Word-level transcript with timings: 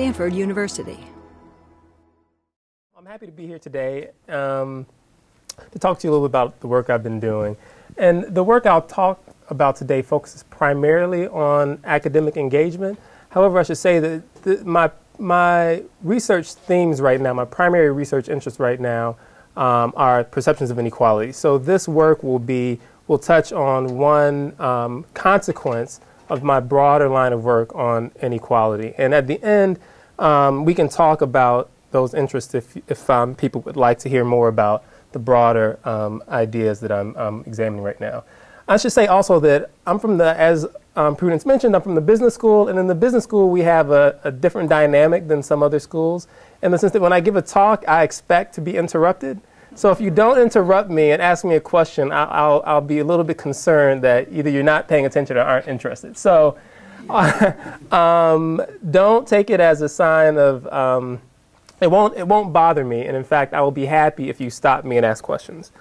Stanford 0.00 0.32
University. 0.32 0.98
I'm 2.96 3.04
happy 3.04 3.26
to 3.26 3.32
be 3.32 3.46
here 3.46 3.58
today 3.58 4.08
um, 4.30 4.86
to 5.72 5.78
talk 5.78 5.98
to 5.98 6.06
you 6.06 6.10
a 6.10 6.14
little 6.14 6.26
bit 6.26 6.30
about 6.30 6.58
the 6.60 6.68
work 6.68 6.88
I've 6.88 7.02
been 7.02 7.20
doing. 7.20 7.54
And 7.98 8.24
the 8.24 8.42
work 8.42 8.64
I'll 8.64 8.80
talk 8.80 9.22
about 9.50 9.76
today 9.76 10.00
focuses 10.00 10.42
primarily 10.44 11.26
on 11.26 11.80
academic 11.84 12.38
engagement. 12.38 12.98
However, 13.28 13.58
I 13.58 13.62
should 13.62 13.76
say 13.76 13.98
that 13.98 14.42
the, 14.42 14.64
my, 14.64 14.90
my 15.18 15.82
research 16.02 16.54
themes 16.54 17.02
right 17.02 17.20
now, 17.20 17.34
my 17.34 17.44
primary 17.44 17.92
research 17.92 18.30
interests 18.30 18.58
right 18.58 18.80
now, 18.80 19.18
um, 19.54 19.92
are 19.96 20.24
perceptions 20.24 20.70
of 20.70 20.78
inequality. 20.78 21.32
So 21.32 21.58
this 21.58 21.86
work 21.86 22.22
will 22.22 22.38
be 22.38 22.80
will 23.06 23.18
touch 23.18 23.52
on 23.52 23.98
one 23.98 24.58
um, 24.58 25.04
consequence 25.12 26.00
of 26.30 26.42
my 26.42 26.60
broader 26.60 27.08
line 27.08 27.32
of 27.32 27.44
work 27.44 27.74
on 27.74 28.12
inequality. 28.22 28.94
And 28.96 29.12
at 29.12 29.26
the 29.26 29.42
end, 29.42 29.78
um, 30.18 30.64
we 30.64 30.74
can 30.74 30.88
talk 30.88 31.20
about 31.20 31.70
those 31.90 32.14
interests 32.14 32.54
if, 32.54 32.76
if 32.88 33.10
um, 33.10 33.34
people 33.34 33.60
would 33.62 33.76
like 33.76 33.98
to 33.98 34.08
hear 34.08 34.24
more 34.24 34.48
about 34.48 34.84
the 35.12 35.18
broader 35.18 35.78
um, 35.84 36.22
ideas 36.28 36.80
that 36.80 36.92
I'm 36.92 37.42
examining 37.46 37.82
right 37.82 38.00
now. 38.00 38.22
I 38.68 38.76
should 38.76 38.92
say 38.92 39.08
also 39.08 39.40
that 39.40 39.70
I'm 39.84 39.98
from 39.98 40.18
the, 40.18 40.38
as 40.38 40.66
um, 40.94 41.16
Prudence 41.16 41.44
mentioned, 41.44 41.74
I'm 41.74 41.82
from 41.82 41.96
the 41.96 42.00
business 42.00 42.34
school, 42.34 42.68
and 42.68 42.78
in 42.78 42.86
the 42.86 42.94
business 42.94 43.24
school 43.24 43.50
we 43.50 43.62
have 43.62 43.90
a, 43.90 44.20
a 44.22 44.30
different 44.30 44.68
dynamic 44.68 45.26
than 45.26 45.42
some 45.42 45.62
other 45.62 45.80
schools 45.80 46.28
in 46.62 46.70
the 46.70 46.78
sense 46.78 46.92
that 46.92 47.02
when 47.02 47.12
I 47.12 47.18
give 47.18 47.34
a 47.34 47.42
talk, 47.42 47.84
I 47.88 48.04
expect 48.04 48.54
to 48.54 48.60
be 48.60 48.76
interrupted. 48.76 49.40
So 49.80 49.90
if 49.90 49.98
you 49.98 50.10
don't 50.10 50.38
interrupt 50.38 50.90
me 50.90 51.12
and 51.12 51.22
ask 51.22 51.42
me 51.42 51.54
a 51.54 51.60
question, 51.60 52.12
I'll, 52.12 52.28
I'll, 52.30 52.62
I'll 52.66 52.80
be 52.82 52.98
a 52.98 53.04
little 53.04 53.24
bit 53.24 53.38
concerned 53.38 54.02
that 54.02 54.30
either 54.30 54.50
you're 54.50 54.62
not 54.62 54.88
paying 54.88 55.06
attention 55.06 55.38
or 55.38 55.40
aren't 55.40 55.68
interested. 55.68 56.18
So 56.18 56.58
um, 57.90 58.60
don't 58.90 59.26
take 59.26 59.48
it 59.48 59.58
as 59.58 59.80
a 59.80 59.88
sign 59.88 60.36
of 60.36 60.66
um, 60.66 61.18
it 61.80 61.90
won't 61.90 62.14
it 62.18 62.28
won't 62.28 62.52
bother 62.52 62.84
me, 62.84 63.06
and 63.06 63.16
in 63.16 63.24
fact, 63.24 63.54
I 63.54 63.62
will 63.62 63.70
be 63.70 63.86
happy 63.86 64.28
if 64.28 64.38
you 64.38 64.50
stop 64.50 64.84
me 64.84 64.98
and 64.98 65.06
ask 65.06 65.24
questions. 65.24 65.72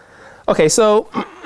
Okay, 0.48 0.70
so 0.70 1.10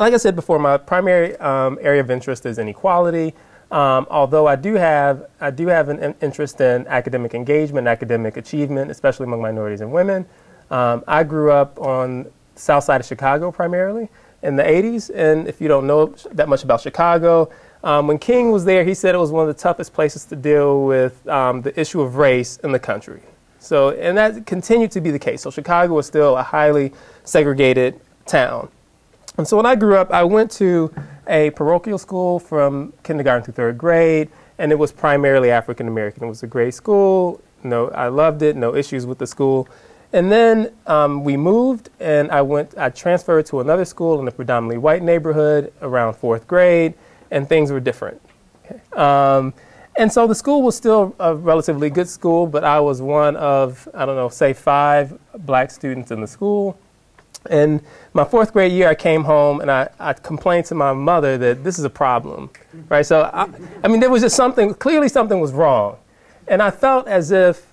like 0.00 0.12
I 0.12 0.16
said 0.16 0.34
before, 0.34 0.58
my 0.58 0.76
primary 0.76 1.36
um, 1.36 1.78
area 1.80 2.00
of 2.00 2.10
interest 2.10 2.46
is 2.46 2.58
inequality. 2.58 3.32
Um, 3.70 4.08
although 4.10 4.48
I 4.48 4.56
do 4.56 4.74
have 4.74 5.30
I 5.40 5.52
do 5.52 5.68
have 5.68 5.88
an 5.88 6.16
interest 6.20 6.60
in 6.60 6.84
academic 6.88 7.32
engagement, 7.32 7.86
academic 7.86 8.36
achievement, 8.36 8.90
especially 8.90 9.26
among 9.26 9.40
minorities 9.40 9.82
and 9.82 9.92
women. 9.92 10.26
Um, 10.70 11.04
I 11.06 11.24
grew 11.24 11.50
up 11.52 11.78
on 11.80 12.26
south 12.56 12.84
side 12.84 13.00
of 13.00 13.06
Chicago 13.06 13.50
primarily 13.50 14.08
in 14.42 14.56
the 14.56 14.62
80s, 14.62 15.10
and 15.14 15.48
if 15.48 15.60
you 15.60 15.68
don't 15.68 15.86
know 15.86 16.14
that 16.32 16.48
much 16.48 16.64
about 16.64 16.80
Chicago, 16.80 17.50
um, 17.82 18.06
when 18.06 18.18
King 18.18 18.50
was 18.50 18.64
there, 18.64 18.82
he 18.82 18.94
said 18.94 19.14
it 19.14 19.18
was 19.18 19.30
one 19.30 19.48
of 19.48 19.54
the 19.54 19.60
toughest 19.60 19.92
places 19.92 20.24
to 20.26 20.36
deal 20.36 20.84
with 20.84 21.26
um, 21.28 21.60
the 21.60 21.78
issue 21.78 22.00
of 22.00 22.16
race 22.16 22.56
in 22.58 22.72
the 22.72 22.78
country. 22.78 23.20
So, 23.58 23.90
and 23.90 24.16
that 24.16 24.46
continued 24.46 24.90
to 24.92 25.00
be 25.00 25.10
the 25.10 25.18
case. 25.18 25.42
So, 25.42 25.50
Chicago 25.50 25.94
was 25.94 26.06
still 26.06 26.36
a 26.36 26.42
highly 26.42 26.92
segregated 27.24 28.00
town. 28.26 28.68
And 29.36 29.46
so, 29.46 29.56
when 29.56 29.66
I 29.66 29.74
grew 29.74 29.96
up, 29.96 30.10
I 30.10 30.24
went 30.24 30.50
to 30.52 30.94
a 31.26 31.50
parochial 31.50 31.98
school 31.98 32.38
from 32.38 32.92
kindergarten 33.02 33.44
through 33.44 33.54
third 33.54 33.78
grade, 33.78 34.30
and 34.58 34.72
it 34.72 34.78
was 34.78 34.92
primarily 34.92 35.50
African 35.50 35.88
American. 35.88 36.24
It 36.24 36.28
was 36.28 36.42
a 36.42 36.46
great 36.46 36.74
school. 36.74 37.40
No, 37.62 37.88
I 37.88 38.08
loved 38.08 38.42
it. 38.42 38.56
No 38.56 38.74
issues 38.74 39.06
with 39.06 39.18
the 39.18 39.26
school. 39.26 39.68
And 40.14 40.30
then 40.30 40.72
um, 40.86 41.24
we 41.24 41.36
moved, 41.36 41.90
and 41.98 42.30
I 42.30 42.40
went. 42.40 42.78
I 42.78 42.88
transferred 42.88 43.46
to 43.46 43.58
another 43.58 43.84
school 43.84 44.20
in 44.20 44.28
a 44.28 44.30
predominantly 44.30 44.78
white 44.78 45.02
neighborhood 45.02 45.72
around 45.82 46.14
fourth 46.14 46.46
grade, 46.46 46.94
and 47.32 47.48
things 47.48 47.72
were 47.72 47.80
different. 47.80 48.22
Um, 48.92 49.52
and 49.96 50.12
so 50.12 50.28
the 50.28 50.34
school 50.36 50.62
was 50.62 50.76
still 50.76 51.16
a 51.18 51.34
relatively 51.34 51.90
good 51.90 52.08
school, 52.08 52.46
but 52.46 52.62
I 52.62 52.78
was 52.78 53.02
one 53.02 53.34
of 53.34 53.88
I 53.92 54.06
don't 54.06 54.14
know, 54.14 54.28
say 54.28 54.52
five 54.52 55.18
black 55.38 55.72
students 55.72 56.12
in 56.12 56.20
the 56.20 56.28
school. 56.28 56.78
And 57.50 57.82
my 58.12 58.24
fourth 58.24 58.52
grade 58.52 58.70
year, 58.70 58.88
I 58.88 58.94
came 58.94 59.24
home 59.24 59.60
and 59.60 59.68
I, 59.68 59.88
I 59.98 60.12
complained 60.12 60.66
to 60.66 60.76
my 60.76 60.92
mother 60.92 61.36
that 61.38 61.64
this 61.64 61.76
is 61.76 61.84
a 61.84 61.90
problem, 61.90 62.50
right? 62.88 63.04
So 63.04 63.28
I, 63.34 63.48
I 63.82 63.88
mean, 63.88 63.98
there 63.98 64.10
was 64.10 64.22
just 64.22 64.36
something. 64.36 64.74
Clearly, 64.74 65.08
something 65.08 65.40
was 65.40 65.52
wrong, 65.52 65.96
and 66.46 66.62
I 66.62 66.70
felt 66.70 67.08
as 67.08 67.32
if 67.32 67.66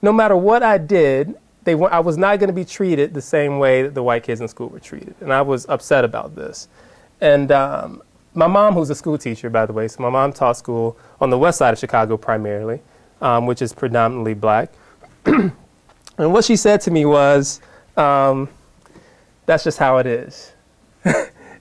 no 0.00 0.14
matter 0.14 0.34
what 0.34 0.62
I 0.62 0.78
did, 0.78 1.34
they 1.68 1.74
were, 1.74 1.92
I 1.92 2.00
was 2.00 2.16
not 2.16 2.38
going 2.38 2.48
to 2.48 2.54
be 2.54 2.64
treated 2.64 3.12
the 3.12 3.20
same 3.20 3.58
way 3.58 3.82
that 3.82 3.92
the 3.92 4.02
white 4.02 4.22
kids 4.22 4.40
in 4.40 4.48
school 4.48 4.68
were 4.68 4.80
treated. 4.80 5.14
And 5.20 5.30
I 5.30 5.42
was 5.42 5.66
upset 5.68 6.02
about 6.02 6.34
this. 6.34 6.66
And 7.20 7.52
um, 7.52 8.00
my 8.32 8.46
mom, 8.46 8.72
who's 8.72 8.88
a 8.88 8.94
school 8.94 9.18
teacher, 9.18 9.50
by 9.50 9.66
the 9.66 9.74
way, 9.74 9.86
so 9.86 10.02
my 10.02 10.08
mom 10.08 10.32
taught 10.32 10.56
school 10.56 10.96
on 11.20 11.28
the 11.28 11.36
west 11.36 11.58
side 11.58 11.74
of 11.74 11.78
Chicago 11.78 12.16
primarily, 12.16 12.80
um, 13.20 13.44
which 13.44 13.60
is 13.60 13.74
predominantly 13.74 14.32
black. 14.32 14.72
and 15.26 15.52
what 16.16 16.42
she 16.46 16.56
said 16.56 16.80
to 16.80 16.90
me 16.90 17.04
was, 17.04 17.60
um, 17.98 18.48
that's 19.44 19.64
just 19.64 19.78
how 19.78 19.98
it 19.98 20.06
is. 20.06 20.52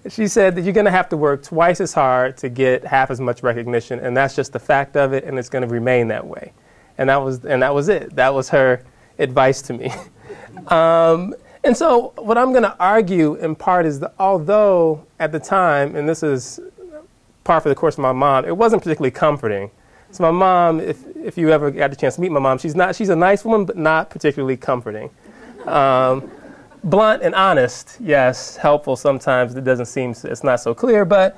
she 0.08 0.30
said 0.30 0.56
that 0.56 0.62
you're 0.62 0.74
going 0.74 0.86
to 0.86 0.92
have 0.92 1.10
to 1.10 1.18
work 1.18 1.44
twice 1.44 1.82
as 1.82 1.92
hard 1.92 2.38
to 2.38 2.48
get 2.48 2.86
half 2.86 3.12
as 3.12 3.20
much 3.20 3.44
recognition, 3.44 4.00
and 4.00 4.16
that's 4.16 4.38
just 4.38 4.54
the 4.54 4.60
fact 4.60 4.96
of 4.96 5.12
it, 5.12 5.26
and 5.26 5.38
it's 5.38 5.50
going 5.50 5.68
to 5.68 5.74
remain 5.74 6.08
that 6.08 6.26
way. 6.26 6.54
And 6.98 7.10
that 7.10 7.18
was, 7.18 7.44
and 7.44 7.62
that 7.62 7.76
was 7.76 7.90
it. 7.90 8.16
That 8.16 8.34
was 8.34 8.48
her 8.50 8.84
advice 9.20 9.62
to 9.64 9.74
me. 9.74 9.92
um, 10.68 11.34
and 11.64 11.76
so, 11.76 12.14
what 12.18 12.38
I'm 12.38 12.52
going 12.52 12.64
to 12.64 12.78
argue 12.80 13.36
in 13.36 13.56
part 13.56 13.86
is 13.86 14.00
that 14.00 14.14
although 14.20 15.06
at 15.20 15.32
the 15.32 15.40
time, 15.40 15.96
and 15.96 16.08
this 16.08 16.24
is 16.24 16.60
par 17.44 17.62
for 17.62 17.70
the 17.70 17.76
course 17.76 17.96
of 17.96 18.00
my 18.00 18.12
mom, 18.12 18.46
it 18.46 18.56
wasn't 18.56 18.82
particularly 18.82 19.12
comforting. 19.12 19.72
So 20.12 20.24
my 20.24 20.32
mom, 20.32 20.80
if, 20.80 21.04
if 21.18 21.38
you 21.38 21.50
ever 21.50 21.72
got 21.72 21.90
the 21.90 21.96
chance 21.96 22.16
to 22.16 22.22
meet 22.22 22.32
my 22.32 22.40
mom, 22.40 22.58
she's 22.58 22.76
not 22.76 22.96
she's 22.96 23.10
a 23.10 23.16
nice 23.16 23.44
woman, 23.44 23.66
but 23.66 23.78
not 23.78 24.10
particularly 24.10 24.56
comforting. 24.56 25.10
Um, 25.66 26.32
blunt 26.84 27.24
and 27.24 27.36
honest, 27.36 27.98
yes, 28.00 28.56
helpful 28.56 28.96
sometimes. 28.96 29.56
It 29.56 29.64
doesn't 29.64 29.88
seem 29.88 30.12
it's 30.12 30.44
not 30.44 30.62
so 30.62 30.74
clear, 30.74 31.04
but 31.04 31.38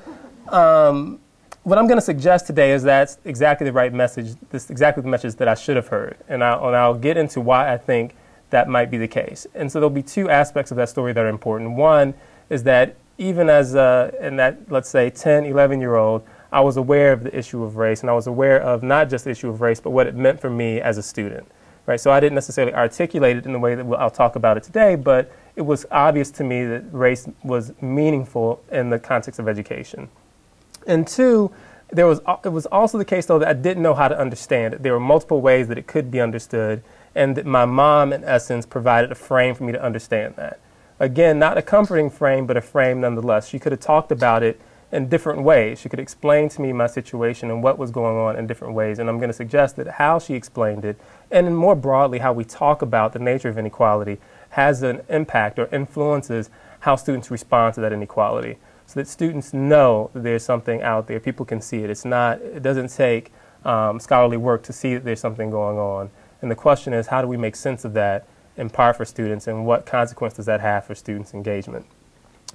um, 0.50 1.20
what 1.64 1.78
I'm 1.78 1.88
going 1.88 1.98
to 1.98 2.06
suggest 2.06 2.48
today 2.48 2.72
is 2.72 2.84
that's 2.84 3.18
exactly 3.26 3.66
the 3.66 3.74
right 3.74 3.94
message. 3.94 4.36
This 4.50 4.70
exactly 4.70 5.04
the 5.04 5.10
message 5.10 5.36
that 5.36 5.48
I 5.48 5.56
should 5.56 5.76
have 5.76 5.88
heard, 5.88 6.18
and 6.28 6.44
I'll, 6.44 6.68
and 6.68 6.76
I'll 6.76 6.94
get 6.94 7.18
into 7.18 7.42
why 7.42 7.72
I 7.74 7.78
think 7.78 8.16
that 8.50 8.68
might 8.68 8.90
be 8.90 8.98
the 8.98 9.08
case. 9.08 9.46
And 9.54 9.72
so 9.72 9.80
there'll 9.80 9.90
be 9.90 10.04
two 10.04 10.30
aspects 10.30 10.72
of 10.72 10.78
that 10.78 10.90
story 10.90 11.14
that 11.14 11.24
are 11.24 11.30
important. 11.30 11.76
One 11.76 12.14
is 12.50 12.64
that 12.64 12.96
even 13.18 13.50
as 13.50 13.76
a, 13.76 14.14
in 14.22 14.38
that, 14.38 14.72
let's 14.72 14.90
say, 14.90 15.10
10, 15.10 15.46
11 15.46 15.82
year 15.82 15.96
old, 15.96 16.24
I 16.52 16.62
was 16.62 16.78
aware 16.78 17.12
of 17.12 17.24
the 17.24 17.38
issue 17.38 17.64
of 17.64 17.76
race, 17.78 18.02
and 18.02 18.10
I 18.10 18.14
was 18.14 18.26
aware 18.26 18.60
of 18.60 18.82
not 18.82 19.10
just 19.10 19.26
the 19.26 19.32
issue 19.32 19.50
of 19.50 19.62
race, 19.62 19.80
but 19.80 19.92
what 19.92 20.08
it 20.08 20.16
meant 20.16 20.40
for 20.40 20.50
me 20.50 20.82
as 20.82 20.98
a 20.98 21.04
student. 21.04 21.48
Right? 21.86 22.00
So 22.00 22.12
I 22.12 22.20
didn't 22.20 22.36
necessarily 22.36 22.74
articulate 22.74 23.38
it 23.38 23.46
in 23.46 23.54
the 23.54 23.60
way 23.60 23.76
that 23.76 23.86
I'll 23.86 24.10
talk 24.10 24.36
about 24.36 24.58
it 24.58 24.64
today, 24.64 24.96
but 24.96 25.32
it 25.56 25.62
was 25.62 25.86
obvious 25.92 26.32
to 26.32 26.44
me 26.44 26.64
that 26.66 26.86
race 26.92 27.28
was 27.44 27.74
meaningful 27.82 28.64
in 28.72 28.90
the 28.90 29.00
context 29.00 29.40
of 29.40 29.48
education. 29.48 30.10
And 30.90 31.08
two, 31.08 31.52
there 31.92 32.08
was, 32.08 32.20
it 32.44 32.50
was 32.50 32.66
also 32.66 32.98
the 32.98 33.06
case, 33.06 33.28
though, 33.28 33.40
that 33.40 33.48
I 33.48 33.54
didn't 33.54 33.84
know 33.84 33.94
how 33.94 34.08
to 34.08 34.20
understand 34.20 34.74
it. 34.74 34.84
There 34.84 34.94
were 34.94 35.00
multiple 35.00 35.40
ways 35.40 35.68
that 35.68 35.78
it 35.78 35.88
could 35.88 36.10
be 36.10 36.20
understood, 36.20 36.84
and 37.16 37.38
that 37.38 37.46
my 37.46 37.66
mom, 37.66 38.12
in 38.12 38.24
essence, 38.24 38.66
provided 38.66 39.12
a 39.12 39.16
frame 39.16 39.56
for 39.56 39.64
me 39.64 39.72
to 39.72 39.82
understand 39.82 40.36
that. 40.36 40.60
Again, 41.00 41.40
not 41.40 41.58
a 41.58 41.62
comforting 41.62 42.10
frame, 42.10 42.46
but 42.46 42.58
a 42.58 42.62
frame 42.62 43.02
nonetheless. 43.02 43.48
She 43.48 43.60
could 43.60 43.72
have 43.72 43.82
talked 43.82 44.12
about 44.12 44.44
it 44.44 44.60
in 44.92 45.08
different 45.08 45.44
ways. 45.44 45.80
She 45.80 45.90
could 45.90 46.00
explain 46.00 46.50
to 46.50 46.62
me 46.62 46.74
my 46.74 46.88
situation 46.88 47.52
and 47.52 47.62
what 47.62 47.78
was 47.78 47.92
going 47.92 48.18
on 48.18 48.36
in 48.36 48.48
different 48.48 48.74
ways. 48.74 48.98
And 48.98 49.08
I'm 49.08 49.18
going 49.18 49.30
to 49.30 49.34
suggest 49.34 49.76
that 49.76 49.88
how 49.88 50.18
she 50.20 50.34
explained 50.34 50.84
it, 50.84 51.00
and 51.32 51.56
more 51.56 51.76
broadly, 51.76 52.20
how 52.20 52.34
we 52.34 52.44
talk 52.44 52.82
about 52.82 53.14
the 53.14 53.20
nature 53.20 53.50
of 53.50 53.58
inequality, 53.58 54.18
has 54.50 54.82
an 54.82 55.02
impact 55.08 55.60
or 55.60 55.68
influences 55.68 56.50
how 56.82 56.96
students 56.96 57.30
respond 57.30 57.76
to 57.76 57.82
that 57.82 57.94
inequality. 57.94 58.58
So 58.90 59.00
that 59.00 59.08
students 59.08 59.54
know 59.54 60.10
that 60.14 60.24
there's 60.24 60.42
something 60.42 60.82
out 60.82 61.06
there, 61.06 61.20
people 61.20 61.46
can 61.46 61.62
see 61.62 61.84
it. 61.84 61.92
It's 61.92 62.06
not, 62.06 62.42
it 62.42 62.64
doesn't 62.64 62.88
take 62.88 63.32
um, 63.64 64.00
scholarly 64.00 64.38
work 64.38 64.64
to 64.64 64.74
see 64.74 64.96
that 64.96 65.06
there's 65.06 65.20
something 65.20 65.52
going 65.52 65.78
on. 65.78 66.10
And 66.42 66.50
the 66.50 66.56
question 66.56 66.92
is, 66.94 67.06
how 67.06 67.22
do 67.22 67.28
we 67.28 67.38
make 67.38 67.56
sense 67.56 67.86
of 67.86 67.94
that 67.94 68.28
in 68.58 68.68
part 68.68 68.98
for 68.98 69.06
students, 69.06 69.46
and 69.46 69.64
what 69.64 69.86
consequence 69.86 70.34
does 70.34 70.48
that 70.48 70.60
have 70.62 70.86
for 70.86 70.96
students' 70.96 71.36
engagement? 71.36 71.86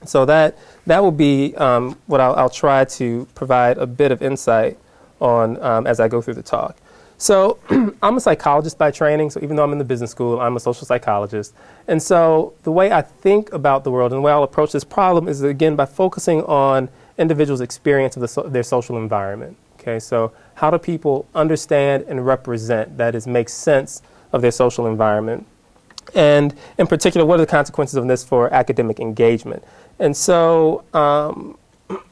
So 0.04 0.24
that 0.24 0.58
that 0.86 1.04
will 1.04 1.12
be 1.12 1.54
um, 1.54 1.96
what 2.06 2.20
I'll, 2.20 2.34
I'll, 2.34 2.50
try 2.50 2.84
to 2.84 3.28
provide 3.36 3.78
a 3.78 3.86
bit 3.86 4.10
of 4.10 4.20
insight 4.20 4.76
on 5.20 5.62
um, 5.62 5.86
as 5.86 6.00
I 6.00 6.08
go 6.08 6.20
through 6.20 6.34
the 6.34 6.42
talk. 6.42 6.76
So 7.24 7.58
I'm 8.02 8.18
a 8.18 8.20
psychologist 8.20 8.76
by 8.76 8.90
training. 8.90 9.30
So 9.30 9.40
even 9.42 9.56
though 9.56 9.64
I'm 9.64 9.72
in 9.72 9.78
the 9.78 9.84
business 9.84 10.10
school, 10.10 10.38
I'm 10.42 10.56
a 10.56 10.60
social 10.60 10.86
psychologist. 10.86 11.54
And 11.88 12.02
so 12.02 12.52
the 12.64 12.70
way 12.70 12.92
I 12.92 13.00
think 13.00 13.50
about 13.54 13.82
the 13.82 13.90
world 13.90 14.12
and 14.12 14.18
the 14.18 14.20
way 14.20 14.30
I'll 14.30 14.42
approach 14.42 14.72
this 14.72 14.84
problem 14.84 15.26
is 15.26 15.42
again 15.42 15.74
by 15.74 15.86
focusing 15.86 16.42
on 16.42 16.90
individuals' 17.16 17.62
experience 17.62 18.14
of 18.16 18.20
the 18.20 18.28
so 18.28 18.42
their 18.42 18.62
social 18.62 18.98
environment. 18.98 19.56
Okay, 19.80 19.98
so 20.00 20.32
how 20.56 20.70
do 20.70 20.76
people 20.76 21.26
understand 21.34 22.04
and 22.08 22.26
represent, 22.26 22.98
that 22.98 23.14
is, 23.14 23.26
make 23.26 23.48
sense 23.48 24.02
of 24.34 24.42
their 24.42 24.50
social 24.50 24.86
environment? 24.86 25.46
And 26.14 26.54
in 26.76 26.86
particular, 26.86 27.24
what 27.24 27.40
are 27.40 27.46
the 27.46 27.50
consequences 27.50 27.96
of 27.96 28.06
this 28.06 28.22
for 28.22 28.52
academic 28.52 29.00
engagement? 29.00 29.64
And 29.98 30.14
so 30.14 30.84
um, 30.92 31.56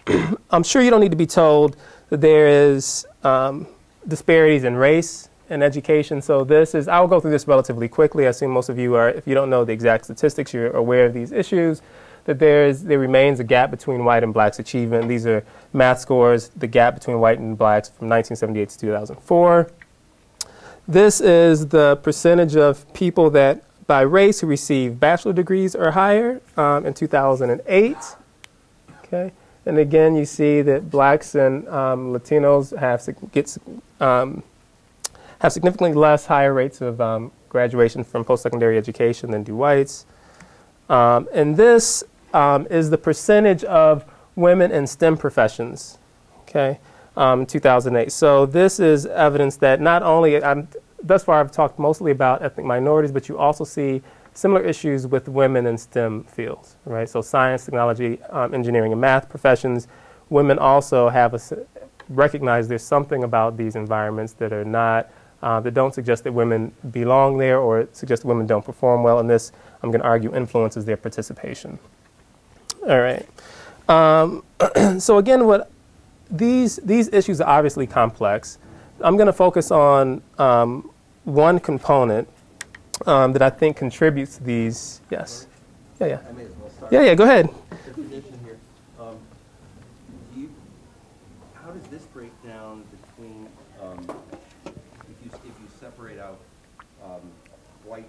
I'm 0.51 0.63
sure 0.63 0.81
you 0.81 0.89
don't 0.89 1.03
need 1.03 1.11
to 1.11 1.19
be 1.19 1.27
told 1.27 1.77
that 2.09 2.23
there 2.23 2.49
is 2.49 3.07
um, 3.25 3.67
disparities 4.07 4.65
in 4.65 4.77
race 4.77 5.29
and 5.51 5.63
education. 5.63 6.23
So 6.23 6.45
this 6.45 6.75
is, 6.75 6.89
I'll 6.89 7.09
go 7.09 7.21
through 7.21 7.31
this 7.31 7.47
relatively 7.47 7.89
quickly. 7.89 8.27
I 8.27 8.31
assume 8.31 8.51
most 8.51 8.69
of 8.69 8.79
you 8.79 8.95
are, 8.95 9.09
if 9.11 9.27
you 9.27 9.35
don't 9.35 9.51
know 9.51 9.65
the 9.65 9.73
exact 9.73 10.05
statistics, 10.05 10.53
you're 10.53 10.71
aware 10.71 11.07
of 11.07 11.15
these 11.15 11.33
issues, 11.33 11.83
that 12.25 12.39
there, 12.39 12.67
is, 12.67 12.85
there 12.85 12.99
remains 12.99 13.41
a 13.41 13.45
gap 13.45 13.71
between 13.71 14.05
white 14.05 14.23
and 14.23 14.33
blacks 14.33 14.59
achievement. 14.59 15.09
These 15.09 15.27
are 15.27 15.45
math 15.73 16.01
scores, 16.01 16.49
the 16.51 16.67
gap 16.67 16.95
between 16.95 17.19
white 17.21 17.39
and 17.39 17.59
blacks 17.59 17.89
from 17.89 18.09
1978 18.09 18.69
to 18.71 18.79
2004. 18.79 19.71
This 20.89 21.21
is 21.21 21.69
the 21.69 21.97
percentage 22.03 22.57
of 22.57 22.93
people 22.93 23.31
that 23.31 23.63
by 23.87 24.01
race 24.01 24.41
who 24.41 24.47
receive 24.47 24.99
bachelor 24.99 25.33
degrees 25.33 25.75
or 25.75 25.91
higher 25.91 26.41
um, 26.57 26.87
in 26.87 26.95
2008. 26.95 27.97
Okay. 29.05 29.33
And 29.65 29.79
again, 29.79 30.17
you 30.17 30.25
see 30.25 30.63
that 30.63 30.91
blacks 30.91 31.35
and 31.35 31.69
um, 31.69 32.13
Latinos 32.13 32.77
have, 32.77 33.07
get, 33.33 33.57
um, 34.03 34.43
have 35.39 35.53
significantly 35.53 35.95
less 35.95 36.27
higher 36.27 36.53
rates 36.53 36.81
of 36.81 37.01
um, 37.01 37.33
graduation 37.49 38.05
from 38.05 38.25
post-secondary 38.25 38.77
education 38.77 39.31
than 39.31 39.43
do 39.43 39.57
whites. 39.57 40.07
Um, 40.89 41.29
and 41.33 41.57
this 41.57 42.05
um, 42.35 42.67
is 42.71 42.91
the 42.91 42.99
percentage 42.99 43.65
of 43.65 44.05
women 44.37 44.73
in 44.73 44.87
STEM 44.87 45.17
professions, 45.17 45.99
okay, 46.43 46.79
um, 47.17 47.47
2008. 47.47 48.11
So 48.11 48.47
this 48.47 48.81
is 48.81 49.07
evidence 49.07 49.57
that 49.59 49.81
not 49.81 50.03
only, 50.03 50.43
I'm, 50.43 50.69
thus 51.03 51.25
far 51.25 51.41
I've 51.41 51.53
talked 51.53 51.79
mostly 51.79 52.11
about 52.11 52.43
ethnic 52.43 52.67
minorities, 52.67 53.13
but 53.13 53.29
you 53.29 53.39
also 53.39 53.65
see 53.65 54.03
similar 54.35 54.63
issues 54.63 55.07
with 55.07 55.29
women 55.29 55.67
in 55.67 55.77
STEM 55.77 56.25
fields, 56.25 56.77
right? 56.87 57.09
So 57.09 57.21
science, 57.21 57.65
technology, 57.65 58.21
um, 58.31 58.55
engineering, 58.55 58.93
and 58.93 59.01
math 59.01 59.29
professions, 59.29 59.89
women 60.31 60.59
also 60.59 61.11
have 61.11 61.35
a, 61.35 61.41
recognize 62.09 62.69
there's 62.69 62.83
something 62.83 63.25
about 63.25 63.57
these 63.57 63.77
environments 63.77 64.33
that 64.35 64.53
are 64.53 64.65
not, 64.65 65.11
uh, 65.43 65.61
that 65.61 65.75
don't 65.75 65.95
suggest 65.95 66.25
that 66.25 66.33
women 66.33 66.73
belong 66.91 67.39
there 67.39 67.59
or 67.59 67.89
suggest 67.93 68.25
women 68.25 68.47
don't 68.47 68.65
perform 68.65 69.03
well, 69.03 69.19
and 69.19 69.29
this, 69.29 69.53
I'm 69.83 69.91
going 69.91 70.01
to 70.01 70.07
argue, 70.07 70.35
influences 70.35 70.85
their 70.85 70.97
participation. 70.97 71.79
All 72.89 73.01
right. 73.01 73.27
Um, 73.89 74.45
so 75.01 75.19
again, 75.19 75.47
what 75.47 75.71
these, 76.31 76.77
these 76.77 77.09
issues 77.09 77.41
are 77.41 77.49
obviously 77.49 77.87
complex. 77.87 78.59
I'm 79.01 79.17
going 79.17 79.27
to 79.27 79.33
focus 79.33 79.71
on 79.71 80.23
um, 80.39 80.91
one 81.25 81.61
component 81.61 82.29
um, 83.07 83.33
that 83.33 83.43
I 83.43 83.51
think 83.51 83.77
contributes 83.77 84.37
to 84.37 84.45
these. 84.45 85.01
Yes. 85.11 85.47
Yeah, 86.01 86.07
yeah. 86.07 86.19
Yeah, 86.91 87.03
yeah. 87.03 87.15
Go 87.15 87.25
ahead. 87.25 87.49
Definition 87.87 88.39
here. 88.45 88.59
Um, 89.01 89.17
you, 90.37 90.51
how 91.55 91.71
does 91.71 91.87
this 91.89 92.03
break 92.07 92.31
down 92.45 92.85
between 92.91 93.49
um, 93.81 93.99
if 94.67 95.25
you 95.25 95.31
if 95.33 95.45
you 95.45 95.69
separate 95.81 96.19
out 96.19 96.39
um, 97.05 97.21
white 97.85 98.09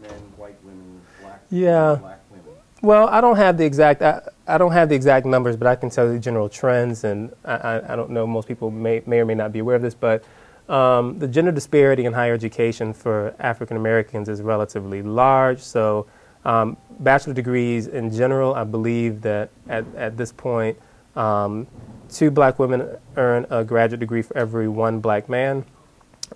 men, 0.00 0.10
white 0.36 0.56
women, 0.64 1.00
black 1.20 1.33
yeah. 1.50 1.96
black 2.00 2.20
women? 2.30 2.44
Well, 2.82 3.08
I 3.08 3.20
don't 3.20 3.36
have 3.36 3.56
the 3.56 3.64
exact 3.64 4.02
I, 4.02 4.20
I, 4.46 4.58
don't 4.58 4.72
have 4.72 4.88
the 4.88 4.94
exact 4.94 5.26
numbers, 5.26 5.56
but 5.56 5.66
I 5.66 5.76
can 5.76 5.90
tell 5.90 6.12
you 6.12 6.18
general 6.18 6.48
trends, 6.48 7.04
and 7.04 7.32
I, 7.44 7.54
I, 7.54 7.92
I 7.92 7.96
don't 7.96 8.10
know 8.10 8.26
most 8.26 8.48
people 8.48 8.70
may 8.70 9.02
may 9.06 9.20
or 9.20 9.24
may 9.24 9.34
not 9.34 9.52
be 9.52 9.60
aware 9.60 9.76
of 9.76 9.82
this, 9.82 9.94
but 9.94 10.24
um, 10.68 11.18
the 11.18 11.28
gender 11.28 11.52
disparity 11.52 12.06
in 12.06 12.12
higher 12.12 12.34
education 12.34 12.94
for 12.94 13.34
African 13.38 13.76
Americans 13.76 14.28
is 14.28 14.40
relatively 14.40 15.02
large. 15.02 15.60
So, 15.60 16.06
um, 16.44 16.76
bachelor 17.00 17.34
degrees 17.34 17.86
in 17.86 18.10
general, 18.10 18.54
I 18.54 18.64
believe 18.64 19.20
that 19.22 19.50
at, 19.68 19.84
at 19.94 20.16
this 20.16 20.32
point, 20.32 20.78
um, 21.16 21.66
two 22.08 22.30
black 22.30 22.58
women 22.58 22.96
earn 23.16 23.46
a 23.50 23.64
graduate 23.64 24.00
degree 24.00 24.22
for 24.22 24.36
every 24.36 24.68
one 24.68 25.00
black 25.00 25.28
man. 25.28 25.64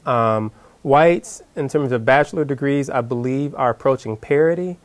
Um, 0.05 0.53
whites, 0.83 1.43
in 1.57 1.69
terms 1.69 1.93
of 1.93 2.05
bachelor 2.05 2.45
degrees, 2.45 2.91
I 2.91 3.01
believe 3.01 3.55
are 3.55 3.71
approaching 3.71 4.17
parity. 4.17 4.79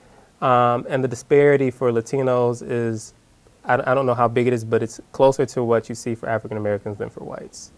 Um, 0.43 0.85
and 0.89 1.01
the 1.01 1.07
disparity 1.07 1.71
for 1.71 1.89
Latinos 1.91 2.61
is, 2.61 3.13
I, 3.63 3.75
I 3.75 3.93
don't 3.95 4.05
know 4.05 4.13
how 4.13 4.27
big 4.27 4.45
it 4.45 4.51
is, 4.51 4.65
but 4.65 4.83
it's 4.83 4.99
closer 5.13 5.45
to 5.45 5.63
what 5.63 5.87
you 5.87 5.95
see 5.95 6.15
for 6.15 6.27
African 6.27 6.57
Americans 6.57 6.97
than 6.97 7.09
for 7.09 7.23
whites 7.23 7.71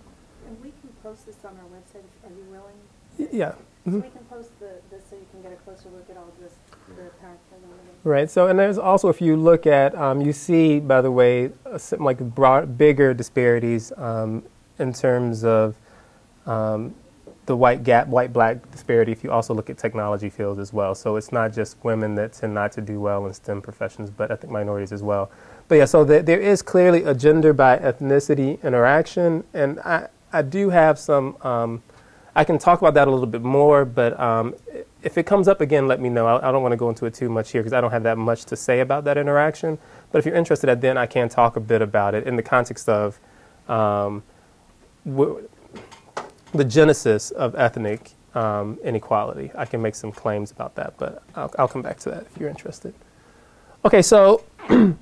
And 0.48 0.58
we 0.64 0.72
can 0.82 0.90
post 1.04 1.28
this 1.28 1.38
on 1.46 1.52
our 1.52 1.70
website, 1.78 2.04
are 2.26 2.34
you 2.34 2.46
willing? 2.50 3.32
Yeah. 3.32 3.54
Mm 3.86 3.94
-hmm. 3.94 4.02
So 4.02 4.08
we 4.08 4.12
can 4.18 4.26
post 4.30 4.50
the, 4.60 4.72
this 4.90 5.04
so 5.10 5.16
you 5.16 5.28
can 5.32 5.42
get 5.44 5.52
a 5.52 5.64
closer 5.64 5.90
look 5.96 6.10
at 6.10 6.18
all 6.18 6.32
this, 6.42 6.54
the 6.98 8.10
Right. 8.10 8.30
So, 8.32 8.48
and 8.48 8.60
there's 8.60 8.78
also, 8.78 9.10
if 9.10 9.22
you 9.22 9.36
look 9.36 9.66
at, 9.66 9.96
um, 9.96 10.22
you 10.22 10.34
see, 10.34 10.80
by 10.80 11.02
the 11.02 11.12
way, 11.12 11.52
like 12.00 12.24
broad, 12.36 12.78
bigger 12.78 13.16
disparities 13.16 13.92
um, 13.98 14.44
in 14.78 14.94
terms 14.94 15.44
of 15.44 15.76
um, 16.46 16.94
the 17.46 17.56
white 17.56 17.84
gap, 17.84 18.08
white 18.08 18.34
black 18.34 18.72
disparity. 18.72 19.12
If 19.12 19.24
you 19.24 19.32
also 19.32 19.54
look 19.54 19.70
at 19.70 19.78
technology 19.78 20.30
fields 20.30 20.60
as 20.60 20.74
well, 20.74 20.96
so 20.96 21.16
it's 21.16 21.32
not 21.32 21.54
just 21.54 21.78
women 21.84 22.16
that 22.16 22.34
tend 22.34 22.54
not 22.54 22.72
to 22.74 22.82
do 22.82 23.00
well 23.00 23.26
in 23.28 23.34
STEM 23.34 23.62
professions, 23.62 24.10
but 24.10 24.32
ethnic 24.32 24.52
minorities 24.52 24.92
as 24.92 25.04
well. 25.04 25.30
But 25.68 25.76
yeah, 25.76 25.86
so 25.86 26.04
the, 26.04 26.22
there 26.22 26.40
is 26.40 26.62
clearly 26.62 27.04
a 27.04 27.14
gender 27.14 27.54
by 27.54 27.78
ethnicity 27.78 28.62
interaction, 28.64 29.44
and 29.54 29.80
I, 29.82 30.08
I 30.34 30.42
do 30.42 30.70
have 30.70 30.98
some. 31.00 31.38
Um, 31.42 31.84
I 32.38 32.44
can 32.44 32.58
talk 32.58 32.82
about 32.82 32.96
that 32.96 33.08
a 33.08 33.12
little 33.12 33.28
bit 33.28 33.44
more, 33.44 33.86
but 33.86 34.20
um, 34.20 34.56
if 35.02 35.18
it 35.18 35.26
comes 35.26 35.48
up 35.48 35.62
again, 35.62 35.88
let 35.88 36.02
me 36.02 36.10
know. 36.10 36.28
I, 36.28 36.50
I 36.50 36.52
don't 36.52 36.62
want 36.62 36.74
to 36.74 36.78
go 36.78 36.90
into 36.90 37.06
it 37.06 37.14
too 37.14 37.30
much 37.30 37.52
here 37.52 37.62
because 37.62 37.72
I 37.72 37.80
don't 37.80 37.92
have 37.92 38.04
that 38.04 38.18
much 38.18 38.44
to 38.46 38.58
say 38.58 38.82
about 38.82 39.06
that 39.06 39.18
interaction. 39.18 39.78
But 40.12 40.20
if 40.20 40.26
you're 40.26 40.36
interested, 40.36 40.82
then 40.82 40.98
I 40.98 41.06
can 41.06 41.30
talk 41.30 41.56
a 41.56 41.62
bit 41.62 41.82
about 41.82 42.14
it 42.14 42.28
in 42.28 42.36
the 42.36 42.44
context 42.44 42.90
of 42.90 43.20
um, 43.70 44.24
the 46.54 46.64
genesis 46.64 47.32
of 47.32 47.56
ethnic 47.56 48.12
um, 48.34 48.78
inequality. 48.84 49.52
I 49.56 49.66
can 49.66 49.82
make 49.82 49.96
some 49.96 50.12
claims 50.12 50.52
about 50.52 50.76
that, 50.76 50.96
but 50.98 51.24
I'll, 51.36 51.52
I'll 51.58 51.68
come 51.68 51.82
back 51.82 52.00
to 52.00 52.12
that 52.12 52.24
if 52.24 52.38
you're 52.38 52.50
interested. 52.50 52.94
Okay, 53.84 54.02
so. 54.02 54.44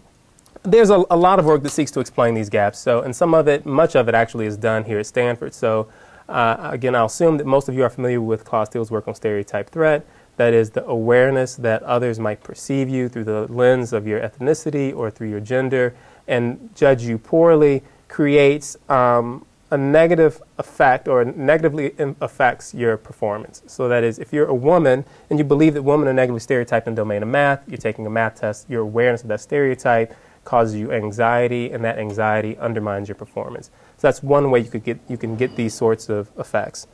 there's 0.64 0.90
a, 0.90 1.04
a, 1.10 1.18
lot 1.18 1.40
of 1.40 1.46
work 1.46 1.62
that 1.62 1.70
seeks 1.70 1.92
to 1.92 2.00
explain 2.00 2.34
these 2.34 2.50
gaps. 2.50 2.80
So, 2.80 3.02
and 3.02 3.14
some 3.14 3.34
of 3.34 3.48
it, 3.48 3.66
much 3.66 3.96
of 3.96 4.08
it 4.08 4.16
actually 4.16 4.46
is 4.46 4.56
done 4.56 4.86
here 4.86 4.98
at 5.00 5.06
Stanford. 5.06 5.54
So, 5.54 5.90
uh, 6.30 6.56
again, 6.72 6.96
I'll 6.96 7.08
assume 7.08 7.38
that 7.38 7.46
most 7.46 7.68
of 7.68 7.76
you 7.76 7.84
are 7.84 7.90
familiar 7.90 8.22
with 8.22 8.46
Claude 8.46 8.68
Steele's 8.68 8.90
work 8.90 9.08
on 9.08 9.16
stereotype 9.16 9.70
threat. 9.70 10.06
That 10.38 10.54
is 10.54 10.72
the 10.72 10.86
awareness 10.86 11.56
that 11.58 11.84
others 11.84 12.20
might 12.20 12.42
perceive 12.44 12.90
you 12.90 13.10
through 13.10 13.26
the 13.26 13.46
lens 13.54 13.94
of 13.94 14.08
your 14.08 14.20
ethnicity 14.20 14.96
or 14.96 15.12
through 15.12 15.30
your 15.30 15.42
gender 15.42 15.94
and 16.28 16.74
judge 16.76 17.04
you 17.04 17.18
poorly 17.18 17.84
creates 18.08 18.78
um, 18.90 19.46
a 19.74 19.78
negative 19.78 20.40
effect 20.60 21.08
or 21.08 21.26
negatively 21.26 21.96
affects 22.22 22.76
your 22.76 22.96
performance. 22.96 23.64
So 23.66 23.88
that 23.88 24.04
is, 24.04 24.20
if 24.20 24.32
you're 24.32 24.46
a 24.46 24.54
woman 24.54 25.04
and 25.32 25.40
you 25.40 25.44
believe 25.44 25.74
that 25.74 25.82
women 25.82 26.08
are 26.08 26.14
negatively 26.14 26.42
stereotyped 26.42 26.88
in 26.88 26.94
the 26.94 27.02
domain 27.02 27.24
of 27.24 27.30
math, 27.30 27.68
you're 27.68 27.80
taking 27.80 28.06
a 28.06 28.10
math 28.10 28.36
test, 28.36 28.70
your 28.70 28.82
awareness 28.82 29.24
of 29.24 29.30
that 29.30 29.42
stereotype 29.42 30.14
causes 30.46 30.76
you 30.76 30.92
anxiety, 30.92 31.72
and 31.72 31.84
that 31.84 31.98
anxiety 31.98 32.56
undermines 32.60 33.08
your 33.08 33.16
performance. 33.16 33.72
So 33.98 34.08
that's 34.08 34.22
one 34.22 34.52
way 34.52 34.60
you 34.60 34.70
could 34.70 34.84
get 34.84 35.00
you 35.10 35.18
can 35.18 35.36
get 35.36 35.56
these 35.56 35.74
sorts 35.74 36.08
of 36.08 36.30
effects. 36.38 36.86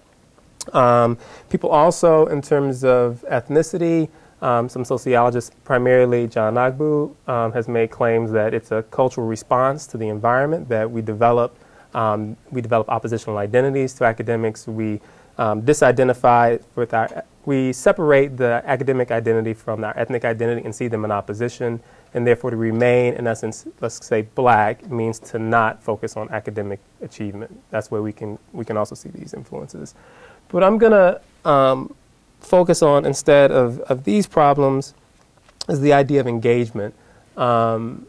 Um, 0.72 1.18
people 1.50 1.72
also, 1.72 2.28
in 2.28 2.42
terms 2.42 2.86
of 2.86 3.26
ethnicity, 3.30 4.08
um, 4.42 4.70
some 4.70 4.86
sociologists, 4.86 5.52
primarily 5.66 6.28
John 6.28 6.54
Ogbu, 6.56 7.14
um, 7.28 7.52
has 7.52 7.68
made 7.68 7.92
claims 7.92 8.32
that 8.32 8.54
it's 8.54 8.72
a 8.72 8.84
cultural 8.84 9.28
response 9.28 9.86
to 9.88 9.98
the 9.98 10.08
environment 10.08 10.70
that 10.70 10.90
we 10.90 11.02
develop. 11.02 11.58
Um, 11.94 12.38
we 12.52 12.62
develop 12.62 12.90
oppositional 12.90 13.38
identities 13.38 13.94
to 13.96 14.06
academics. 14.06 14.68
We 14.68 15.02
um, 15.38 15.62
disidentify 15.64 16.62
with 16.76 16.94
our. 16.94 17.24
We 17.46 17.74
separate 17.74 18.38
the 18.38 18.62
academic 18.66 19.10
identity 19.10 19.54
from 19.54 19.84
our 19.84 19.98
ethnic 19.98 20.24
identity 20.24 20.64
and 20.66 20.76
see 20.76 20.88
them 20.88 21.04
in 21.04 21.12
opposition 21.12 21.82
and 22.14 22.26
therefore 22.26 22.50
to 22.52 22.58
remain, 22.58 23.14
in 23.14 23.28
essence, 23.28 23.68
let's 23.82 24.06
say 24.06 24.24
black, 24.24 24.90
means 24.90 25.20
to 25.20 25.40
not 25.40 25.82
focus 25.84 26.18
on 26.18 26.30
academic 26.32 26.80
achievement. 27.02 27.60
That's 27.70 27.92
where 27.92 28.02
we 28.02 28.12
can, 28.12 28.40
we 28.52 28.66
can 28.66 28.78
also 28.78 28.96
see 28.96 29.10
these 29.10 29.34
influences. 29.34 29.94
But 30.48 30.64
I'm 30.64 30.78
going 30.78 30.92
to 30.92 31.50
um, 31.50 31.96
focus 32.40 32.82
on, 32.82 33.06
instead 33.06 33.52
of, 33.52 33.80
of 33.82 34.04
these 34.04 34.26
problems, 34.26 34.96
is 35.68 35.82
the 35.82 35.94
idea 35.94 36.20
of 36.20 36.28
engagement. 36.28 36.96
Um, 37.38 38.08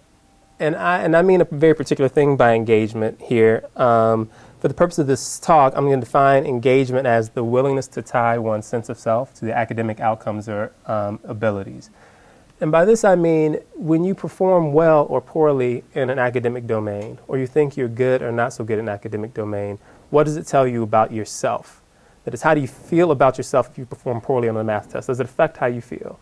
and, 0.60 0.76
I, 0.76 0.98
and 0.98 1.16
I 1.16 1.22
mean 1.22 1.40
a 1.40 1.46
very 1.46 1.74
particular 1.74 2.08
thing 2.08 2.36
by 2.36 2.54
engagement 2.54 3.20
here. 3.20 3.68
Um, 3.76 4.30
for 4.60 4.68
the 4.68 4.74
purpose 4.74 4.98
of 4.98 5.06
this 5.06 5.40
talk, 5.40 5.72
I'm 5.74 5.86
going 5.86 6.00
to 6.00 6.04
define 6.04 6.44
engagement 6.44 7.06
as 7.06 7.30
the 7.30 7.42
willingness 7.42 7.88
to 7.88 8.02
tie 8.02 8.36
one's 8.36 8.66
sense 8.66 8.90
of 8.90 8.98
self 8.98 9.32
to 9.34 9.46
the 9.46 9.56
academic 9.56 10.00
outcomes 10.00 10.48
or 10.48 10.72
um, 10.86 11.18
abilities. 11.24 11.88
And 12.60 12.70
by 12.70 12.84
this 12.84 13.04
I 13.04 13.16
mean 13.16 13.54
when 13.74 14.04
you 14.04 14.14
perform 14.14 14.74
well 14.74 15.06
or 15.08 15.22
poorly 15.22 15.82
in 15.94 16.10
an 16.10 16.18
academic 16.18 16.66
domain, 16.66 17.18
or 17.26 17.38
you 17.38 17.46
think 17.46 17.78
you're 17.78 17.88
good 17.88 18.20
or 18.20 18.30
not 18.30 18.52
so 18.52 18.62
good 18.62 18.78
in 18.78 18.84
an 18.84 18.90
academic 18.90 19.32
domain, 19.32 19.78
what 20.10 20.24
does 20.24 20.36
it 20.36 20.46
tell 20.46 20.66
you 20.66 20.82
about 20.82 21.10
yourself? 21.10 21.80
That 22.24 22.34
is, 22.34 22.42
how 22.42 22.52
do 22.52 22.60
you 22.60 22.68
feel 22.68 23.12
about 23.12 23.38
yourself 23.38 23.70
if 23.70 23.78
you 23.78 23.86
perform 23.86 24.20
poorly 24.20 24.50
on 24.50 24.58
a 24.58 24.64
math 24.64 24.92
test? 24.92 25.06
Does 25.06 25.20
it 25.20 25.24
affect 25.24 25.56
how 25.56 25.66
you 25.66 25.80
feel 25.80 26.20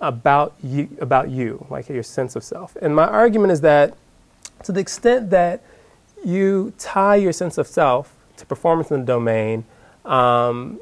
about 0.00 0.54
you, 0.62 0.88
about 1.00 1.30
you, 1.30 1.66
like 1.70 1.88
your 1.88 2.02
sense 2.02 2.36
of 2.36 2.44
self? 2.44 2.76
And 2.76 2.94
my 2.94 3.06
argument 3.06 3.52
is 3.52 3.60
that 3.62 3.96
to 4.64 4.72
the 4.72 4.80
extent 4.80 5.30
that 5.30 5.62
you 6.24 6.72
tie 6.78 7.16
your 7.16 7.32
sense 7.32 7.58
of 7.58 7.66
self 7.66 8.14
to 8.36 8.46
performance 8.46 8.90
in 8.90 9.00
the 9.00 9.06
domain, 9.06 9.64
um, 10.04 10.80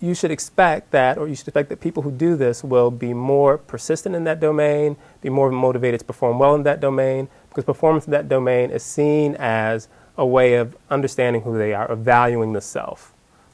you 0.00 0.14
should 0.14 0.30
expect 0.30 0.90
that, 0.92 1.18
or 1.18 1.28
you 1.28 1.34
should 1.34 1.48
expect 1.48 1.68
that 1.68 1.80
people 1.80 2.02
who 2.02 2.10
do 2.10 2.34
this 2.34 2.64
will 2.64 2.90
be 2.90 3.12
more 3.12 3.58
persistent 3.58 4.14
in 4.14 4.24
that 4.24 4.40
domain, 4.40 4.96
be 5.20 5.28
more 5.28 5.50
motivated 5.50 6.00
to 6.00 6.06
perform 6.06 6.38
well 6.38 6.54
in 6.54 6.62
that 6.62 6.80
domain, 6.80 7.28
because 7.50 7.64
performance 7.64 8.06
in 8.06 8.10
that 8.12 8.28
domain 8.28 8.70
is 8.70 8.82
seen 8.82 9.34
as 9.38 9.88
a 10.16 10.24
way 10.26 10.54
of 10.54 10.76
understanding 10.88 11.42
who 11.42 11.56
they 11.58 11.74
are, 11.74 11.86
of 11.86 11.98
valuing 11.98 12.52
the 12.52 12.60
self. 12.60 13.12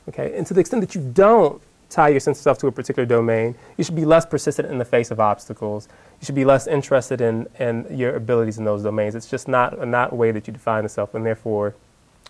Okay? 0.08 0.36
And 0.36 0.46
to 0.46 0.54
the 0.54 0.60
extent 0.60 0.82
that 0.82 0.94
you 0.94 1.00
don't 1.00 1.60
tie 1.88 2.09
your 2.09 2.21
sense 2.21 2.38
of 2.38 2.43
self 2.43 2.59
to 2.59 2.66
a 2.66 2.73
particular 2.73 3.07
domain, 3.07 3.55
you 3.76 3.85
should 3.85 3.95
be 3.95 4.05
less 4.05 4.26
persistent 4.26 4.71
in 4.71 4.78
the 4.78 4.85
face 4.85 5.11
of 5.11 5.21
obstacles. 5.21 5.88
You 6.21 6.26
should 6.26 6.35
be 6.35 6.45
less 6.45 6.66
interested 6.66 7.21
in, 7.21 7.47
in 7.59 7.87
your 7.97 8.16
abilities 8.16 8.59
in 8.59 8.64
those 8.64 8.83
domains. 8.83 9.14
It's 9.14 9.31
just 9.31 9.49
not, 9.49 9.87
not 9.87 10.12
a 10.12 10.14
way 10.14 10.31
that 10.33 10.47
you 10.47 10.52
define 10.52 10.85
yourself, 10.85 11.14
and 11.14 11.25
therefore, 11.25 11.75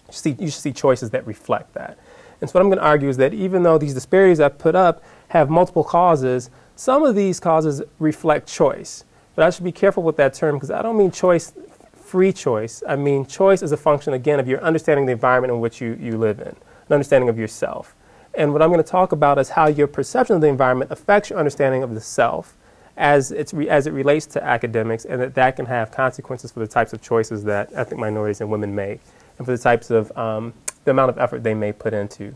you 0.09 0.13
should, 0.13 0.23
see, 0.23 0.37
you 0.39 0.51
should 0.51 0.61
see 0.61 0.73
choices 0.73 1.11
that 1.11 1.27
reflect 1.27 1.75
that. 1.75 1.99
And 2.41 2.51
so, 2.51 2.59
what 2.59 2.63
I'm 2.63 2.69
going 2.69 2.79
to 2.79 2.85
argue 2.85 3.09
is 3.09 3.17
that 3.17 3.33
even 3.33 3.63
though 3.63 3.79
these 3.79 3.95
disparities 3.95 4.41
I've 4.41 4.59
put 4.59 4.75
up 4.75 5.03
have 5.29 5.49
multiple 5.49 5.85
causes, 5.85 6.51
some 6.75 7.03
of 7.03 7.15
these 7.15 7.41
causes 7.41 7.83
reflect 7.99 8.47
choice. 8.47 9.05
But 9.35 9.47
I 9.47 9.51
should 9.51 9.65
be 9.65 9.73
careful 9.73 10.03
with 10.03 10.17
that 10.17 10.35
term 10.35 10.57
because 10.57 10.71
I 10.71 10.83
don't 10.83 10.99
mean 10.99 11.11
choice, 11.11 11.55
free 11.95 12.33
choice. 12.33 12.83
I 12.87 12.97
mean 12.97 13.25
choice 13.27 13.63
is 13.63 13.73
a 13.73 13.77
function, 13.77 14.13
again, 14.13 14.39
of 14.39 14.47
your 14.47 14.63
understanding 14.63 15.07
the 15.07 15.13
environment 15.13 15.53
in 15.53 15.61
which 15.61 15.81
you, 15.81 15.97
you 16.01 16.19
live 16.19 16.41
in, 16.41 16.49
an 16.49 16.57
understanding 16.91 17.31
of 17.31 17.39
yourself. 17.39 17.96
And 18.37 18.53
what 18.53 18.61
I'm 18.61 18.69
going 18.69 18.83
to 18.83 18.89
talk 18.89 19.13
about 19.13 19.39
is 19.39 19.49
how 19.49 19.67
your 19.67 19.87
perception 19.87 20.37
of 20.37 20.43
the 20.43 20.49
environment 20.49 20.91
affects 20.93 21.31
your 21.31 21.39
understanding 21.39 21.83
of 21.83 21.95
the 21.95 22.03
self 22.03 22.55
as, 22.97 23.33
it's 23.33 23.55
re- 23.55 23.69
as 23.69 23.87
it 23.87 23.93
relates 23.93 24.27
to 24.27 24.45
academics, 24.45 25.07
and 25.07 25.21
that 25.21 25.35
that 25.35 25.57
can 25.57 25.67
have 25.67 25.91
consequences 25.91 26.53
for 26.53 26.61
the 26.61 26.67
types 26.67 26.93
of 26.93 27.01
choices 27.01 27.45
that 27.45 27.73
ethnic 27.73 27.99
minorities 27.99 28.43
and 28.43 28.51
women 28.51 28.75
make, 28.75 29.01
and 29.39 29.47
for 29.47 29.53
the 29.53 29.63
types 29.63 29.91
of 29.91 30.17
um, 30.17 30.53
the 30.85 30.91
amount 30.91 31.11
of 31.11 31.19
effort 31.19 31.43
they 31.43 31.55
may 31.55 31.73
put 31.73 31.95
into, 31.95 32.35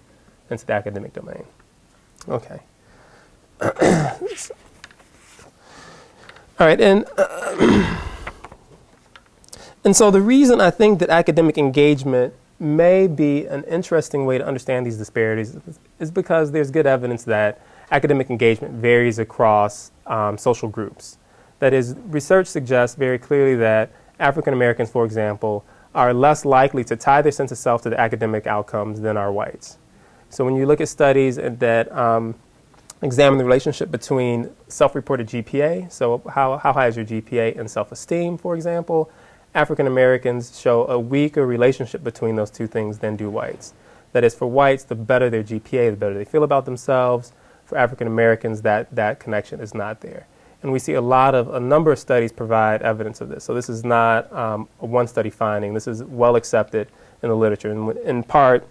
into 0.49 0.66
the 0.66 0.73
academic 0.73 1.12
domain. 1.12 1.45
Okay. 2.28 2.61
All 6.59 6.66
right, 6.66 6.80
and 6.80 7.07
and 9.85 9.95
so 9.95 10.11
the 10.11 10.21
reason 10.21 10.61
I 10.61 10.71
think 10.71 10.99
that 11.00 11.11
academic 11.11 11.57
engagement 11.59 12.35
may 12.59 13.07
be 13.07 13.47
an 13.47 13.64
interesting 13.64 14.26
way 14.26 14.37
to 14.37 14.47
understand 14.47 14.85
these 14.87 14.99
disparities 14.99 15.57
is 16.00 16.11
because 16.11 16.50
there's 16.50 16.71
good 16.71 16.87
evidence 16.87 17.23
that 17.25 17.61
academic 17.92 18.30
engagement 18.30 18.75
varies 18.75 19.19
across 19.19 19.92
um, 20.07 20.37
social 20.37 20.69
groups. 20.69 21.19
That 21.61 21.73
is, 21.73 21.95
research 22.07 22.47
suggests 22.47 22.97
very 22.97 23.19
clearly 23.19 23.54
that 23.57 23.92
African 24.19 24.54
Americans, 24.54 24.90
for 24.90 25.04
example, 25.04 25.64
are 25.95 26.14
less 26.14 26.45
likely 26.45 26.85
to 26.85 26.97
tie 26.97 27.21
their 27.23 27.33
sense 27.33 27.52
of 27.52 27.59
self 27.59 27.83
to 27.83 27.90
the 27.90 28.00
academic 28.00 28.47
outcomes 28.47 29.00
than 29.00 29.16
are 29.16 29.30
whites. 29.30 29.78
So 30.30 30.45
when 30.45 30.54
you 30.54 30.64
look 30.66 30.80
at 30.80 30.88
studies 30.88 31.37
that 31.37 31.90
um, 31.92 32.35
examine 33.02 33.38
the 33.38 33.45
relationship 33.45 33.90
between 33.90 34.50
self-reported 34.69 35.26
GPA, 35.26 35.90
so 35.90 36.23
how, 36.33 36.57
how 36.59 36.73
high 36.73 36.87
is 36.87 36.97
your 36.97 37.04
GPA, 37.04 37.59
and 37.59 37.71
self-esteem, 37.71 38.38
for 38.38 38.54
example, 38.54 39.11
African 39.54 39.88
Americans 39.88 40.59
show 40.59 40.87
a 40.87 40.99
weaker 40.99 41.45
relationship 41.45 42.04
between 42.04 42.37
those 42.37 42.50
two 42.50 42.69
things 42.69 42.99
than 42.99 43.16
do 43.16 43.28
whites. 43.28 43.75
That 44.12 44.25
is, 44.25 44.35
for 44.35 44.47
whites, 44.47 44.85
the 44.85 44.95
better 44.95 45.31
their 45.31 45.43
GPA, 45.43 45.90
the 45.90 45.97
better 45.97 46.14
they 46.14 46.25
feel 46.25 46.43
about 46.43 46.64
themselves. 46.64 47.33
For 47.64 47.79
African 47.79 48.07
Americans, 48.07 48.62
that, 48.62 48.93
that 48.95 49.21
connection 49.21 49.61
is 49.61 49.75
not 49.75 50.00
there. 50.00 50.26
And 50.62 50.73
we 50.73 50.79
see 50.79 50.95
a 50.95 51.00
lot 51.00 51.35
of, 51.35 51.55
a 51.55 51.61
number 51.61 51.93
of 51.93 51.99
studies 51.99 52.33
provide 52.33 52.83
evidence 52.83 53.21
of 53.21 53.29
this. 53.29 53.45
So 53.45 53.55
this 53.55 53.69
is 53.69 53.85
not 53.85 54.31
um, 54.33 54.69
a 54.81 54.87
one 54.87 55.07
study 55.07 55.31
finding. 55.31 55.73
This 55.73 55.87
is 55.87 56.02
well 56.05 56.37
accepted 56.37 56.88
in 57.23 57.29
the 57.29 57.37
literature. 57.37 57.71
And 57.71 57.97
in 57.99 58.23
part, 58.23 58.67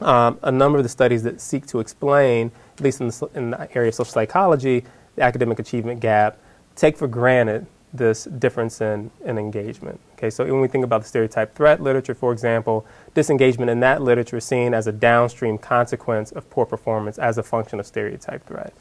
um, 0.00 0.38
a 0.42 0.50
number 0.50 0.78
of 0.78 0.84
the 0.84 0.88
studies 0.88 1.22
that 1.24 1.40
seek 1.40 1.66
to 1.66 1.78
explain, 1.78 2.50
at 2.78 2.80
least 2.80 3.00
in 3.00 3.08
the, 3.08 3.30
in 3.34 3.50
the 3.50 3.76
area 3.76 3.88
of 3.88 3.94
social 3.94 4.12
psychology, 4.12 4.84
the 5.16 5.22
academic 5.22 5.58
achievement 5.58 6.00
gap, 6.00 6.38
take 6.74 6.96
for 6.96 7.06
granted 7.06 7.66
this 7.92 8.24
difference 8.24 8.80
in, 8.80 9.10
in 9.24 9.36
engagement. 9.36 10.00
Okay, 10.14 10.30
so 10.30 10.44
when 10.44 10.60
we 10.60 10.68
think 10.68 10.84
about 10.84 11.02
the 11.02 11.08
stereotype 11.08 11.54
threat 11.54 11.82
literature, 11.82 12.14
for 12.14 12.32
example, 12.32 12.86
disengagement 13.14 13.70
in 13.70 13.80
that 13.80 14.02
literature 14.02 14.36
is 14.38 14.44
seen 14.44 14.74
as 14.74 14.86
a 14.86 14.92
downstream 14.92 15.58
consequence 15.58 16.32
of 16.32 16.48
poor 16.50 16.66
performance 16.66 17.18
as 17.18 17.38
a 17.38 17.42
function 17.42 17.80
of 17.80 17.86
stereotype 17.86 18.46
threat. 18.46 18.72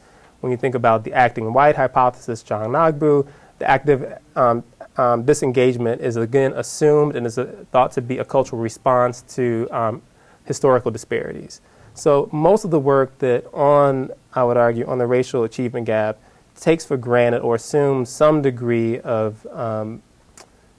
When 0.41 0.51
you 0.51 0.57
think 0.57 0.75
about 0.75 1.03
the 1.03 1.13
acting 1.13 1.53
white 1.53 1.75
hypothesis, 1.75 2.43
John 2.43 2.71
Ogbu, 2.71 3.27
the 3.57 3.69
active 3.69 4.17
um, 4.35 4.63
um, 4.97 5.23
disengagement 5.23 6.01
is 6.01 6.15
again 6.15 6.53
assumed 6.53 7.15
and 7.15 7.25
is 7.25 7.37
a, 7.37 7.45
thought 7.71 7.91
to 7.93 8.01
be 8.01 8.19
a 8.19 8.25
cultural 8.25 8.61
response 8.61 9.21
to 9.35 9.67
um, 9.71 10.01
historical 10.45 10.91
disparities. 10.91 11.61
So 11.93 12.29
most 12.31 12.63
of 12.63 12.71
the 12.71 12.79
work 12.79 13.17
that 13.19 13.45
on, 13.53 14.11
I 14.33 14.43
would 14.43 14.57
argue, 14.57 14.85
on 14.85 14.99
the 14.99 15.07
racial 15.07 15.43
achievement 15.43 15.85
gap 15.85 16.17
takes 16.59 16.85
for 16.85 16.97
granted 16.97 17.41
or 17.41 17.55
assumes 17.55 18.09
some 18.09 18.41
degree 18.41 18.99
of 18.99 19.45
um, 19.47 20.01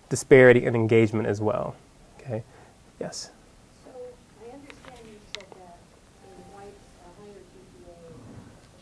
disparity 0.09 0.64
in 0.66 0.75
engagement 0.75 1.26
as 1.26 1.40
well. 1.40 1.75
Okay, 2.19 2.42
yes. 3.00 3.30
So 3.85 3.90
I 4.45 4.52
understand 4.52 4.99
you 5.04 5.19
said 5.33 5.47
that 5.57 5.78
in 6.25 6.40
whites, 6.52 6.85
a 7.00 7.11
higher 7.21 7.40
GPA 7.52 7.97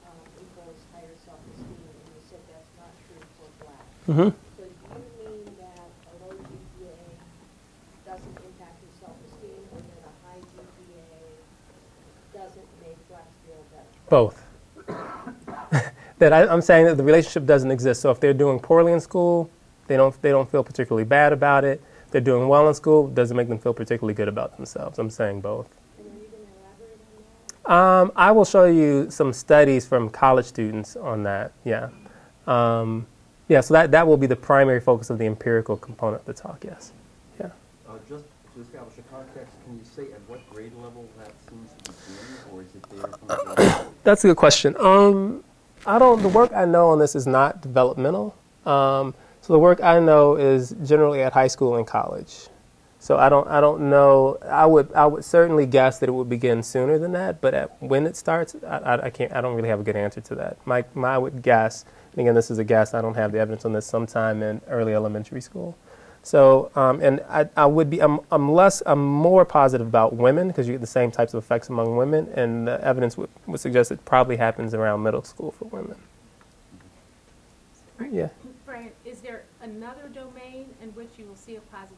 um, 0.06 0.18
equals 0.42 0.78
higher 0.92 1.14
self-esteem, 1.24 1.66
and 1.70 1.98
you 2.06 2.20
said 2.28 2.40
that's 2.50 2.70
not 2.78 2.90
true 3.06 3.22
for 3.38 3.48
blacks. 3.64 3.94
Mm-hmm. 4.08 4.20
So 4.20 4.24
do 4.24 4.64
you 4.64 5.28
mean 5.28 5.44
that 5.60 5.84
a 6.08 6.24
low 6.24 6.32
GPA 6.32 6.96
doesn't 8.06 8.26
impact 8.26 8.80
your 8.80 8.92
self-esteem, 9.00 9.68
or 9.70 9.80
that 9.84 10.00
a 10.00 10.12
high 10.24 10.40
GPA 10.40 11.12
doesn't 12.32 12.68
make 12.80 12.96
blacks 13.10 13.36
feel 13.44 13.62
better? 13.70 13.84
Both. 14.08 14.46
that 16.18 16.32
I, 16.32 16.46
I'm 16.46 16.62
saying 16.62 16.86
that 16.86 16.96
the 16.96 17.02
relationship 17.02 17.44
doesn't 17.44 17.70
exist. 17.70 18.00
So 18.00 18.10
if 18.10 18.18
they're 18.18 18.32
doing 18.32 18.58
poorly 18.58 18.92
in 18.92 19.00
school, 19.00 19.50
they 19.88 19.98
don't 19.98 20.20
they 20.22 20.30
don't 20.30 20.50
feel 20.50 20.64
particularly 20.64 21.04
bad 21.04 21.34
about 21.34 21.66
it. 21.66 21.82
If 22.06 22.12
they're 22.12 22.22
doing 22.22 22.48
well 22.48 22.66
in 22.66 22.72
school, 22.72 23.08
it 23.08 23.14
doesn't 23.14 23.36
make 23.36 23.48
them 23.48 23.58
feel 23.58 23.74
particularly 23.74 24.14
good 24.14 24.28
about 24.28 24.56
themselves. 24.56 24.98
I'm 24.98 25.10
saying 25.10 25.42
both. 25.42 25.68
And 25.98 26.06
are 26.06 26.10
you 26.14 26.28
going 26.30 26.46
to 26.46 26.52
elaborate 26.62 26.98
on 27.66 28.06
that? 28.06 28.10
Um, 28.10 28.12
I 28.16 28.32
will 28.32 28.46
show 28.46 28.64
you 28.64 29.10
some 29.10 29.34
studies 29.34 29.86
from 29.86 30.08
college 30.08 30.46
students 30.46 30.96
on 30.96 31.24
that. 31.24 31.52
Yeah, 31.66 31.90
um, 32.46 33.06
yeah. 33.48 33.60
So 33.60 33.74
that 33.74 33.90
that 33.90 34.06
will 34.06 34.16
be 34.16 34.26
the 34.26 34.36
primary 34.36 34.80
focus 34.80 35.10
of 35.10 35.18
the 35.18 35.26
empirical 35.26 35.76
component 35.76 36.20
of 36.20 36.26
the 36.26 36.34
talk. 36.34 36.64
Yes. 36.64 36.92
Yeah. 37.40 37.50
Uh, 37.88 37.92
just 38.08 38.24
to 38.54 38.60
establish 38.60 38.94
a 38.98 39.02
context, 39.14 39.54
can 39.64 39.78
you 39.78 39.84
say 39.84 40.12
at 40.12 40.20
what 40.28 40.48
grade 40.50 40.72
level 40.76 41.08
that 41.18 41.32
seems 41.48 41.70
to 41.84 41.92
begin, 41.92 42.52
or 42.52 42.62
is 42.62 42.74
it 42.74 42.90
there 42.90 43.08
from 43.08 43.28
the 43.28 43.54
beginning? 43.54 43.94
That's 44.04 44.24
a 44.24 44.28
good 44.28 44.36
question. 44.36 44.76
Um, 44.78 45.44
I 45.86 45.98
don't. 45.98 46.22
The 46.22 46.28
work 46.28 46.52
I 46.54 46.64
know 46.64 46.90
on 46.90 46.98
this 46.98 47.14
is 47.14 47.26
not 47.26 47.60
developmental. 47.60 48.34
Um, 48.66 49.14
so 49.40 49.54
the 49.54 49.58
work 49.58 49.82
I 49.82 49.98
know 49.98 50.36
is 50.36 50.74
generally 50.84 51.22
at 51.22 51.32
high 51.32 51.46
school 51.46 51.76
and 51.76 51.86
college. 51.86 52.48
So 53.08 53.16
I 53.16 53.30
don't. 53.30 53.48
I 53.48 53.62
don't 53.62 53.88
know. 53.88 54.36
I 54.44 54.66
would. 54.66 54.92
I 54.92 55.06
would 55.06 55.24
certainly 55.24 55.64
guess 55.64 55.98
that 56.00 56.10
it 56.10 56.12
would 56.12 56.28
begin 56.28 56.62
sooner 56.62 56.98
than 56.98 57.12
that. 57.12 57.40
But 57.40 57.54
at, 57.54 57.82
when 57.82 58.06
it 58.06 58.16
starts, 58.16 58.54
I, 58.62 58.76
I, 58.76 59.04
I 59.06 59.08
can't. 59.08 59.32
I 59.32 59.40
don't 59.40 59.54
really 59.54 59.70
have 59.70 59.80
a 59.80 59.82
good 59.82 59.96
answer 59.96 60.20
to 60.20 60.34
that. 60.34 60.58
My. 60.66 60.84
My 60.92 61.14
I 61.14 61.16
would 61.16 61.40
guess. 61.40 61.86
And 62.12 62.20
again, 62.20 62.34
this 62.34 62.50
is 62.50 62.58
a 62.58 62.64
guess. 62.64 62.92
I 62.92 63.00
don't 63.00 63.14
have 63.14 63.32
the 63.32 63.38
evidence 63.38 63.64
on 63.64 63.72
this. 63.72 63.86
Sometime 63.86 64.42
in 64.42 64.60
early 64.68 64.92
elementary 64.92 65.40
school. 65.40 65.74
So, 66.22 66.70
um, 66.76 67.00
and 67.00 67.22
I, 67.30 67.48
I 67.56 67.64
would 67.64 67.88
be, 67.88 68.02
I'm, 68.02 68.20
I'm 68.30 68.52
less, 68.52 68.82
I'm 68.84 69.02
more 69.02 69.46
positive 69.46 69.86
about 69.86 70.14
women 70.14 70.48
because 70.48 70.66
you 70.66 70.74
get 70.74 70.82
the 70.82 70.86
same 70.86 71.10
types 71.10 71.32
of 71.32 71.42
effects 71.42 71.70
among 71.70 71.96
women, 71.96 72.28
and 72.34 72.68
the 72.68 72.78
evidence 72.84 73.16
would, 73.16 73.30
would 73.46 73.60
suggest 73.60 73.90
it 73.90 74.04
probably 74.04 74.36
happens 74.36 74.74
around 74.74 75.02
middle 75.02 75.22
school 75.22 75.52
for 75.52 75.64
women. 75.64 75.96
Yeah. 78.10 78.28
Brian, 78.66 78.90
is 79.06 79.20
there 79.20 79.44
another 79.62 80.10
domain 80.12 80.66
in 80.82 80.90
which 80.90 81.08
you 81.16 81.24
will 81.24 81.36
see 81.36 81.56
a 81.56 81.60
positive 81.60 81.97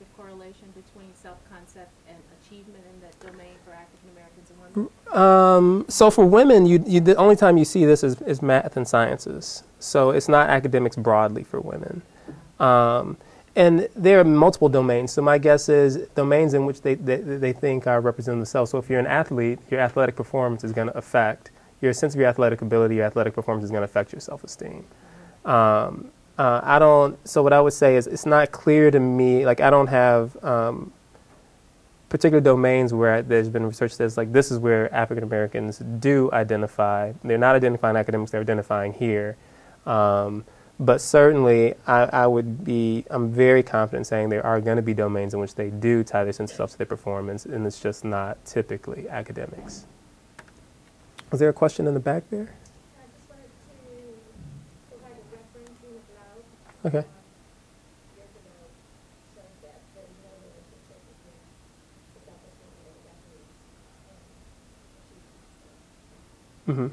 between 1.00 1.14
self-concept 1.14 1.90
and 2.08 2.16
achievement 2.42 2.84
in 2.92 3.00
that 3.00 3.18
domain 3.20 3.54
for 3.64 3.72
African 3.72 4.10
Americans 4.12 4.50
and 4.50 4.90
women? 5.12 5.12
Um, 5.12 5.84
so 5.88 6.10
for 6.10 6.24
women, 6.24 6.66
you, 6.66 6.82
you, 6.86 7.00
the 7.00 7.16
only 7.16 7.36
time 7.36 7.56
you 7.56 7.64
see 7.64 7.84
this 7.84 8.04
is, 8.04 8.20
is 8.22 8.42
math 8.42 8.76
and 8.76 8.86
sciences. 8.86 9.62
So 9.78 10.10
it's 10.10 10.28
not 10.28 10.50
academics 10.50 10.96
broadly 10.96 11.44
for 11.44 11.60
women. 11.60 12.02
Um, 12.58 13.16
and 13.56 13.88
there 13.96 14.20
are 14.20 14.24
multiple 14.24 14.68
domains. 14.68 15.12
So 15.12 15.22
my 15.22 15.38
guess 15.38 15.68
is 15.68 16.08
domains 16.14 16.54
in 16.54 16.66
which 16.66 16.82
they, 16.82 16.94
they, 16.94 17.16
they 17.16 17.52
think 17.52 17.86
are 17.86 18.00
representing 18.00 18.40
themselves. 18.40 18.70
So 18.70 18.78
if 18.78 18.88
you're 18.88 19.00
an 19.00 19.06
athlete, 19.06 19.58
your 19.70 19.80
athletic 19.80 20.16
performance 20.16 20.64
is 20.64 20.72
going 20.72 20.88
to 20.88 20.96
affect 20.96 21.50
your 21.80 21.92
sense 21.94 22.14
of 22.14 22.20
your 22.20 22.28
athletic 22.28 22.60
ability, 22.60 22.96
your 22.96 23.06
athletic 23.06 23.34
performance 23.34 23.64
is 23.64 23.70
going 23.70 23.80
to 23.80 23.86
affect 23.86 24.12
your 24.12 24.20
self-esteem. 24.20 24.84
Um, 25.46 26.10
uh, 26.40 26.60
I 26.64 26.78
don't. 26.78 27.18
So 27.28 27.42
what 27.42 27.52
I 27.52 27.60
would 27.60 27.74
say 27.74 27.96
is, 27.96 28.06
it's 28.06 28.24
not 28.24 28.50
clear 28.50 28.90
to 28.90 28.98
me. 28.98 29.44
Like 29.44 29.60
I 29.60 29.68
don't 29.68 29.88
have 29.88 30.42
um, 30.42 30.92
particular 32.08 32.40
domains 32.40 32.94
where 32.94 33.22
there's 33.22 33.48
been 33.48 33.66
research 33.66 33.96
that's 33.96 34.16
like 34.16 34.32
this 34.32 34.50
is 34.50 34.58
where 34.58 34.92
African 34.94 35.22
Americans 35.22 35.78
do 35.78 36.30
identify. 36.32 37.12
They're 37.22 37.36
not 37.36 37.56
identifying 37.56 37.96
academics; 37.96 38.30
they're 38.30 38.40
identifying 38.40 38.94
here. 38.94 39.36
Um, 39.84 40.44
but 40.80 41.02
certainly, 41.02 41.74
I, 41.86 42.04
I, 42.04 42.26
would 42.26 42.64
be. 42.64 43.04
I'm 43.10 43.30
very 43.30 43.62
confident 43.62 44.06
saying 44.06 44.30
there 44.30 44.44
are 44.44 44.62
going 44.62 44.76
to 44.76 44.82
be 44.82 44.94
domains 44.94 45.34
in 45.34 45.40
which 45.40 45.56
they 45.56 45.68
do 45.68 46.02
tie 46.02 46.24
their 46.24 46.32
sense 46.32 46.52
of 46.52 46.56
self 46.56 46.70
to 46.72 46.78
their 46.78 46.86
performance, 46.86 47.44
and 47.44 47.66
it's 47.66 47.80
just 47.80 48.02
not 48.02 48.42
typically 48.46 49.06
academics. 49.10 49.84
Was 51.30 51.38
there 51.38 51.50
a 51.50 51.52
question 51.52 51.86
in 51.86 51.92
the 51.92 52.00
back 52.00 52.30
there? 52.30 52.54
I 52.98 53.04
just 53.14 53.28
wanted 53.28 53.44
to 53.44 54.10
provide 54.88 55.12
a 55.12 55.36
reference 55.36 55.78
in 55.84 55.92
the 55.94 55.98
cloud. 55.98 55.98
Okay. 55.98 55.98
Years 55.98 55.98
ago, 55.98 55.98
so 55.98 55.98
that 55.98 55.98
there 55.98 55.98
is 55.98 55.98
no 55.98 55.98
relationship 55.98 55.98
between 55.98 55.98
the 55.98 56.08
self-esteem 56.08 56.08
and 56.08 56.28
Japanese 56.30 56.66
and 56.66 56.69
achievement. 56.84 57.06
hmm 66.66 66.88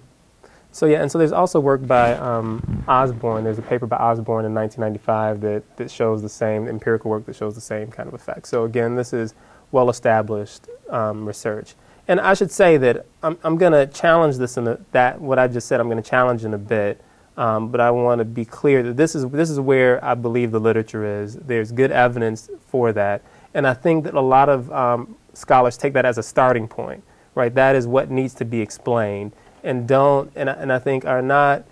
So 0.72 0.86
yeah, 0.86 1.02
and 1.02 1.12
so 1.12 1.18
there's 1.18 1.32
also 1.32 1.60
work 1.60 1.86
by 1.86 2.14
um, 2.14 2.84
Osborne. 2.88 3.44
There's 3.44 3.60
a 3.60 3.64
paper 3.64 3.86
by 3.86 3.98
Osborne 3.98 4.46
in 4.46 4.54
1995 4.54 5.42
that, 5.42 5.78
that 5.78 5.92
shows 5.92 6.22
the 6.22 6.30
same 6.30 6.68
empirical 6.68 7.10
work 7.12 7.26
that 7.26 7.36
shows 7.36 7.56
the 7.56 7.62
same 7.62 7.90
kind 7.90 8.08
of 8.08 8.14
effect. 8.14 8.48
So 8.48 8.64
again, 8.66 8.96
this 8.96 9.14
is 9.14 9.34
well-established 9.72 10.68
um, 10.90 11.26
research. 11.26 11.76
And 12.08 12.22
I 12.22 12.34
should 12.36 12.52
say 12.52 12.78
that 12.78 13.06
I'm, 13.22 13.38
I'm 13.44 13.58
going 13.58 13.74
to 13.74 13.86
challenge 13.88 14.38
this 14.38 14.56
in 14.58 14.68
a, 14.68 14.80
that 14.92 15.20
what 15.20 15.38
I 15.40 15.48
just 15.48 15.68
said. 15.68 15.80
I'm 15.80 15.88
going 15.88 16.02
to 16.02 16.10
challenge 16.10 16.46
in 16.46 16.54
a 16.54 16.58
bit, 16.58 17.02
um, 17.38 17.70
but 17.70 17.80
I 17.80 17.92
want 17.92 18.20
to 18.20 18.26
be 18.26 18.46
clear 18.46 18.84
that 18.84 18.98
this 18.98 19.16
is 19.16 19.28
this 19.30 19.50
is 19.50 19.60
where 19.60 20.04
I 20.04 20.16
believe 20.16 20.52
the 20.52 20.60
literature 20.60 21.22
is. 21.22 21.36
There's 21.36 21.72
good 21.72 21.92
evidence 21.92 22.50
for 22.68 22.92
that, 22.94 23.22
and 23.54 23.68
I 23.68 23.74
think 23.74 24.04
that 24.06 24.14
a 24.14 24.22
lot 24.22 24.50
of 24.50 24.72
um, 24.72 25.16
scholars 25.34 25.78
take 25.78 25.94
that 25.94 26.06
as 26.06 26.18
a 26.18 26.24
starting 26.24 26.68
point. 26.68 27.04
Right, 27.36 27.54
that 27.54 27.76
is 27.76 27.86
what 27.86 28.10
needs 28.10 28.34
to 28.36 28.46
be 28.46 28.62
explained 28.62 29.32
and 29.64 29.88
don't 29.88 30.32
and 30.36 30.50
I, 30.50 30.54
and 30.54 30.72
I 30.72 30.80
think 30.80 31.06
are 31.06 31.22
not 31.22 31.66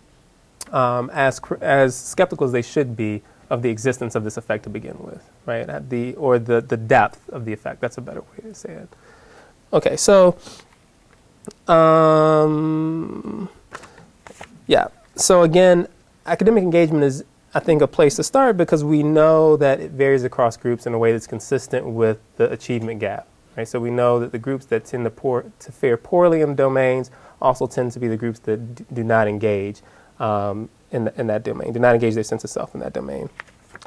um, 0.71 1.09
as 1.13 1.39
as 1.61 1.95
skeptical 1.95 2.45
as 2.45 2.51
they 2.51 2.61
should 2.61 2.95
be 2.95 3.21
of 3.49 3.61
the 3.61 3.69
existence 3.69 4.15
of 4.15 4.23
this 4.23 4.37
effect 4.37 4.63
to 4.63 4.69
begin 4.69 4.97
with, 4.99 5.23
right? 5.45 5.67
At 5.69 5.89
the 5.89 6.13
or 6.15 6.39
the 6.39 6.61
the 6.61 6.77
depth 6.77 7.29
of 7.29 7.45
the 7.45 7.53
effect. 7.53 7.81
That's 7.81 7.97
a 7.97 8.01
better 8.01 8.21
way 8.21 8.43
to 8.43 8.53
say 8.53 8.69
it. 8.71 8.89
Okay, 9.71 9.97
so 9.97 10.37
um, 11.67 13.49
yeah. 14.67 14.87
So 15.15 15.43
again, 15.43 15.87
academic 16.25 16.63
engagement 16.63 17.03
is 17.03 17.23
I 17.53 17.59
think 17.61 17.81
a 17.81 17.87
place 17.87 18.17
to 18.17 18.23
start 18.23 18.57
because 18.57 18.83
we 18.83 19.01
know 19.01 19.55
that 19.55 19.79
it 19.79 19.91
varies 19.91 20.25
across 20.25 20.57
groups 20.57 20.85
in 20.85 20.93
a 20.93 20.97
way 20.97 21.13
that's 21.13 21.25
consistent 21.25 21.85
with 21.85 22.19
the 22.35 22.51
achievement 22.51 22.99
gap. 22.99 23.27
Right? 23.55 23.65
So 23.65 23.79
we 23.79 23.89
know 23.89 24.19
that 24.19 24.33
the 24.33 24.37
groups 24.39 24.65
that 24.65 24.83
tend 24.83 25.05
to, 25.05 25.09
poor, 25.09 25.45
to 25.59 25.71
fare 25.71 25.95
poorly 25.95 26.41
in 26.41 26.55
domains 26.55 27.11
also 27.41 27.65
tend 27.65 27.93
to 27.93 27.99
be 27.99 28.09
the 28.09 28.17
groups 28.17 28.39
that 28.39 28.93
do 28.93 29.05
not 29.05 29.29
engage 29.29 29.81
um, 30.19 30.67
in, 30.91 31.05
the, 31.05 31.17
in 31.17 31.27
that 31.27 31.43
domain, 31.43 31.71
do 31.71 31.79
not 31.79 31.93
engage 31.93 32.13
their 32.13 32.23
sense 32.23 32.43
of 32.43 32.49
self 32.49 32.73
in 32.73 32.81
that 32.81 32.91
domain. 32.91 33.29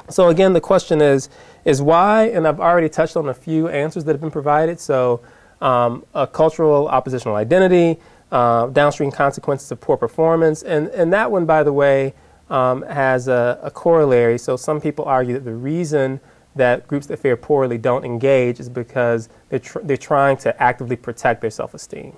So 0.09 0.29
again, 0.29 0.53
the 0.53 0.61
question 0.61 0.99
is, 0.99 1.29
is 1.63 1.79
why, 1.79 2.23
and 2.29 2.47
I've 2.47 2.59
already 2.59 2.89
touched 2.89 3.15
on 3.15 3.29
a 3.29 3.33
few 3.35 3.67
answers 3.67 4.03
that 4.05 4.13
have 4.13 4.21
been 4.21 4.31
provided. 4.31 4.79
So 4.79 5.21
um, 5.61 6.05
a 6.15 6.25
cultural 6.25 6.87
oppositional 6.87 7.35
identity, 7.35 7.99
uh, 8.31 8.67
downstream 8.67 9.11
consequences 9.11 9.71
of 9.71 9.79
poor 9.81 9.97
performance, 9.97 10.63
and, 10.63 10.87
and 10.89 11.11
that 11.13 11.31
one, 11.31 11.45
by 11.45 11.63
the 11.63 11.73
way, 11.73 12.13
um, 12.49 12.81
has 12.83 13.27
a, 13.27 13.59
a 13.61 13.71
corollary. 13.71 14.37
So 14.37 14.55
some 14.55 14.81
people 14.81 15.05
argue 15.05 15.33
that 15.35 15.45
the 15.45 15.53
reason 15.53 16.19
that 16.55 16.87
groups 16.87 17.07
that 17.07 17.19
fare 17.19 17.37
poorly 17.37 17.77
don't 17.77 18.03
engage 18.03 18.59
is 18.59 18.69
because 18.69 19.29
they're, 19.49 19.59
tr- 19.59 19.79
they're 19.83 19.97
trying 19.97 20.37
to 20.37 20.61
actively 20.61 20.95
protect 20.95 21.41
their 21.41 21.51
self-esteem. 21.51 22.15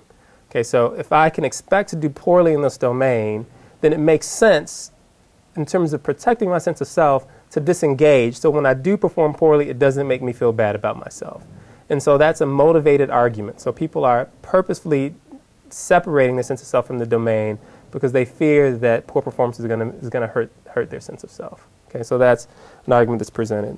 Okay, 0.49 0.63
so 0.63 0.93
if 0.93 1.11
I 1.11 1.29
can 1.29 1.45
expect 1.45 1.89
to 1.91 1.95
do 1.95 2.09
poorly 2.09 2.53
in 2.53 2.61
this 2.61 2.77
domain, 2.77 3.45
then 3.81 3.93
it 3.93 3.99
makes 3.99 4.27
sense 4.27 4.91
in 5.55 5.65
terms 5.65 5.93
of 5.93 6.01
protecting 6.01 6.49
my 6.49 6.57
sense 6.57 6.81
of 6.81 6.87
self 6.87 7.25
to 7.51 7.59
disengage. 7.59 8.35
So 8.37 8.49
when 8.49 8.65
I 8.65 8.73
do 8.73 8.97
perform 8.97 9.33
poorly, 9.33 9.69
it 9.69 9.79
doesn't 9.79 10.07
make 10.07 10.21
me 10.21 10.33
feel 10.33 10.53
bad 10.53 10.75
about 10.75 10.97
myself. 10.97 11.45
And 11.89 12.01
so 12.01 12.17
that's 12.17 12.39
a 12.39 12.45
motivated 12.45 13.09
argument. 13.09 13.59
So 13.59 13.73
people 13.73 14.05
are 14.05 14.29
purposefully 14.41 15.15
separating 15.73 16.35
their 16.35 16.43
sense 16.43 16.61
of 16.61 16.67
self 16.67 16.87
from 16.87 16.99
the 16.99 17.05
domain 17.05 17.59
because 17.91 18.11
they 18.11 18.25
fear 18.25 18.75
that 18.77 19.07
poor 19.07 19.21
performance 19.21 19.59
is 19.59 19.65
going 19.67 19.79
to 19.79 19.97
is 19.97 20.09
going 20.09 20.27
to 20.27 20.33
hurt 20.33 20.51
hurt 20.69 20.89
their 20.89 21.01
sense 21.01 21.23
of 21.23 21.31
self. 21.31 21.67
Okay, 21.89 22.03
so 22.03 22.17
that's 22.17 22.47
an 22.85 22.93
argument 22.93 23.19
that's 23.19 23.29
presented. 23.29 23.77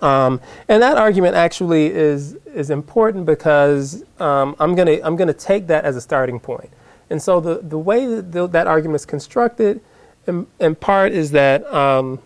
Um, 0.00 0.40
and 0.68 0.82
that 0.82 0.96
argument 0.96 1.36
actually 1.36 1.86
is 1.86 2.34
is 2.46 2.70
important 2.70 3.26
because 3.26 4.02
um, 4.18 4.56
I'm 4.58 4.74
gonna 4.74 4.98
I'm 5.04 5.16
gonna 5.16 5.34
take 5.34 5.66
that 5.68 5.84
as 5.84 5.96
a 5.96 6.00
starting 6.00 6.40
point. 6.40 6.70
And 7.10 7.22
so 7.22 7.40
the 7.40 7.60
the 7.62 7.78
way 7.78 8.06
that 8.06 8.32
the, 8.32 8.46
that 8.48 8.66
argument 8.66 8.96
is 8.96 9.06
constructed, 9.06 9.80
in, 10.26 10.46
in 10.58 10.74
part, 10.74 11.12
is 11.12 11.30
that 11.32 11.64
um, 11.72 12.18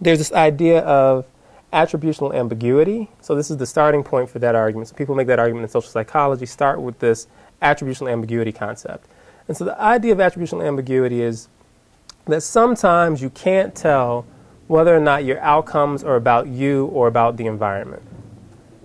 there's 0.00 0.18
this 0.18 0.32
idea 0.32 0.80
of 0.80 1.26
attributional 1.72 2.34
ambiguity. 2.34 3.08
So 3.20 3.34
this 3.34 3.50
is 3.50 3.56
the 3.56 3.66
starting 3.66 4.02
point 4.02 4.28
for 4.28 4.38
that 4.38 4.54
argument. 4.54 4.88
So 4.88 4.94
people 4.96 5.14
make 5.14 5.26
that 5.28 5.38
argument 5.38 5.64
in 5.64 5.68
social 5.68 5.90
psychology. 5.90 6.46
Start 6.46 6.80
with 6.80 6.98
this 6.98 7.26
attributional 7.62 8.12
ambiguity 8.12 8.52
concept. 8.52 9.06
And 9.48 9.56
so 9.56 9.64
the 9.64 9.80
idea 9.80 10.12
of 10.12 10.18
attributional 10.18 10.66
ambiguity 10.66 11.22
is 11.22 11.48
that 12.26 12.42
sometimes 12.42 13.20
you 13.20 13.30
can't 13.30 13.74
tell 13.74 14.26
whether 14.68 14.96
or 14.96 15.00
not 15.00 15.24
your 15.24 15.40
outcomes 15.40 16.04
are 16.04 16.16
about 16.16 16.46
you 16.46 16.86
or 16.86 17.08
about 17.08 17.36
the 17.36 17.46
environment. 17.46 18.02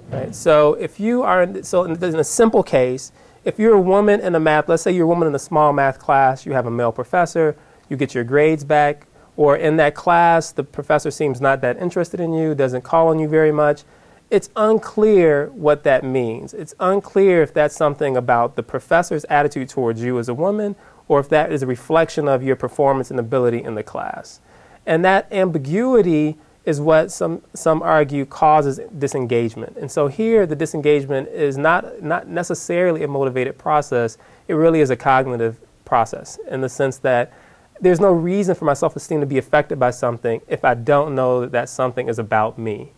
Right? 0.10 0.34
So 0.34 0.74
if 0.74 1.00
you 1.00 1.22
are, 1.24 1.44
in, 1.44 1.64
so 1.64 1.84
in, 1.84 2.04
in 2.04 2.16
a 2.16 2.24
simple 2.24 2.64
case, 2.64 3.12
if 3.44 3.60
you're 3.60 3.76
a 3.76 3.82
woman 3.82 4.20
in 4.20 4.34
a 4.34 4.40
math, 4.40 4.68
let's 4.68 4.82
say 4.82 4.92
you're 4.92 5.06
a 5.06 5.08
woman 5.08 5.28
in 5.28 5.36
a 5.36 5.40
small 5.40 5.72
math 5.74 6.00
class, 6.00 6.46
you 6.46 6.54
have 6.54 6.66
a 6.66 6.72
male 6.72 6.92
professor, 6.92 7.56
you 7.90 7.98
get 7.98 8.16
your 8.16 8.24
grades 8.24 8.64
back, 8.64 9.06
or 9.38 9.58
in 9.58 9.78
that 9.78 9.94
class, 9.94 10.52
the 10.52 10.64
professor 10.64 11.12
seems 11.12 11.40
not 11.40 11.62
that 11.62 11.78
interested 11.78 12.20
in 12.20 12.34
you, 12.34 12.56
doesn't 12.56 12.82
call 12.82 13.10
on 13.10 13.20
you 13.20 13.28
very 13.28 13.52
much. 13.52 13.84
It's 14.32 14.50
unclear 14.56 15.48
what 15.54 15.84
that 15.84 16.04
means. 16.04 16.54
It's 16.54 16.74
unclear 16.80 17.44
if 17.44 17.54
that's 17.54 17.76
something 17.76 18.18
about 18.18 18.56
the 18.56 18.64
professor's 18.64 19.24
attitude 19.26 19.70
towards 19.70 20.02
you 20.02 20.18
as 20.18 20.28
a 20.28 20.34
woman, 20.34 20.76
or 21.08 21.20
if 21.20 21.30
that 21.30 21.52
is 21.52 21.62
a 21.62 21.68
reflection 21.68 22.28
of 22.28 22.42
your 22.42 22.56
performance 22.56 23.12
and 23.12 23.20
ability 23.20 23.64
in 23.64 23.76
the 23.76 23.84
class. 23.84 24.42
And 24.86 25.06
that 25.06 25.32
ambiguity 25.32 26.38
is 26.66 26.82
what 26.82 27.12
some, 27.12 27.44
some 27.54 27.84
argue 27.84 28.26
causes 28.26 28.80
disengagement. 28.98 29.78
And 29.78 29.92
so 29.92 30.08
here, 30.08 30.48
the 30.48 30.56
disengagement 30.56 31.30
is 31.30 31.58
not, 31.58 32.02
not 32.02 32.28
necessarily 32.28 33.04
a 33.04 33.08
motivated 33.08 33.58
process, 33.58 34.18
it 34.48 34.56
really 34.56 34.82
is 34.82 34.90
a 34.90 34.96
cognitive 34.96 35.60
process 35.86 36.40
in 36.50 36.62
the 36.62 36.70
sense 36.70 36.98
that 36.98 37.32
there's 37.80 38.00
no 38.00 38.12
reason 38.12 38.56
for 38.56 38.66
my 38.66 38.74
self 38.74 38.96
esteem 38.96 39.20
to 39.20 39.28
be 39.28 39.38
affected 39.38 39.80
by 39.80 39.92
something 39.92 40.42
if 40.48 40.66
I 40.66 40.74
don't 40.74 41.14
know 41.14 41.42
that 41.42 41.52
that 41.52 41.70
something 41.70 42.08
is 42.08 42.18
about 42.18 42.58
me. 42.58 42.94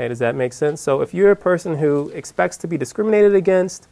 Okay, 0.00 0.08
does 0.08 0.20
that 0.20 0.34
make 0.34 0.54
sense? 0.54 0.80
So 0.80 1.02
if 1.02 1.12
you're 1.12 1.30
a 1.30 1.36
person 1.36 1.76
who 1.76 2.08
expects 2.14 2.56
to 2.56 2.66
be 2.66 2.78
discriminated 2.78 3.34
against, 3.34 3.86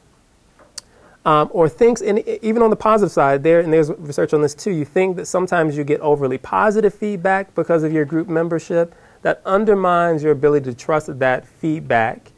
um, 1.26 1.50
or 1.52 1.68
thinks, 1.68 2.00
and 2.00 2.26
even 2.40 2.62
on 2.62 2.70
the 2.70 2.76
positive 2.76 3.12
side, 3.12 3.42
there 3.42 3.60
and 3.60 3.70
there's 3.70 3.90
research 3.90 4.32
on 4.32 4.40
this 4.40 4.54
too. 4.54 4.70
You 4.70 4.86
think 4.86 5.16
that 5.16 5.26
sometimes 5.26 5.76
you 5.76 5.84
get 5.84 6.00
overly 6.00 6.38
positive 6.38 6.94
feedback 6.94 7.54
because 7.54 7.82
of 7.82 7.92
your 7.92 8.06
group 8.06 8.26
membership 8.26 8.94
that 9.20 9.42
undermines 9.44 10.22
your 10.22 10.32
ability 10.32 10.64
to 10.70 10.74
trust 10.74 11.08
that 11.08 11.18
that 11.18 11.46
feedback 11.46 12.32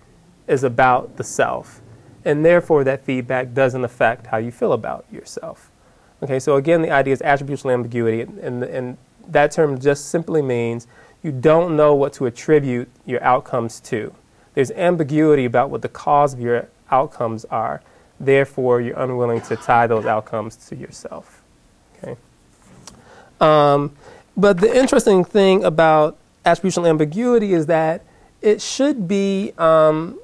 is 0.48 0.64
about 0.64 1.16
the 1.16 1.22
self, 1.22 1.80
and 2.24 2.44
therefore 2.44 2.83
that 2.83 3.04
feedback 3.04 3.54
doesn't 3.54 3.85
affect 3.85 4.26
how 4.26 4.38
you 4.38 4.50
feel 4.50 4.72
about 4.72 5.04
yourself. 5.12 5.70
Okay, 6.24 6.40
so 6.40 6.56
again, 6.56 6.83
the 6.83 6.90
idea 6.90 7.12
is 7.12 7.20
attributional 7.20 7.72
ambiguity, 7.72 8.22
and, 8.22 8.64
and 8.64 8.98
that 9.28 9.52
term 9.52 9.78
just 9.78 10.06
simply 10.06 10.42
means 10.42 10.88
you 11.22 11.33
don't 11.33 11.76
know 11.76 11.94
what 11.94 12.12
to 12.14 12.26
attribute 12.26 12.88
your 13.04 13.22
outcomes 13.22 13.80
to. 13.80 14.14
There's 14.54 14.70
ambiguity 14.72 15.44
about 15.44 15.70
what 15.70 15.83
the 15.83 15.88
cause 15.88 16.35
of 16.35 16.40
your 16.40 16.68
outcomes 16.90 17.44
are. 17.46 17.83
Therefore, 18.18 18.80
you're 18.80 18.98
unwilling 18.98 19.40
to 19.42 19.56
tie 19.56 19.87
those 19.87 20.06
outcomes 20.06 20.56
to 20.68 20.76
yourself. 20.76 21.42
Okay. 21.98 22.16
Um, 23.40 23.96
but 24.37 24.59
the 24.59 24.74
interesting 24.76 25.24
thing 25.24 25.64
about 25.64 26.18
attributional 26.44 26.88
ambiguity 26.88 27.52
is 27.52 27.66
that 27.66 28.04
it 28.42 28.61
should 28.62 29.06
be 29.06 29.52
um, 29.59 30.18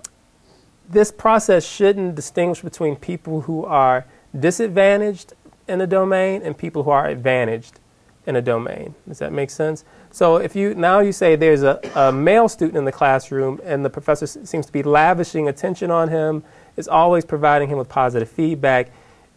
this 0.89 1.13
process 1.13 1.67
shouldn't 1.67 2.15
distinguish 2.15 2.63
between 2.63 2.97
people 2.97 3.43
who 3.43 3.65
are 3.65 4.07
disadvantaged 4.39 5.35
in 5.69 5.81
a 5.81 5.87
domain 5.87 6.43
and 6.43 6.57
people 6.57 6.85
who 6.85 6.91
are 6.91 7.07
advantaged 7.09 7.81
in 8.27 8.37
a 8.37 8.43
domain. 8.43 8.95
Does 9.09 9.19
that 9.19 9.33
make 9.33 9.51
sense? 9.51 9.85
So 10.17 10.37
if 10.37 10.57
you 10.57 10.75
now 10.75 11.01
you 11.01 11.13
say 11.13 11.37
there's 11.37 11.63
a, 11.63 11.79
a 11.95 12.11
male 12.11 12.49
student 12.49 12.79
in 12.79 12.87
the 12.87 12.91
classroom 12.91 13.61
and 13.63 13.85
the 13.85 13.91
professor 13.91 14.27
seems 14.27 14.65
to 14.65 14.73
be 14.73 14.83
lavishing 14.83 15.47
attention 15.47 15.91
on 15.91 16.09
him, 16.09 16.43
is 16.75 16.89
always 16.89 17.27
providing 17.27 17.69
him 17.69 17.77
with 17.77 17.91
positive 17.91 18.27
feedback, 18.27 18.91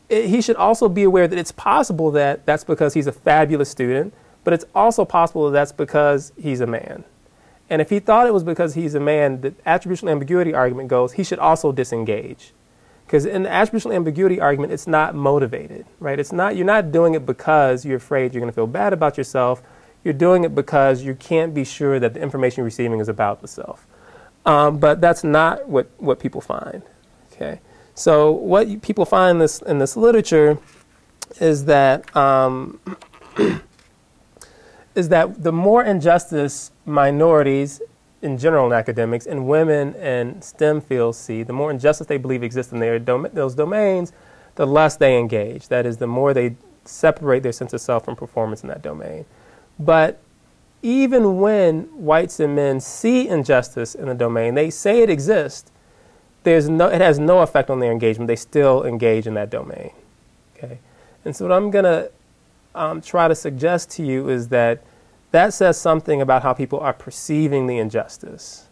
it, 0.07 0.27
he 0.27 0.41
should 0.41 0.55
also 0.55 0.87
be 0.87 1.03
aware 1.03 1.27
that 1.27 1.37
it's 1.37 1.51
possible 1.51 2.11
that 2.11 2.45
that's 2.45 2.63
because 2.63 2.93
he's 2.93 3.07
a 3.07 3.11
fabulous 3.11 3.67
student, 3.67 4.13
but 4.45 4.53
it's 4.53 4.63
also 4.73 5.03
possible 5.03 5.47
that 5.47 5.51
that's 5.51 5.73
because 5.73 6.31
he's 6.41 6.61
a 6.61 6.65
man. 6.65 7.03
And 7.69 7.81
if 7.81 7.89
he 7.89 7.99
thought 7.99 8.25
it 8.25 8.33
was 8.33 8.45
because 8.45 8.75
he's 8.75 8.95
a 8.95 9.01
man, 9.01 9.41
the 9.41 9.51
attributional 9.67 10.11
ambiguity 10.11 10.53
argument 10.53 10.87
goes 10.87 11.11
he 11.11 11.25
should 11.25 11.39
also 11.39 11.73
disengage. 11.73 12.53
Because 13.05 13.25
in 13.25 13.43
the 13.43 13.49
attributional 13.49 13.93
ambiguity 13.93 14.39
argument, 14.39 14.71
it's 14.71 14.87
not 14.87 15.13
motivated, 15.13 15.87
right? 15.99 16.17
It's 16.17 16.31
not, 16.31 16.55
you're 16.55 16.65
not 16.65 16.93
doing 16.93 17.15
it 17.15 17.25
because 17.25 17.83
you're 17.83 17.97
afraid 17.97 18.33
you're 18.33 18.39
going 18.39 18.51
to 18.51 18.55
feel 18.55 18.65
bad 18.65 18.93
about 18.93 19.17
yourself. 19.17 19.61
You're 20.03 20.13
doing 20.13 20.43
it 20.43 20.55
because 20.55 21.03
you 21.03 21.15
can't 21.15 21.53
be 21.53 21.63
sure 21.63 21.99
that 21.99 22.13
the 22.13 22.21
information 22.21 22.61
you're 22.61 22.65
receiving 22.65 22.99
is 22.99 23.09
about 23.09 23.41
the 23.41 23.47
self. 23.47 23.85
Um, 24.45 24.79
but 24.79 25.01
that's 25.01 25.23
not 25.23 25.67
what, 25.67 25.89
what 25.97 26.19
people 26.19 26.41
find, 26.41 26.81
okay? 27.33 27.59
So 27.95 28.31
what 28.31 28.67
you, 28.67 28.79
people 28.79 29.05
find 29.05 29.31
in 29.31 29.39
this 29.39 29.61
in 29.61 29.77
this 29.79 29.97
literature 29.97 30.57
is 31.41 31.65
that 31.65 32.15
um, 32.15 32.79
is 34.95 35.09
that 35.09 35.43
the 35.43 35.51
more 35.51 35.83
injustice 35.83 36.71
minorities 36.85 37.81
in 38.21 38.37
general 38.37 38.67
in 38.67 38.73
academics 38.73 39.25
and 39.25 39.47
women 39.47 39.95
and 39.95 40.43
STEM 40.43 40.81
fields 40.81 41.17
see, 41.17 41.43
the 41.43 41.53
more 41.53 41.71
injustice 41.71 42.07
they 42.07 42.17
believe 42.17 42.43
exists 42.43 42.71
in 42.71 42.79
their 42.79 42.99
dom- 42.99 43.27
those 43.33 43.55
domains, 43.55 44.11
the 44.55 44.65
less 44.65 44.97
they 44.97 45.17
engage. 45.17 45.67
That 45.67 45.85
is, 45.85 45.97
the 45.97 46.07
more 46.07 46.33
they 46.33 46.55
separate 46.85 47.43
their 47.43 47.51
sense 47.51 47.73
of 47.73 47.81
self 47.81 48.05
from 48.05 48.15
performance 48.15 48.61
in 48.63 48.69
that 48.69 48.81
domain. 48.81 49.25
But 49.79 50.19
even 50.81 51.39
when 51.39 51.83
whites 51.83 52.39
and 52.39 52.55
men 52.55 52.79
see 52.79 53.27
injustice 53.27 53.95
in 53.95 54.09
a 54.09 54.15
domain, 54.15 54.55
they 54.55 54.69
say 54.69 55.01
it 55.01 55.09
exists. 55.09 55.71
There's 56.43 56.69
no, 56.69 56.87
it 56.87 57.01
has 57.01 57.19
no 57.19 57.39
effect 57.39 57.69
on 57.69 57.79
their 57.79 57.91
engagement. 57.91 58.27
They 58.27 58.35
still 58.35 58.85
engage 58.85 59.27
in 59.27 59.33
that 59.35 59.49
domain. 59.49 59.91
Okay, 60.57 60.79
and 61.25 61.35
so 61.35 61.47
what 61.47 61.53
I'm 61.53 61.71
gonna 61.71 62.09
um, 62.75 63.01
try 63.01 63.27
to 63.27 63.35
suggest 63.35 63.89
to 63.91 64.05
you 64.05 64.29
is 64.29 64.49
that 64.49 64.83
that 65.31 65.53
says 65.53 65.79
something 65.79 66.21
about 66.21 66.43
how 66.43 66.53
people 66.53 66.79
are 66.79 66.93
perceiving 66.93 67.67
the 67.67 67.77
injustice. 67.77 68.67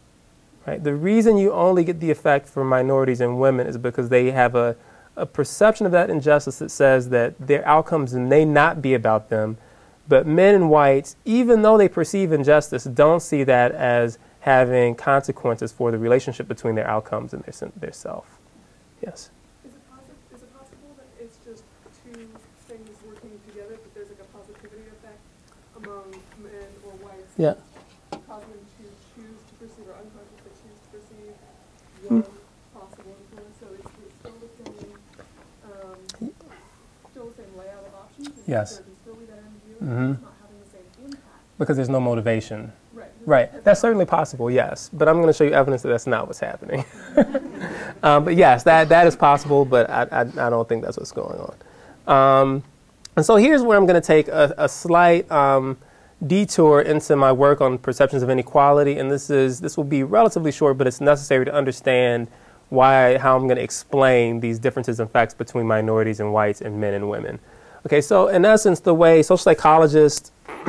Right? 0.65 0.83
The 0.83 0.95
reason 0.95 1.37
you 1.37 1.53
only 1.53 1.83
get 1.83 1.99
the 1.99 2.11
effect 2.11 2.47
for 2.47 2.63
minorities 2.63 3.21
and 3.21 3.39
women 3.39 3.67
is 3.67 3.77
because 3.77 4.09
they 4.09 4.31
have 4.31 4.55
a, 4.55 4.75
a 5.15 5.25
perception 5.25 5.85
of 5.85 5.91
that 5.93 6.09
injustice 6.09 6.59
that 6.59 6.71
says 6.71 7.09
that 7.09 7.35
their 7.39 7.65
outcomes 7.65 8.13
may 8.13 8.43
not 8.43 8.81
be 8.81 8.93
about 8.93 9.29
them, 9.29 9.57
but 10.07 10.25
men 10.25 10.55
and 10.55 10.69
whites, 10.69 11.15
even 11.25 11.61
though 11.61 11.77
they 11.77 11.89
perceive 11.89 12.31
injustice, 12.31 12.85
don't 12.85 13.21
see 13.21 13.43
that 13.43 13.71
as 13.73 14.17
having 14.41 14.95
consequences 14.95 15.71
for 15.71 15.91
the 15.91 15.97
relationship 15.97 16.47
between 16.47 16.75
their 16.75 16.87
outcomes 16.87 17.33
and 17.33 17.43
their, 17.43 17.71
their 17.75 17.91
self. 17.91 18.39
Yes? 19.01 19.29
Is 19.65 19.73
it 19.73 19.89
possible, 19.89 20.15
is 20.33 20.41
it 20.41 20.57
possible 20.57 20.95
that 20.97 21.23
it's 21.23 21.37
just 21.43 21.63
two 22.03 22.29
things 22.67 22.89
working 23.05 23.37
together, 23.49 23.75
but 23.75 23.93
there's 23.93 24.07
like 24.09 24.19
a 24.21 24.37
positivity 24.37 24.87
effect 24.87 25.19
among 25.75 26.11
men 26.41 26.69
or 26.85 26.91
whites? 27.03 27.33
Yeah. 27.37 27.55
Causing 28.25 28.47
them 28.49 28.65
to 28.79 28.83
choose 29.15 29.39
to 29.43 29.53
perceive 29.59 29.87
or 29.91 29.99
unconsciously 29.99 30.51
choose 30.63 30.79
to 30.79 30.89
perceive 30.95 31.35
Hmm. 32.07 32.21
possible 32.73 33.11
influence, 33.19 33.57
so 33.59 33.67
it's, 33.75 33.91
it's 33.99 34.15
still 34.21 34.37
the 34.39 34.49
same, 34.63 34.93
um, 35.67 36.31
still 37.11 37.25
the 37.25 37.43
same 37.43 37.57
layout 37.57 37.83
of 37.83 37.95
options? 37.95 38.39
Yes. 38.47 38.81
There 39.87 39.95
can 39.95 40.13
still 40.13 40.13
be 40.13 40.13
that 40.13 40.13
ambiguity, 40.13 40.13
Mhm. 40.13 40.13
it's 40.13 40.21
not 40.21 40.33
having 40.41 41.11
the. 41.11 41.17
Because 41.57 41.75
there's 41.77 41.89
no 41.89 41.99
motivation. 41.99 42.71
Right. 42.93 43.11
Right. 43.25 43.63
That's 43.63 43.79
certainly 43.81 44.05
possible, 44.05 44.49
yes. 44.51 44.89
But 44.93 45.07
I'm 45.07 45.15
going 45.15 45.27
to 45.27 45.33
show 45.33 45.43
you 45.43 45.51
evidence 45.51 45.81
that 45.83 45.89
that's 45.89 46.07
not 46.07 46.27
what's 46.27 46.39
happening. 46.39 46.85
um, 48.03 48.25
but 48.25 48.35
yes, 48.35 48.63
that, 48.63 48.89
that 48.89 49.07
is 49.07 49.15
possible, 49.15 49.65
but 49.65 49.89
I, 49.89 50.03
I, 50.11 50.21
I 50.21 50.49
don't 50.49 50.67
think 50.67 50.83
that's 50.83 50.97
what's 50.97 51.11
going 51.11 51.39
on. 51.39 51.55
Um, 52.07 52.63
and 53.15 53.25
so 53.25 53.35
here's 53.35 53.63
where 53.63 53.77
I'm 53.77 53.85
going 53.85 53.99
to 53.99 54.05
take 54.05 54.27
a, 54.27 54.53
a 54.57 54.69
slight 54.69 55.29
um, 55.31 55.77
detour 56.25 56.81
into 56.81 57.15
my 57.15 57.31
work 57.31 57.61
on 57.61 57.77
perceptions 57.77 58.21
of 58.23 58.29
inequality. 58.29 58.97
And 58.99 59.09
this, 59.11 59.29
is, 59.29 59.59
this 59.59 59.75
will 59.77 59.83
be 59.83 60.03
relatively 60.03 60.51
short, 60.51 60.77
but 60.77 60.87
it's 60.87 61.01
necessary 61.01 61.45
to 61.45 61.53
understand 61.53 62.27
why, 62.69 63.17
how 63.17 63.35
I'm 63.35 63.43
going 63.47 63.57
to 63.57 63.63
explain 63.63 64.39
these 64.39 64.59
differences 64.59 64.99
in 64.99 65.07
facts 65.07 65.33
between 65.33 65.65
minorities 65.67 66.19
and 66.19 66.33
whites 66.33 66.61
and 66.61 66.79
men 66.79 66.93
and 66.93 67.09
women. 67.09 67.39
Okay, 67.87 68.01
so 68.01 68.27
in 68.27 68.43
essence, 68.43 68.81
the 68.81 68.93
way 68.93 69.23
social 69.23 69.37
psychologists 69.37 70.33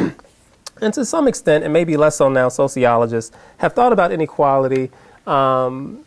and 0.80 0.94
to 0.94 1.04
some 1.04 1.26
extent, 1.26 1.64
and 1.64 1.72
maybe 1.72 1.96
less 1.96 2.14
so 2.14 2.28
now, 2.28 2.48
sociologists 2.48 3.36
have 3.56 3.72
thought 3.72 3.92
about 3.92 4.12
inequality. 4.12 4.92
Um, 5.26 6.04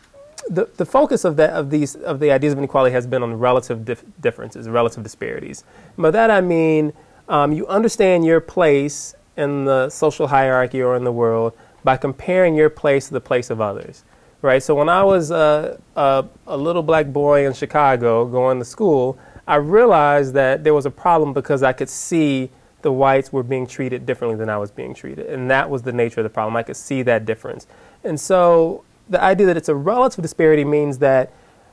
the, 0.48 0.70
the 0.78 0.86
focus 0.86 1.26
of, 1.26 1.36
that, 1.36 1.50
of, 1.50 1.68
these, 1.68 1.96
of 1.96 2.18
the 2.18 2.30
ideas 2.30 2.54
of 2.54 2.60
inequality 2.60 2.94
has 2.94 3.06
been 3.06 3.22
on 3.22 3.38
relative 3.38 3.84
dif- 3.84 4.02
differences, 4.22 4.70
relative 4.70 5.02
disparities. 5.02 5.64
By 5.98 6.10
that 6.12 6.30
I 6.30 6.40
mean 6.40 6.94
um, 7.28 7.52
you 7.52 7.66
understand 7.66 8.24
your 8.24 8.40
place 8.40 9.14
in 9.36 9.66
the 9.66 9.90
social 9.90 10.28
hierarchy 10.28 10.80
or 10.80 10.96
in 10.96 11.04
the 11.04 11.12
world 11.12 11.52
by 11.84 11.98
comparing 11.98 12.54
your 12.54 12.70
place 12.70 13.08
to 13.08 13.12
the 13.12 13.20
place 13.20 13.50
of 13.50 13.60
others. 13.60 14.02
Right? 14.40 14.62
So 14.62 14.74
when 14.74 14.88
I 14.88 15.04
was 15.04 15.30
uh, 15.30 15.76
a, 15.94 16.24
a 16.46 16.56
little 16.56 16.82
black 16.82 17.08
boy 17.08 17.46
in 17.46 17.52
Chicago 17.52 18.24
going 18.24 18.58
to 18.60 18.64
school, 18.64 19.18
I 19.46 19.56
realized 19.56 20.34
that 20.34 20.64
there 20.64 20.74
was 20.74 20.86
a 20.86 20.90
problem 20.90 21.32
because 21.32 21.62
I 21.62 21.72
could 21.72 21.88
see 21.88 22.50
the 22.82 22.92
whites 22.92 23.32
were 23.32 23.42
being 23.42 23.66
treated 23.66 24.06
differently 24.06 24.36
than 24.36 24.48
I 24.48 24.58
was 24.58 24.70
being 24.70 24.94
treated. 24.94 25.26
And 25.26 25.50
that 25.50 25.70
was 25.70 25.82
the 25.82 25.92
nature 25.92 26.20
of 26.20 26.24
the 26.24 26.30
problem. 26.30 26.56
I 26.56 26.62
could 26.62 26.76
see 26.76 27.02
that 27.02 27.24
difference. 27.24 27.66
And 28.04 28.20
so 28.20 28.84
the 29.08 29.22
idea 29.22 29.46
that 29.46 29.56
it's 29.56 29.68
a 29.68 29.74
relative 29.74 30.22
disparity 30.22 30.64
means 30.64 30.98
that 30.98 31.32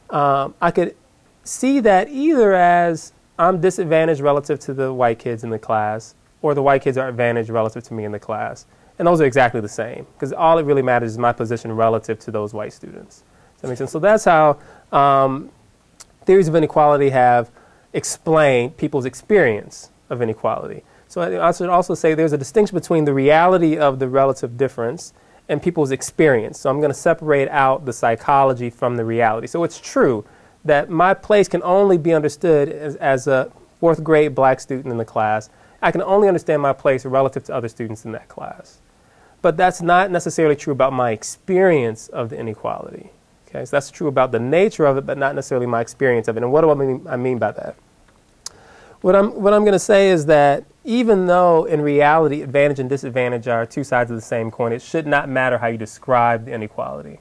um, 0.10 0.54
I 0.62 0.72
could 0.72 0.96
see 1.44 1.80
that 1.80 2.10
either 2.10 2.54
as 2.54 3.14
I'm 3.38 3.62
disadvantaged 3.62 4.22
relative 4.22 4.60
to 4.62 4.74
the 4.74 4.94
white 4.94 5.20
kids 5.20 5.44
in 5.44 5.50
the 5.50 5.60
class, 5.60 6.16
or 6.42 6.54
the 6.54 6.64
white 6.64 6.82
kids 6.82 6.98
are 6.98 7.08
advantaged 7.08 7.50
relative 7.50 7.84
to 7.84 7.94
me 7.94 8.06
in 8.06 8.12
the 8.12 8.20
class. 8.20 8.66
And 8.98 9.08
those 9.08 9.22
are 9.22 9.26
exactly 9.26 9.62
the 9.62 9.70
same, 9.70 10.06
because 10.14 10.34
all 10.34 10.58
it 10.58 10.64
really 10.64 10.82
matters 10.82 11.12
is 11.12 11.18
my 11.18 11.32
position 11.32 11.72
relative 11.72 12.20
to 12.20 12.32
those 12.32 12.54
white 12.54 12.74
students. 12.74 13.24
Does 13.56 13.62
that 13.62 13.68
make 13.70 13.78
sense? 13.78 13.92
So 13.92 14.00
that's 14.00 14.26
how 14.26 14.60
um, 14.92 15.50
theories 16.26 16.48
of 16.48 16.56
inequality 16.56 17.10
have 17.10 17.50
explained 17.94 18.78
people's 18.78 19.06
experience 19.06 19.90
of 20.10 20.22
inequality. 20.22 20.84
So 21.08 21.22
I 21.22 21.48
I 21.48 21.52
should 21.52 21.70
also 21.70 21.96
say 21.96 22.14
there's 22.14 22.34
a 22.34 22.38
distinction 22.38 22.78
between 22.78 23.06
the 23.06 23.14
reality 23.14 23.78
of 23.78 24.00
the 24.00 24.08
relative 24.08 24.58
difference 24.58 25.14
and 25.48 25.62
people's 25.62 25.92
experience. 25.92 26.60
So 26.60 26.70
I'm 26.70 26.80
going 26.80 26.92
to 26.92 26.98
separate 26.98 27.50
out 27.50 27.86
the 27.86 27.94
psychology 27.94 28.70
from 28.70 28.96
the 28.96 29.04
reality. 29.04 29.48
So 29.48 29.64
it's 29.64 29.80
true 29.80 30.24
that 30.64 30.90
my 30.90 31.14
place 31.14 31.48
can 31.48 31.64
only 31.64 31.98
be 31.98 32.14
understood 32.14 32.70
as, 32.70 32.96
as 32.98 33.28
a 33.28 33.52
fourth 33.80 34.04
grade 34.04 34.36
black 34.36 34.60
student 34.60 34.92
in 34.92 34.98
the 34.98 35.06
class. 35.06 35.50
I 35.82 35.92
can 35.92 36.02
only 36.04 36.28
understand 36.28 36.62
my 36.62 36.74
place 36.74 37.06
relative 37.06 37.46
to 37.46 37.56
other 37.56 37.68
students 37.68 38.06
in 38.06 38.12
that 38.12 38.28
class. 38.28 38.80
But 39.42 39.58
that's 39.58 39.82
not 39.82 40.12
necessarily 40.12 40.56
true 40.56 40.74
about 40.74 40.94
my 40.94 41.12
experience 41.12 42.10
of 42.10 42.30
the 42.30 42.38
inequality. 42.38 43.12
Okay, 43.50 43.66
so 43.66 43.76
that's 43.76 43.90
true 43.90 44.08
about 44.08 44.32
the 44.32 44.40
nature 44.40 44.86
of 44.86 44.98
it, 44.98 45.06
but 45.06 45.18
not 45.18 45.34
necessarily 45.34 45.66
my 45.66 45.82
experience 45.82 46.28
of 46.28 46.38
it. 46.38 46.44
And 46.44 46.52
what 46.52 46.62
do 46.62 46.70
I 46.70 46.76
mean, 46.76 47.06
I 47.10 47.18
mean 47.18 47.40
by 47.40 47.52
that? 47.52 47.76
What 49.02 49.16
I'm, 49.16 49.42
what 49.42 49.54
I'm 49.54 49.62
going 49.62 49.74
to 49.74 49.80
say 49.80 50.10
is 50.10 50.26
that 50.28 50.66
even 50.84 51.26
though 51.26 51.66
in 51.66 51.82
reality 51.82 52.42
advantage 52.42 52.80
and 52.80 52.90
disadvantage 52.90 53.48
are 53.48 53.66
two 53.66 53.84
sides 53.84 54.12
of 54.12 54.18
the 54.18 54.22
same 54.22 54.52
coin, 54.52 54.72
it 54.72 54.82
should 54.82 55.08
not 55.08 55.30
matter 55.30 55.58
how 55.58 55.68
you 55.68 55.78
describe 55.78 56.46
the 56.46 56.52
inequality. 56.52 57.20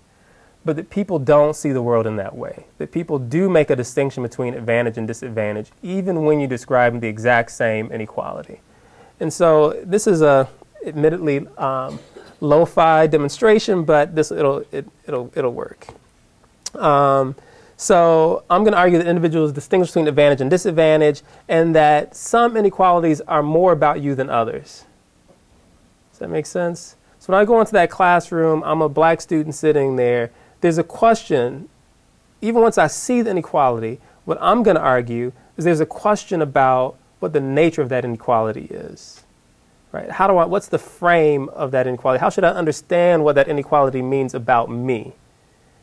But 0.64 0.76
that 0.76 0.90
people 0.90 1.18
don't 1.18 1.54
see 1.54 1.72
the 1.72 1.80
world 1.80 2.06
in 2.06 2.16
that 2.16 2.36
way. 2.36 2.66
That 2.78 2.92
people 2.92 3.18
do 3.18 3.48
make 3.48 3.70
a 3.70 3.76
distinction 3.76 4.22
between 4.22 4.54
advantage 4.54 4.98
and 4.98 5.06
disadvantage, 5.06 5.70
even 5.82 6.24
when 6.24 6.40
you 6.40 6.46
describe 6.46 7.00
the 7.00 7.08
exact 7.08 7.52
same 7.52 7.90
inequality. 7.90 8.60
And 9.20 9.32
so 9.32 9.80
this 9.84 10.06
is 10.06 10.20
a 10.20 10.48
admittedly 10.84 11.46
um, 11.56 11.98
lo-fi 12.40 13.06
demonstration, 13.06 13.84
but 13.84 14.14
this 14.14 14.30
it'll 14.30 14.64
it, 14.72 14.86
it'll 15.06 15.32
it'll 15.34 15.54
work. 15.54 15.86
Um, 16.74 17.34
so 17.76 18.42
I'm 18.50 18.64
going 18.64 18.72
to 18.72 18.78
argue 18.78 18.98
that 18.98 19.06
individuals 19.06 19.52
distinguish 19.52 19.90
between 19.90 20.08
advantage 20.08 20.40
and 20.40 20.50
disadvantage, 20.50 21.22
and 21.48 21.74
that 21.74 22.14
some 22.16 22.56
inequalities 22.56 23.20
are 23.22 23.42
more 23.42 23.72
about 23.72 24.00
you 24.00 24.14
than 24.14 24.28
others. 24.28 24.84
Does 26.10 26.18
that 26.18 26.28
make 26.28 26.46
sense? 26.46 26.96
So 27.20 27.32
when 27.32 27.40
I 27.40 27.44
go 27.44 27.60
into 27.60 27.72
that 27.72 27.90
classroom, 27.90 28.62
I'm 28.64 28.82
a 28.82 28.88
black 28.88 29.20
student 29.20 29.54
sitting 29.54 29.96
there. 29.96 30.30
There's 30.60 30.78
a 30.78 30.84
question, 30.84 31.68
even 32.40 32.62
once 32.62 32.78
I 32.78 32.88
see 32.88 33.22
the 33.22 33.30
inequality, 33.30 34.00
what 34.24 34.38
I'm 34.40 34.62
going 34.62 34.76
to 34.76 34.82
argue 34.82 35.32
is 35.56 35.64
there's 35.64 35.80
a 35.80 35.86
question 35.86 36.42
about 36.42 36.96
what 37.20 37.32
the 37.32 37.40
nature 37.40 37.82
of 37.82 37.88
that 37.90 38.04
inequality 38.04 38.66
is. 38.70 39.22
Right? 39.92 40.10
How 40.10 40.26
do 40.26 40.36
I, 40.36 40.44
what's 40.44 40.68
the 40.68 40.78
frame 40.78 41.48
of 41.50 41.70
that 41.70 41.86
inequality? 41.86 42.20
How 42.20 42.28
should 42.28 42.44
I 42.44 42.50
understand 42.50 43.24
what 43.24 43.36
that 43.36 43.48
inequality 43.48 44.02
means 44.02 44.34
about 44.34 44.68
me? 44.70 45.14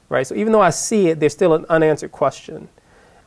Right? 0.09 0.25
So 0.25 0.35
even 0.35 0.53
though 0.53 0.61
I 0.61 0.69
see 0.69 1.09
it, 1.09 1.19
there's 1.19 1.33
still 1.33 1.53
an 1.53 1.65
unanswered 1.69 2.11
question. 2.11 2.69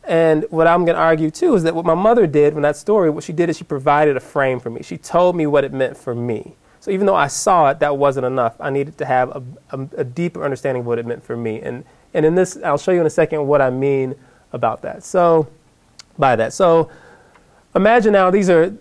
And 0.04 0.46
what 0.50 0.66
I'm 0.66 0.84
going 0.84 0.96
to 0.96 1.02
argue 1.02 1.30
too 1.30 1.54
is 1.54 1.64
that 1.64 1.74
what 1.74 1.84
my 1.84 1.94
mother 1.94 2.26
did 2.26 2.54
in 2.54 2.62
that 2.62 2.76
story, 2.76 3.10
what 3.10 3.24
she 3.24 3.32
did 3.32 3.50
is 3.50 3.58
she 3.58 3.64
provided 3.64 4.16
a 4.16 4.20
frame 4.20 4.58
for 4.58 4.70
me. 4.70 4.82
She 4.82 4.96
told 4.96 5.36
me 5.36 5.46
what 5.46 5.64
it 5.64 5.72
meant 5.72 5.96
for 5.96 6.14
me. 6.14 6.54
So 6.80 6.90
even 6.90 7.06
though 7.06 7.14
I 7.14 7.26
saw 7.26 7.70
it, 7.70 7.80
that 7.80 7.98
wasn't 7.98 8.24
enough. 8.24 8.56
I 8.60 8.70
needed 8.70 8.96
to 8.98 9.04
have 9.04 9.30
a, 9.30 9.42
a, 9.70 9.88
a 9.98 10.04
deeper 10.04 10.44
understanding 10.44 10.80
of 10.80 10.86
what 10.86 10.98
it 10.98 11.04
meant 11.04 11.22
for 11.24 11.36
me. 11.36 11.60
And, 11.60 11.84
and 12.14 12.24
in 12.24 12.34
this, 12.34 12.56
I'll 12.64 12.78
show 12.78 12.92
you 12.92 13.00
in 13.00 13.06
a 13.06 13.10
second 13.10 13.46
what 13.46 13.60
I 13.60 13.68
mean 13.68 14.14
about 14.52 14.80
that. 14.82 15.04
So, 15.04 15.48
by 16.18 16.36
that. 16.36 16.52
So, 16.52 16.90
imagine 17.74 18.12
now 18.12 18.30
these 18.30 18.48
are, 18.48 18.74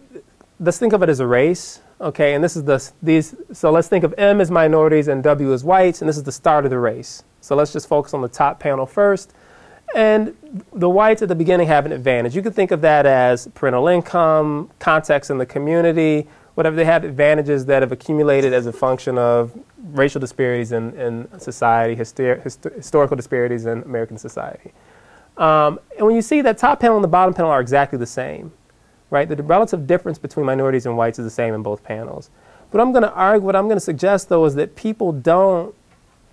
let's 0.60 0.78
think 0.78 0.94
of 0.94 1.04
it 1.04 1.10
as 1.10 1.20
a 1.20 1.28
race. 1.28 1.82
Okay, 2.00 2.36
and 2.36 2.44
this 2.44 2.56
is 2.56 2.64
the, 2.64 2.92
these, 3.02 3.36
so 3.52 3.72
let's 3.72 3.88
think 3.88 4.04
of 4.04 4.14
M 4.20 4.40
as 4.40 4.52
minorities 4.52 5.08
and 5.08 5.24
W 5.24 5.52
as 5.52 5.64
whites, 5.64 6.02
and 6.02 6.08
this 6.08 6.18
is 6.18 6.24
the 6.24 6.32
start 6.32 6.64
of 6.64 6.70
the 6.70 6.78
race. 6.78 7.24
So 7.42 7.56
let's 7.56 7.74
just 7.74 7.88
focus 7.88 8.14
on 8.14 8.22
the 8.22 8.28
top 8.28 8.60
panel 8.60 8.86
first. 8.86 9.34
And 9.96 10.36
the 10.74 10.90
whites 10.90 11.22
at 11.22 11.28
the 11.28 11.36
beginning 11.36 11.68
have 11.68 11.86
an 11.86 11.92
advantage. 11.92 12.36
You 12.36 12.44
could 12.44 12.54
think 12.54 12.72
of 12.72 12.82
that 12.82 13.06
as 13.06 13.48
parental 13.56 13.88
income, 13.88 14.70
context 14.78 15.32
in 15.32 15.40
the 15.40 15.46
community, 15.46 16.28
whatever. 16.54 16.76
They 16.76 16.86
have 16.86 17.04
advantages 17.04 17.66
that 17.66 17.82
have 17.82 17.92
accumulated 17.92 18.54
as 18.54 18.68
a 18.68 18.74
function 18.74 19.18
of 19.18 19.58
racial 19.78 20.20
disparities 20.20 20.74
in, 20.74 20.94
in 21.00 21.40
society, 21.40 21.96
hyster- 21.96 22.44
hist- 22.44 22.68
historical 22.76 23.16
disparities 23.16 23.66
in 23.66 23.82
American 23.84 24.18
society. 24.18 24.72
Um, 25.38 25.80
and 25.98 26.06
when 26.06 26.16
you 26.16 26.22
see 26.22 26.42
that 26.42 26.58
top 26.58 26.80
panel 26.80 26.98
and 26.98 27.04
the 27.04 27.08
bottom 27.08 27.34
panel 27.34 27.50
are 27.50 27.62
exactly 27.62 27.98
the 27.98 28.06
same, 28.06 28.52
right? 29.10 29.28
The 29.28 29.42
relative 29.42 29.88
difference 29.88 30.18
between 30.18 30.46
minorities 30.46 30.86
and 30.86 30.98
whites 30.98 31.20
is 31.20 31.26
the 31.26 31.32
same 31.32 31.54
in 31.54 31.64
both 31.64 31.84
panels. 31.84 32.30
But 32.72 32.82
I'm 32.82 32.92
going 32.92 33.04
to 33.04 33.14
argue, 33.14 33.46
what 33.46 33.56
I'm 33.56 33.66
going 33.66 33.78
to 33.78 33.82
suggest 33.82 34.30
though 34.30 34.46
is 34.46 34.56
that 34.56 34.76
people 34.76 35.12
don't, 35.12 35.74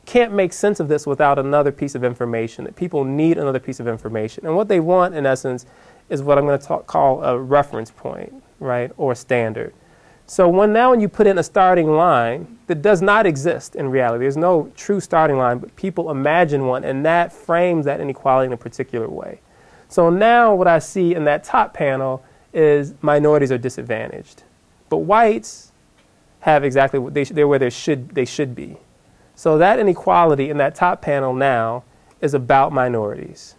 can't 0.07 0.33
make 0.33 0.53
sense 0.53 0.81
of 0.81 0.89
this 0.89 1.07
without 1.07 1.39
another 1.39 1.73
piece 1.73 1.95
of 1.95 2.05
information, 2.05 2.65
that 2.65 2.77
people 2.77 3.05
need 3.05 3.39
another 3.39 3.61
piece 3.61 3.81
of 3.81 3.89
information. 3.89 4.47
And 4.47 4.55
what 4.57 4.69
they 4.69 4.81
want, 4.81 5.15
in 5.15 5.25
essence, 5.25 5.65
is 6.11 6.23
what 6.23 6.37
I'm 6.37 6.45
going 6.45 6.59
to 6.59 6.67
talk, 6.67 6.87
call 6.87 7.25
a 7.25 7.39
reference 7.39 7.91
point, 7.91 8.43
right, 8.61 8.91
or 8.97 9.13
a 9.13 9.17
standard. 9.17 9.73
So 10.27 10.49
when 10.49 10.73
now 10.73 10.91
when 10.91 11.01
you 11.01 11.09
put 11.09 11.27
in 11.27 11.39
a 11.39 11.43
starting 11.43 11.93
line 11.93 12.59
that 12.67 12.81
does 12.81 13.03
not 13.03 13.27
exist 13.27 13.77
in 13.77 13.91
reality, 13.91 14.25
there's 14.25 14.37
no 14.37 14.73
true 14.75 15.01
starting 15.01 15.37
line, 15.37 15.59
but 15.59 15.75
people 15.77 16.11
imagine 16.11 16.67
one, 16.67 16.83
and 16.83 17.05
that 17.05 17.33
frames 17.33 17.85
that 17.85 18.01
inequality 18.01 18.47
in 18.47 18.53
a 18.53 18.57
particular 18.57 19.09
way. 19.09 19.41
So 19.89 20.11
now 20.11 20.55
what 20.55 20.67
I 20.67 20.79
see 20.79 21.15
in 21.15 21.25
that 21.25 21.45
top 21.45 21.75
panel 21.75 22.25
is 22.55 22.95
minorities 23.03 23.53
are 23.53 23.59
disadvantaged, 23.59 24.45
but 24.89 24.99
whites 24.99 25.73
have 26.41 26.65
exactly 26.65 26.99
what 26.99 27.15
they 27.15 27.25
they're 27.25 27.49
where 27.49 27.59
they 27.59 27.71
should 27.71 28.11
they 28.11 28.25
should 28.25 28.55
be. 28.55 28.77
So 29.35 29.59
that 29.59 29.79
inequality 29.79 30.51
in 30.51 30.59
that 30.59 30.75
top 30.75 31.03
panel 31.03 31.35
now 31.35 31.85
is 32.21 32.35
about 32.35 32.73
minorities. 32.73 33.57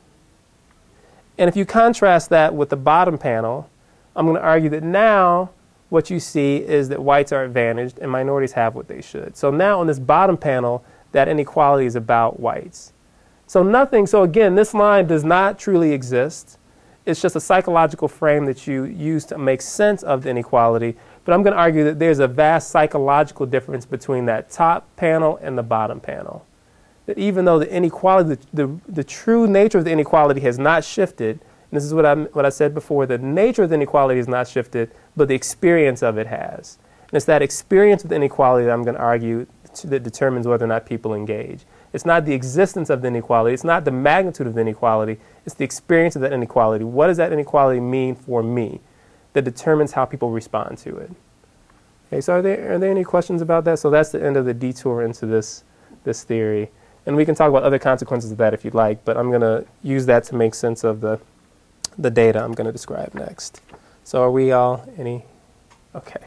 And 1.38 1.50
if 1.50 1.56
you 1.56 1.66
contrast 1.66 2.30
that 2.30 2.56
with 2.56 2.70
the 2.70 2.78
bottom 2.78 3.18
panel, 3.18 3.70
I'm 4.16 4.26
going 4.26 4.38
to 4.38 4.42
argue 4.42 4.70
that 4.70 4.84
now 4.84 5.50
what 5.90 6.10
you 6.10 6.20
see 6.20 6.58
is 6.58 6.90
that 6.90 7.02
whites 7.02 7.32
are 7.32 7.44
advantaged 7.44 8.00
and 8.00 8.10
minorities 8.10 8.54
have 8.54 8.74
what 8.74 8.88
they 8.88 9.02
should. 9.02 9.36
So 9.36 9.52
now 9.52 9.80
on 9.80 9.88
this 9.88 10.00
bottom 10.00 10.38
panel, 10.38 10.84
that 11.12 11.28
inequality 11.28 11.86
is 11.86 11.96
about 11.96 12.40
whites. 12.40 12.94
So 13.48 13.62
nothing, 13.64 14.08
so 14.08 14.24
again, 14.24 14.56
this 14.56 14.74
line 14.74 15.08
does 15.08 15.24
not 15.24 15.60
truly 15.60 15.92
exist. 15.92 16.58
It's 17.06 17.22
just 17.22 17.36
a 17.36 17.40
psychological 17.40 18.08
frame 18.08 18.46
that 18.46 18.66
you 18.66 18.84
use 18.84 19.26
to 19.26 19.38
make 19.38 19.62
sense 19.62 20.02
of 20.02 20.24
the 20.24 20.30
inequality. 20.32 20.96
But 21.24 21.34
I'm 21.34 21.44
going 21.44 21.54
to 21.54 21.60
argue 21.60 21.84
that 21.84 22.00
there's 22.00 22.20
a 22.20 22.28
vast 22.28 22.70
psychological 22.70 23.46
difference 23.46 23.86
between 23.86 24.26
that 24.26 24.50
top 24.50 24.96
panel 24.96 25.38
and 25.42 25.58
the 25.58 25.64
bottom 25.64 26.00
panel. 26.00 26.46
That 27.06 27.20
even 27.20 27.46
though 27.46 27.60
the 27.60 27.72
inequality, 27.72 28.42
the, 28.54 28.66
the, 28.66 28.80
the 28.88 29.04
true 29.04 29.46
nature 29.46 29.78
of 29.78 29.86
the 29.86 29.92
inequality 29.92 30.42
has 30.42 30.58
not 30.58 30.84
shifted, 30.84 31.40
and 31.40 31.78
this 31.78 31.84
is 31.84 31.94
what 31.94 32.06
I, 32.06 32.16
what 32.16 32.46
I 32.46 32.50
said 32.50 32.74
before, 32.74 33.06
the 33.06 33.20
nature 33.20 33.64
of 33.64 33.70
the 33.70 33.76
inequality 33.76 34.18
has 34.18 34.28
not 34.28 34.48
shifted, 34.48 34.92
but 35.16 35.28
the 35.28 35.36
experience 35.36 36.02
of 36.02 36.18
it 36.18 36.26
has. 36.26 36.80
And 37.04 37.14
it's 37.14 37.26
that 37.26 37.44
experience 37.44 38.04
of 38.04 38.10
the 38.10 38.16
inequality 38.16 38.66
that 38.66 38.72
I'm 38.72 38.84
going 38.84 38.96
to 38.96 39.02
argue 39.02 39.46
that 39.84 40.04
determines 40.04 40.48
whether 40.48 40.66
or 40.66 40.70
not 40.70 40.86
people 40.86 41.14
engage. 41.14 41.66
It's 41.96 42.06
not 42.06 42.26
the 42.26 42.34
existence 42.34 42.90
of 42.90 43.02
the 43.02 43.08
inequality, 43.08 43.54
it's 43.54 43.64
not 43.64 43.86
the 43.86 43.92
magnitude 43.92 44.48
of 44.48 44.54
the 44.54 44.60
inequality, 44.60 45.18
it's 45.46 45.56
the 45.56 45.64
experience 45.64 46.18
of 46.18 46.22
that 46.24 46.34
inequality. 46.34 46.84
What 46.84 47.08
does 47.08 47.16
that 47.16 47.32
inequality 47.32 47.80
mean 47.80 48.16
for 48.16 48.44
me 48.44 48.82
that 49.32 49.44
determines 49.44 49.94
how 49.94 50.04
people 50.04 50.30
respond 50.30 50.78
to 50.80 50.98
it? 50.98 51.12
Okay, 52.10 52.20
so 52.20 52.34
are 52.34 52.42
there, 52.42 52.74
are 52.74 52.80
there 52.80 52.92
any 52.92 53.06
questions 53.06 53.42
about 53.42 53.64
that? 53.64 53.80
So 53.80 53.90
that's 53.90 54.10
the 54.10 54.22
end 54.22 54.36
of 54.36 54.44
the 54.44 54.54
detour 54.54 55.04
into 55.04 55.26
this, 55.26 55.64
this 56.04 56.26
theory. 56.26 56.70
And 57.06 57.16
we 57.16 57.24
can 57.24 57.34
talk 57.34 57.50
about 57.50 57.64
other 57.64 57.80
consequences 57.80 58.30
of 58.30 58.40
that 58.40 58.54
if 58.54 58.66
you'd 58.66 58.76
like, 58.76 59.06
but 59.06 59.16
I'm 59.16 59.30
going 59.30 59.40
to 59.40 59.66
use 59.82 60.06
that 60.08 60.26
to 60.26 60.36
make 60.36 60.54
sense 60.54 60.84
of 60.84 61.00
the, 61.00 61.18
the 61.98 62.10
data 62.10 62.44
I'm 62.44 62.52
going 62.52 62.66
to 62.66 62.74
describe 62.74 63.14
next. 63.14 63.62
So 64.04 64.22
are 64.22 64.32
we 64.32 64.52
all 64.52 64.86
any? 64.98 65.24
Okay. 65.96 66.26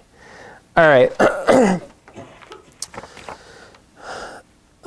All 0.79 0.89
right. 0.89 1.83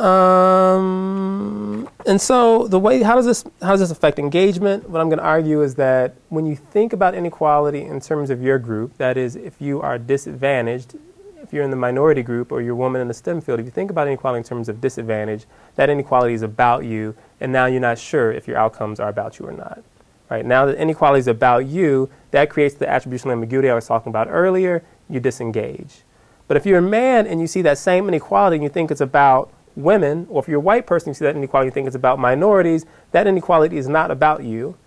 um, 0.02 1.88
and 2.08 2.20
so 2.20 2.68
the 2.68 2.80
way 2.80 3.04
how 3.04 3.16
does 3.16 3.26
this 3.26 3.44
how 3.62 3.72
does 3.72 3.82
this 3.82 3.92
affect 3.92 4.18
engagement? 4.18 4.90
What 4.90 5.00
I'm 5.00 5.10
going 5.10 5.20
to 5.20 5.26
argue 5.26 5.62
is 5.62 5.76
that 5.76 6.16
when 6.30 6.46
you 6.46 6.56
think 6.56 6.94
about 6.94 7.14
inequality 7.14 7.84
in 7.84 8.00
terms 8.00 8.30
of 8.30 8.42
your 8.42 8.58
group, 8.58 8.98
that 8.98 9.16
is, 9.18 9.36
if 9.36 9.62
you 9.62 9.80
are 9.82 10.00
disadvantaged, 10.00 10.96
if 11.42 11.54
you're 11.54 11.64
in 11.64 11.70
the 11.70 11.78
minority 11.78 12.24
group 12.24 12.52
or 12.52 12.62
you're 12.62 12.74
a 12.74 12.76
woman 12.76 13.02
in 13.02 13.08
the 13.08 13.14
STEM 13.14 13.42
field, 13.42 13.60
if 13.60 13.66
you 13.66 13.72
think 13.72 13.92
about 13.92 14.08
inequality 14.08 14.40
in 14.40 14.44
terms 14.44 14.70
of 14.70 14.82
disadvantage, 14.82 15.46
that 15.76 15.90
inequality 15.90 16.34
is 16.34 16.42
about 16.42 16.84
you, 16.86 17.16
and 17.40 17.52
now 17.52 17.68
you're 17.68 17.80
not 17.80 18.00
sure 18.00 18.32
if 18.32 18.48
your 18.48 18.58
outcomes 18.58 19.00
are 19.00 19.10
about 19.10 19.38
you 19.38 19.46
or 19.46 19.52
not. 19.52 19.84
Right 20.30 20.46
now 20.46 20.66
that 20.66 20.78
inequality 20.78 21.20
is 21.20 21.28
about 21.28 21.66
you, 21.68 22.10
that 22.32 22.50
creates 22.50 22.76
the 22.76 22.86
attributional 22.86 23.34
ambiguity 23.34 23.70
I 23.70 23.76
was 23.76 23.86
talking 23.86 24.10
about 24.10 24.28
earlier. 24.30 24.84
You 25.10 25.20
disengage. 25.20 26.04
But 26.48 26.58
if 26.58 26.66
you're 26.66 26.80
a 26.80 26.82
man 26.82 27.28
and 27.28 27.42
you 27.42 27.48
see 27.48 27.62
that 27.64 27.78
same 27.78 28.08
inequality 28.08 28.56
and 28.56 28.64
you 28.64 28.70
think 28.70 28.92
it's 28.92 29.02
about 29.02 29.52
women, 29.76 30.28
or 30.30 30.42
if 30.42 30.48
you're 30.48 30.58
a 30.58 30.62
white 30.62 30.86
person 30.86 31.10
you 31.10 31.14
see 31.14 31.26
that 31.26 31.36
inequality 31.36 31.68
you 31.68 31.72
think 31.72 31.88
it's 31.88 31.96
about 31.96 32.20
minorities, 32.20 32.86
that 33.12 33.28
inequality 33.28 33.78
is 33.78 33.88
not 33.88 34.12
about 34.12 34.44
you, 34.44 34.78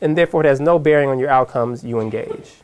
and 0.00 0.16
therefore 0.16 0.44
it 0.44 0.48
has 0.48 0.60
no 0.60 0.78
bearing 0.78 1.08
on 1.08 1.18
your 1.18 1.30
outcomes. 1.30 1.84
You 1.84 2.00
engage. 2.00 2.56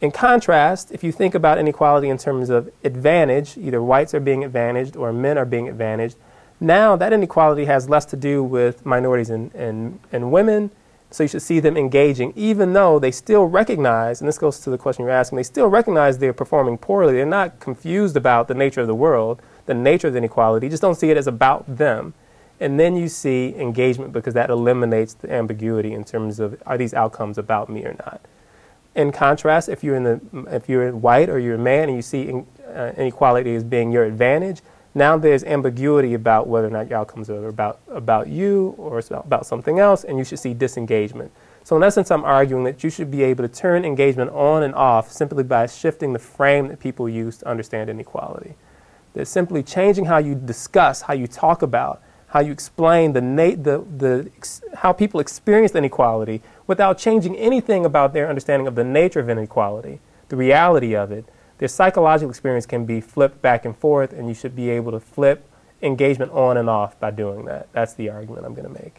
In 0.00 0.10
contrast, 0.10 0.92
if 0.92 1.04
you 1.04 1.12
think 1.12 1.34
about 1.34 1.58
inequality 1.58 2.08
in 2.08 2.16
terms 2.16 2.48
of 2.48 2.70
advantage, 2.84 3.58
either 3.58 3.82
whites 3.82 4.14
are 4.14 4.20
being 4.20 4.44
advantaged 4.44 4.96
or 4.96 5.12
men 5.12 5.36
are 5.36 5.44
being 5.44 5.68
advantaged, 5.68 6.16
now 6.58 6.96
that 6.96 7.12
inequality 7.12 7.66
has 7.66 7.88
less 7.88 8.04
to 8.06 8.16
do 8.16 8.42
with 8.42 8.84
minorities 8.84 9.30
and, 9.30 9.54
and, 9.54 10.00
and 10.12 10.32
women 10.32 10.70
so 11.10 11.24
you 11.24 11.28
should 11.28 11.42
see 11.42 11.58
them 11.58 11.76
engaging, 11.76 12.32
even 12.36 12.72
though 12.72 12.98
they 12.98 13.10
still 13.10 13.46
recognize, 13.46 14.20
and 14.20 14.28
this 14.28 14.38
goes 14.38 14.60
to 14.60 14.70
the 14.70 14.78
question 14.78 15.04
you're 15.04 15.12
asking, 15.12 15.36
they 15.36 15.42
still 15.42 15.66
recognize 15.66 16.18
they're 16.18 16.32
performing 16.32 16.78
poorly. 16.78 17.14
They're 17.14 17.26
not 17.26 17.58
confused 17.58 18.16
about 18.16 18.46
the 18.46 18.54
nature 18.54 18.80
of 18.80 18.86
the 18.86 18.94
world, 18.94 19.42
the 19.70 19.74
nature 19.74 20.08
of 20.08 20.14
the 20.14 20.18
inequality. 20.18 20.68
Just 20.68 20.82
don't 20.82 20.96
see 20.96 21.10
it 21.10 21.16
as 21.16 21.28
about 21.28 21.64
them. 21.78 22.12
And 22.58 22.78
then 22.78 22.96
you 22.96 23.08
see 23.08 23.54
engagement 23.56 24.12
because 24.12 24.34
that 24.34 24.50
eliminates 24.50 25.14
the 25.14 25.32
ambiguity 25.32 25.92
in 25.92 26.04
terms 26.04 26.40
of 26.40 26.60
are 26.66 26.76
these 26.76 26.92
outcomes 26.92 27.38
about 27.38 27.68
me 27.70 27.84
or 27.84 27.94
not. 27.94 28.20
In 28.94 29.12
contrast, 29.12 29.68
if 29.68 29.84
you're 29.84 29.94
in 29.94 30.02
the 30.02 30.20
if 30.50 30.68
you're 30.68 30.94
white 30.94 31.30
or 31.30 31.38
you're 31.38 31.54
a 31.54 31.58
man 31.58 31.88
and 31.88 31.96
you 31.96 32.02
see 32.02 32.42
uh, 32.74 32.92
inequality 32.96 33.54
as 33.54 33.62
being 33.62 33.92
your 33.92 34.04
advantage, 34.04 34.60
now 34.94 35.16
there's 35.16 35.44
ambiguity 35.44 36.14
about 36.14 36.48
whether 36.48 36.66
or 36.66 36.70
not 36.70 36.88
your 36.88 36.98
outcomes 36.98 37.30
are 37.30 37.46
about, 37.46 37.80
about 37.88 38.26
you 38.26 38.74
or 38.76 39.00
about 39.12 39.46
something 39.46 39.78
else, 39.78 40.02
and 40.02 40.18
you 40.18 40.24
should 40.24 40.40
see 40.40 40.52
disengagement. 40.52 41.30
So, 41.62 41.76
in 41.76 41.84
essence, 41.84 42.10
I'm 42.10 42.24
arguing 42.24 42.64
that 42.64 42.82
you 42.82 42.90
should 42.90 43.10
be 43.10 43.22
able 43.22 43.46
to 43.46 43.48
turn 43.48 43.84
engagement 43.84 44.32
on 44.32 44.64
and 44.64 44.74
off 44.74 45.12
simply 45.12 45.44
by 45.44 45.66
shifting 45.66 46.12
the 46.12 46.18
frame 46.18 46.68
that 46.68 46.80
people 46.80 47.08
use 47.08 47.38
to 47.38 47.48
understand 47.48 47.88
inequality. 47.88 48.56
That 49.14 49.26
simply 49.26 49.62
changing 49.62 50.04
how 50.04 50.18
you 50.18 50.34
discuss, 50.34 51.02
how 51.02 51.14
you 51.14 51.26
talk 51.26 51.62
about, 51.62 52.00
how 52.28 52.40
you 52.40 52.52
explain 52.52 53.12
the, 53.12 53.20
na- 53.20 53.56
the, 53.56 53.84
the, 53.96 54.30
how 54.76 54.92
people 54.92 55.18
experience 55.18 55.74
inequality 55.74 56.42
without 56.68 56.96
changing 56.96 57.36
anything 57.36 57.84
about 57.84 58.12
their 58.12 58.28
understanding 58.28 58.68
of 58.68 58.76
the 58.76 58.84
nature 58.84 59.18
of 59.18 59.28
inequality, 59.28 59.98
the 60.28 60.36
reality 60.36 60.94
of 60.94 61.10
it, 61.10 61.24
their 61.58 61.68
psychological 61.68 62.30
experience 62.30 62.66
can 62.66 62.86
be 62.86 63.00
flipped 63.00 63.42
back 63.42 63.64
and 63.64 63.76
forth, 63.76 64.12
and 64.12 64.28
you 64.28 64.34
should 64.34 64.54
be 64.54 64.70
able 64.70 64.92
to 64.92 65.00
flip 65.00 65.44
engagement 65.82 66.30
on 66.32 66.56
and 66.56 66.70
off 66.70 66.98
by 67.00 67.10
doing 67.10 67.44
that. 67.46 67.68
That's 67.72 67.94
the 67.94 68.10
argument 68.10 68.46
I'm 68.46 68.54
going 68.54 68.72
to 68.72 68.82
make. 68.82 68.94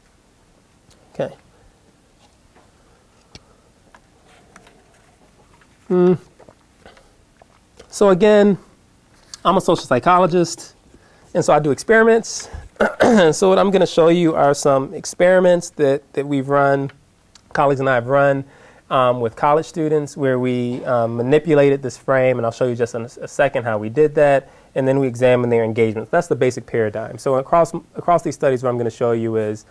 Okay. 1.14 1.36
Mm. 5.90 6.18
So, 7.90 8.10
again, 8.10 8.58
I'm 9.44 9.58
a 9.58 9.62
social 9.62 9.86
psychologist, 9.86 10.76
and 11.34 11.44
so 11.44 11.52
I 11.52 11.58
do 11.58 11.72
experiments. 11.72 12.48
so, 13.32 13.50
what 13.50 13.58
I'm 13.58 13.72
going 13.72 13.82
to 13.82 13.88
show 13.88 14.10
you 14.10 14.36
are 14.36 14.54
some 14.54 14.94
experiments 14.94 15.72
that, 15.72 16.14
that 16.14 16.28
we've 16.28 16.48
run, 16.48 16.92
colleagues 17.52 17.80
and 17.80 17.90
I 17.90 17.96
have 17.96 18.06
run 18.06 18.44
um, 18.92 19.20
with 19.20 19.36
college 19.36 19.66
students 19.66 20.16
where 20.16 20.38
we 20.38 20.86
um, 20.86 21.18
manipulated 21.18 21.82
this 21.82 21.98
frame, 21.98 22.38
and 22.38 22.46
I'll 22.46 22.52
show 22.52 22.68
you 22.68 22.76
just 22.76 22.94
in 22.94 23.02
a, 23.02 23.10
a, 23.22 23.28
second 23.28 23.64
how 23.64 23.80
we 23.80 23.90
did 23.90 24.14
that, 24.14 24.48
and 24.76 24.88
then 24.88 25.00
we 25.00 25.08
examine 25.08 25.50
their 25.50 25.64
engagement. 25.64 26.12
That's 26.12 26.28
the 26.28 26.36
basic 26.36 26.68
paradigm. 26.68 27.18
So 27.18 27.36
across, 27.36 27.74
across 27.96 28.22
these 28.22 28.36
studies, 28.36 28.62
what 28.62 28.70
I'm 28.70 28.78
going 28.78 28.86
to 28.86 28.96
show 28.96 29.12
you 29.12 29.38
is 29.38 29.66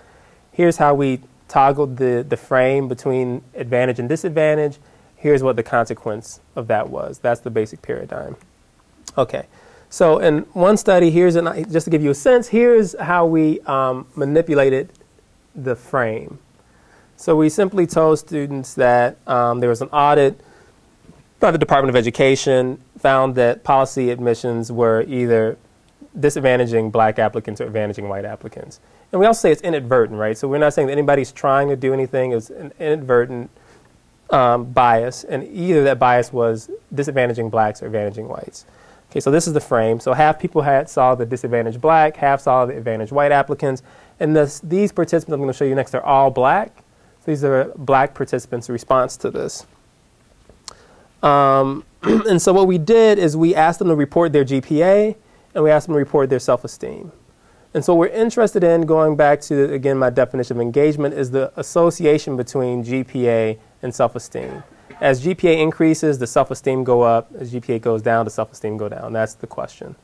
here's 0.50 0.78
how 0.78 0.94
we 0.94 1.20
toggled 1.46 1.96
the, 1.96 2.26
the 2.28 2.36
frame 2.36 2.88
between 2.88 3.42
advantage 3.54 4.00
and 4.00 4.08
disadvantage. 4.08 4.78
Here's 5.14 5.44
what 5.44 5.54
the 5.54 5.62
consequence 5.62 6.40
of 6.56 6.66
that 6.66 6.90
was. 6.90 7.20
That's 7.20 7.40
the 7.40 7.50
basic 7.50 7.82
paradigm. 7.82 8.36
Okay. 9.16 9.46
So 9.90 10.18
in 10.18 10.38
one 10.52 10.76
study, 10.76 11.10
here's 11.10 11.34
an, 11.34 11.70
just 11.70 11.84
to 11.84 11.90
give 11.90 12.02
you 12.02 12.10
a 12.10 12.14
sense, 12.14 12.48
here's 12.48 12.96
how 12.98 13.26
we 13.26 13.60
um, 13.62 14.06
manipulated 14.14 14.88
the 15.54 15.74
frame. 15.74 16.38
So 17.16 17.36
we 17.36 17.48
simply 17.48 17.86
told 17.86 18.18
students 18.20 18.72
that 18.74 19.18
um, 19.26 19.60
there 19.60 19.68
was 19.68 19.82
an 19.82 19.88
audit 19.88 20.40
by 21.40 21.50
the 21.50 21.58
Department 21.58 21.90
of 21.90 21.96
Education, 21.96 22.80
found 22.98 23.34
that 23.34 23.64
policy 23.64 24.10
admissions 24.10 24.70
were 24.70 25.02
either 25.08 25.58
disadvantaging 26.18 26.92
black 26.92 27.18
applicants 27.18 27.60
or 27.60 27.68
advantaging 27.68 28.08
white 28.08 28.24
applicants. 28.24 28.78
And 29.10 29.18
we 29.20 29.26
also 29.26 29.40
say 29.40 29.52
it's 29.52 29.62
inadvertent, 29.62 30.18
right? 30.18 30.36
So 30.38 30.46
we're 30.46 30.58
not 30.58 30.74
saying 30.74 30.86
that 30.86 30.92
anybody's 30.92 31.32
trying 31.32 31.68
to 31.68 31.76
do 31.76 31.92
anything. 31.92 32.32
It's 32.32 32.50
an 32.50 32.72
inadvertent 32.78 33.50
um, 34.28 34.66
bias, 34.66 35.24
and 35.24 35.42
either 35.48 35.82
that 35.84 35.98
bias 35.98 36.32
was 36.32 36.70
disadvantaging 36.94 37.50
blacks 37.50 37.82
or 37.82 37.90
advantaging 37.90 38.28
whites. 38.28 38.66
Okay, 39.10 39.18
so 39.18 39.32
this 39.32 39.48
is 39.48 39.52
the 39.52 39.60
frame. 39.60 39.98
So 39.98 40.12
half 40.12 40.38
people 40.38 40.62
had 40.62 40.88
saw 40.88 41.16
the 41.16 41.26
disadvantaged 41.26 41.80
black, 41.80 42.16
half 42.16 42.40
saw 42.40 42.64
the 42.64 42.76
advantaged 42.76 43.10
white 43.10 43.32
applicants, 43.32 43.82
And 44.20 44.36
this, 44.36 44.60
these 44.60 44.92
participants 44.92 45.34
I'm 45.34 45.40
going 45.40 45.52
to 45.52 45.56
show 45.56 45.64
you 45.64 45.74
next 45.74 45.94
are 45.94 46.02
all 46.02 46.30
black. 46.30 46.84
These 47.24 47.42
are 47.42 47.72
black 47.76 48.14
participants' 48.14 48.68
response 48.70 49.16
to 49.18 49.30
this. 49.30 49.66
Um, 51.24 51.84
and 52.02 52.40
so 52.40 52.52
what 52.52 52.68
we 52.68 52.78
did 52.78 53.18
is 53.18 53.36
we 53.36 53.54
asked 53.54 53.80
them 53.80 53.88
to 53.88 53.96
report 53.96 54.32
their 54.32 54.44
GPA 54.44 55.16
and 55.54 55.64
we 55.64 55.70
asked 55.70 55.88
them 55.88 55.94
to 55.94 55.98
report 55.98 56.30
their 56.30 56.38
self-esteem. 56.38 57.10
And 57.74 57.84
so 57.84 57.94
we're 57.94 58.08
interested 58.08 58.62
in, 58.62 58.82
going 58.82 59.16
back 59.16 59.40
to 59.42 59.72
again 59.72 59.98
my 59.98 60.10
definition 60.10 60.56
of 60.56 60.60
engagement, 60.60 61.14
is 61.14 61.32
the 61.32 61.52
association 61.58 62.36
between 62.36 62.84
GPA 62.84 63.58
and 63.82 63.94
self-esteem. 63.94 64.62
As 65.00 65.24
GPA 65.24 65.58
increases, 65.58 66.18
the 66.18 66.26
self-esteem 66.26 66.84
go 66.84 67.02
up. 67.02 67.30
As 67.38 67.52
GPA 67.52 67.80
goes 67.80 68.02
down, 68.02 68.26
the 68.26 68.30
self-esteem 68.30 68.76
go 68.76 68.88
down. 68.88 69.12
That's 69.12 69.34
the 69.34 69.46
question. 69.46 69.96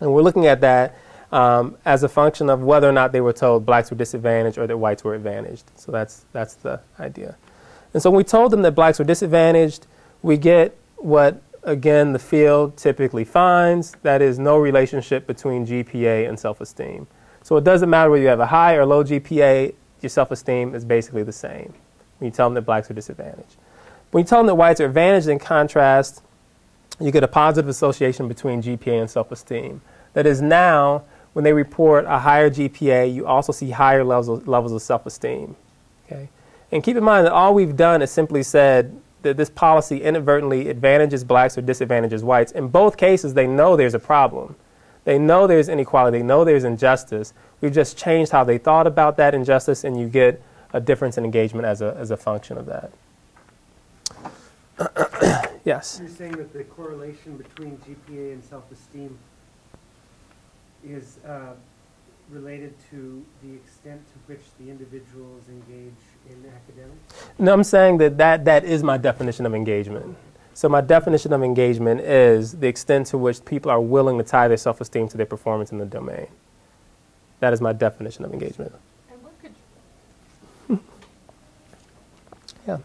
And 0.00 0.12
we're 0.12 0.22
looking 0.22 0.46
at 0.46 0.60
that 0.62 0.96
um, 1.32 1.76
as 1.84 2.02
a 2.02 2.08
function 2.08 2.50
of 2.50 2.62
whether 2.62 2.88
or 2.88 2.92
not 2.92 3.12
they 3.12 3.20
were 3.20 3.32
told 3.32 3.64
blacks 3.64 3.90
were 3.90 3.96
disadvantaged 3.96 4.58
or 4.58 4.66
that 4.66 4.76
whites 4.76 5.04
were 5.04 5.14
advantaged. 5.14 5.64
So 5.76 5.92
that's, 5.92 6.24
that's 6.32 6.54
the 6.54 6.80
idea. 6.98 7.36
And 7.94 8.02
so 8.02 8.10
when 8.10 8.18
we 8.18 8.24
told 8.24 8.50
them 8.52 8.62
that 8.62 8.72
blacks 8.72 8.98
were 8.98 9.04
disadvantaged, 9.04 9.86
we 10.22 10.36
get 10.36 10.76
what, 10.96 11.40
again, 11.62 12.12
the 12.12 12.18
field 12.18 12.76
typically 12.76 13.24
finds 13.24 13.92
that 14.02 14.22
is, 14.22 14.38
no 14.38 14.58
relationship 14.58 15.26
between 15.26 15.66
GPA 15.66 16.28
and 16.28 16.38
self 16.38 16.60
esteem. 16.60 17.06
So 17.42 17.56
it 17.56 17.64
doesn't 17.64 17.88
matter 17.88 18.10
whether 18.10 18.22
you 18.22 18.28
have 18.28 18.40
a 18.40 18.46
high 18.46 18.74
or 18.74 18.84
low 18.84 19.04
GPA, 19.04 19.74
your 20.00 20.10
self 20.10 20.30
esteem 20.30 20.74
is 20.74 20.84
basically 20.84 21.22
the 21.22 21.32
same 21.32 21.72
when 22.18 22.30
you 22.30 22.34
tell 22.34 22.48
them 22.48 22.54
that 22.54 22.62
blacks 22.62 22.90
are 22.90 22.94
disadvantaged. 22.94 23.56
When 24.16 24.24
you 24.24 24.28
tell 24.28 24.38
them 24.38 24.46
that 24.46 24.54
whites 24.54 24.80
are 24.80 24.86
advantaged, 24.86 25.28
in 25.28 25.38
contrast, 25.38 26.22
you 26.98 27.10
get 27.10 27.22
a 27.22 27.28
positive 27.28 27.68
association 27.68 28.28
between 28.28 28.62
GPA 28.62 28.98
and 28.98 29.10
self 29.10 29.30
esteem. 29.30 29.82
That 30.14 30.24
is, 30.24 30.40
now, 30.40 31.02
when 31.34 31.44
they 31.44 31.52
report 31.52 32.06
a 32.06 32.20
higher 32.20 32.48
GPA, 32.48 33.12
you 33.12 33.26
also 33.26 33.52
see 33.52 33.72
higher 33.72 34.02
levels 34.02 34.28
of, 34.28 34.48
levels 34.48 34.72
of 34.72 34.80
self 34.80 35.04
esteem. 35.04 35.54
Okay? 36.06 36.30
And 36.72 36.82
keep 36.82 36.96
in 36.96 37.04
mind 37.04 37.26
that 37.26 37.32
all 37.34 37.52
we've 37.52 37.76
done 37.76 38.00
is 38.00 38.10
simply 38.10 38.42
said 38.42 38.98
that 39.20 39.36
this 39.36 39.50
policy 39.50 40.02
inadvertently 40.02 40.70
advantages 40.70 41.22
blacks 41.22 41.58
or 41.58 41.60
disadvantages 41.60 42.24
whites. 42.24 42.52
In 42.52 42.68
both 42.68 42.96
cases, 42.96 43.34
they 43.34 43.46
know 43.46 43.76
there's 43.76 43.92
a 43.92 43.98
problem. 43.98 44.56
They 45.04 45.18
know 45.18 45.46
there's 45.46 45.68
inequality. 45.68 46.20
They 46.20 46.24
know 46.24 46.42
there's 46.42 46.64
injustice. 46.64 47.34
We've 47.60 47.70
just 47.70 47.98
changed 47.98 48.32
how 48.32 48.44
they 48.44 48.56
thought 48.56 48.86
about 48.86 49.18
that 49.18 49.34
injustice, 49.34 49.84
and 49.84 50.00
you 50.00 50.08
get 50.08 50.42
a 50.72 50.80
difference 50.80 51.18
in 51.18 51.26
engagement 51.26 51.66
as 51.66 51.82
a, 51.82 51.94
as 51.98 52.10
a 52.10 52.16
function 52.16 52.56
of 52.56 52.64
that. 52.64 52.90
Yes. 55.64 55.98
You're 56.00 56.08
saying 56.10 56.32
that 56.36 56.52
the 56.52 56.64
correlation 56.64 57.36
between 57.36 57.78
GPA 57.78 58.32
and 58.34 58.44
self-esteem 58.44 59.16
is 60.84 61.18
uh, 61.26 61.52
related 62.30 62.74
to 62.90 63.24
the 63.42 63.54
extent 63.54 64.00
to 64.08 64.14
which 64.32 64.42
the 64.60 64.70
individuals 64.70 65.44
engage 65.48 65.94
in 66.28 66.44
academics? 66.54 67.28
No, 67.38 67.52
I'm 67.52 67.64
saying 67.64 67.98
that, 67.98 68.18
that 68.18 68.44
that 68.44 68.64
is 68.64 68.82
my 68.82 68.96
definition 68.96 69.46
of 69.46 69.54
engagement. 69.54 70.16
So 70.54 70.68
my 70.68 70.80
definition 70.80 71.32
of 71.32 71.42
engagement 71.42 72.00
is 72.00 72.52
the 72.52 72.66
extent 72.66 73.08
to 73.08 73.18
which 73.18 73.44
people 73.44 73.70
are 73.70 73.80
willing 73.80 74.16
to 74.18 74.24
tie 74.24 74.48
their 74.48 74.56
self-esteem 74.56 75.08
to 75.08 75.16
their 75.16 75.26
performance 75.26 75.70
in 75.70 75.78
the 75.78 75.84
domain. 75.84 76.28
That 77.40 77.52
is 77.52 77.60
my 77.60 77.72
definition 77.74 78.24
of 78.24 78.32
engagement. 78.32 78.72
And 79.10 79.22
what 79.22 79.32
could, 79.42 80.78
Yeah. 82.66 82.78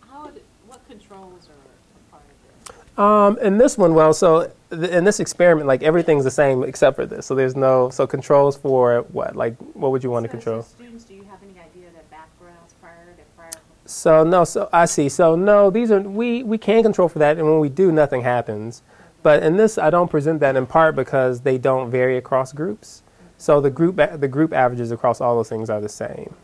how, 0.00 0.24
would- 0.24 0.42
what 0.66 0.86
controls 0.88 1.48
are 1.48 1.52
a 1.52 2.10
part 2.10 2.24
of 2.24 2.74
this? 2.74 2.85
Um, 2.98 3.38
in 3.38 3.58
this 3.58 3.76
one, 3.76 3.94
well, 3.94 4.14
so 4.14 4.50
th- 4.70 4.90
in 4.90 5.04
this 5.04 5.20
experiment, 5.20 5.66
like 5.66 5.82
everything's 5.82 6.24
the 6.24 6.30
same 6.30 6.62
except 6.62 6.96
for 6.96 7.04
this. 7.04 7.26
So 7.26 7.34
there's 7.34 7.54
no 7.54 7.90
so 7.90 8.06
controls 8.06 8.56
for 8.56 9.02
what? 9.12 9.36
Like 9.36 9.56
what 9.74 9.90
would 9.92 10.02
you 10.02 10.10
want 10.10 10.24
to 10.24 10.30
So- 10.30 10.32
control? 10.32 10.62
So 10.62 10.68
students, 10.76 11.04
do 11.04 11.14
you 11.14 11.24
have 11.24 11.38
any 11.42 11.52
idea 11.52 11.90
their 11.92 12.02
backgrounds 12.10 12.72
prior, 12.80 13.14
their 13.16 13.26
prior? 13.36 13.50
So 13.84 14.24
no, 14.24 14.44
so 14.44 14.68
I 14.72 14.86
see. 14.86 15.08
So 15.10 15.36
no, 15.36 15.68
these 15.70 15.90
are 15.90 16.00
we 16.00 16.42
we 16.42 16.56
can 16.56 16.82
control 16.82 17.08
for 17.08 17.18
that, 17.18 17.36
and 17.36 17.46
when 17.46 17.60
we 17.60 17.68
do, 17.68 17.92
nothing 17.92 18.22
happens. 18.22 18.82
But 19.22 19.42
in 19.42 19.56
this, 19.56 19.76
I 19.76 19.90
don't 19.90 20.10
present 20.10 20.40
that 20.40 20.56
in 20.56 20.66
part 20.66 20.94
because 20.96 21.40
they 21.40 21.58
don't 21.58 21.90
vary 21.90 22.16
across 22.16 22.52
groups. 22.52 23.02
So 23.36 23.60
the 23.60 23.70
group 23.70 23.96
the 23.96 24.28
group 24.28 24.54
averages 24.54 24.90
across 24.90 25.20
all 25.20 25.36
those 25.36 25.50
things 25.50 25.68
are 25.68 25.80
the 25.82 25.88
same. 25.90 26.34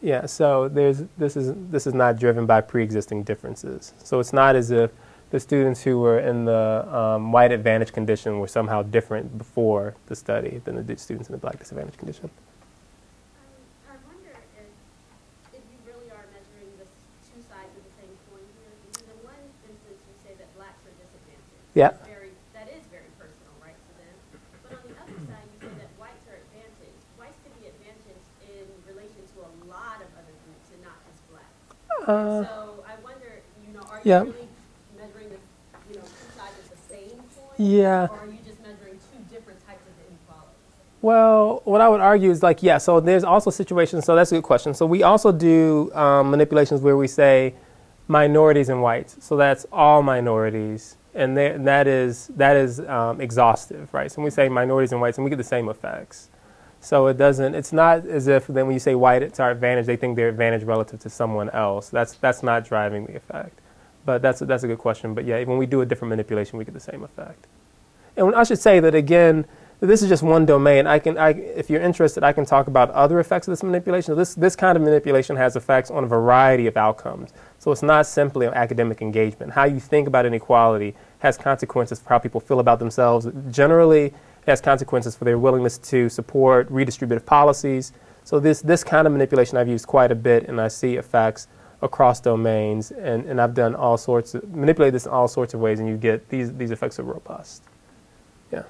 Yeah. 0.00 0.24
So 0.26 0.68
there's 0.68 1.02
this 1.18 1.36
is 1.36 1.52
this 1.70 1.86
is 1.86 1.92
not 1.92 2.18
driven 2.18 2.46
by 2.46 2.62
pre-existing 2.62 3.24
differences. 3.24 3.92
So 4.02 4.18
it's 4.20 4.32
not 4.32 4.56
as 4.56 4.70
if 4.70 4.90
the 5.34 5.42
students 5.42 5.82
who 5.82 5.98
were 5.98 6.20
in 6.22 6.44
the 6.44 6.86
um, 6.94 7.32
white 7.34 7.50
advantage 7.50 7.90
condition 7.90 8.38
were 8.38 8.46
somehow 8.46 8.86
different 8.86 9.36
before 9.36 9.98
the 10.06 10.14
study 10.14 10.62
than 10.62 10.78
the 10.78 10.96
students 10.96 11.26
in 11.28 11.34
the 11.34 11.42
black 11.42 11.58
disadvantage 11.58 11.98
condition. 11.98 12.30
Um, 12.30 13.50
I 13.90 13.98
wonder 14.06 14.30
if, 14.30 15.58
if 15.58 15.58
you 15.58 15.78
really 15.90 16.06
are 16.14 16.22
measuring 16.30 16.70
the 16.78 16.86
two 17.26 17.42
sides 17.50 17.74
of 17.74 17.82
the 17.82 17.94
same 17.98 18.14
coin 18.30 18.46
here, 18.62 18.70
in 19.10 19.18
one 19.26 19.42
instance 19.66 19.98
you 20.06 20.14
say 20.22 20.38
that 20.38 20.46
blacks 20.54 20.78
are 20.86 20.94
disadvantaged. 21.02 21.74
Yeah. 21.74 21.98
Very, 22.06 22.30
that 22.54 22.70
is 22.70 22.86
very 22.94 23.10
personal, 23.18 23.58
right, 23.58 23.74
to 23.74 23.92
them. 23.98 24.14
But 24.62 24.78
on 24.78 24.86
the 24.86 24.94
other 25.02 25.18
side, 25.18 25.46
you 25.50 25.58
say 25.66 25.74
that 25.82 25.90
whites 25.98 26.22
are 26.30 26.38
advantaged. 26.46 27.02
Whites 27.18 27.42
can 27.42 27.50
be 27.58 27.66
advantaged 27.74 28.30
in 28.54 28.70
relation 28.86 29.26
to 29.34 29.36
a 29.42 29.52
lot 29.66 29.98
of 29.98 30.06
other 30.14 30.34
groups 30.46 30.70
and 30.70 30.86
not 30.86 30.94
just 31.10 31.18
blacks. 31.26 31.58
Uh, 32.06 32.46
So 32.46 32.86
I 32.86 32.94
wonder, 33.02 33.42
you 33.66 33.74
know, 33.74 33.82
are 33.90 33.98
yeah. 34.06 34.22
you 34.22 34.30
really 34.30 34.46
measuring 34.94 35.28
the, 35.28 35.36
you 35.90 35.96
know, 35.98 36.06
two 36.06 36.30
sides 36.38 36.56
of 36.64 36.70
the 36.70 36.80
same 36.88 37.18
coin? 37.36 37.43
Yeah. 37.56 38.08
Or 38.10 38.18
are 38.18 38.26
you 38.26 38.38
just 38.46 38.60
measuring 38.60 38.98
two 38.98 39.34
different 39.34 39.64
types 39.66 39.82
of 39.86 39.92
inequalities? 40.08 40.54
Well, 41.02 41.62
what 41.64 41.80
I 41.80 41.88
would 41.88 42.00
argue 42.00 42.30
is 42.30 42.42
like, 42.42 42.62
yeah, 42.62 42.78
so 42.78 43.00
there's 43.00 43.24
also 43.24 43.50
situations, 43.50 44.04
so 44.04 44.14
that's 44.16 44.32
a 44.32 44.36
good 44.36 44.44
question. 44.44 44.74
So 44.74 44.86
we 44.86 45.02
also 45.02 45.32
do 45.32 45.92
um, 45.94 46.30
manipulations 46.30 46.80
where 46.80 46.96
we 46.96 47.06
say 47.08 47.54
minorities 48.08 48.68
and 48.68 48.82
whites. 48.82 49.16
So 49.20 49.36
that's 49.36 49.66
all 49.72 50.02
minorities. 50.02 50.96
And 51.14 51.36
there- 51.36 51.54
and 51.54 51.66
that 51.66 51.86
is, 51.86 52.28
that 52.36 52.56
is 52.56 52.80
um, 52.80 53.20
exhaustive, 53.20 53.92
right? 53.94 54.10
So 54.10 54.16
when 54.16 54.24
we 54.24 54.30
say 54.30 54.48
minorities 54.48 54.92
and 54.92 55.00
whites, 55.00 55.16
and 55.18 55.24
we 55.24 55.30
get 55.30 55.36
the 55.36 55.44
same 55.44 55.68
effects. 55.68 56.28
So 56.80 57.06
it 57.06 57.16
doesn't, 57.16 57.54
it's 57.54 57.72
not 57.72 58.04
as 58.06 58.26
if 58.26 58.46
then 58.46 58.66
when 58.66 58.74
you 58.74 58.80
say 58.80 58.94
white, 58.94 59.22
it's 59.22 59.40
our 59.40 59.50
advantage, 59.50 59.86
they 59.86 59.96
think 59.96 60.16
they're 60.16 60.28
advantage 60.28 60.64
relative 60.64 61.00
to 61.00 61.08
someone 61.08 61.48
else. 61.50 61.88
That's, 61.88 62.14
that's 62.14 62.42
not 62.42 62.64
driving 62.64 63.06
the 63.06 63.16
effect. 63.16 63.58
But 64.04 64.22
that's 64.22 64.42
a, 64.42 64.46
that's 64.46 64.64
a 64.64 64.66
good 64.66 64.78
question. 64.78 65.14
But 65.14 65.24
yeah, 65.24 65.42
when 65.44 65.58
we 65.58 65.66
do 65.66 65.80
a 65.80 65.86
different 65.86 66.10
manipulation, 66.10 66.58
we 66.58 66.64
get 66.64 66.74
the 66.74 66.80
same 66.80 67.02
effect. 67.02 67.46
And 68.16 68.34
I 68.34 68.44
should 68.44 68.58
say 68.58 68.80
that 68.80 68.94
again, 68.94 69.46
this 69.80 70.02
is 70.02 70.08
just 70.08 70.22
one 70.22 70.46
domain. 70.46 70.86
I 70.86 70.98
can, 70.98 71.18
I, 71.18 71.30
if 71.30 71.68
you're 71.68 71.80
interested, 71.80 72.22
I 72.22 72.32
can 72.32 72.46
talk 72.46 72.68
about 72.68 72.90
other 72.90 73.18
effects 73.20 73.48
of 73.48 73.52
this 73.52 73.62
manipulation. 73.62 74.16
This, 74.16 74.34
this 74.34 74.56
kind 74.56 74.76
of 74.76 74.82
manipulation 74.82 75.36
has 75.36 75.56
effects 75.56 75.90
on 75.90 76.04
a 76.04 76.06
variety 76.06 76.66
of 76.66 76.76
outcomes. 76.76 77.32
So 77.58 77.72
it's 77.72 77.82
not 77.82 78.06
simply 78.06 78.46
academic 78.46 79.02
engagement. 79.02 79.52
How 79.52 79.64
you 79.64 79.80
think 79.80 80.06
about 80.06 80.26
inequality 80.26 80.94
has 81.18 81.36
consequences 81.36 81.98
for 81.98 82.08
how 82.10 82.18
people 82.18 82.40
feel 82.40 82.60
about 82.60 82.78
themselves. 82.78 83.26
Generally, 83.50 84.06
it 84.06 84.14
has 84.46 84.60
consequences 84.60 85.16
for 85.16 85.24
their 85.24 85.38
willingness 85.38 85.78
to 85.78 86.08
support 86.08 86.70
redistributive 86.70 87.26
policies. 87.26 87.92
So 88.22 88.40
this, 88.40 88.62
this 88.62 88.84
kind 88.84 89.06
of 89.06 89.12
manipulation 89.12 89.58
I've 89.58 89.68
used 89.68 89.86
quite 89.86 90.12
a 90.12 90.14
bit, 90.14 90.48
and 90.48 90.60
I 90.60 90.68
see 90.68 90.96
effects 90.96 91.48
across 91.84 92.18
domains. 92.18 92.90
And, 92.90 93.24
and 93.26 93.40
I've 93.40 93.54
done 93.54 93.76
all 93.76 93.96
sorts 93.96 94.34
of, 94.34 94.52
manipulate 94.52 94.92
this 94.92 95.04
in 95.06 95.12
all 95.12 95.28
sorts 95.28 95.54
of 95.54 95.60
ways, 95.60 95.78
and 95.78 95.88
you 95.88 95.96
get 95.96 96.28
these, 96.28 96.52
these 96.54 96.72
effects 96.72 96.98
are 96.98 97.04
robust. 97.04 97.62
Yeah. 98.50 98.64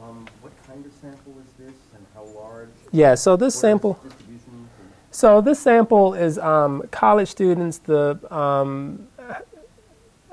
Um, 0.00 0.26
what 0.40 0.52
kind 0.66 0.86
of 0.86 0.92
sample 0.92 1.34
is 1.44 1.52
this 1.58 1.74
and 1.94 2.06
how 2.14 2.24
large? 2.40 2.70
Yeah, 2.92 3.14
so 3.14 3.36
this 3.36 3.54
What 3.56 3.60
sample, 3.60 4.00
its 4.04 4.14
distributions 4.14 4.48
and- 4.48 4.68
so 5.10 5.42
this 5.42 5.58
sample 5.58 6.14
is 6.14 6.38
um, 6.38 6.84
college 6.90 7.28
students. 7.28 7.76
The 7.78 8.18
um, 8.34 9.08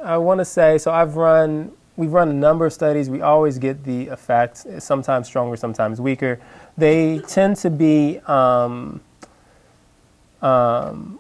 I 0.02 0.18
want 0.18 0.40
to 0.40 0.46
say, 0.46 0.78
so 0.78 0.92
I've 0.94 1.18
run, 1.18 1.74
we've 1.98 2.14
run 2.14 2.30
a 2.30 2.34
number 2.34 2.66
of 2.66 2.72
studies. 2.72 3.10
We 3.10 3.22
always 3.22 3.58
get 3.58 3.84
the 3.84 4.04
effects, 4.04 4.66
sometimes 4.78 5.28
stronger, 5.28 5.58
sometimes 5.58 6.00
weaker. 6.00 6.40
They 6.78 7.20
tend 7.28 7.58
to 7.58 7.70
be 7.70 8.20
um, 8.20 9.02
um, 10.42 11.20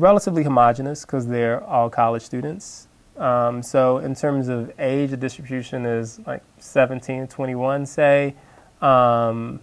relatively 0.00 0.42
homogeneous 0.42 1.04
because 1.04 1.26
they're 1.26 1.62
all 1.64 1.90
college 1.90 2.22
students. 2.22 2.88
Um, 3.16 3.62
so 3.62 3.98
in 3.98 4.14
terms 4.14 4.48
of 4.48 4.72
age, 4.78 5.10
the 5.10 5.16
distribution 5.16 5.84
is 5.84 6.20
like 6.26 6.42
17 6.58 7.26
to 7.26 7.32
21, 7.32 7.86
say. 7.86 8.34
Um, 8.80 9.60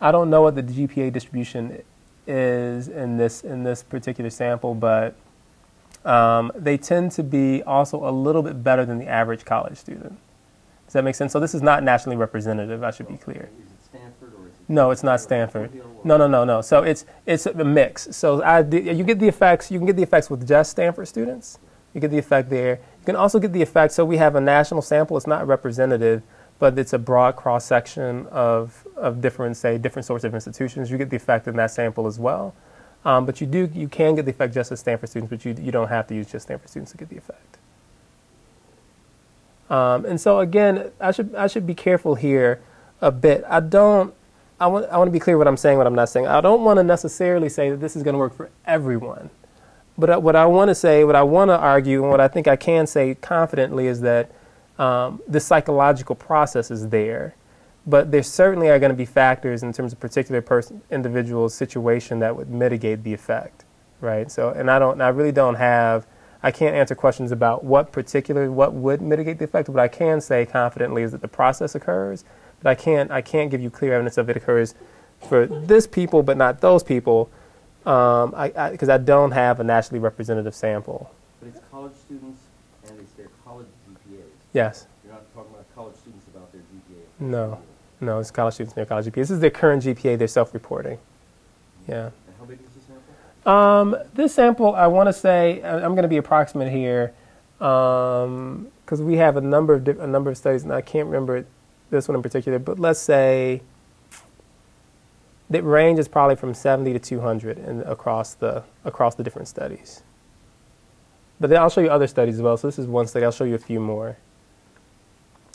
I 0.00 0.12
don't 0.12 0.30
know 0.30 0.42
what 0.42 0.54
the 0.54 0.62
GPA 0.62 1.12
distribution 1.12 1.82
is 2.26 2.88
in 2.88 3.16
this 3.16 3.42
in 3.42 3.64
this 3.64 3.82
particular 3.82 4.30
sample, 4.30 4.74
but 4.74 5.14
um, 6.04 6.52
they 6.54 6.76
tend 6.76 7.12
to 7.12 7.22
be 7.22 7.62
also 7.64 8.08
a 8.08 8.12
little 8.12 8.42
bit 8.42 8.62
better 8.62 8.84
than 8.84 8.98
the 8.98 9.08
average 9.08 9.44
college 9.44 9.76
student. 9.76 10.18
Does 10.86 10.92
that 10.92 11.04
make 11.04 11.14
sense? 11.14 11.32
So 11.32 11.40
this 11.40 11.54
is 11.54 11.62
not 11.62 11.82
nationally 11.82 12.16
representative. 12.16 12.84
I 12.84 12.90
should 12.90 13.08
be 13.08 13.16
clear. 13.16 13.48
Is 13.58 13.72
it 13.72 13.84
Stanford 13.84 14.34
or 14.38 14.46
is 14.46 14.52
it? 14.52 14.63
No, 14.74 14.90
it's 14.90 15.04
not 15.04 15.20
Stanford. 15.20 15.70
No, 16.02 16.16
no, 16.16 16.26
no, 16.26 16.44
no. 16.44 16.60
So 16.60 16.82
it's 16.82 17.06
it's 17.26 17.46
a 17.46 17.64
mix. 17.64 18.08
So 18.10 18.42
I, 18.42 18.60
you 18.60 19.04
get 19.04 19.20
the 19.20 19.28
effects. 19.28 19.70
You 19.70 19.78
can 19.78 19.86
get 19.86 19.96
the 19.96 20.02
effects 20.02 20.28
with 20.28 20.46
just 20.46 20.72
Stanford 20.72 21.06
students. 21.06 21.58
You 21.92 22.00
get 22.00 22.10
the 22.10 22.18
effect 22.18 22.50
there. 22.50 22.80
You 23.00 23.06
can 23.06 23.16
also 23.16 23.38
get 23.38 23.52
the 23.52 23.62
effect. 23.62 23.92
So 23.92 24.04
we 24.04 24.16
have 24.16 24.34
a 24.34 24.40
national 24.40 24.82
sample. 24.82 25.16
It's 25.16 25.28
not 25.28 25.46
representative, 25.46 26.22
but 26.58 26.76
it's 26.76 26.92
a 26.92 26.98
broad 26.98 27.36
cross 27.36 27.64
section 27.64 28.26
of 28.26 28.84
of 28.96 29.20
different, 29.20 29.56
say, 29.56 29.78
different 29.78 30.06
sorts 30.06 30.24
of 30.24 30.34
institutions, 30.34 30.90
you 30.90 30.98
get 30.98 31.10
the 31.10 31.16
effect 31.16 31.46
in 31.46 31.56
that 31.56 31.70
sample 31.70 32.06
as 32.06 32.18
well. 32.18 32.54
Um, 33.04 33.26
but 33.26 33.40
you 33.40 33.46
do, 33.46 33.70
you 33.74 33.88
can 33.88 34.14
get 34.14 34.24
the 34.24 34.30
effect 34.30 34.54
just 34.54 34.72
as 34.72 34.80
Stanford 34.80 35.10
students, 35.10 35.30
but 35.30 35.44
you, 35.44 35.54
you 35.62 35.70
don't 35.70 35.88
have 35.88 36.06
to 36.08 36.14
use 36.14 36.30
just 36.32 36.46
Stanford 36.46 36.70
students 36.70 36.92
to 36.92 36.98
get 36.98 37.10
the 37.10 37.18
effect. 37.18 37.58
Um, 39.68 40.04
and 40.06 40.20
so 40.20 40.40
again, 40.40 40.90
I 41.00 41.10
should, 41.10 41.34
I 41.34 41.46
should 41.46 41.66
be 41.66 41.74
careful 41.74 42.14
here 42.14 42.60
a 43.00 43.10
bit. 43.10 43.44
I 43.46 43.60
don't, 43.60 44.14
I 44.60 44.66
want, 44.68 44.86
I 44.88 44.98
want 44.98 45.08
to 45.08 45.12
be 45.12 45.18
clear 45.18 45.36
what 45.36 45.48
I'm 45.48 45.56
saying, 45.56 45.78
what 45.78 45.86
I'm 45.86 45.94
not 45.94 46.08
saying. 46.08 46.26
I 46.26 46.40
don't 46.40 46.62
want 46.62 46.78
to 46.78 46.84
necessarily 46.84 47.48
say 47.48 47.70
that 47.70 47.80
this 47.80 47.96
is 47.96 48.02
going 48.02 48.14
to 48.14 48.18
work 48.18 48.34
for 48.34 48.50
everyone. 48.66 49.30
But 49.98 50.22
what 50.22 50.36
I 50.36 50.46
want 50.46 50.68
to 50.68 50.74
say, 50.74 51.04
what 51.04 51.16
I 51.16 51.22
want 51.22 51.50
to 51.50 51.58
argue, 51.58 52.02
and 52.02 52.10
what 52.10 52.20
I 52.20 52.28
think 52.28 52.48
I 52.48 52.56
can 52.56 52.86
say 52.86 53.14
confidently 53.14 53.86
is 53.86 54.00
that 54.00 54.30
um, 54.78 55.22
the 55.28 55.40
psychological 55.40 56.14
process 56.14 56.70
is 56.70 56.88
there. 56.88 57.34
But 57.86 58.10
there 58.10 58.22
certainly 58.22 58.70
are 58.70 58.78
going 58.78 58.90
to 58.90 58.96
be 58.96 59.04
factors 59.04 59.62
in 59.62 59.72
terms 59.72 59.92
of 59.92 60.00
particular 60.00 60.40
person, 60.40 60.80
individual 60.90 61.48
situation 61.48 62.18
that 62.20 62.34
would 62.34 62.48
mitigate 62.48 63.04
the 63.04 63.12
effect, 63.12 63.64
right? 64.00 64.30
So, 64.30 64.50
and 64.50 64.70
I 64.70 64.78
don't, 64.78 65.00
I 65.00 65.08
really 65.08 65.32
don't 65.32 65.56
have, 65.56 66.06
I 66.42 66.50
can't 66.50 66.74
answer 66.74 66.94
questions 66.94 67.30
about 67.30 67.62
what 67.62 67.92
particular, 67.92 68.50
what 68.50 68.72
would 68.72 69.02
mitigate 69.02 69.38
the 69.38 69.44
effect. 69.44 69.68
What 69.68 69.80
I 69.80 69.88
can 69.88 70.20
say 70.20 70.46
confidently 70.46 71.02
is 71.02 71.12
that 71.12 71.20
the 71.20 71.28
process 71.28 71.74
occurs, 71.74 72.24
but 72.64 72.70
I 72.70 72.74
can't, 72.74 73.10
I 73.10 73.20
can't 73.20 73.50
give 73.50 73.60
you 73.60 73.70
clear 73.70 73.92
evidence 73.92 74.16
of 74.16 74.28
it 74.30 74.36
occurs 74.36 74.74
for 75.28 75.46
this 75.46 75.86
people, 75.86 76.22
but 76.22 76.38
not 76.38 76.62
those 76.62 76.82
people, 76.82 77.30
because 77.80 78.24
um, 78.24 78.34
I, 78.34 78.52
I, 78.56 78.94
I 78.94 78.98
don't 78.98 79.32
have 79.32 79.60
a 79.60 79.64
nationally 79.64 80.00
representative 80.00 80.54
sample. 80.54 81.10
But 81.40 81.50
it's 81.50 81.60
college 81.70 81.92
students 81.94 82.40
and 82.88 82.98
it's 82.98 83.12
their 83.12 83.28
college 83.44 83.66
GPAs. 83.88 84.22
Yes. 84.54 84.86
You're 85.04 85.12
not 85.12 85.32
talking 85.34 85.52
about 85.52 85.66
college 85.74 85.94
students 85.96 86.26
about 86.34 86.50
their 86.52 86.62
GPA. 86.62 87.02
No. 87.20 87.60
No, 88.00 88.18
it's 88.18 88.30
college 88.30 88.54
students 88.54 88.74
Their 88.74 88.86
college 88.86 89.06
GPA. 89.06 89.14
This 89.14 89.30
is 89.30 89.40
their 89.40 89.50
current 89.50 89.84
GPA. 89.84 90.18
They're 90.18 90.26
self-reporting. 90.26 90.98
Yeah. 91.86 92.06
And 92.06 92.12
how 92.38 92.46
big 92.46 92.58
is 92.60 92.68
the 92.70 92.80
sample? 92.80 93.52
Um, 93.52 93.96
this 94.14 94.34
sample, 94.34 94.74
I 94.74 94.86
want 94.86 95.10
to 95.10 95.12
say, 95.12 95.62
I'm 95.62 95.92
going 95.92 96.02
to 96.02 96.08
be 96.08 96.16
approximate 96.16 96.72
here, 96.72 97.12
because 97.58 99.02
we 99.02 99.16
have 99.16 99.36
a 99.36 99.42
number 99.42 99.74
of 99.74 99.86
a 99.86 100.06
number 100.06 100.30
of 100.30 100.38
studies, 100.38 100.64
and 100.64 100.72
I 100.72 100.80
can't 100.80 101.06
remember 101.06 101.44
this 101.90 102.08
one 102.08 102.16
in 102.16 102.22
particular. 102.22 102.58
But 102.58 102.78
let's 102.78 103.00
say 103.00 103.62
the 105.50 105.62
range 105.62 105.98
is 105.98 106.08
probably 106.08 106.36
from 106.36 106.54
70 106.54 106.92
to 106.94 106.98
200 106.98 107.58
in, 107.58 107.80
across 107.82 108.34
the 108.34 108.62
across 108.84 109.14
the 109.14 109.22
different 109.22 109.48
studies. 109.48 110.02
But 111.40 111.50
then 111.50 111.60
I'll 111.60 111.68
show 111.70 111.80
you 111.80 111.88
other 111.90 112.06
studies 112.06 112.36
as 112.36 112.42
well. 112.42 112.56
So 112.56 112.68
this 112.68 112.78
is 112.78 112.86
one 112.86 113.06
study. 113.06 113.24
I'll 113.24 113.32
show 113.32 113.44
you 113.44 113.54
a 113.54 113.58
few 113.58 113.80
more. 113.80 114.16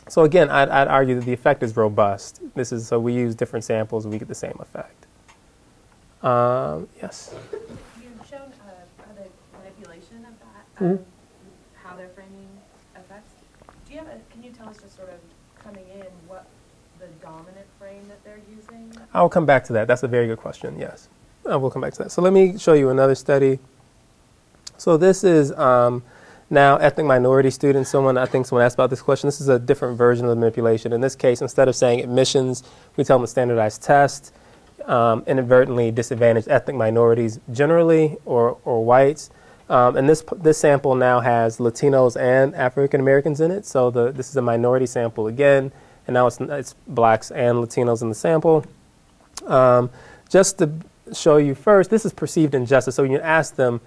So 0.07 0.23
again, 0.23 0.49
I'd, 0.49 0.69
I'd 0.69 0.87
argue 0.87 1.15
that 1.15 1.25
the 1.25 1.33
effect 1.33 1.61
is 1.63 1.75
robust. 1.77 2.41
This 2.55 2.71
is 2.71 2.87
so 2.87 2.99
we 2.99 3.13
use 3.13 3.35
different 3.35 3.63
samples, 3.63 4.05
and 4.05 4.11
we 4.11 4.17
get 4.19 4.27
the 4.27 4.35
same 4.35 4.57
effect. 4.59 5.05
Um, 6.23 6.89
yes. 7.01 7.33
You've 8.01 8.27
shown 8.27 8.41
uh, 8.41 9.23
manipulation 9.57 10.25
of 10.25 10.33
that, 10.39 10.83
Mhm. 10.83 10.97
um, 10.97 11.05
how 11.75 11.95
they're 11.95 12.09
framing 12.09 12.47
effects. 12.95 13.31
Do 13.87 13.93
you 13.93 13.99
have 13.99 14.07
a, 14.07 14.19
can 14.31 14.43
you 14.43 14.51
tell 14.51 14.67
us 14.67 14.77
just 14.81 14.97
sort 14.97 15.09
of 15.09 15.19
coming 15.63 15.85
in 15.93 16.07
what 16.27 16.47
the 16.99 17.07
dominant 17.21 17.67
frame 17.79 18.03
that 18.09 18.21
they're 18.25 18.41
using? 18.53 18.91
I'll 19.13 19.29
come 19.29 19.45
back 19.45 19.63
to 19.65 19.73
that. 19.73 19.87
That's 19.87 20.03
a 20.03 20.07
very 20.07 20.27
good 20.27 20.37
question. 20.37 20.77
Yes, 20.79 21.09
I 21.49 21.55
will 21.55 21.71
come 21.71 21.81
back 21.81 21.93
to 21.93 22.03
that. 22.03 22.11
So 22.11 22.21
let 22.21 22.33
me 22.33 22.57
show 22.57 22.73
you 22.73 22.89
another 22.89 23.15
study. 23.15 23.59
So 24.77 24.97
this 24.97 25.23
is 25.23 25.51
um, 25.53 26.03
now 26.49 26.77
ethnic 26.77 27.05
minority 27.05 27.49
students. 27.49 27.89
Someone 27.89 28.17
I 28.17 28.25
think 28.25 28.45
someone 28.45 28.65
asked 28.65 28.75
about 28.75 28.89
this 28.89 29.01
question. 29.01 29.27
This 29.27 29.41
is 29.41 29.49
a 29.49 29.59
different 29.59 29.97
version 29.97 30.25
of 30.25 30.29
the 30.29 30.35
manipulation. 30.35 30.93
In 30.93 31.01
this 31.01 31.15
case, 31.15 31.41
instead 31.41 31.67
of 31.67 31.75
saying 31.75 32.01
admissions, 32.01 32.63
we 32.95 33.03
tell 33.03 33.17
them 33.17 33.23
a 33.23 33.27
standardized 33.27 33.81
test. 33.81 34.33
Um, 34.85 35.23
inadvertently 35.27 35.91
disadvantaged 35.91 36.47
ethnic 36.47 36.75
minorities 36.75 37.39
generally, 37.51 38.17
or 38.25 38.57
or 38.63 38.83
whites. 38.83 39.29
Um, 39.69 39.97
and 39.97 40.09
this 40.09 40.23
this 40.37 40.57
sample 40.57 40.95
now 40.95 41.19
has 41.19 41.57
Latinos 41.57 42.19
and 42.19 42.55
African 42.55 42.99
Americans 42.99 43.39
in 43.39 43.51
it. 43.51 43.65
So 43.65 43.91
the 43.91 44.11
this 44.11 44.29
is 44.29 44.37
a 44.37 44.41
minority 44.41 44.87
sample 44.87 45.27
again, 45.27 45.71
and 46.07 46.13
now 46.13 46.25
it's 46.25 46.39
it's 46.39 46.73
blacks 46.87 47.29
and 47.29 47.57
Latinos 47.57 48.01
in 48.01 48.09
the 48.09 48.15
sample. 48.15 48.65
Um, 49.47 49.89
just 50.29 50.57
to 50.59 50.71
show 51.13 51.37
you 51.37 51.55
first, 51.55 51.89
this 51.89 52.05
is 52.05 52.13
perceived 52.13 52.53
injustice. 52.53 52.95
So 52.95 53.03
you 53.03 53.19
ask 53.19 53.55
them, 53.55 53.81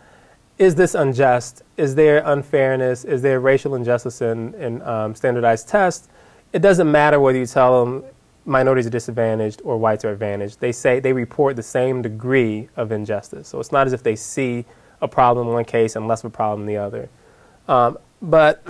is 0.59 0.75
this 0.75 0.95
unjust? 0.95 1.63
Is 1.77 1.95
there 1.95 2.23
unfairness? 2.25 3.05
Is 3.05 3.23
there 3.23 3.41
racial 3.41 3.75
injustice 3.75 4.21
in, 4.23 4.55
in 4.55 4.83
um, 4.83 5.15
standardized 5.15 5.69
tests? 5.69 6.09
It 6.53 6.61
doesn't 6.61 6.91
matter 6.91 7.19
whether 7.21 7.39
you 7.39 7.47
tell 7.47 7.85
them 7.85 8.05
minorities 8.45 8.87
are 8.87 8.91
disadvantaged 8.91 9.63
or 9.65 9.79
whites 9.79 10.05
are 10.05 10.11
advantaged. 10.11 10.61
They 10.61 10.73
say 10.73 11.01
they 11.01 11.13
report 11.13 11.57
the 11.57 11.63
same 11.63 12.03
degree 12.03 12.69
of 12.77 12.93
injustice. 12.93 13.49
So 13.49 13.61
it's 13.61 13.73
not 13.73 13.87
as 13.87 13.93
if 13.93 14.03
they 14.03 14.17
see 14.17 14.65
a 15.01 15.09
problem 15.09 15.49
in 15.49 15.55
one 15.55 15.65
case 15.65 15.97
and 15.97 16.07
less 16.07 16.21
of 16.21 16.33
a 16.33 16.35
problem 16.35 16.63
in 16.63 16.67
the 16.67 16.77
other. 16.77 17.09
Um, 17.69 17.99
but 18.21 18.63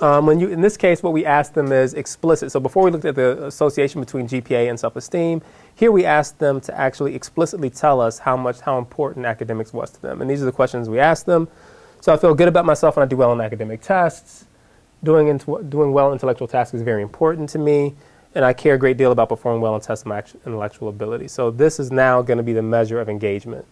um, 0.00 0.26
when 0.26 0.40
you, 0.40 0.48
in 0.48 0.60
this 0.60 0.76
case, 0.76 1.02
what 1.02 1.12
we 1.12 1.24
asked 1.24 1.54
them 1.54 1.70
is 1.72 1.94
explicit. 1.94 2.50
So 2.50 2.58
before 2.58 2.84
we 2.84 2.90
looked 2.90 3.04
at 3.04 3.14
the 3.14 3.46
association 3.46 4.00
between 4.00 4.26
GPA 4.26 4.68
and 4.68 4.78
self-esteem, 4.78 5.42
here 5.74 5.92
we 5.92 6.04
asked 6.04 6.38
them 6.38 6.60
to 6.62 6.78
actually 6.78 7.14
explicitly 7.14 7.70
tell 7.70 8.00
us 8.00 8.18
how 8.18 8.36
much, 8.36 8.60
how 8.60 8.78
important 8.78 9.26
academics 9.26 9.72
was 9.72 9.90
to 9.90 10.02
them. 10.02 10.20
And 10.20 10.30
these 10.30 10.42
are 10.42 10.46
the 10.46 10.52
questions 10.52 10.88
we 10.88 10.98
asked 10.98 11.26
them. 11.26 11.48
So 12.00 12.12
I 12.12 12.16
feel 12.16 12.34
good 12.34 12.48
about 12.48 12.64
myself 12.64 12.96
when 12.96 13.04
I 13.04 13.08
do 13.08 13.16
well 13.16 13.30
on 13.30 13.40
academic 13.40 13.80
tests. 13.80 14.46
Doing, 15.02 15.28
into, 15.28 15.62
doing 15.68 15.92
well 15.92 16.08
in 16.08 16.14
intellectual 16.14 16.48
tasks 16.48 16.74
is 16.74 16.82
very 16.82 17.02
important 17.02 17.48
to 17.50 17.58
me. 17.58 17.94
And 18.34 18.44
I 18.44 18.52
care 18.52 18.74
a 18.74 18.78
great 18.78 18.96
deal 18.96 19.12
about 19.12 19.28
performing 19.28 19.60
well 19.60 19.74
on 19.74 19.80
tests 19.80 20.02
of 20.02 20.08
my 20.08 20.24
intellectual 20.44 20.88
ability. 20.88 21.28
So 21.28 21.50
this 21.50 21.78
is 21.78 21.92
now 21.92 22.20
going 22.20 22.38
to 22.38 22.42
be 22.42 22.52
the 22.52 22.62
measure 22.62 23.00
of 23.00 23.08
engagement, 23.08 23.64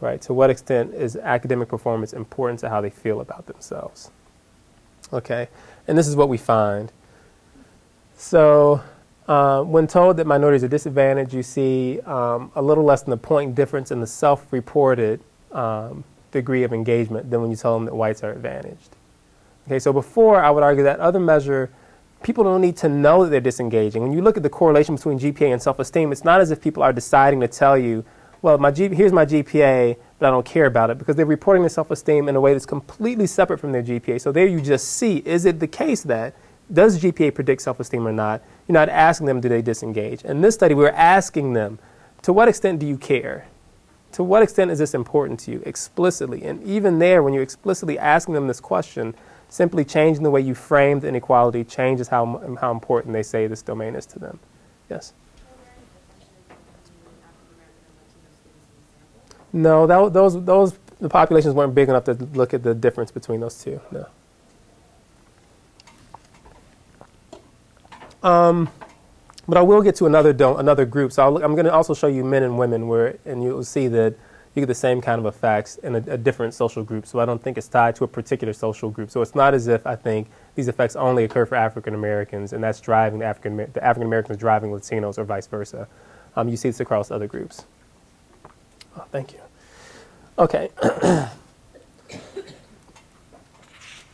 right? 0.00 0.20
To 0.22 0.34
what 0.34 0.50
extent 0.50 0.94
is 0.94 1.16
academic 1.16 1.68
performance 1.68 2.12
important 2.12 2.58
to 2.60 2.68
how 2.68 2.80
they 2.80 2.90
feel 2.90 3.20
about 3.20 3.46
themselves? 3.46 4.10
Okay, 5.12 5.48
and 5.88 5.98
this 5.98 6.06
is 6.06 6.16
what 6.16 6.28
we 6.28 6.38
find. 6.38 6.92
So, 8.16 8.82
uh, 9.26 9.62
when 9.62 9.86
told 9.86 10.16
that 10.18 10.26
minorities 10.26 10.62
are 10.62 10.68
disadvantaged, 10.68 11.32
you 11.32 11.42
see 11.42 12.00
um, 12.00 12.52
a 12.54 12.62
little 12.62 12.84
less 12.84 13.02
than 13.02 13.12
a 13.12 13.16
point 13.16 13.54
difference 13.54 13.90
in 13.90 14.00
the 14.00 14.06
self 14.06 14.52
reported 14.52 15.20
um, 15.52 16.04
degree 16.30 16.62
of 16.62 16.72
engagement 16.72 17.30
than 17.30 17.40
when 17.40 17.50
you 17.50 17.56
tell 17.56 17.74
them 17.74 17.86
that 17.86 17.94
whites 17.94 18.22
are 18.22 18.32
advantaged. 18.32 18.96
Okay, 19.66 19.78
so 19.78 19.92
before 19.92 20.42
I 20.42 20.50
would 20.50 20.62
argue 20.62 20.84
that 20.84 21.00
other 21.00 21.20
measure, 21.20 21.70
people 22.22 22.44
don't 22.44 22.60
need 22.60 22.76
to 22.78 22.88
know 22.88 23.24
that 23.24 23.30
they're 23.30 23.40
disengaging. 23.40 24.02
When 24.02 24.12
you 24.12 24.22
look 24.22 24.36
at 24.36 24.42
the 24.42 24.50
correlation 24.50 24.96
between 24.96 25.18
GPA 25.18 25.52
and 25.52 25.62
self 25.62 25.78
esteem, 25.78 26.12
it's 26.12 26.24
not 26.24 26.40
as 26.40 26.50
if 26.50 26.60
people 26.60 26.82
are 26.82 26.92
deciding 26.92 27.40
to 27.40 27.48
tell 27.48 27.76
you, 27.76 28.04
well, 28.42 28.58
my 28.58 28.70
G- 28.70 28.94
here's 28.94 29.12
my 29.12 29.26
GPA, 29.26 29.96
but 30.20 30.26
I 30.26 30.30
don't 30.30 30.46
care 30.46 30.66
about 30.66 30.90
it 30.90 30.98
because 30.98 31.16
they're 31.16 31.26
reporting 31.26 31.62
their 31.62 31.70
self 31.70 31.90
esteem 31.90 32.28
in 32.28 32.36
a 32.36 32.40
way 32.40 32.52
that's 32.52 32.66
completely 32.66 33.26
separate 33.26 33.58
from 33.58 33.72
their 33.72 33.82
GPA. 33.82 34.20
So 34.20 34.30
there 34.30 34.46
you 34.46 34.60
just 34.60 34.86
see 34.92 35.16
is 35.24 35.46
it 35.46 35.58
the 35.58 35.66
case 35.66 36.02
that 36.04 36.34
does 36.72 37.02
GPA 37.02 37.34
predict 37.34 37.62
self 37.62 37.80
esteem 37.80 38.06
or 38.06 38.12
not? 38.12 38.42
You're 38.68 38.74
not 38.74 38.90
asking 38.90 39.26
them 39.26 39.40
do 39.40 39.48
they 39.48 39.62
disengage. 39.62 40.22
In 40.24 40.42
this 40.42 40.54
study, 40.54 40.74
we're 40.74 40.90
asking 40.90 41.54
them 41.54 41.80
to 42.22 42.32
what 42.32 42.48
extent 42.48 42.78
do 42.78 42.86
you 42.86 42.98
care? 42.98 43.48
To 44.12 44.22
what 44.22 44.42
extent 44.42 44.70
is 44.70 44.78
this 44.78 44.92
important 44.92 45.40
to 45.40 45.52
you 45.52 45.62
explicitly? 45.64 46.44
And 46.44 46.62
even 46.64 46.98
there, 46.98 47.22
when 47.22 47.32
you're 47.32 47.42
explicitly 47.42 47.98
asking 47.98 48.34
them 48.34 48.46
this 48.46 48.60
question, 48.60 49.14
simply 49.48 49.84
changing 49.84 50.22
the 50.22 50.30
way 50.30 50.40
you 50.40 50.54
frame 50.54 51.00
the 51.00 51.08
inequality 51.08 51.64
changes 51.64 52.08
how, 52.08 52.56
how 52.60 52.70
important 52.72 53.14
they 53.14 53.22
say 53.22 53.46
this 53.46 53.62
domain 53.62 53.94
is 53.94 54.06
to 54.06 54.18
them. 54.18 54.38
Yes? 54.90 55.12
No, 59.52 59.86
that, 59.86 60.12
those, 60.12 60.44
those, 60.44 60.78
the 61.00 61.08
populations 61.08 61.54
weren't 61.54 61.74
big 61.74 61.88
enough 61.88 62.04
to 62.04 62.14
look 62.14 62.54
at 62.54 62.62
the 62.62 62.74
difference 62.74 63.10
between 63.10 63.40
those 63.40 63.62
two. 63.62 63.80
No. 63.90 64.06
Um, 68.22 68.68
but 69.48 69.56
I 69.56 69.62
will 69.62 69.82
get 69.82 69.96
to 69.96 70.06
another 70.06 70.30
another 70.30 70.84
group. 70.84 71.12
So 71.12 71.24
I'll, 71.24 71.42
I'm 71.42 71.54
going 71.54 71.64
to 71.64 71.72
also 71.72 71.94
show 71.94 72.06
you 72.06 72.22
men 72.22 72.42
and 72.42 72.58
women, 72.58 72.86
where 72.86 73.18
and 73.24 73.42
you'll 73.42 73.64
see 73.64 73.88
that 73.88 74.14
you 74.54 74.60
get 74.60 74.66
the 74.66 74.74
same 74.74 75.00
kind 75.00 75.18
of 75.18 75.26
effects 75.26 75.76
in 75.76 75.94
a, 75.94 75.98
a 76.06 76.18
different 76.18 76.54
social 76.54 76.82
group. 76.82 77.06
So 77.06 77.18
I 77.18 77.24
don't 77.24 77.42
think 77.42 77.56
it's 77.56 77.68
tied 77.68 77.96
to 77.96 78.04
a 78.04 78.08
particular 78.08 78.52
social 78.52 78.90
group. 78.90 79.10
So 79.10 79.22
it's 79.22 79.34
not 79.34 79.54
as 79.54 79.68
if 79.68 79.86
I 79.86 79.96
think 79.96 80.28
these 80.54 80.68
effects 80.68 80.96
only 80.96 81.24
occur 81.24 81.46
for 81.46 81.54
African 81.54 81.94
Americans, 81.94 82.52
and 82.52 82.62
that's 82.62 82.80
driving 82.80 83.22
African 83.22 83.56
the 83.56 83.82
African 83.82 84.06
Americans 84.06 84.38
driving 84.38 84.70
Latinos, 84.70 85.18
or 85.18 85.24
vice 85.24 85.46
versa. 85.46 85.88
Um, 86.36 86.48
you 86.48 86.56
see 86.56 86.68
this 86.68 86.80
across 86.80 87.10
other 87.10 87.26
groups. 87.26 87.64
Oh, 89.00 89.04
thank 89.10 89.32
you. 89.32 89.40
Okay. 90.38 90.68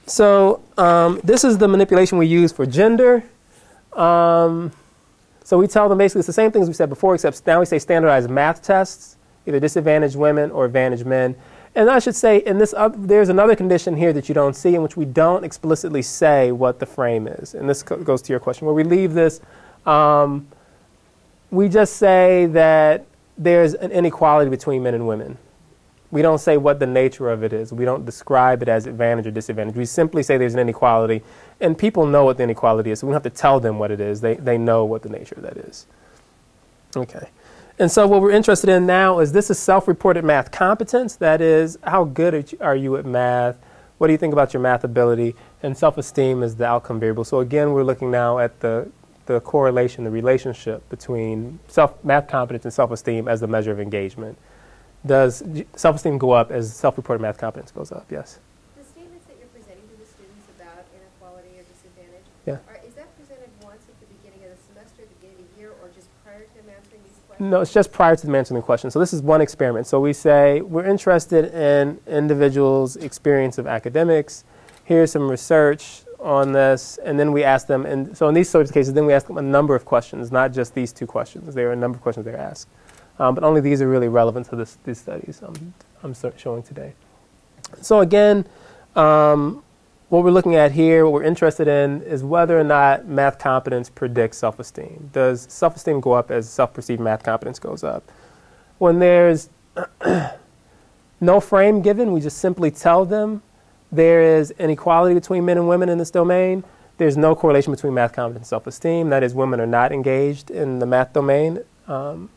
so 0.06 0.62
um, 0.78 1.20
this 1.24 1.42
is 1.42 1.58
the 1.58 1.66
manipulation 1.66 2.18
we 2.18 2.26
use 2.26 2.52
for 2.52 2.66
gender. 2.66 3.24
Um, 3.94 4.70
so 5.42 5.58
we 5.58 5.66
tell 5.66 5.88
them 5.88 5.98
basically 5.98 6.20
it's 6.20 6.28
the 6.28 6.32
same 6.32 6.52
things 6.52 6.68
we 6.68 6.74
said 6.74 6.88
before, 6.88 7.14
except 7.14 7.44
now 7.46 7.58
we 7.58 7.66
say 7.66 7.80
standardized 7.80 8.30
math 8.30 8.62
tests, 8.62 9.16
either 9.46 9.58
disadvantaged 9.58 10.14
women 10.14 10.52
or 10.52 10.64
advantaged 10.66 11.04
men. 11.04 11.34
And 11.74 11.90
I 11.90 11.98
should 11.98 12.14
say, 12.14 12.38
in 12.38 12.58
this, 12.58 12.72
there's 12.96 13.28
another 13.28 13.56
condition 13.56 13.96
here 13.96 14.12
that 14.12 14.28
you 14.28 14.34
don't 14.34 14.54
see, 14.54 14.76
in 14.76 14.82
which 14.82 14.96
we 14.96 15.04
don't 15.04 15.44
explicitly 15.44 16.00
say 16.00 16.52
what 16.52 16.78
the 16.78 16.86
frame 16.86 17.26
is. 17.26 17.54
And 17.54 17.68
this 17.68 17.82
goes 17.82 18.22
to 18.22 18.32
your 18.32 18.40
question, 18.40 18.66
where 18.66 18.74
we 18.74 18.84
leave 18.84 19.14
this. 19.14 19.40
Um, 19.84 20.46
we 21.50 21.68
just 21.68 21.96
say 21.96 22.46
that 22.46 23.04
there's 23.38 23.74
an 23.74 23.90
inequality 23.90 24.50
between 24.50 24.82
men 24.82 24.94
and 24.94 25.06
women. 25.06 25.38
We 26.10 26.22
don't 26.22 26.38
say 26.38 26.56
what 26.56 26.78
the 26.78 26.86
nature 26.86 27.30
of 27.30 27.42
it 27.42 27.52
is. 27.52 27.72
We 27.72 27.84
don't 27.84 28.06
describe 28.06 28.62
it 28.62 28.68
as 28.68 28.86
advantage 28.86 29.26
or 29.26 29.32
disadvantage. 29.32 29.74
We 29.74 29.84
simply 29.84 30.22
say 30.22 30.38
there's 30.38 30.54
an 30.54 30.60
inequality, 30.60 31.22
and 31.60 31.76
people 31.76 32.06
know 32.06 32.24
what 32.24 32.36
the 32.36 32.44
inequality 32.44 32.90
is, 32.90 33.00
so 33.00 33.06
we 33.06 33.12
don't 33.12 33.22
have 33.22 33.32
to 33.32 33.38
tell 33.38 33.60
them 33.60 33.78
what 33.78 33.90
it 33.90 34.00
is. 34.00 34.20
They, 34.20 34.34
they 34.34 34.56
know 34.56 34.84
what 34.84 35.02
the 35.02 35.08
nature 35.08 35.34
of 35.34 35.42
that 35.42 35.56
is. 35.56 35.86
Okay. 36.96 37.28
And 37.78 37.90
so, 37.90 38.06
what 38.06 38.22
we're 38.22 38.30
interested 38.30 38.70
in 38.70 38.86
now 38.86 39.18
is 39.18 39.32
this 39.32 39.50
is 39.50 39.58
self 39.58 39.86
reported 39.86 40.24
math 40.24 40.50
competence. 40.50 41.16
That 41.16 41.42
is, 41.42 41.76
how 41.84 42.04
good 42.04 42.56
are 42.60 42.76
you- 42.76 42.96
at 42.96 43.04
math? 43.04 43.56
What 43.98 44.06
do 44.06 44.12
you 44.12 44.18
think 44.18 44.32
about 44.32 44.54
your 44.54 44.62
math 44.62 44.84
ability? 44.84 45.34
And 45.62 45.76
self 45.76 45.98
esteem 45.98 46.42
is 46.42 46.56
the 46.56 46.66
outcome 46.66 47.00
variable. 47.00 47.24
So, 47.24 47.40
again, 47.40 47.72
we're 47.72 47.82
looking 47.82 48.10
now 48.10 48.38
at 48.38 48.60
the, 48.60 48.88
the 49.26 49.40
correlation, 49.40 50.04
the 50.04 50.10
relationship 50.10 50.88
between 50.88 51.58
self, 51.68 52.02
math 52.04 52.28
competence 52.28 52.64
and 52.64 52.72
self 52.72 52.90
esteem 52.90 53.28
as 53.28 53.40
the 53.40 53.46
measure 53.46 53.72
of 53.72 53.80
engagement. 53.80 54.38
Does 55.04 55.42
self 55.74 55.96
esteem 55.96 56.18
go 56.18 56.30
up 56.30 56.50
as 56.50 56.74
self 56.74 56.96
reported 56.96 57.20
math 57.20 57.38
competence 57.38 57.70
goes 57.70 57.92
up? 57.92 58.06
Yes. 58.10 58.38
The 58.76 58.84
statements 58.84 59.26
that 59.26 59.36
you're 59.38 59.48
presenting 59.48 59.86
to 59.88 59.96
the 59.98 60.06
students 60.06 60.46
about 60.58 60.86
inequality 60.94 61.58
or 61.58 61.64
disadvantage, 61.64 62.26
Yeah. 62.46 62.58
are, 62.68 62.80
is 62.86 62.94
that 62.94 63.06
presented 63.18 63.50
once 63.62 63.82
at 63.88 63.98
the 64.00 64.06
beginning 64.14 64.46
of 64.46 64.56
the 64.56 64.62
semester, 64.62 65.02
the 65.02 65.14
beginning 65.20 65.44
of 65.44 65.54
the 65.54 65.60
year, 65.60 65.72
or 65.82 65.90
just 65.94 66.08
prior 66.24 66.40
to 66.40 66.54
them 66.56 66.70
answering 66.74 67.02
these 67.02 67.18
questions? 67.26 67.50
No, 67.50 67.60
it's 67.60 67.72
just 67.72 67.92
prior 67.92 68.16
to 68.16 68.26
them 68.26 68.34
answering 68.34 68.60
the 68.60 68.64
question. 68.64 68.90
So 68.90 68.98
this 68.98 69.12
is 69.12 69.22
one 69.22 69.40
experiment. 69.40 69.86
So 69.86 70.00
we 70.00 70.12
say 70.12 70.60
we're 70.62 70.86
interested 70.86 71.52
in 71.52 71.98
individuals' 72.06 72.96
experience 72.96 73.58
of 73.58 73.66
academics. 73.66 74.44
Here's 74.84 75.10
some 75.10 75.28
research 75.28 76.05
on 76.26 76.52
this, 76.52 76.98
and 77.04 77.18
then 77.18 77.30
we 77.32 77.44
ask 77.44 77.68
them. 77.68 77.86
And 77.86 78.16
so 78.16 78.28
in 78.28 78.34
these 78.34 78.48
sorts 78.48 78.68
of 78.68 78.74
cases, 78.74 78.92
then 78.92 79.06
we 79.06 79.12
ask 79.12 79.28
them 79.28 79.38
a 79.38 79.42
number 79.42 79.74
of 79.74 79.84
questions, 79.84 80.32
not 80.32 80.52
just 80.52 80.74
these 80.74 80.92
two 80.92 81.06
questions. 81.06 81.54
There 81.54 81.68
are 81.68 81.72
a 81.72 81.76
number 81.76 81.96
of 81.96 82.02
questions 82.02 82.26
they're 82.26 82.36
asked, 82.36 82.68
um, 83.18 83.34
but 83.34 83.44
only 83.44 83.60
these 83.60 83.80
are 83.80 83.88
really 83.88 84.08
relevant 84.08 84.48
to 84.50 84.56
this, 84.56 84.76
these 84.84 84.98
studies 84.98 85.40
I'm, 85.42 85.72
I'm 86.02 86.14
showing 86.36 86.64
today. 86.64 86.94
So 87.80 88.00
again, 88.00 88.44
um, 88.96 89.62
what 90.08 90.24
we're 90.24 90.30
looking 90.30 90.56
at 90.56 90.72
here, 90.72 91.04
what 91.04 91.12
we're 91.12 91.22
interested 91.22 91.68
in, 91.68 92.02
is 92.02 92.24
whether 92.24 92.58
or 92.58 92.64
not 92.64 93.06
math 93.06 93.38
competence 93.38 93.88
predicts 93.88 94.38
self 94.38 94.58
esteem. 94.58 95.10
Does 95.12 95.46
self 95.48 95.76
esteem 95.76 96.00
go 96.00 96.12
up 96.12 96.30
as 96.30 96.48
self 96.48 96.74
perceived 96.74 97.00
math 97.00 97.22
competence 97.22 97.58
goes 97.58 97.84
up? 97.84 98.10
When 98.78 98.98
there's 98.98 99.48
no 101.20 101.40
frame 101.40 101.82
given, 101.82 102.12
we 102.12 102.20
just 102.20 102.38
simply 102.38 102.70
tell 102.70 103.04
them 103.04 103.42
there 103.92 104.38
is 104.38 104.50
inequality 104.52 105.14
between 105.14 105.44
men 105.44 105.58
and 105.58 105.68
women 105.68 105.88
in 105.88 105.98
this 105.98 106.10
domain. 106.10 106.64
There's 106.98 107.16
no 107.16 107.34
correlation 107.34 107.72
between 107.72 107.94
math 107.94 108.12
competence 108.12 108.44
and 108.44 108.46
self 108.46 108.66
esteem. 108.66 109.10
That 109.10 109.22
is, 109.22 109.34
women 109.34 109.60
are 109.60 109.66
not 109.66 109.92
engaged 109.92 110.50
in 110.50 110.78
the 110.78 110.86
math 110.86 111.12
domain. 111.12 111.60
Um, 111.86 112.30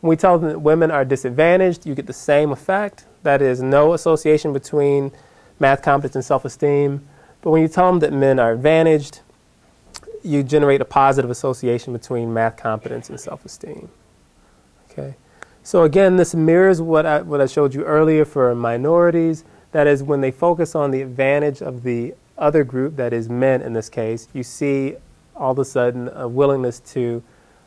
when 0.00 0.08
we 0.08 0.16
tell 0.16 0.38
them 0.38 0.48
that 0.48 0.58
women 0.60 0.90
are 0.90 1.04
disadvantaged, 1.04 1.86
you 1.86 1.94
get 1.94 2.06
the 2.06 2.12
same 2.12 2.50
effect. 2.50 3.04
That 3.22 3.42
is, 3.42 3.60
no 3.60 3.92
association 3.92 4.52
between 4.52 5.12
math 5.58 5.82
competence 5.82 6.14
and 6.14 6.24
self 6.24 6.44
esteem. 6.44 7.06
But 7.42 7.50
when 7.50 7.62
you 7.62 7.68
tell 7.68 7.90
them 7.90 8.00
that 8.00 8.12
men 8.12 8.38
are 8.38 8.52
advantaged, 8.52 9.20
you 10.22 10.42
generate 10.42 10.80
a 10.80 10.84
positive 10.84 11.30
association 11.30 11.92
between 11.92 12.32
math 12.32 12.56
competence 12.56 13.10
and 13.10 13.20
self 13.20 13.44
esteem. 13.44 13.90
Okay? 14.90 15.14
So, 15.62 15.82
again, 15.84 16.16
this 16.16 16.34
mirrors 16.34 16.80
what 16.80 17.04
I, 17.04 17.20
what 17.20 17.40
I 17.40 17.46
showed 17.46 17.74
you 17.74 17.84
earlier 17.84 18.24
for 18.24 18.54
minorities. 18.54 19.44
That 19.72 19.86
is, 19.86 20.02
when 20.02 20.20
they 20.20 20.30
focus 20.30 20.74
on 20.74 20.90
the 20.90 21.02
advantage 21.02 21.62
of 21.62 21.82
the 21.82 22.14
other 22.36 22.64
group, 22.64 22.96
that 22.96 23.12
is, 23.12 23.28
men 23.28 23.62
in 23.62 23.72
this 23.72 23.88
case, 23.88 24.28
you 24.32 24.42
see 24.42 24.96
all 25.36 25.52
of 25.52 25.58
a 25.58 25.64
sudden 25.64 26.08
a 26.14 26.26
willingness 26.26 26.80
to 26.80 27.22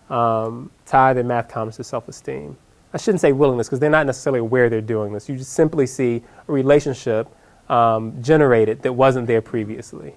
um, 0.10 0.70
tie 0.86 1.14
their 1.14 1.24
math 1.24 1.48
competence 1.48 1.78
to 1.78 1.84
self 1.84 2.08
esteem. 2.08 2.58
I 2.94 2.98
shouldn't 2.98 3.22
say 3.22 3.32
willingness 3.32 3.68
because 3.68 3.80
they're 3.80 3.90
not 3.90 4.06
necessarily 4.06 4.40
aware 4.40 4.70
they're 4.70 4.82
doing 4.82 5.14
this. 5.14 5.28
You 5.28 5.36
just 5.38 5.54
simply 5.54 5.88
see 5.88 6.22
a 6.48 6.52
relationship 6.52 7.28
um, 7.70 8.22
generated 8.22 8.84
that 8.84 8.94
wasn't 8.94 9.26
there 9.28 9.42
previously. 9.42 10.14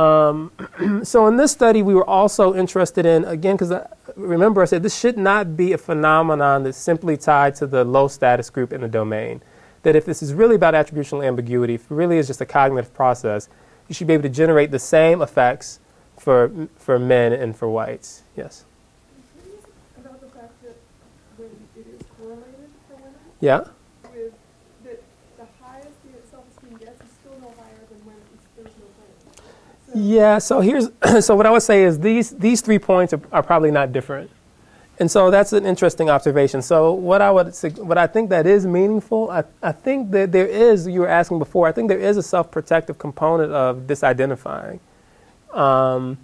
Um, 0.00 0.52
so 1.04 1.26
in 1.26 1.36
this 1.36 1.52
study, 1.52 1.82
we 1.82 1.94
were 1.94 2.08
also 2.08 2.54
interested 2.54 3.04
in 3.04 3.24
again 3.24 3.56
because 3.56 3.72
remember 4.16 4.62
I 4.62 4.64
said 4.64 4.82
this 4.82 4.98
should 4.98 5.18
not 5.18 5.56
be 5.56 5.72
a 5.72 5.78
phenomenon 5.78 6.64
that's 6.64 6.78
simply 6.78 7.16
tied 7.16 7.54
to 7.56 7.66
the 7.66 7.84
low 7.84 8.08
status 8.08 8.48
group 8.50 8.72
in 8.72 8.80
the 8.80 8.88
domain. 8.88 9.42
That 9.82 9.96
if 9.96 10.04
this 10.04 10.22
is 10.22 10.32
really 10.34 10.56
about 10.56 10.74
attributional 10.74 11.26
ambiguity, 11.26 11.74
if 11.74 11.90
it 11.90 11.94
really 11.94 12.18
is 12.18 12.26
just 12.26 12.40
a 12.40 12.46
cognitive 12.46 12.92
process, 12.94 13.48
you 13.88 13.94
should 13.94 14.06
be 14.06 14.14
able 14.14 14.22
to 14.22 14.28
generate 14.28 14.70
the 14.70 14.78
same 14.78 15.20
effects 15.20 15.80
for 16.18 16.50
for 16.76 16.98
men 16.98 17.32
and 17.32 17.56
for 17.56 17.68
whites. 17.68 18.22
Yes. 18.36 18.64
I'm 19.16 19.42
curious 19.42 19.64
about 19.98 20.20
the 20.20 20.28
fact 20.28 20.52
that 20.62 20.76
when 21.36 21.50
it 21.76 21.86
is 21.94 22.06
correlated 22.16 22.70
for 22.88 22.96
women, 22.96 23.14
Yeah. 23.40 23.60
with, 24.12 24.32
that 24.84 25.02
the 25.36 25.46
highest 25.62 25.96
the 26.04 26.28
self-esteem 26.30 26.76
gets 26.78 27.00
is 27.00 27.10
still 27.20 27.36
no 27.40 27.52
higher 27.56 27.84
than 27.88 28.00
when 28.04 28.16
it's, 28.34 28.46
there's 28.56 28.76
no 28.76 28.88
frame. 28.96 29.16
So, 29.26 29.79
Yeah, 29.94 30.38
so 30.38 30.60
here's 30.60 30.88
so 31.24 31.34
what 31.34 31.46
I 31.46 31.50
would 31.50 31.62
say 31.62 31.84
is 31.84 31.98
these 31.98 32.30
these 32.30 32.60
three 32.60 32.78
points 32.78 33.12
are, 33.12 33.20
are 33.32 33.42
probably 33.42 33.70
not 33.70 33.92
different, 33.92 34.30
and 34.98 35.10
so 35.10 35.30
that's 35.30 35.52
an 35.52 35.66
interesting 35.66 36.08
observation. 36.08 36.62
So 36.62 36.92
what 36.92 37.20
I 37.22 37.30
would 37.30 37.54
what 37.78 37.98
I 37.98 38.06
think 38.06 38.30
that 38.30 38.46
is 38.46 38.66
meaningful, 38.66 39.30
I, 39.30 39.44
I 39.62 39.72
think 39.72 40.10
that 40.12 40.30
there 40.32 40.46
is 40.46 40.86
you 40.86 41.00
were 41.00 41.08
asking 41.08 41.38
before. 41.38 41.66
I 41.66 41.72
think 41.72 41.88
there 41.88 41.98
is 41.98 42.16
a 42.16 42.22
self-protective 42.22 42.98
component 42.98 43.52
of 43.52 43.80
disidentifying. 43.86 44.78
Um, 45.52 46.18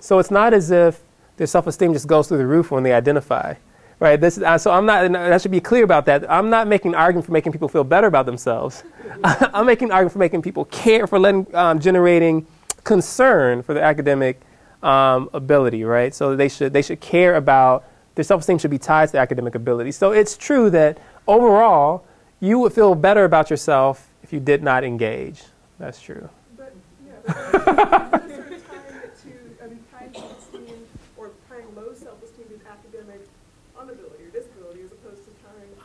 so 0.00 0.18
it's 0.18 0.32
not 0.32 0.52
as 0.52 0.72
if 0.72 1.00
their 1.36 1.46
self-esteem 1.46 1.92
just 1.92 2.08
goes 2.08 2.26
through 2.26 2.38
the 2.38 2.46
roof 2.46 2.72
when 2.72 2.82
they 2.82 2.92
identify, 2.92 3.54
right? 4.00 4.20
This 4.20 4.36
is, 4.36 4.42
uh, 4.42 4.58
so 4.58 4.72
I'm 4.72 4.84
not. 4.84 5.14
I 5.14 5.38
should 5.38 5.52
be 5.52 5.60
clear 5.60 5.84
about 5.84 6.06
that. 6.06 6.28
I'm 6.28 6.50
not 6.50 6.66
making 6.66 6.90
an 6.90 6.96
argument 6.96 7.26
for 7.26 7.32
making 7.32 7.52
people 7.52 7.68
feel 7.68 7.84
better 7.84 8.08
about 8.08 8.26
themselves. 8.26 8.82
I'm 9.24 9.66
making 9.66 9.88
an 9.88 9.92
argument 9.92 10.12
for 10.12 10.18
making 10.18 10.42
people 10.42 10.64
care 10.64 11.06
for 11.06 11.20
letting 11.20 11.46
um, 11.54 11.78
generating 11.78 12.48
concern 12.84 13.62
for 13.62 13.74
the 13.74 13.82
academic 13.82 14.40
um, 14.82 15.30
ability, 15.32 15.84
right? 15.84 16.14
So 16.14 16.36
they 16.36 16.48
should 16.48 16.72
they 16.72 16.82
should 16.82 17.00
care 17.00 17.36
about 17.36 17.84
their 18.14 18.24
self-esteem 18.24 18.58
should 18.58 18.70
be 18.70 18.78
tied 18.78 19.08
to 19.10 19.18
academic 19.18 19.54
ability. 19.54 19.92
So 19.92 20.12
it's 20.12 20.36
true 20.36 20.70
that 20.70 20.98
overall 21.26 22.04
you 22.40 22.58
would 22.58 22.72
feel 22.72 22.94
better 22.94 23.24
about 23.24 23.50
yourself 23.50 24.08
if 24.22 24.32
you 24.32 24.40
did 24.40 24.62
not 24.62 24.84
engage. 24.84 25.42
That's 25.78 26.00
true. 26.00 26.28
But, 26.56 26.74
yeah, 27.06 28.18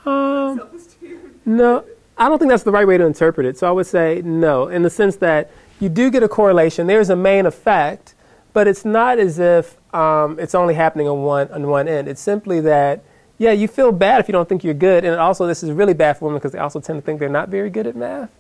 Um? 0.06 0.70
No, 1.46 1.86
I 2.18 2.28
don't 2.30 2.40
think 2.40 2.50
that's 2.50 2.64
the 2.64 2.72
right 2.72 2.88
way 2.88 2.98
to 2.98 3.06
interpret 3.06 3.46
it. 3.46 3.58
So 3.58 3.68
I 3.68 3.72
would 3.72 3.88
say 3.88 4.22
no, 4.24 4.68
in 4.68 4.82
the 4.82 4.90
sense 4.90 5.18
that 5.18 5.52
you 5.80 5.90
do 5.90 6.10
get 6.10 6.24
a 6.24 6.28
correlation. 6.28 6.88
There's 6.88 7.10
a 7.10 7.16
main 7.16 7.46
effect, 7.46 8.16
but 8.54 8.68
it's 8.68 8.86
not 8.86 9.20
as 9.20 9.40
if 9.40 9.78
um, 9.94 10.40
it's 10.40 10.56
only 10.56 10.74
happening 10.74 11.08
on 11.08 11.24
one 11.24 11.52
on 11.52 11.68
one 11.68 11.88
end. 11.88 12.08
It's 12.08 12.22
simply 12.22 12.60
that 12.62 13.04
yeah, 13.38 13.52
you 13.52 13.68
feel 13.68 13.92
bad 13.92 14.20
if 14.20 14.28
you 14.28 14.32
don't 14.32 14.50
think 14.50 14.64
you're 14.64 14.74
good, 14.74 15.06
and 15.06 15.16
also 15.16 15.46
this 15.46 15.62
is 15.62 15.72
really 15.72 15.94
bad 15.94 16.18
for 16.18 16.26
women 16.26 16.40
because 16.40 16.54
they 16.54 16.60
also 16.60 16.80
tend 16.80 16.98
to 16.98 17.06
think 17.06 17.20
they're 17.20 17.30
not 17.30 17.50
very 17.50 17.70
good 17.70 17.86
at 17.86 17.96
math. 17.96 18.32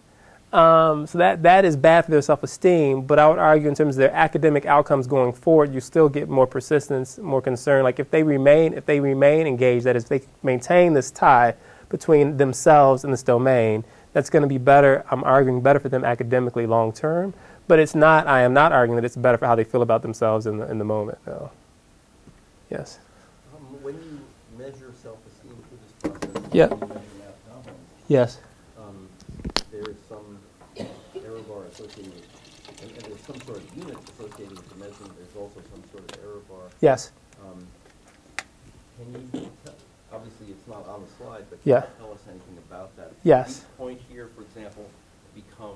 Um, 0.54 1.06
so 1.06 1.18
that 1.18 1.44
that 1.44 1.66
is 1.66 1.76
bad 1.76 2.06
for 2.06 2.12
their 2.12 2.22
self-esteem. 2.22 3.02
But 3.02 3.20
I 3.20 3.28
would 3.28 3.38
argue 3.38 3.68
in 3.68 3.76
terms 3.76 3.96
of 3.96 4.00
their 4.00 4.14
academic 4.14 4.66
outcomes 4.66 5.06
going 5.06 5.34
forward, 5.34 5.74
you 5.74 5.82
still 5.82 6.10
get 6.10 6.30
more 6.30 6.48
persistence, 6.48 7.18
more 7.18 7.42
concern. 7.42 7.84
Like 7.84 8.00
if 8.00 8.10
they 8.10 8.24
remain 8.24 8.74
if 8.74 8.86
they 8.86 9.00
remain 9.00 9.46
engaged, 9.46 9.86
that 9.86 9.96
is, 9.96 10.04
if 10.04 10.10
they 10.10 10.22
maintain 10.42 10.94
this 10.94 11.12
tie 11.12 11.56
between 11.90 12.38
themselves 12.38 13.04
and 13.04 13.14
this 13.14 13.24
domain, 13.24 13.84
that's 14.18 14.32
going 14.32 14.42
to 14.42 14.48
be 14.48 14.58
better. 14.58 15.06
I'm 15.12 15.24
arguing 15.24 15.62
better 15.62 15.80
for 15.80 15.90
them 15.90 16.04
academically 16.04 16.66
long 16.66 16.92
term. 16.92 17.36
But 17.68 17.78
it's 17.78 17.94
not. 17.94 18.26
I 18.26 18.42
am 18.42 18.52
not 18.52 18.72
arguing 18.72 18.96
that 18.96 19.06
it's 19.06 19.16
better 19.16 19.38
for 19.38 19.46
how 19.46 19.54
they 19.54 19.64
feel 19.64 19.84
about 19.84 20.02
themselves 20.02 20.48
in 20.48 20.58
the 20.58 20.68
in 20.72 20.80
the 20.80 20.86
moment. 20.86 21.20
No. 21.28 21.52
Yes. 22.72 22.98
Um, 23.56 23.62
when 23.84 23.94
you 23.94 24.20
measure 24.58 24.92
self-esteem 25.04 25.54
through 25.70 25.78
this 25.84 26.20
process, 26.34 26.50
Yeah. 26.52 26.66
when 26.66 26.80
you 26.80 26.88
measure 26.88 27.02
math 27.20 27.54
competence, 27.54 27.90
Yes. 28.08 28.40
um, 28.80 29.08
there 29.72 29.86
is 29.88 29.98
some 30.10 30.40
error 31.24 31.42
bar 31.48 31.64
associated 31.72 32.16
with, 32.16 32.82
and, 32.82 32.90
and 32.98 33.02
there's 33.06 33.22
some 33.22 33.40
sort 33.46 33.58
of 33.62 33.78
unit 33.78 33.98
associated 34.18 34.58
with 34.58 34.68
the 34.70 34.76
measurement, 34.82 35.14
there's 35.16 35.36
also 35.38 35.62
some 35.72 35.84
sort 35.92 36.10
of 36.12 36.24
error 36.26 36.42
bar. 36.50 36.66
Yes. 36.82 37.12
Um, 37.46 37.68
Can 38.98 39.14
you, 39.14 39.52
tell- 39.64 39.76
obviously, 40.12 40.48
it's 40.50 40.68
not 40.68 40.88
on 40.90 41.02
the 41.06 41.12
slide, 41.24 41.46
but 41.52 41.60
Yeah. 41.64 41.82
can 41.82 41.90
you 41.92 41.96
tell 42.06 42.14
us 42.14 42.24
anything 42.28 42.58
about 42.68 42.96
that? 42.98 43.07
Yes. 43.24 43.60
Each 43.60 43.78
point 43.78 44.02
here, 44.10 44.30
for 44.36 44.42
example, 44.42 44.90
become 45.36 45.76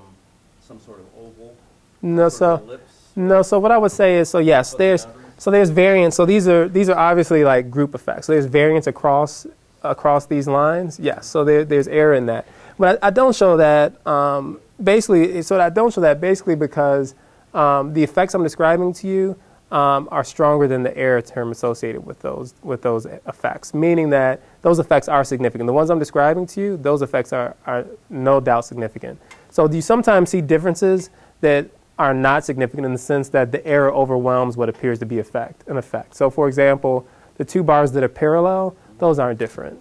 some 0.60 0.80
sort 0.80 1.00
of 1.00 1.06
oval? 1.18 1.54
No. 2.00 2.28
So. 2.28 2.56
ellipse? 2.56 3.02
No, 3.14 3.42
so 3.42 3.58
what 3.58 3.70
I 3.70 3.78
would 3.78 3.92
say 3.92 4.16
is, 4.18 4.30
so 4.30 4.38
yes, 4.38 4.74
there's 4.74 5.06
so 5.36 5.50
there's 5.50 5.70
variance. 5.70 6.16
So 6.16 6.24
these 6.24 6.48
are 6.48 6.68
these 6.68 6.88
are 6.88 6.98
obviously 6.98 7.44
like 7.44 7.70
group 7.70 7.94
effects. 7.94 8.26
So 8.26 8.32
there's 8.32 8.46
variance 8.46 8.86
across 8.86 9.46
across 9.82 10.26
these 10.26 10.48
lines. 10.48 10.98
Yes, 10.98 11.26
so 11.26 11.44
there, 11.44 11.64
there's 11.64 11.88
error 11.88 12.14
in 12.14 12.26
that. 12.26 12.46
But 12.78 12.98
I, 13.02 13.08
I 13.08 13.10
don't 13.10 13.34
show 13.34 13.56
that. 13.56 14.06
Um, 14.06 14.60
basically, 14.82 15.42
so 15.42 15.60
I 15.60 15.68
don't 15.68 15.92
show 15.92 16.00
that 16.00 16.20
basically 16.20 16.54
because 16.54 17.14
um, 17.52 17.92
the 17.92 18.02
effects 18.02 18.34
I'm 18.34 18.42
describing 18.42 18.92
to 18.94 19.08
you 19.08 19.38
um, 19.72 20.06
are 20.12 20.22
stronger 20.22 20.68
than 20.68 20.82
the 20.82 20.96
error 20.96 21.22
term 21.22 21.50
associated 21.50 22.04
with 22.04 22.20
those 22.20 22.54
with 22.62 22.82
those 22.82 23.06
effects, 23.06 23.72
meaning 23.72 24.10
that 24.10 24.40
those 24.60 24.78
effects 24.78 25.08
are 25.08 25.24
significant. 25.24 25.66
The 25.66 25.72
ones 25.72 25.90
I'm 25.90 25.98
describing 25.98 26.46
to 26.48 26.60
you, 26.60 26.76
those 26.76 27.00
effects 27.00 27.32
are, 27.32 27.56
are 27.66 27.86
no 28.10 28.38
doubt 28.38 28.66
significant. 28.66 29.18
So 29.50 29.66
do 29.66 29.74
you 29.76 29.82
sometimes 29.82 30.30
see 30.30 30.42
differences 30.42 31.10
that 31.40 31.70
are 31.98 32.14
not 32.14 32.44
significant 32.44 32.84
in 32.84 32.92
the 32.92 32.98
sense 32.98 33.28
that 33.30 33.50
the 33.50 33.64
error 33.66 33.92
overwhelms 33.92 34.56
what 34.56 34.68
appears 34.68 34.98
to 34.98 35.06
be 35.06 35.18
effect, 35.18 35.66
an 35.68 35.76
effect. 35.76 36.14
So 36.14 36.30
for 36.30 36.48
example, 36.48 37.06
the 37.36 37.44
two 37.44 37.62
bars 37.62 37.92
that 37.92 38.02
are 38.02 38.08
parallel, 38.08 38.76
those 38.98 39.18
aren't 39.18 39.38
different. 39.38 39.80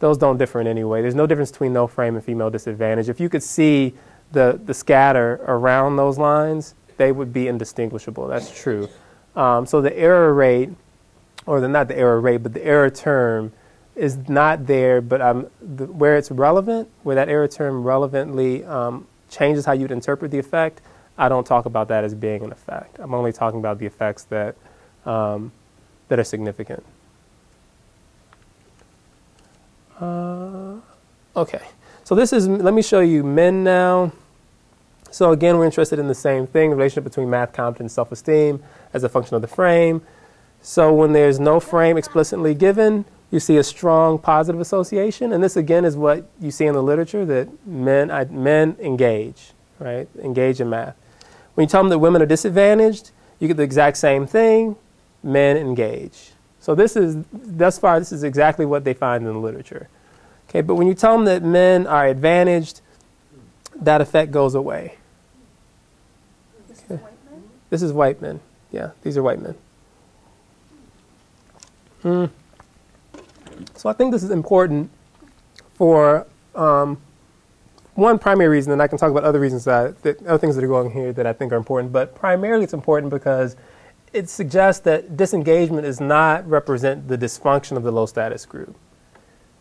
Those 0.00 0.18
don't 0.18 0.36
differ 0.36 0.60
in 0.60 0.66
any 0.66 0.84
way. 0.84 1.00
There's 1.00 1.14
no 1.14 1.26
difference 1.26 1.52
between 1.52 1.72
no 1.72 1.86
frame 1.86 2.16
and 2.16 2.24
female 2.24 2.50
disadvantage. 2.50 3.08
If 3.08 3.20
you 3.20 3.28
could 3.28 3.42
see 3.42 3.94
the, 4.32 4.60
the 4.64 4.74
scatter 4.74 5.40
around 5.46 5.96
those 5.96 6.18
lines, 6.18 6.74
they 6.96 7.12
would 7.12 7.32
be 7.32 7.48
indistinguishable. 7.48 8.26
That's 8.28 8.50
true. 8.50 8.88
Um, 9.34 9.66
so 9.66 9.80
the 9.80 9.96
error 9.96 10.32
rate, 10.32 10.70
or 11.46 11.60
the, 11.60 11.68
not 11.68 11.88
the 11.88 11.96
error 11.96 12.20
rate, 12.20 12.42
but 12.42 12.52
the 12.52 12.64
error 12.64 12.90
term 12.90 13.52
is 13.94 14.16
not 14.28 14.66
there, 14.66 15.00
but 15.00 15.20
um, 15.20 15.46
the, 15.60 15.86
where 15.86 16.16
it's 16.16 16.30
relevant, 16.30 16.88
where 17.02 17.16
that 17.16 17.28
error 17.28 17.48
term 17.48 17.82
relevantly 17.82 18.64
um, 18.64 19.06
changes 19.30 19.64
how 19.64 19.72
you'd 19.72 19.90
interpret 19.90 20.30
the 20.30 20.38
effect, 20.38 20.80
I 21.18 21.28
don't 21.28 21.46
talk 21.46 21.66
about 21.66 21.88
that 21.88 22.04
as 22.04 22.14
being 22.14 22.42
an 22.42 22.52
effect. 22.52 22.98
I'm 22.98 23.14
only 23.14 23.32
talking 23.32 23.58
about 23.58 23.78
the 23.78 23.86
effects 23.86 24.24
that, 24.24 24.56
um, 25.04 25.52
that 26.08 26.18
are 26.18 26.24
significant. 26.24 26.84
Uh, 30.00 30.76
okay, 31.36 31.62
so 32.02 32.14
this 32.14 32.32
is, 32.32 32.48
let 32.48 32.74
me 32.74 32.82
show 32.82 33.00
you 33.00 33.22
men 33.22 33.62
now. 33.62 34.12
So 35.12 35.30
again, 35.30 35.58
we're 35.58 35.66
interested 35.66 35.98
in 35.98 36.08
the 36.08 36.14
same 36.14 36.46
thing, 36.46 36.70
the 36.70 36.76
relationship 36.76 37.04
between 37.04 37.28
math 37.28 37.52
competence 37.52 37.80
and 37.80 37.90
self-esteem 37.92 38.62
as 38.94 39.04
a 39.04 39.08
function 39.08 39.36
of 39.36 39.42
the 39.42 39.48
frame. 39.48 40.00
So 40.62 40.92
when 40.92 41.12
there's 41.12 41.38
no 41.38 41.60
frame 41.60 41.98
explicitly 41.98 42.54
given, 42.54 43.04
you 43.30 43.38
see 43.38 43.58
a 43.58 43.62
strong 43.62 44.18
positive 44.18 44.60
association. 44.60 45.32
And 45.32 45.44
this 45.44 45.56
again 45.56 45.84
is 45.84 45.96
what 45.96 46.26
you 46.40 46.50
see 46.50 46.64
in 46.64 46.74
the 46.74 46.82
literature 46.82 47.26
that 47.26 47.48
men, 47.66 48.10
I, 48.10 48.24
men 48.24 48.76
engage, 48.80 49.52
right? 49.78 50.08
Engage 50.18 50.60
in 50.60 50.70
math. 50.70 50.96
When 51.54 51.66
you 51.66 51.68
tell 51.68 51.82
them 51.82 51.90
that 51.90 51.98
women 51.98 52.22
are 52.22 52.26
disadvantaged, 52.26 53.10
you 53.38 53.48
get 53.48 53.58
the 53.58 53.62
exact 53.62 53.98
same 53.98 54.26
thing. 54.26 54.76
Men 55.22 55.56
engage. 55.56 56.30
So 56.58 56.74
this 56.74 56.96
is, 56.96 57.16
thus 57.32 57.78
far, 57.78 57.98
this 57.98 58.12
is 58.12 58.22
exactly 58.22 58.64
what 58.64 58.84
they 58.84 58.94
find 58.94 59.26
in 59.26 59.32
the 59.32 59.38
literature. 59.38 59.88
Okay, 60.48 60.62
but 60.62 60.76
when 60.76 60.86
you 60.86 60.94
tell 60.94 61.16
them 61.16 61.26
that 61.26 61.42
men 61.42 61.86
are 61.86 62.06
advantaged, 62.06 62.80
that 63.74 64.00
effect 64.00 64.30
goes 64.30 64.54
away. 64.54 64.96
This 66.68 66.78
is 66.78 66.84
white 66.90 67.12
men? 67.30 67.42
This 67.72 67.80
is 67.80 67.90
white 67.90 68.20
men. 68.20 68.38
Yeah, 68.70 68.90
these 69.00 69.16
are 69.16 69.22
white 69.22 69.40
men. 69.40 69.54
Hmm. 72.02 72.26
So 73.76 73.88
I 73.88 73.94
think 73.94 74.12
this 74.12 74.22
is 74.22 74.30
important 74.30 74.90
for 75.72 76.26
um, 76.54 77.00
one 77.94 78.18
primary 78.18 78.50
reason, 78.50 78.74
and 78.74 78.82
I 78.82 78.88
can 78.88 78.98
talk 78.98 79.10
about 79.10 79.24
other 79.24 79.40
reasons 79.40 79.64
that, 79.64 80.02
that 80.02 80.22
other 80.26 80.36
things 80.36 80.54
that 80.56 80.62
are 80.62 80.68
going 80.68 80.90
here 80.90 81.14
that 81.14 81.26
I 81.26 81.32
think 81.32 81.50
are 81.50 81.56
important. 81.56 81.94
But 81.94 82.14
primarily, 82.14 82.64
it's 82.64 82.74
important 82.74 83.08
because 83.08 83.56
it 84.12 84.28
suggests 84.28 84.82
that 84.82 85.16
disengagement 85.16 85.84
does 85.84 85.98
not 85.98 86.46
represent 86.46 87.08
the 87.08 87.16
dysfunction 87.16 87.78
of 87.78 87.84
the 87.84 87.90
low 87.90 88.04
status 88.04 88.44
group. 88.44 88.76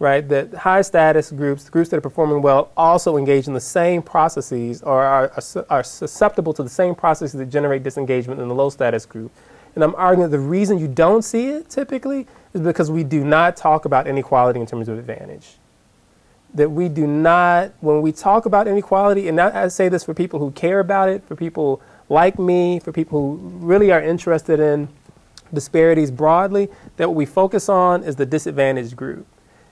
Right? 0.02 0.28
That 0.30 0.52
high 0.56 0.82
status 0.82 1.30
groups, 1.30 1.70
groups 1.70 1.90
that 1.90 1.98
are 1.98 2.02
performing 2.02 2.42
well, 2.42 2.72
also 2.76 3.18
engage 3.18 3.46
in 3.46 3.54
the 3.54 3.62
same 3.62 4.02
processes 4.02 4.82
or 4.82 5.04
are, 5.04 5.30
are, 5.30 5.66
are 5.70 5.84
susceptible 5.84 6.54
to 6.54 6.64
the 6.64 6.70
same 6.70 6.96
processes 6.96 7.38
that 7.38 7.52
generate 7.52 7.84
disengagement 7.84 8.42
in 8.42 8.48
the 8.48 8.56
low 8.56 8.72
status 8.72 9.06
group. 9.06 9.32
And 9.76 9.84
I'm 9.84 9.94
arguing 9.94 10.32
that 10.32 10.36
the 10.36 10.42
reason 10.42 10.80
you 10.80 10.88
don't 10.88 11.22
see 11.22 11.50
it 11.50 11.70
typically 11.70 12.26
is 12.56 12.62
because 12.62 12.90
we 12.90 13.04
do 13.04 13.24
not 13.24 13.56
talk 13.56 13.86
about 13.86 14.08
inequality 14.08 14.60
in 14.60 14.66
terms 14.66 14.90
of 14.90 14.98
advantage. 14.98 15.58
That 16.56 16.72
we 16.72 16.90
do 16.90 17.06
not, 17.06 17.72
when 17.80 18.02
we 18.02 18.12
talk 18.12 18.48
about 18.48 18.68
inequality, 18.68 19.28
and 19.28 19.40
I, 19.40 19.66
I 19.66 19.68
say 19.68 19.88
this 19.88 20.04
for 20.04 20.16
people 20.16 20.40
who 20.40 20.50
care 20.50 20.80
about 20.80 21.10
it, 21.10 21.24
for 21.28 21.36
people 21.36 21.80
like 22.10 22.40
me, 22.40 22.80
for 22.80 22.92
people 22.92 23.38
who 23.38 23.50
really 23.60 23.92
are 23.92 24.02
interested 24.02 24.60
in 24.60 24.90
disparities 25.54 26.10
broadly, 26.10 26.70
that 26.98 27.08
what 27.08 27.16
we 27.16 27.28
focus 27.28 27.70
on 27.70 28.04
is 28.04 28.16
the 28.16 28.26
disadvantaged 28.26 28.96
group. 28.96 29.28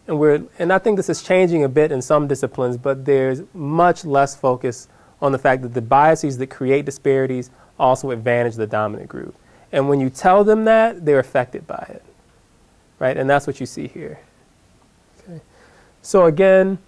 And, 0.10 0.20
we're, 0.20 0.41
and 0.57 0.74
I 0.74 0.80
think 0.80 0.97
this 0.97 1.07
is 1.07 1.22
changing 1.22 1.64
a 1.64 1.70
bit 1.70 1.91
in 1.91 2.01
some 2.01 2.28
disciplines, 2.28 2.78
but 2.78 3.05
there's 3.05 3.43
much 3.53 4.03
less 4.03 4.36
focus 4.36 4.88
on 5.22 5.32
the 5.32 5.38
fact 5.38 5.62
that 5.62 5.76
the 5.76 5.84
biases 5.84 6.39
that 6.39 6.47
create 6.47 6.84
disparities 6.86 7.51
also 7.78 8.10
advantage 8.10 8.55
the 8.55 8.66
dominant 8.66 9.07
group. 9.07 9.36
And 9.72 9.88
when 9.88 9.99
you 9.99 10.10
tell 10.10 10.43
them 10.43 10.66
that, 10.66 11.05
they're 11.05 11.20
affected 11.20 11.68
by 11.68 11.86
it. 11.89 12.03
Right? 12.97 13.16
And 13.16 13.30
that's 13.30 13.45
what 13.45 13.60
you 13.60 13.68
see 13.68 13.88
here. 13.88 14.20
Okay. 15.20 15.41
So 16.01 16.26
again, 16.26 16.80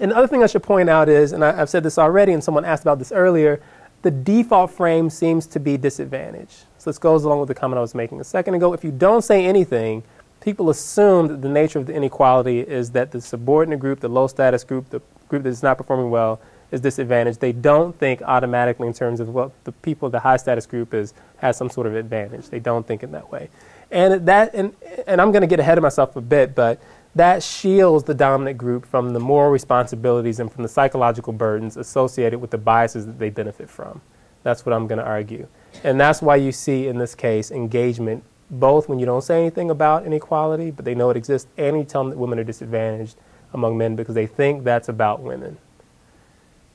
and 0.00 0.10
the 0.10 0.16
other 0.16 0.26
thing 0.26 0.42
I 0.42 0.48
should 0.48 0.64
point 0.64 0.90
out 0.90 1.08
is, 1.08 1.30
and 1.30 1.44
I, 1.44 1.54
have 1.54 1.70
said 1.70 1.84
this 1.84 1.98
already, 1.98 2.32
and 2.32 2.42
someone 2.42 2.64
asked 2.64 2.82
about 2.82 2.98
this 2.98 3.12
earlier, 3.12 3.62
the 4.02 4.10
default 4.10 4.72
frame 4.72 5.08
seems 5.08 5.46
to 5.46 5.60
be 5.60 5.76
disadvantaged. 5.76 6.64
So 6.78 6.90
this 6.90 6.98
goes 6.98 7.22
along 7.22 7.38
with 7.38 7.48
the 7.48 7.54
comment 7.54 7.78
I 7.78 7.82
was 7.82 7.94
making 7.94 8.20
a 8.20 8.24
second 8.24 8.54
ago. 8.54 8.72
If 8.72 8.82
you 8.82 8.90
don't 8.90 9.22
say 9.22 9.46
anything, 9.46 10.02
people 10.40 10.70
assume 10.70 11.28
that 11.28 11.42
the 11.42 11.48
nature 11.48 11.78
of 11.78 11.86
the 11.86 11.94
inequality 11.94 12.60
is 12.60 12.90
that 12.92 13.10
the 13.10 13.20
subordinate 13.20 13.78
group, 13.78 14.00
the 14.00 14.08
low 14.08 14.26
status 14.26 14.64
group, 14.64 14.88
the 14.90 15.00
group 15.28 15.42
that 15.42 15.50
is 15.50 15.62
not 15.62 15.78
performing 15.78 16.10
well, 16.10 16.40
is 16.70 16.80
disadvantaged. 16.80 17.40
They 17.40 17.52
don't 17.52 17.96
think 17.98 18.22
automatically 18.22 18.86
in 18.86 18.94
terms 18.94 19.20
of 19.20 19.28
what 19.28 19.52
the 19.64 19.72
people, 19.72 20.08
the 20.08 20.20
high 20.20 20.36
status 20.36 20.66
group 20.66 20.94
is 20.94 21.14
has 21.38 21.56
some 21.56 21.70
sort 21.70 21.86
of 21.86 21.94
advantage. 21.94 22.48
They 22.48 22.60
don't 22.60 22.86
think 22.86 23.02
in 23.02 23.12
that 23.12 23.30
way, 23.30 23.50
and 23.90 24.26
that 24.26 24.54
and 24.54 24.74
and 25.06 25.20
I'm 25.20 25.32
going 25.32 25.42
to 25.42 25.48
get 25.48 25.60
ahead 25.60 25.78
of 25.78 25.82
myself 25.82 26.16
a 26.16 26.20
bit, 26.20 26.54
but 26.54 26.80
that 27.14 27.42
shields 27.42 28.04
the 28.04 28.14
dominant 28.14 28.56
group 28.56 28.86
from 28.86 29.12
the 29.12 29.20
moral 29.20 29.50
responsibilities 29.50 30.38
and 30.38 30.50
from 30.50 30.62
the 30.62 30.68
psychological 30.68 31.32
burdens 31.32 31.76
associated 31.76 32.38
with 32.38 32.50
the 32.50 32.58
biases 32.58 33.04
that 33.06 33.18
they 33.18 33.30
benefit 33.30 33.68
from. 33.68 34.00
That's 34.44 34.64
what 34.64 34.72
I'm 34.72 34.86
going 34.86 35.00
to 35.00 35.04
argue, 35.04 35.48
and 35.82 36.00
that's 36.00 36.22
why 36.22 36.36
you 36.36 36.52
see 36.52 36.86
in 36.86 36.98
this 36.98 37.16
case 37.16 37.50
engagement 37.50 38.22
both 38.50 38.88
when 38.88 38.98
you 38.98 39.06
don't 39.06 39.22
say 39.22 39.40
anything 39.40 39.70
about 39.70 40.04
inequality, 40.04 40.70
but 40.70 40.84
they 40.84 40.94
know 40.94 41.10
it 41.10 41.16
exists, 41.16 41.48
and 41.56 41.78
you 41.78 41.84
tell 41.84 42.02
them 42.02 42.10
that 42.10 42.18
women 42.18 42.38
are 42.38 42.44
disadvantaged 42.44 43.16
among 43.52 43.78
men 43.78 43.96
because 43.96 44.14
they 44.14 44.26
think 44.26 44.64
that's 44.64 44.88
about 44.88 45.20
women. 45.20 45.58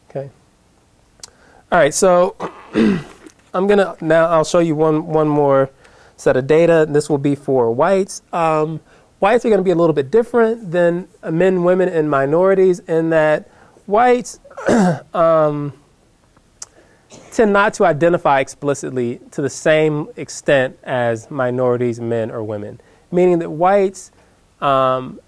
Okay. 0.10 0.30
All 1.72 1.80
right, 1.80 1.94
so 1.94 2.36
I'm 3.54 3.68
gonna 3.68 3.96
now 4.02 4.28
I'll 4.28 4.46
show 4.46 4.60
you 4.60 4.76
one 4.76 5.08
one 5.08 5.28
more 5.28 5.70
set 6.18 6.38
of 6.38 6.48
data. 6.48 6.86
This 6.90 7.10
will 7.10 7.18
be 7.18 7.36
for 7.36 7.72
whites. 7.72 8.22
Um, 8.32 8.80
whites 9.20 9.46
are 9.46 9.50
going 9.50 9.60
to 9.60 9.64
be 9.64 9.72
a 9.72 9.76
little 9.76 9.94
bit 9.94 10.12
different 10.12 10.72
than 10.72 11.08
men, 11.30 11.64
women, 11.64 11.90
and 11.90 12.10
minorities 12.10 12.80
in 12.80 13.10
that 13.10 13.50
whites 13.86 14.40
um, 15.14 15.74
tend 17.32 17.54
not 17.54 17.74
to 17.76 17.86
identify 17.86 18.40
explicitly 18.40 19.20
to 19.32 19.42
the 19.42 19.50
same 19.50 20.08
extent 20.16 20.78
as 20.84 21.30
minorities, 21.30 22.00
men, 22.00 22.32
or 22.32 22.44
women. 22.44 22.80
Meaning 23.12 23.40
that 23.40 23.50
whites 23.50 24.12
um, 24.62 25.20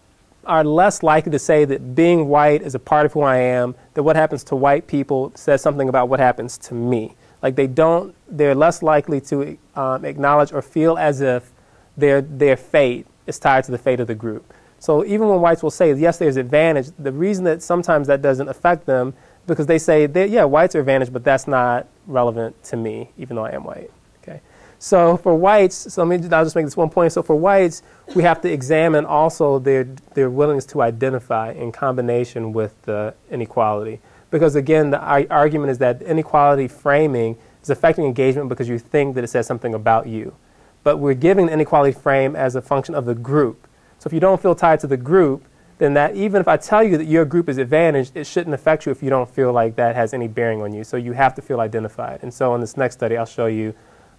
are 0.46 0.64
less 0.64 1.04
likely 1.04 1.32
to 1.32 1.40
say 1.40 1.66
that 1.66 1.96
being 1.96 2.28
white 2.28 2.62
is 2.62 2.74
a 2.74 2.80
part 2.80 3.06
of 3.06 3.14
who 3.14 3.22
I 3.22 3.38
am, 3.38 3.76
that 3.94 4.04
what 4.04 4.16
happens 4.16 4.44
to 4.46 4.56
white 4.56 4.88
people 4.88 5.32
says 5.36 5.62
something 5.62 5.90
about 5.90 6.10
what 6.10 6.20
happens 6.20 6.58
to 6.60 6.74
me. 6.74 7.16
Like 7.42 7.56
they 7.56 7.68
don't, 7.68 8.16
they're 8.28 8.56
less 8.56 8.82
likely 8.82 9.22
to 9.22 9.58
um, 9.76 10.06
acknowledge 10.06 10.52
or 10.52 10.62
feel 10.62 10.98
as 10.98 11.22
if 11.22 11.52
their, 11.96 12.22
their 12.22 12.58
fate 12.58 13.06
is 13.28 13.38
tied 13.40 13.66
to 13.66 13.72
the 13.72 13.78
fate 13.78 14.00
of 14.00 14.08
the 14.08 14.16
group. 14.16 14.54
So 14.80 15.04
even 15.06 15.28
when 15.28 15.42
whites 15.42 15.64
will 15.64 15.72
say, 15.72 15.94
yes, 15.94 16.18
there's 16.18 16.38
advantage, 16.38 16.90
the 17.00 17.12
reason 17.12 17.44
that 17.46 17.62
sometimes 17.62 18.08
that 18.08 18.22
doesn't 18.22 18.48
affect 18.48 18.86
them 18.86 19.14
because 19.48 19.66
they 19.66 19.80
say, 19.80 20.08
yeah, 20.28 20.44
whites 20.44 20.76
are 20.76 20.82
advantaged, 20.82 21.14
but 21.14 21.24
that's 21.24 21.48
not 21.48 21.88
relevant 22.06 22.62
to 22.66 22.78
me, 22.78 23.10
even 23.18 23.38
though 23.38 23.46
I 23.46 23.52
am 23.52 23.64
white. 23.64 23.90
Okay. 24.22 24.42
So 24.78 25.18
for 25.18 25.34
whites, 25.36 25.94
so 25.94 26.04
let 26.04 26.22
me, 26.22 26.30
I'll 26.30 26.44
just 26.44 26.56
make 26.56 26.66
this 26.66 26.78
one 26.78 26.90
point. 26.90 27.14
So 27.14 27.24
for 27.24 27.36
whites, 27.36 27.82
we 28.14 28.24
have 28.24 28.42
to 28.42 28.52
examine 28.52 29.06
also 29.06 29.58
their, 29.58 29.86
their 30.14 30.30
willingness 30.30 30.66
to 30.68 30.82
identify 30.82 31.54
in 31.54 31.72
combination 31.72 32.54
with 32.54 32.80
the 32.84 33.16
inequality. 33.32 34.00
Because 34.30 34.56
again, 34.56 34.92
the 34.92 35.00
argument 35.00 35.72
is 35.72 35.78
that 35.78 36.02
inequality 36.02 36.68
framing 36.68 37.38
is 37.64 37.70
affecting 37.70 38.04
engagement 38.06 38.50
because 38.50 38.68
you 38.68 38.78
think 38.78 39.16
that 39.16 39.24
it 39.24 39.28
says 39.28 39.48
something 39.48 39.74
about 39.74 40.08
you. 40.08 40.36
But 40.84 40.98
we're 40.98 41.14
giving 41.14 41.48
the 41.48 41.54
inequality 41.54 41.98
frame 41.98 42.36
as 42.36 42.56
a 42.56 42.62
function 42.62 42.94
of 42.94 43.06
the 43.06 43.16
group. 43.16 43.66
So 44.00 44.08
if 44.08 44.14
you 44.14 44.20
don't 44.20 44.42
feel 44.42 44.54
tied 44.54 44.82
to 44.82 44.88
the 44.88 44.98
group, 44.98 45.46
then 45.78 45.94
that 45.94 46.16
even 46.16 46.42
if 46.42 46.48
I 46.48 46.58
tell 46.58 46.84
you 46.84 46.98
that 46.98 47.06
your 47.06 47.26
group 47.26 47.50
is 47.50 47.58
advantaged, 47.58 48.16
it 48.16 48.26
shouldn't 48.26 48.54
affect 48.54 48.86
you 48.86 48.92
if 48.92 49.04
you 49.04 49.10
don't 49.10 49.30
feel 49.30 49.54
like 49.54 49.76
that 49.76 49.96
has 49.96 50.14
any 50.14 50.28
bearing 50.28 50.62
on 50.62 50.74
you. 50.74 50.84
So 50.84 50.98
you 50.98 51.12
have 51.14 51.36
to 51.36 51.42
feel 51.42 51.60
identified. 51.60 52.20
And 52.24 52.34
so 52.34 52.56
in 52.56 52.62
this 52.62 52.78
next 52.78 52.96
study, 52.96 53.16
I'll 53.16 53.26
show 53.26 53.46
you 53.46 53.74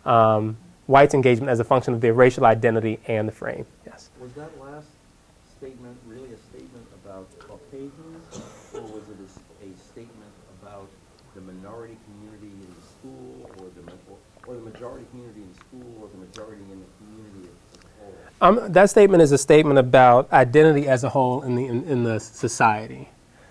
um, 0.04 0.56
whites' 0.86 1.14
engagement 1.14 1.50
as 1.50 1.61
a 1.61 1.64
function 1.64 1.94
of 1.94 2.00
their 2.00 2.14
racial 2.14 2.44
identity 2.44 3.00
and 3.09 3.26
the 3.26 3.32
frame. 3.32 3.66
Yes. 3.84 4.11
Was 4.20 4.32
that 4.34 4.50
last 4.61 4.86
statement 5.59 5.98
really 6.06 6.32
a 6.32 6.38
statement 6.38 6.86
about 7.02 7.26
Caucasians, 7.40 8.40
or 8.72 8.82
was 8.82 9.02
it 9.11 9.18
a, 9.18 9.66
a 9.66 9.76
statement 9.76 10.32
about 10.61 10.88
the 11.34 11.40
minority 11.40 11.96
community 12.06 12.52
in 12.54 12.61
the 12.61 12.86
school, 12.86 13.50
or 13.59 13.66
the 13.74 13.92
or 14.46 14.54
the 14.54 14.70
majority 14.70 15.04
community 15.11 15.42
in 15.42 15.54
school, 15.54 16.02
or 16.02 16.09
the 16.09 16.18
majority 16.18 16.62
in 16.70 16.78
the 16.80 16.90
community 16.98 17.50
as 17.50 17.84
a 17.84 18.04
whole? 18.04 18.14
Um, 18.41 18.61
that 18.72 18.89
statement 18.89 19.22
is 19.22 19.32
a 19.32 19.39
statement 19.39 19.78
about 19.78 20.32
identity 20.32 20.86
as 20.86 21.03
a 21.03 21.09
whole 21.09 21.43
in 21.43 21.57
the 21.57 21.66
in, 21.66 21.82
in 21.84 22.05
the 22.05 22.20
society. 22.20 23.09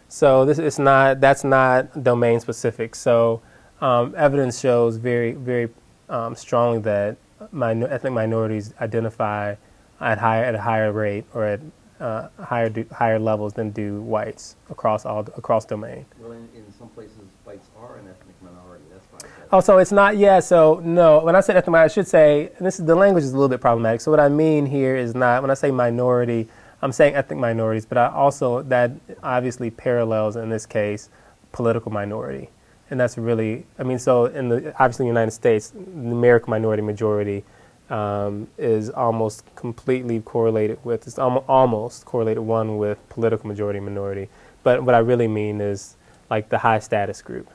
So 0.07 0.45
this 0.45 0.59
is 0.59 0.79
not 0.79 1.19
that's 1.19 1.43
not 1.43 2.03
domain 2.03 2.39
specific. 2.39 2.95
So 2.95 3.41
um, 3.81 4.13
evidence 4.15 4.59
shows 4.59 4.95
very 4.95 5.33
very 5.33 5.69
um, 6.09 6.35
strongly 6.35 6.79
that 6.79 7.17
minor, 7.51 7.87
ethnic 7.87 8.13
minorities 8.13 8.73
identify 8.79 9.55
at 9.99 10.17
higher 10.19 10.45
at 10.45 10.55
a 10.55 10.61
higher 10.61 10.91
rate 10.93 11.25
or 11.33 11.43
at 11.43 11.59
uh, 11.99 12.29
higher 12.39 12.69
do, 12.69 12.85
higher 12.91 13.19
levels 13.19 13.53
than 13.53 13.71
do 13.71 14.01
whites 14.01 14.55
across 14.69 15.05
all 15.05 15.21
across 15.35 15.65
domain. 15.65 16.05
Well, 16.19 16.31
in, 16.31 16.47
in 16.55 16.71
some 16.79 16.87
places, 16.89 17.17
whites 17.43 17.67
are 17.77 17.97
an 17.97 18.07
ethnic 18.07 18.35
minority, 18.41 18.85
that's 18.91 19.05
why. 19.11 19.17
I 19.17 19.41
said- 19.41 19.46
Oh, 19.57 19.59
so 19.59 19.79
it's 19.79 19.91
not, 19.91 20.17
yeah, 20.17 20.39
so 20.39 20.79
no, 20.83 21.17
when 21.21 21.35
I 21.35 21.39
said 21.39 21.57
ethnic 21.57 21.75
I 21.75 21.87
should 21.87 22.07
say, 22.07 22.51
this 22.61 22.79
is, 22.79 22.85
the 22.85 22.93
language 22.93 23.23
is 23.23 23.31
a 23.31 23.33
little 23.33 23.49
bit 23.49 23.59
problematic. 23.59 24.01
So 24.01 24.11
what 24.11 24.19
I 24.19 24.29
mean 24.29 24.67
here 24.67 24.95
is 24.95 25.15
not, 25.15 25.41
when 25.41 25.49
I 25.49 25.55
say 25.55 25.71
minority, 25.71 26.47
I'm 26.83 26.91
saying 26.91 27.15
ethnic 27.15 27.39
minorities, 27.39 27.83
but 27.83 27.97
I 27.97 28.09
also, 28.09 28.61
that 28.61 28.91
obviously 29.23 29.71
parallels 29.71 30.35
in 30.35 30.51
this 30.51 30.67
case 30.67 31.09
political 31.53 31.91
minority. 31.91 32.51
And 32.91 32.99
that's 32.99 33.17
really, 33.17 33.65
I 33.79 33.83
mean, 33.83 33.97
so 33.97 34.25
in 34.25 34.49
the, 34.49 34.75
obviously 34.79 35.07
in 35.07 35.15
the 35.15 35.19
United 35.19 35.31
States, 35.31 35.73
numerical 35.73 36.51
minority 36.51 36.83
majority 36.83 37.43
um, 37.89 38.47
is 38.59 38.91
almost 38.91 39.43
completely 39.55 40.19
correlated 40.19 40.77
with, 40.85 41.07
it's 41.07 41.17
almo- 41.17 41.43
almost 41.47 42.05
correlated 42.05 42.43
one 42.43 42.77
with 42.77 42.99
political 43.09 43.47
majority 43.47 43.79
minority. 43.79 44.29
But 44.61 44.83
what 44.83 44.93
I 44.93 44.99
really 44.99 45.27
mean 45.27 45.61
is 45.61 45.95
like 46.29 46.49
the 46.49 46.59
high 46.59 46.77
status 46.77 47.23
group. 47.23 47.49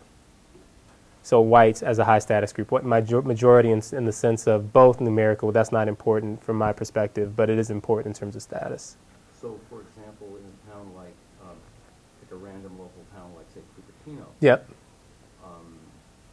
So 1.24 1.40
whites 1.40 1.82
as 1.82 1.98
a 2.00 2.04
high 2.04 2.18
status 2.18 2.52
group, 2.52 2.70
what 2.72 2.84
major- 2.84 3.22
majority 3.22 3.70
in, 3.70 3.80
in 3.92 4.04
the 4.04 4.12
sense 4.12 4.46
of 4.48 4.72
both 4.72 5.00
numerical, 5.00 5.52
that's 5.52 5.70
not 5.70 5.86
important 5.88 6.42
from 6.42 6.56
my 6.58 6.72
perspective, 6.72 7.36
but 7.36 7.48
it 7.48 7.58
is 7.58 7.70
important 7.70 8.16
in 8.16 8.20
terms 8.20 8.34
of 8.34 8.42
status. 8.42 8.96
So, 9.40 9.58
for 9.70 9.80
example, 9.82 10.26
in 10.36 10.42
a 10.44 10.72
town 10.74 10.90
like, 10.96 11.14
um, 11.42 11.56
like 12.22 12.32
a 12.32 12.36
random 12.36 12.72
local 12.72 13.04
town 13.14 13.30
like, 13.36 13.46
say, 13.54 13.60
Cupertino, 13.76 14.24
Yep. 14.40 14.68
um, 15.44 15.78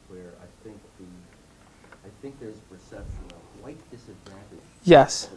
where 0.08 0.34
I 0.42 0.48
think 0.64 0.78
the, 0.98 1.06
I 2.06 2.10
think 2.22 2.40
there's 2.40 2.58
a 2.58 2.74
perception 2.74 3.24
of 3.30 3.64
white 3.64 3.78
disadvantage. 3.92 4.66
Yes. 4.84 5.30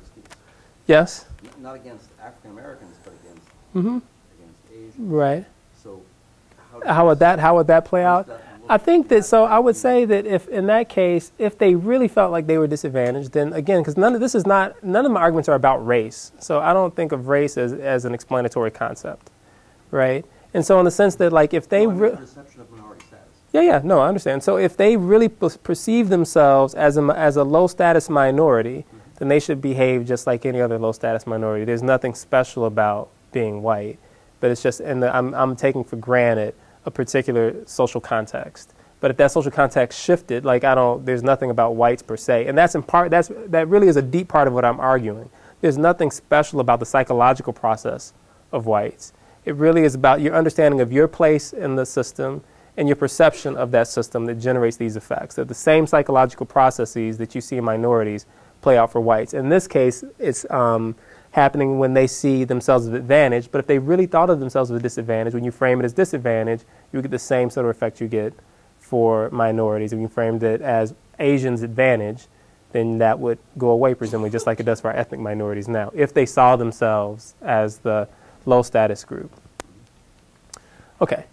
Yes. 0.87 1.27
N- 1.45 1.63
Not 1.63 1.77
against 1.77 2.09
African 2.23 2.53
Americans, 2.53 2.97
but 3.05 3.13
against, 3.23 3.47
Mm-hmm. 3.75 3.99
against 4.39 4.61
Asians. 4.73 4.95
Right. 4.99 5.45
So, 5.83 6.01
how? 6.73 6.95
How 6.95 7.07
would 7.09 7.19
that 7.21 7.39
How 7.39 7.55
would 7.57 7.67
that 7.69 7.85
play 7.85 8.05
out? 8.05 8.27
that 8.27 8.43
I 8.73 8.79
think 8.79 9.09
that 9.09 9.27
so. 9.27 9.45
I 9.45 9.59
would 9.59 9.77
say 9.77 10.07
that 10.07 10.25
if 10.25 10.49
in 10.49 10.65
that 10.69 10.89
case, 10.89 11.31
if 11.37 11.59
they 11.59 11.75
really 11.75 12.09
felt 12.09 12.33
like 12.33 12.47
they 12.47 12.57
were 12.57 12.67
disadvantaged, 12.67 13.33
then 13.33 13.53
again, 13.53 13.83
because 13.83 13.99
none 13.99 14.15
of 14.15 14.21
this 14.23 14.35
is 14.35 14.47
not 14.47 14.83
none 14.83 15.05
of 15.05 15.13
my 15.13 15.21
arguments 15.21 15.47
are 15.51 15.57
about 15.57 15.87
race. 15.87 16.33
So 16.41 16.59
I 16.59 16.73
don't 16.73 16.97
think 16.97 17.13
of 17.13 17.29
race 17.29 17.59
as 17.59 17.75
as 17.75 18.07
an 18.07 18.15
explanatory 18.15 18.71
concept, 18.71 19.29
right? 19.91 20.25
And 20.55 20.65
so 20.65 20.79
in 20.79 20.87
the 20.87 20.91
sense 20.91 21.17
that 21.17 21.35
like 21.35 21.53
if 21.53 21.69
they 21.69 21.85
No, 21.85 21.93
I 21.93 21.97
re- 21.97 22.17
perception 22.17 22.63
of 22.63 22.71
minority 22.71 23.05
status. 23.07 23.27
Yeah, 23.53 23.61
yeah, 23.61 23.81
no, 23.85 24.01
I 24.01 24.09
understand. 24.09 24.43
So 24.43 24.57
if 24.57 24.75
they 24.75 24.97
really 24.97 25.29
per- 25.29 25.51
perceive 25.51 26.09
themselves 26.09 26.73
as 26.73 26.97
a, 26.97 27.03
as 27.15 27.37
a 27.37 27.45
low 27.45 27.67
status 27.67 28.09
minority, 28.09 28.87
mm-hmm. 28.89 28.99
then 29.19 29.29
they 29.29 29.39
should 29.39 29.61
behave 29.61 30.07
just 30.07 30.27
like 30.27 30.47
any 30.47 30.63
other 30.63 30.79
low 30.79 30.93
status 30.93 31.27
minority. 31.27 31.67
There's 31.67 31.83
nothing 31.83 32.15
special 32.15 32.65
about 32.65 33.11
being 33.33 33.63
white, 33.63 33.99
but 34.41 34.51
it's 34.51 34.63
just, 34.63 34.81
and 34.81 35.03
the, 35.03 35.15
I'm, 35.15 35.35
I'm 35.35 35.57
taking 35.57 35.85
for 35.85 35.97
granted 35.97 36.55
a 36.85 36.91
particular 36.91 37.55
social 37.67 38.01
context. 38.01 38.75
But 39.01 39.11
if 39.11 39.17
that 39.17 39.33
social 39.33 39.51
context 39.51 40.01
shifted, 40.01 40.45
like 40.45 40.63
I 40.63 40.75
don't, 40.75 41.05
there's 41.05 41.23
nothing 41.23 41.51
about 41.51 41.75
whites 41.75 42.03
per 42.03 42.17
se, 42.17 42.47
and 42.47 42.57
that's 42.57 42.75
in 42.75 42.83
part, 42.83 43.11
that's 43.11 43.31
that 43.49 43.67
really 43.69 43.89
is 43.89 43.97
a 43.97 44.03
deep 44.03 44.29
part 44.29 44.47
of 44.47 44.55
what 44.55 44.65
I'm 44.65 44.79
arguing. 44.79 45.29
There's 45.61 45.79
nothing 45.79 46.11
special 46.11 46.61
about 46.61 46.81
the 46.81 46.87
psychological 46.87 47.53
process 47.53 48.13
of 48.53 48.67
whites. 48.67 49.13
It 49.45 49.57
really 49.57 49.83
is 49.83 49.95
about 49.95 50.21
your 50.21 50.35
understanding 50.35 50.81
of 50.81 50.93
your 50.93 51.09
place 51.09 51.53
in 51.53 51.75
the 51.75 51.85
system 51.85 52.45
and 52.77 52.89
your 52.89 52.97
perception 52.97 53.57
of 53.57 53.71
that 53.73 53.89
system 53.89 54.25
that 54.27 54.37
generates 54.37 54.77
these 54.77 54.97
effects. 54.97 55.35
That 55.35 55.49
the 55.49 55.55
same 55.55 55.87
psychological 55.87 56.47
processes 56.47 57.19
that 57.19 57.35
you 57.35 57.41
see 57.41 57.57
in 57.57 57.65
minorities 57.65 58.27
play 58.61 58.79
out 58.79 58.93
for 58.93 59.01
whites. 59.01 59.35
In 59.35 59.49
this 59.49 59.67
case, 59.67 60.05
it's 60.19 60.49
um, 60.51 60.95
happening 61.33 61.79
when 61.79 61.95
they 61.95 62.07
see 62.07 62.45
themselves 62.45 62.87
as 62.87 62.93
advantage. 62.93 63.51
But 63.51 63.59
if 63.59 63.67
they 63.67 63.79
really 63.79 64.07
thought 64.07 64.31
of 64.31 64.39
themselves 64.39 64.71
as 64.71 64.79
a 64.79 64.83
disadvantage, 64.83 65.35
when 65.35 65.45
you 65.45 65.51
frame 65.51 65.81
it 65.81 65.85
as 65.85 65.93
disadvantage, 65.93 66.61
you 66.93 67.03
get 67.03 67.11
the 67.11 67.19
same 67.19 67.51
sort 67.51 67.67
of 67.67 67.71
effect 67.71 68.01
you 68.01 68.09
get 68.09 68.35
for 68.79 69.31
minorities. 69.31 69.93
If 69.93 69.99
you 69.99 70.09
framed 70.09 70.43
it 70.43 70.61
as 70.61 70.95
Asians' 71.19 71.63
advantage, 71.63 72.27
then 72.73 72.99
that 72.99 73.19
would 73.19 73.39
go 73.59 73.71
away 73.71 73.95
presumably, 73.95 74.31
just 74.31 74.47
like 74.47 74.61
it 74.61 74.65
does 74.65 74.81
for 74.81 74.91
our 74.91 74.97
ethnic 74.97 75.21
minorities 75.21 75.69
now, 75.69 75.91
if 75.95 76.13
they 76.13 76.27
saw 76.27 76.57
themselves 76.57 77.35
as 77.41 77.79
the 77.79 78.09
low 78.47 78.63
status 78.63 79.05
group. 79.05 79.31
Okay. 81.01 81.25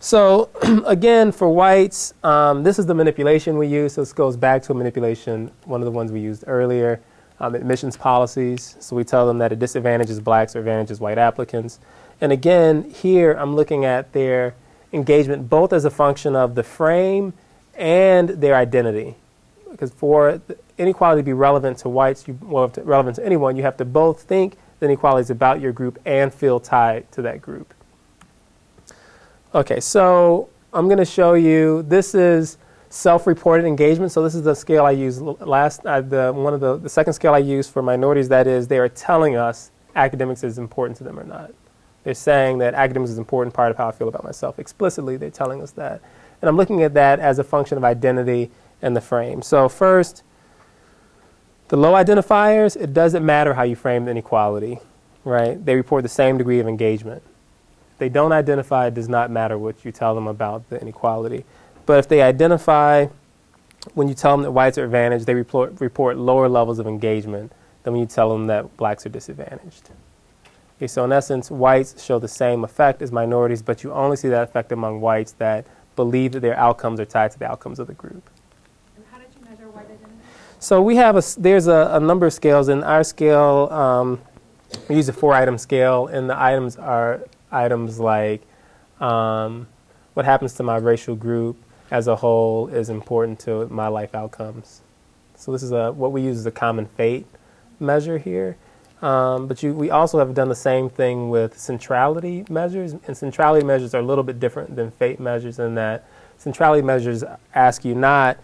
So 0.00 0.50
again, 0.86 1.32
for 1.32 1.48
whites, 1.48 2.14
um, 2.22 2.62
this 2.62 2.78
is 2.78 2.86
the 2.86 2.94
manipulation 2.94 3.58
we 3.58 3.66
use. 3.66 3.94
So 3.94 4.02
this 4.02 4.12
goes 4.12 4.36
back 4.36 4.62
to 4.64 4.72
a 4.72 4.74
manipulation, 4.74 5.50
one 5.64 5.80
of 5.80 5.84
the 5.84 5.90
ones 5.90 6.12
we 6.12 6.20
used 6.20 6.44
earlier, 6.46 7.00
um, 7.40 7.54
admissions 7.54 7.96
policies. 7.96 8.76
So 8.80 8.96
we 8.96 9.04
tell 9.04 9.26
them 9.26 9.38
that 9.38 9.52
it 9.52 9.58
disadvantages 9.58 10.20
blacks 10.20 10.56
or 10.56 10.60
advantages 10.60 11.00
white 11.00 11.18
applicants. 11.18 11.78
And 12.20 12.32
again, 12.32 12.90
here 12.90 13.32
I'm 13.32 13.54
looking 13.54 13.84
at 13.84 14.12
their 14.12 14.54
engagement 14.92 15.50
both 15.50 15.72
as 15.72 15.84
a 15.84 15.90
function 15.90 16.34
of 16.34 16.54
the 16.54 16.62
frame 16.62 17.34
and 17.74 18.30
their 18.30 18.54
identity. 18.54 19.16
Because 19.70 19.90
for 19.90 20.40
inequality 20.78 21.20
to 21.20 21.24
be 21.24 21.34
relevant 21.34 21.78
to 21.78 21.88
whites, 21.88 22.26
you, 22.26 22.38
well, 22.42 22.68
to, 22.70 22.82
relevant 22.82 23.16
to 23.16 23.26
anyone, 23.26 23.56
you 23.56 23.62
have 23.62 23.76
to 23.76 23.84
both 23.84 24.22
think 24.22 24.56
that 24.78 24.86
inequality 24.86 25.22
is 25.22 25.30
about 25.30 25.60
your 25.60 25.72
group 25.72 25.98
and 26.06 26.32
feel 26.32 26.58
tied 26.60 27.10
to 27.12 27.22
that 27.22 27.42
group. 27.42 27.74
Okay, 29.54 29.80
so 29.80 30.48
I'm 30.72 30.86
going 30.86 30.98
to 30.98 31.04
show 31.04 31.34
you, 31.34 31.82
this 31.82 32.14
is 32.14 32.58
self-reported 32.96 33.66
engagement. 33.66 34.10
So 34.10 34.22
this 34.22 34.34
is 34.34 34.42
the 34.42 34.54
scale 34.54 34.84
I 34.84 34.92
used 34.92 35.20
last, 35.20 35.84
uh, 35.84 36.00
the, 36.00 36.32
one 36.32 36.54
of 36.54 36.60
the, 36.60 36.78
the 36.78 36.88
second 36.88 37.12
scale 37.12 37.34
I 37.34 37.38
used 37.38 37.70
for 37.70 37.82
minorities, 37.82 38.28
that 38.30 38.46
is 38.46 38.68
they 38.68 38.78
are 38.78 38.88
telling 38.88 39.36
us 39.36 39.70
academics 39.94 40.42
is 40.42 40.58
important 40.58 40.96
to 40.98 41.04
them 41.04 41.18
or 41.18 41.24
not. 41.24 41.52
They're 42.04 42.14
saying 42.14 42.58
that 42.58 42.74
academics 42.74 43.10
is 43.10 43.18
an 43.18 43.22
important 43.22 43.54
part 43.54 43.70
of 43.70 43.76
how 43.76 43.88
I 43.88 43.92
feel 43.92 44.08
about 44.08 44.24
myself. 44.24 44.58
Explicitly, 44.58 45.16
they're 45.16 45.30
telling 45.30 45.60
us 45.60 45.72
that. 45.72 46.00
And 46.40 46.48
I'm 46.48 46.56
looking 46.56 46.82
at 46.82 46.94
that 46.94 47.18
as 47.20 47.38
a 47.38 47.44
function 47.44 47.76
of 47.76 47.84
identity 47.84 48.50
and 48.80 48.96
the 48.96 49.00
frame. 49.00 49.42
So 49.42 49.68
first, 49.68 50.22
the 51.68 51.76
low 51.76 51.92
identifiers, 51.92 52.76
it 52.80 52.94
doesn't 52.94 53.26
matter 53.26 53.54
how 53.54 53.64
you 53.64 53.76
frame 53.76 54.04
the 54.04 54.12
inequality, 54.12 54.78
right? 55.24 55.62
They 55.62 55.74
report 55.74 56.02
the 56.02 56.08
same 56.08 56.38
degree 56.38 56.60
of 56.60 56.68
engagement 56.68 57.22
they 57.98 58.08
don't 58.08 58.32
identify, 58.32 58.86
it 58.86 58.94
does 58.94 59.08
not 59.08 59.30
matter 59.30 59.56
what 59.56 59.84
you 59.84 59.92
tell 59.92 60.14
them 60.14 60.26
about 60.26 60.68
the 60.68 60.80
inequality. 60.80 61.44
But 61.86 62.00
if 62.00 62.08
they 62.08 62.20
identify, 62.20 63.06
when 63.94 64.08
you 64.08 64.14
tell 64.14 64.32
them 64.32 64.42
that 64.42 64.50
whites 64.50 64.76
are 64.76 64.84
advantaged, 64.84 65.26
they 65.26 65.34
report, 65.34 65.80
report 65.80 66.16
lower 66.16 66.48
levels 66.48 66.78
of 66.80 66.86
engagement 66.86 67.52
than 67.84 67.92
when 67.92 68.00
you 68.00 68.06
tell 68.06 68.28
them 68.28 68.48
that 68.48 68.76
blacks 68.76 69.06
are 69.06 69.08
disadvantaged. 69.08 69.90
Okay, 70.76 70.88
so 70.88 71.04
in 71.04 71.12
essence, 71.12 71.50
whites 71.50 72.04
show 72.04 72.18
the 72.18 72.28
same 72.28 72.64
effect 72.64 73.00
as 73.00 73.12
minorities, 73.12 73.62
but 73.62 73.82
you 73.82 73.92
only 73.92 74.16
see 74.16 74.28
that 74.28 74.42
effect 74.42 74.72
among 74.72 75.00
whites 75.00 75.32
that 75.32 75.64
believe 75.94 76.32
that 76.32 76.40
their 76.40 76.58
outcomes 76.58 77.00
are 77.00 77.06
tied 77.06 77.30
to 77.30 77.38
the 77.38 77.46
outcomes 77.46 77.78
of 77.78 77.86
the 77.86 77.94
group. 77.94 78.28
And 78.96 79.04
how 79.10 79.18
did 79.18 79.28
you 79.38 79.48
measure 79.48 79.70
white 79.70 79.86
identity? 79.86 80.12
So 80.58 80.82
we 80.82 80.96
have 80.96 81.16
a, 81.16 81.22
there's 81.38 81.68
a, 81.68 81.90
a 81.92 82.00
number 82.00 82.26
of 82.26 82.32
scales. 82.32 82.68
In 82.68 82.82
our 82.82 83.04
scale, 83.04 83.68
um, 83.70 84.20
we 84.88 84.96
use 84.96 85.08
a 85.08 85.12
four 85.12 85.32
item 85.32 85.56
scale, 85.56 86.08
and 86.08 86.28
the 86.28 86.38
items 86.38 86.76
are 86.76 87.22
items 87.52 87.98
like 87.98 88.42
um, 89.00 89.68
what 90.14 90.26
happens 90.26 90.52
to 90.54 90.62
my 90.62 90.76
racial 90.76 91.14
group 91.14 91.56
as 91.90 92.06
a 92.08 92.16
whole 92.16 92.68
is 92.68 92.88
important 92.88 93.38
to 93.40 93.66
my 93.68 93.88
life 93.88 94.14
outcomes. 94.14 94.82
So 95.34 95.52
this 95.52 95.62
is 95.62 95.72
a, 95.72 95.92
what 95.92 96.12
we 96.12 96.22
use 96.22 96.38
as 96.38 96.46
a 96.46 96.50
common 96.50 96.86
fate 96.86 97.26
measure 97.78 98.18
here. 98.18 98.56
Um, 99.02 99.46
but 99.46 99.62
you, 99.62 99.74
we 99.74 99.90
also 99.90 100.18
have 100.18 100.34
done 100.34 100.48
the 100.48 100.54
same 100.54 100.88
thing 100.88 101.28
with 101.28 101.58
centrality 101.58 102.44
measures, 102.48 102.94
and 102.94 103.16
centrality 103.16 103.64
measures 103.64 103.94
are 103.94 104.00
a 104.00 104.04
little 104.04 104.24
bit 104.24 104.40
different 104.40 104.74
than 104.74 104.90
fate 104.90 105.20
measures 105.20 105.58
in 105.58 105.74
that 105.74 106.06
centrality 106.38 106.82
measures 106.82 107.22
ask 107.54 107.84
you 107.84 107.94
not 107.94 108.38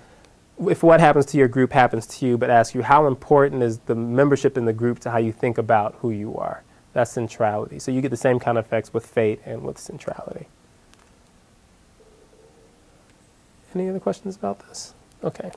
if 0.69 0.83
what 0.83 1.01
happens 1.01 1.27
to 1.27 1.39
your 1.39 1.49
group 1.49 1.73
happens 1.73 2.07
to 2.07 2.27
you, 2.27 2.39
but 2.39 2.51
ask 2.51 2.75
you 2.75 2.83
how 2.83 3.07
important 3.07 3.63
is 3.63 3.79
the 3.81 3.95
membership 3.95 4.57
in 4.57 4.65
the 4.65 4.73
group 4.73 5.01
to 5.01 5.11
how 5.11 5.19
you 5.19 5.33
think 5.33 5.59
about 5.59 5.97
who 6.01 6.11
you 6.11 6.37
are. 6.37 6.63
That's 6.93 7.11
centrality. 7.11 7.79
So 7.79 7.91
you 7.91 8.01
get 8.01 8.11
the 8.11 8.17
same 8.17 8.39
kind 8.39 8.59
of 8.59 8.67
effects 8.67 8.93
with 8.93 9.07
fate 9.07 9.41
and 9.45 9.63
with 9.63 9.79
centrality. 9.79 10.47
Any 13.75 13.89
other 13.89 14.01
questions 14.01 14.37
about 14.37 14.59
this? 14.69 14.93
Okay. 15.25 15.51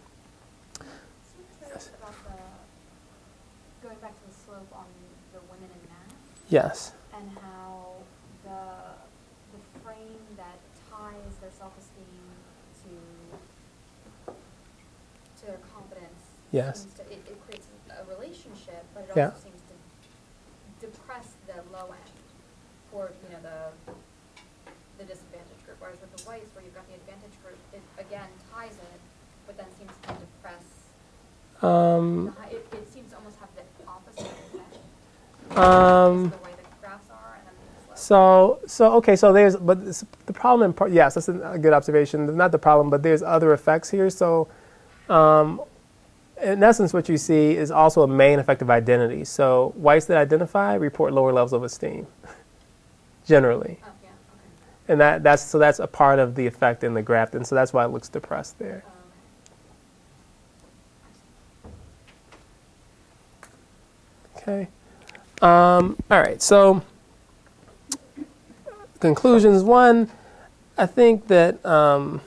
About 0.80 2.16
the, 2.24 3.88
going 3.88 3.98
back 4.00 4.16
to 4.16 4.28
the 4.28 4.34
slope 4.34 4.72
on 4.74 4.86
the 5.34 5.40
women 5.52 5.70
in 5.70 5.90
math 5.90 6.16
Yes. 6.50 6.94
and 7.14 7.30
how 7.42 7.96
the, 8.44 8.62
the 9.52 9.80
frame 9.84 10.24
that 10.38 10.60
ties 10.90 11.36
their 11.42 11.52
self-esteem 11.52 12.06
to, 12.84 14.32
to 15.42 15.46
their 15.46 15.58
Yes. 16.56 16.88
to, 16.96 17.02
it, 17.12 17.20
it 17.28 17.38
creates 17.46 17.68
a 17.92 18.06
relationship, 18.08 18.86
but 18.94 19.04
it 19.04 19.12
Yeah. 19.16 19.26
also 19.36 19.44
seems 19.52 19.62
to 19.68 19.76
depress 20.88 21.34
the 21.48 21.60
low 21.76 21.92
end 21.92 22.16
for, 22.92 23.12
you 23.28 23.30
know, 23.36 23.42
the, 23.44 23.92
the 24.98 25.04
disadvantaged 25.04 25.66
group. 25.66 25.78
Whereas 25.84 26.00
with 26.00 26.16
the 26.16 26.24
whites, 26.24 26.48
where 26.56 26.64
you've 26.64 26.76
got 26.76 26.88
the 26.88 26.96
advantage 26.96 27.36
group, 27.44 27.60
it 27.74 27.84
again 28.00 28.30
ties 28.54 28.80
it, 28.80 29.00
but 29.48 29.58
then 29.58 29.68
seems 29.78 29.92
to 30.08 30.16
depress, 30.16 30.64
Um, 31.62 32.36
it, 32.52 32.68
it 32.72 32.94
seems 32.94 33.12
to 33.12 33.18
almost 33.18 33.38
have 33.40 33.50
the 33.56 33.88
opposite 33.88 34.32
effect. 34.54 35.58
um, 35.58 36.30
The 36.30 36.38
way 36.38 36.52
the 36.58 36.64
graphs 36.82 37.10
are 37.10 37.38
and 37.38 37.48
then 37.48 37.56
the. 37.90 37.98
So, 37.98 38.60
so 38.68 38.94
okay, 38.98 39.16
so 39.16 39.32
there's, 39.34 39.56
but 39.56 39.80
the 40.26 40.34
problem 40.34 40.70
in 40.70 40.74
part, 40.74 40.92
yes, 40.92 41.16
that's 41.16 41.30
a 41.30 41.58
good 41.62 41.74
observation. 41.74 42.36
Not 42.36 42.52
the 42.52 42.60
problem, 42.60 42.90
but 42.90 43.04
there's 43.04 43.24
other 43.24 43.54
effects 43.54 43.90
here. 43.90 44.10
So, 44.10 44.48
um, 45.10 45.62
in 46.44 46.62
essence, 46.62 46.92
what 46.94 47.08
you 47.08 47.18
see 47.18 47.56
is 47.56 47.72
also 47.72 48.02
a 48.04 48.08
main 48.08 48.40
effect 48.40 48.62
of 48.62 48.70
identity. 48.70 49.24
So, 49.24 49.74
whites 49.78 50.06
that 50.08 50.18
identify 50.18 50.74
report 50.76 51.14
lower 51.14 51.32
levels 51.32 51.54
of 51.54 51.64
esteem, 51.64 52.06
generally, 53.26 53.80
Oh, 53.82 53.88
yeah, 54.04 54.10
okay. 54.10 54.12
and 54.90 55.00
that 55.02 55.24
that's 55.24 55.42
so 55.42 55.58
that's 55.58 55.80
a 55.80 55.88
part 55.88 56.20
of 56.20 56.36
the 56.36 56.46
effect 56.46 56.84
in 56.84 56.94
the 56.94 57.02
graph, 57.02 57.34
and 57.34 57.48
so 57.48 57.56
that's 57.56 57.72
why 57.72 57.86
it 57.86 57.92
looks 57.92 58.10
depressed 58.10 58.60
there. 58.60 58.84
Um, 58.86 58.92
Okay. 64.48 64.68
Um, 65.42 65.98
all 66.12 66.20
right. 66.20 66.40
So, 66.40 66.84
conclusions. 69.00 69.64
One, 69.64 70.10
I 70.78 70.86
think 70.86 71.28
that 71.28 71.66
um, 71.66 72.22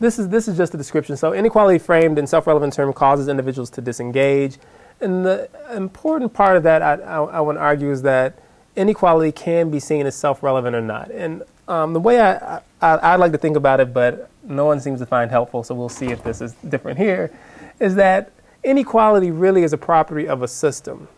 this 0.00 0.18
is 0.18 0.28
this 0.28 0.48
is 0.48 0.56
just 0.56 0.74
a 0.74 0.76
description. 0.76 1.16
So, 1.16 1.32
inequality 1.32 1.78
framed 1.78 2.18
in 2.18 2.26
self-relevant 2.26 2.72
term 2.72 2.92
causes 2.92 3.28
individuals 3.28 3.70
to 3.70 3.80
disengage, 3.80 4.58
and 5.00 5.24
the 5.24 5.48
important 5.72 6.34
part 6.34 6.56
of 6.56 6.64
that 6.64 6.82
I, 6.82 6.94
I, 6.94 7.22
I 7.22 7.40
want 7.40 7.58
to 7.58 7.62
argue 7.62 7.92
is 7.92 8.02
that 8.02 8.40
inequality 8.74 9.30
can 9.30 9.70
be 9.70 9.78
seen 9.78 10.04
as 10.04 10.16
self-relevant 10.16 10.74
or 10.74 10.80
not. 10.80 11.12
And 11.12 11.44
um, 11.68 11.92
the 11.92 12.00
way 12.00 12.20
I, 12.20 12.56
I 12.82 12.96
I 12.96 13.16
like 13.16 13.30
to 13.30 13.38
think 13.38 13.56
about 13.56 13.78
it, 13.78 13.94
but 13.94 14.28
no 14.42 14.64
one 14.64 14.80
seems 14.80 14.98
to 14.98 15.06
find 15.06 15.30
helpful. 15.30 15.62
So 15.62 15.76
we'll 15.76 15.88
see 15.88 16.06
if 16.06 16.24
this 16.24 16.40
is 16.40 16.54
different 16.68 16.98
here. 16.98 17.30
Is 17.78 17.94
that 17.94 18.32
inequality 18.62 19.30
really 19.30 19.62
is 19.62 19.72
a 19.72 19.78
property 19.78 20.28
of 20.28 20.42
a 20.42 20.48
system. 20.48 21.08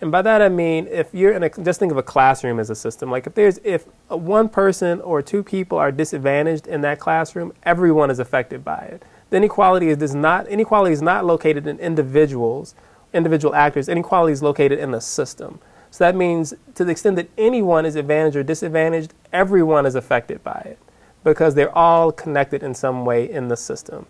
And 0.00 0.10
by 0.10 0.22
that 0.22 0.42
I 0.42 0.48
mean 0.48 0.88
if 0.88 1.14
you're 1.14 1.32
in 1.32 1.44
a 1.44 1.48
just 1.48 1.78
think 1.78 1.92
of 1.92 1.98
a 1.98 2.02
classroom 2.02 2.58
as 2.58 2.70
a 2.70 2.74
system. 2.74 3.10
Like 3.10 3.26
if 3.26 3.34
there's 3.34 3.58
if 3.62 3.86
one 4.08 4.48
person 4.48 5.00
or 5.00 5.22
two 5.22 5.42
people 5.42 5.78
are 5.78 5.92
disadvantaged 5.92 6.66
in 6.66 6.80
that 6.80 6.98
classroom, 6.98 7.52
everyone 7.62 8.10
is 8.10 8.18
affected 8.18 8.64
by 8.64 8.78
it. 8.78 9.04
The 9.30 9.36
inequality 9.36 9.88
is 9.88 9.98
does 9.98 10.14
not 10.14 10.48
inequality 10.48 10.92
is 10.92 11.02
not 11.02 11.24
located 11.24 11.66
in 11.66 11.78
individuals, 11.78 12.74
individual 13.12 13.54
actors. 13.54 13.88
Inequality 13.88 14.32
is 14.32 14.42
located 14.42 14.80
in 14.80 14.90
the 14.90 15.00
system. 15.00 15.60
So 15.90 16.04
that 16.04 16.16
means 16.16 16.54
to 16.74 16.84
the 16.84 16.90
extent 16.90 17.16
that 17.16 17.28
anyone 17.38 17.86
is 17.86 17.96
advantaged 17.96 18.36
or 18.36 18.42
disadvantaged, 18.42 19.14
everyone 19.32 19.86
is 19.86 19.94
affected 19.94 20.42
by 20.42 20.62
it 20.64 20.78
because 21.22 21.54
they're 21.54 21.76
all 21.76 22.10
connected 22.10 22.62
in 22.62 22.74
some 22.74 23.04
way 23.04 23.30
in 23.30 23.48
the 23.48 23.56
system 23.56 24.06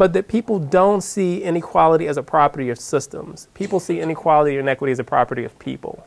but 0.00 0.14
that 0.14 0.28
people 0.28 0.58
don't 0.58 1.02
see 1.02 1.42
inequality 1.42 2.08
as 2.08 2.16
a 2.16 2.22
property 2.22 2.70
of 2.70 2.78
systems. 2.78 3.48
People 3.52 3.78
see 3.78 4.00
inequality 4.00 4.56
or 4.56 4.60
inequity 4.60 4.92
as 4.92 4.98
a 4.98 5.04
property 5.04 5.44
of 5.44 5.58
people, 5.58 6.06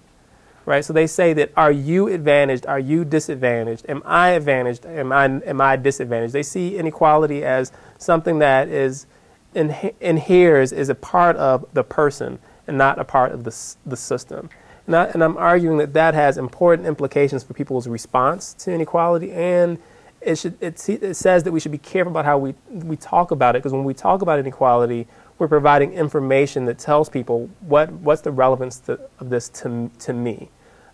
right? 0.65 0.83
So 0.83 0.93
they 0.93 1.05
say 1.05 1.31
that 1.33 1.51
are 1.55 1.71
you 1.71 2.07
advantaged? 2.07 2.65
Are 2.65 2.79
you 2.79 3.05
disadvantaged? 3.05 3.85
Am 3.87 4.01
I 4.03 4.29
advantaged? 4.29 4.87
Am 4.87 5.11
I 5.11 5.25
am 5.25 5.61
I 5.61 5.75
disadvantaged? 5.75 6.33
They 6.33 6.41
see 6.41 6.75
inequality 6.75 7.45
as 7.45 7.71
something 7.99 8.39
that 8.39 8.67
is 8.67 9.05
inhe- 9.53 9.93
inheres 10.01 10.73
is 10.73 10.89
a 10.89 10.95
part 10.95 11.35
of 11.35 11.63
the 11.73 11.83
person 11.83 12.39
and 12.65 12.79
not 12.79 12.97
a 12.97 13.03
part 13.03 13.31
of 13.31 13.43
the 13.43 13.55
the 13.85 13.95
system. 13.95 14.49
And, 14.87 14.95
I, 14.95 15.03
and 15.05 15.23
I'm 15.23 15.37
arguing 15.37 15.77
that 15.77 15.93
that 15.93 16.15
has 16.15 16.39
important 16.39 16.87
implications 16.87 17.43
for 17.43 17.53
people's 17.53 17.87
response 17.87 18.55
to 18.55 18.71
inequality 18.71 19.31
and 19.31 19.77
it 20.25 20.37
should 20.37 20.61
it, 20.61 20.89
it 20.89 21.15
says 21.15 21.43
that 21.43 21.51
we 21.51 21.59
should 21.59 21.71
be 21.71 21.77
careful 21.77 22.11
about 22.11 22.25
how 22.25 22.37
we 22.37 22.55
we 22.69 22.95
talk 22.95 23.31
about 23.31 23.55
it 23.55 23.59
because 23.59 23.73
when 23.73 23.83
we 23.83 23.93
talk 23.93 24.21
about 24.21 24.39
inequality, 24.39 25.07
we're 25.37 25.47
providing 25.47 25.93
information 25.93 26.65
that 26.65 26.79
tells 26.79 27.09
people 27.09 27.49
what 27.61 27.91
what's 27.91 28.21
the 28.21 28.31
relevance 28.31 28.79
to, 28.79 28.99
of 29.19 29.29
this 29.29 29.49
to 29.49 29.89
to 29.99 30.13
me. 30.13 30.49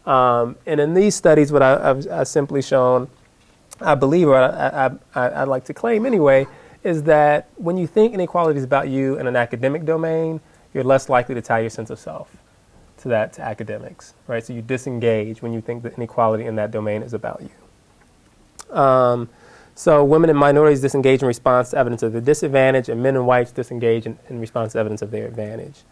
Um, 0.05 0.55
and 0.65 0.79
in 0.79 0.93
these 0.93 1.15
studies, 1.15 1.51
what 1.51 1.61
I, 1.61 1.89
I've, 1.89 2.11
I've 2.11 2.27
simply 2.27 2.61
shown, 2.61 3.09
I 3.79 3.95
believe, 3.95 4.27
or 4.27 4.37
I, 4.37 4.89
I, 5.13 5.41
I'd 5.41 5.47
like 5.47 5.65
to 5.65 5.73
claim 5.73 6.05
anyway, 6.05 6.47
is 6.83 7.03
that 7.03 7.49
when 7.57 7.77
you 7.77 7.85
think 7.85 8.13
inequality 8.13 8.57
is 8.57 8.63
about 8.63 8.87
you 8.87 9.19
in 9.19 9.27
an 9.27 9.35
academic 9.35 9.85
domain, 9.85 10.39
you're 10.73 10.83
less 10.83 11.09
likely 11.09 11.35
to 11.35 11.41
tie 11.41 11.59
your 11.59 11.69
sense 11.69 11.89
of 11.89 11.99
self 11.99 12.35
to 12.97 13.09
that 13.09 13.33
to 13.33 13.41
academics, 13.41 14.13
right? 14.27 14.43
So 14.43 14.53
you 14.53 14.61
disengage 14.61 15.41
when 15.41 15.53
you 15.53 15.61
think 15.61 15.83
that 15.83 15.93
inequality 15.93 16.45
in 16.45 16.55
that 16.55 16.71
domain 16.71 17.03
is 17.03 17.13
about 17.13 17.41
you. 17.41 17.49
Um, 18.71 19.29
so 19.75 20.03
women 20.03 20.29
and 20.29 20.37
minorities 20.37 20.81
disengage 20.81 21.21
in 21.21 21.27
response 21.27 21.69
to 21.71 21.77
evidence 21.77 22.03
of 22.03 22.11
their 22.11 22.21
disadvantage, 22.21 22.89
and 22.89 23.01
men 23.01 23.15
and 23.15 23.25
whites 23.25 23.51
disengage 23.51 24.05
in, 24.05 24.17
in 24.29 24.39
response 24.39 24.73
to 24.73 24.79
evidence 24.79 25.01
of 25.01 25.11
their 25.11 25.25
advantage. 25.25 25.83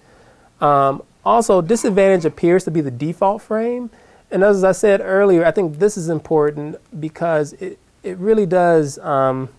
Um, 0.59 1.03
also, 1.23 1.61
disadvantage 1.61 2.25
appears 2.25 2.63
to 2.65 2.71
be 2.71 2.81
the 2.81 2.91
default 2.91 3.41
frame. 3.41 3.89
And 4.29 4.43
as 4.43 4.63
I 4.63 4.73
said 4.73 4.99
earlier, 5.01 5.45
I 5.45 5.51
think 5.51 5.79
this 5.79 5.97
is 5.97 6.09
important 6.09 6.77
because 6.99 7.53
it, 7.53 7.79
it 8.03 8.17
really 8.17 8.45
does 8.45 8.97
um, 8.99 9.49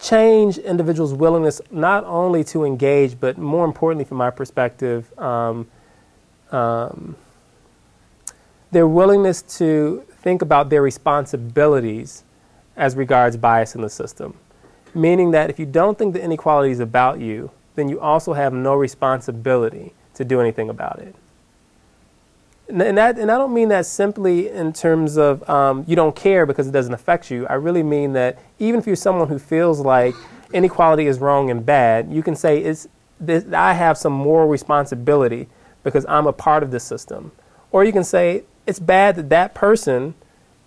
change 0.00 0.58
individuals' 0.58 1.14
willingness 1.14 1.60
not 1.70 2.04
only 2.04 2.42
to 2.44 2.64
engage, 2.64 3.18
but 3.20 3.38
more 3.38 3.64
importantly, 3.64 4.04
from 4.04 4.16
my 4.16 4.30
perspective, 4.30 5.16
um, 5.18 5.68
um, 6.50 7.16
their 8.70 8.86
willingness 8.86 9.42
to 9.42 10.04
think 10.28 10.42
about 10.42 10.68
their 10.68 10.82
responsibilities 10.82 12.22
as 12.76 12.94
regards 12.94 13.34
bias 13.38 13.74
in 13.74 13.80
the 13.80 13.88
system. 13.88 14.34
Meaning 14.94 15.30
that 15.30 15.48
if 15.48 15.58
you 15.58 15.64
don't 15.64 15.96
think 15.96 16.12
the 16.12 16.22
inequality 16.22 16.70
is 16.70 16.80
about 16.80 17.18
you, 17.18 17.50
then 17.76 17.88
you 17.88 17.98
also 17.98 18.34
have 18.34 18.52
no 18.52 18.74
responsibility 18.74 19.94
to 20.12 20.26
do 20.26 20.38
anything 20.38 20.68
about 20.68 20.98
it. 20.98 21.14
And, 22.68 22.98
that, 22.98 23.18
and 23.18 23.30
I 23.30 23.38
don't 23.38 23.54
mean 23.54 23.70
that 23.70 23.86
simply 23.86 24.50
in 24.50 24.74
terms 24.74 25.16
of 25.16 25.48
um, 25.48 25.84
you 25.88 25.96
don't 25.96 26.14
care 26.14 26.44
because 26.44 26.68
it 26.68 26.72
doesn't 26.72 26.92
affect 26.92 27.30
you. 27.30 27.46
I 27.46 27.54
really 27.54 27.82
mean 27.82 28.12
that 28.12 28.38
even 28.58 28.78
if 28.78 28.86
you're 28.86 28.96
someone 28.96 29.28
who 29.28 29.38
feels 29.38 29.80
like 29.80 30.14
inequality 30.52 31.06
is 31.06 31.20
wrong 31.20 31.48
and 31.50 31.64
bad, 31.64 32.12
you 32.12 32.22
can 32.22 32.36
say 32.36 32.58
it's, 32.58 32.86
this, 33.18 33.50
I 33.54 33.72
have 33.72 33.96
some 33.96 34.12
moral 34.12 34.46
responsibility 34.46 35.48
because 35.82 36.04
I'm 36.06 36.26
a 36.26 36.34
part 36.34 36.62
of 36.62 36.70
this 36.70 36.84
system. 36.84 37.32
Or 37.72 37.82
you 37.82 37.92
can 37.92 38.04
say 38.04 38.44
it's 38.68 38.78
bad 38.78 39.16
that 39.16 39.30
that 39.30 39.54
person 39.54 40.14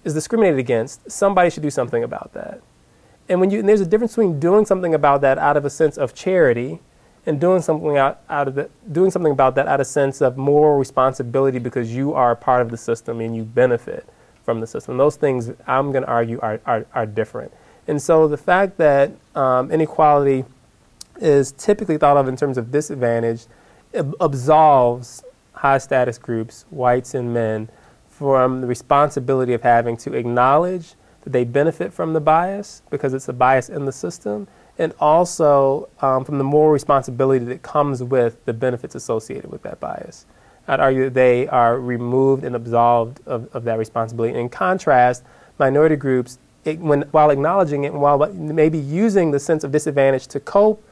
is 0.03 0.15
discriminated 0.15 0.59
against. 0.59 1.09
Somebody 1.09 1.51
should 1.51 1.61
do 1.61 1.69
something 1.69 2.03
about 2.03 2.33
that. 2.33 2.59
And 3.29 3.39
when 3.39 3.51
you 3.51 3.59
and 3.59 3.69
there's 3.69 3.79
a 3.79 3.85
difference 3.85 4.13
between 4.13 4.39
doing 4.39 4.65
something 4.65 4.95
about 4.95 5.21
that 5.21 5.37
out 5.37 5.55
of 5.55 5.65
a 5.65 5.69
sense 5.69 5.99
of 5.99 6.15
charity 6.15 6.79
and 7.27 7.39
doing 7.39 7.61
something 7.61 7.97
out, 7.97 8.21
out 8.27 8.47
of 8.47 8.55
the, 8.55 8.71
doing 8.91 9.11
something 9.11 9.31
about 9.31 9.53
that 9.53 9.67
out 9.67 9.75
of 9.75 9.81
a 9.81 9.85
sense 9.85 10.19
of 10.19 10.35
moral 10.35 10.79
responsibility 10.79 11.59
because 11.59 11.95
you 11.95 12.13
are 12.13 12.31
a 12.31 12.35
part 12.35 12.63
of 12.63 12.71
the 12.71 12.77
system 12.77 13.21
and 13.21 13.35
you 13.35 13.43
benefit 13.43 14.09
from 14.43 14.59
the 14.59 14.67
system. 14.67 14.97
Those 14.97 15.15
things 15.15 15.51
I'm 15.67 15.91
going 15.91 16.03
to 16.03 16.09
argue 16.09 16.39
are, 16.41 16.59
are, 16.65 16.87
are 16.95 17.05
different. 17.05 17.53
And 17.87 18.01
so 18.01 18.27
the 18.27 18.37
fact 18.37 18.77
that 18.77 19.11
um, 19.35 19.71
inequality 19.71 20.43
is 21.17 21.51
typically 21.51 21.99
thought 21.99 22.17
of 22.17 22.27
in 22.27 22.35
terms 22.35 22.57
of 22.57 22.71
disadvantage 22.71 23.45
absolves 23.93 25.23
high 25.53 25.77
status 25.77 26.17
groups, 26.17 26.65
whites 26.71 27.13
and 27.13 27.31
men, 27.31 27.69
from 28.21 28.61
the 28.61 28.67
responsibility 28.67 29.51
of 29.51 29.63
having 29.63 29.97
to 29.97 30.13
acknowledge 30.13 30.93
that 31.23 31.33
they 31.33 31.43
benefit 31.43 31.91
from 31.91 32.13
the 32.13 32.19
bias 32.19 32.83
because 32.91 33.15
it's 33.15 33.27
a 33.27 33.33
bias 33.33 33.67
in 33.67 33.85
the 33.85 33.91
system, 33.91 34.47
and 34.77 34.93
also 34.99 35.89
um, 36.03 36.23
from 36.23 36.37
the 36.37 36.43
moral 36.43 36.71
responsibility 36.71 37.43
that 37.43 37.63
comes 37.63 38.03
with 38.03 38.45
the 38.45 38.53
benefits 38.53 38.93
associated 38.93 39.49
with 39.51 39.63
that 39.63 39.79
bias. 39.79 40.27
I'd 40.67 40.79
argue 40.79 41.05
that 41.05 41.15
they 41.15 41.47
are 41.47 41.79
removed 41.79 42.43
and 42.43 42.55
absolved 42.55 43.21
of, 43.25 43.49
of 43.55 43.63
that 43.63 43.79
responsibility. 43.79 44.37
In 44.37 44.49
contrast, 44.49 45.23
minority 45.57 45.95
groups, 45.95 46.37
it, 46.63 46.77
when, 46.77 47.01
while 47.09 47.31
acknowledging 47.31 47.85
it 47.85 47.91
and 47.91 48.03
while 48.03 48.19
maybe 48.31 48.77
using 48.77 49.31
the 49.31 49.39
sense 49.39 49.63
of 49.63 49.71
disadvantage 49.71 50.27
to 50.27 50.39
cope 50.39 50.87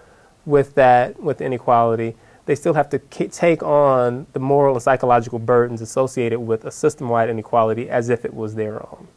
with 0.48 0.74
that, 0.74 1.22
with 1.22 1.42
inequality, 1.42 2.16
they 2.50 2.56
still 2.56 2.74
have 2.74 2.90
to 2.90 2.98
take 2.98 3.62
on 3.62 4.26
the 4.34 4.40
moral 4.40 4.74
and 4.74 4.82
psychological 4.82 5.38
burdens 5.38 5.82
associated 5.82 6.40
with 6.40 6.66
a 6.66 6.72
system-wide 6.72 7.30
inequality 7.30 7.88
as 7.88 8.10
if 8.10 8.26
it 8.26 8.34
was 8.34 8.56
their 8.56 8.82
own. 8.82 9.08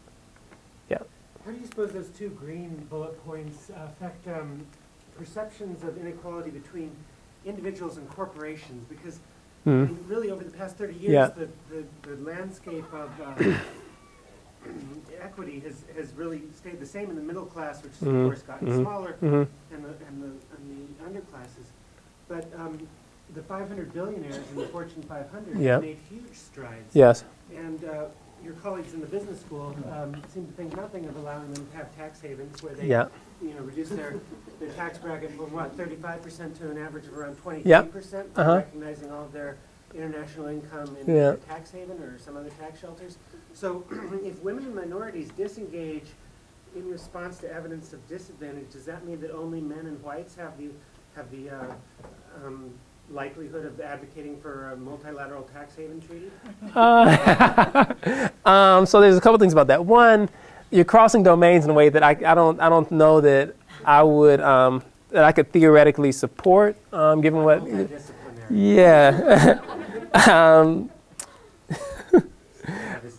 Yeah. 0.90 0.98
How 1.42 1.50
do 1.52 1.56
you 1.58 1.64
suppose 1.64 1.92
those 1.92 2.10
two 2.10 2.28
green 2.28 2.86
bullet 2.90 3.18
points 3.24 3.70
affect 3.74 4.28
um, 4.28 4.66
perceptions 5.16 5.82
of 5.82 5.96
inequality 5.96 6.50
between 6.50 6.90
individuals 7.46 7.96
and 7.96 8.06
corporations? 8.10 8.84
Because 8.86 9.18
I 9.64 9.70
Hmm. 9.70 9.84
mean, 9.84 10.04
really, 10.08 10.30
over 10.30 10.44
the 10.44 10.50
past 10.50 10.76
30 10.76 10.92
years, 10.92 11.12
Yeah. 11.12 11.28
the, 11.28 11.48
the, 11.70 11.84
the 12.14 12.22
landscape 12.22 12.84
of 12.92 13.08
uh, 13.18 13.34
equity 15.22 15.60
has, 15.60 15.84
has 15.96 16.12
really 16.16 16.42
stayed 16.54 16.80
the 16.80 16.86
same 16.86 17.08
in 17.08 17.16
the 17.16 17.22
middle 17.22 17.46
class, 17.46 17.82
which 17.82 17.92
has 18.00 18.08
Mhm, 18.08 18.24
of 18.24 18.26
course 18.26 18.42
gotten 18.42 18.68
mhm, 18.68 18.82
smaller, 18.82 19.16
mhm. 19.22 19.46
and 19.72 19.84
the, 19.84 19.94
and 20.06 20.22
the, 20.22 20.32
and 20.54 20.62
the 20.68 21.04
underclasses. 21.08 21.68
But 22.28 22.46
um, 22.58 22.78
the 23.34 23.42
500 23.42 23.92
billionaires 23.92 24.36
in 24.50 24.56
the 24.56 24.66
Fortune 24.72 25.02
500 25.02 25.58
Yeah. 25.58 25.78
made 25.78 25.98
huge 26.08 26.34
strides. 26.34 26.94
Yes. 26.94 27.24
And 27.54 27.84
uh, 27.84 28.04
your 28.44 28.54
colleagues 28.54 28.92
in 28.94 29.00
the 29.00 29.06
business 29.06 29.40
school 29.40 29.74
um, 29.92 30.20
seem 30.32 30.46
to 30.46 30.52
think 30.52 30.76
nothing 30.76 31.06
of 31.06 31.16
allowing 31.16 31.52
them 31.54 31.66
to 31.66 31.76
have 31.76 31.94
tax 31.96 32.20
havens 32.20 32.62
where 32.62 32.74
they, 32.74 32.86
Yeah. 32.88 33.06
you 33.40 33.54
know, 33.54 33.60
reduce 33.62 33.88
their, 33.90 34.16
their 34.60 34.70
tax 34.70 34.98
bracket 34.98 35.30
from 35.30 35.52
what, 35.52 35.76
35% 35.76 36.58
to 36.58 36.70
an 36.70 36.78
average 36.78 37.06
of 37.06 37.16
around 37.16 37.36
23%? 37.42 37.64
Yep. 37.64 38.30
Uh-huh. 38.36 38.56
Recognizing 38.56 39.10
all 39.12 39.24
of 39.24 39.32
their 39.32 39.56
international 39.94 40.46
income 40.46 40.96
in 41.06 41.14
Yeah. 41.16 41.32
a 41.32 41.36
tax 41.36 41.70
haven 41.70 41.98
or 42.02 42.18
some 42.18 42.36
other 42.36 42.50
tax 42.50 42.80
shelters. 42.80 43.18
So 43.52 43.84
if 44.24 44.42
women 44.42 44.64
and 44.64 44.74
minorities 44.74 45.30
disengage 45.30 46.06
in 46.74 46.88
response 46.90 47.38
to 47.38 47.52
evidence 47.52 47.92
of 47.92 48.06
disadvantage, 48.08 48.70
does 48.72 48.86
that 48.86 49.06
mean 49.06 49.20
that 49.20 49.30
only 49.30 49.60
men 49.60 49.86
and 49.86 50.02
whites 50.02 50.34
have 50.36 50.56
the, 50.58 50.70
have 51.14 51.30
the 51.30 51.50
uh, 51.50 51.74
um, 52.44 52.70
likelihood 53.10 53.66
of 53.66 53.80
advocating 53.80 54.40
for 54.40 54.70
a 54.70 54.76
multilateral 54.76 55.42
tax 55.42 55.74
haven 55.76 56.00
treaty? 56.00 56.30
Uh, 56.74 58.28
um, 58.44 58.86
so 58.86 59.00
there's 59.00 59.16
a 59.16 59.20
couple 59.20 59.38
things 59.38 59.52
about 59.52 59.66
that. 59.66 59.84
One, 59.84 60.28
you're 60.70 60.84
crossing 60.84 61.22
domains 61.22 61.64
in 61.64 61.70
a 61.70 61.74
way 61.74 61.88
that 61.88 62.02
I, 62.02 62.10
I 62.10 62.34
don't 62.34 62.60
I 62.60 62.68
don't 62.68 62.90
know 62.90 63.20
that 63.20 63.54
I 63.84 64.02
would 64.02 64.40
um, 64.40 64.82
that 65.10 65.24
I 65.24 65.32
could 65.32 65.52
theoretically 65.52 66.12
support, 66.12 66.76
um, 66.92 67.20
given 67.20 67.44
what. 67.44 67.62
Yeah. 68.50 69.60
um, 70.30 70.90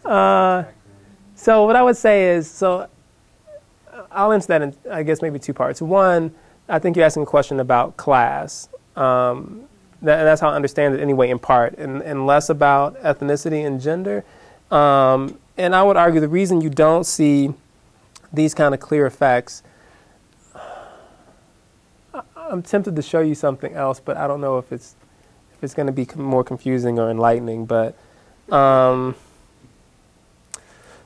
Uh, 0.05 0.65
so 1.33 1.65
what 1.65 1.77
I 1.77 1.81
would 1.81 1.95
say 1.95 2.35
is 2.35 2.49
so. 2.49 2.89
uh, 3.91 4.03
I'll 4.11 4.33
answer 4.33 4.47
that 4.47 4.61
in 4.61 4.75
I 4.91 5.03
guess 5.03 5.21
maybe 5.21 5.39
two 5.39 5.53
parts. 5.53 5.81
One, 5.81 6.33
I 6.67 6.79
think 6.79 6.97
you're 6.97 7.05
asking 7.05 7.23
a 7.23 7.25
question 7.25 7.61
about 7.61 7.95
class. 7.95 8.67
Um, 8.97 9.63
that, 10.03 10.19
and 10.19 10.27
that's 10.27 10.41
how 10.41 10.49
I 10.49 10.55
understand 10.55 10.95
it 10.95 10.99
anyway, 10.99 11.29
in 11.29 11.39
part, 11.39 11.77
and, 11.77 12.01
and 12.01 12.27
less 12.27 12.49
about 12.49 13.01
ethnicity 13.01 13.65
and 13.65 13.81
gender. 13.81 14.23
Um, 14.69 15.39
and 15.57 15.75
I 15.75 15.83
would 15.83 15.97
argue 15.97 16.19
the 16.19 16.27
reason 16.27 16.61
you 16.61 16.69
don't 16.69 17.05
see 17.05 17.53
these 18.31 18.53
kind 18.53 18.73
of 18.73 18.79
clear 18.79 19.05
effects. 19.05 19.63
I'm 22.35 22.61
tempted 22.61 22.95
to 22.95 23.01
show 23.01 23.21
you 23.21 23.35
something 23.35 23.73
else, 23.73 23.99
but 23.99 24.17
I 24.17 24.27
don't 24.27 24.41
know 24.41 24.57
if 24.57 24.71
it's 24.71 24.95
if 25.53 25.63
it's 25.63 25.73
going 25.73 25.87
to 25.87 25.93
be 25.93 26.07
more 26.15 26.43
confusing 26.43 26.99
or 26.99 27.09
enlightening. 27.09 27.65
But 27.65 27.95
um, 28.51 29.15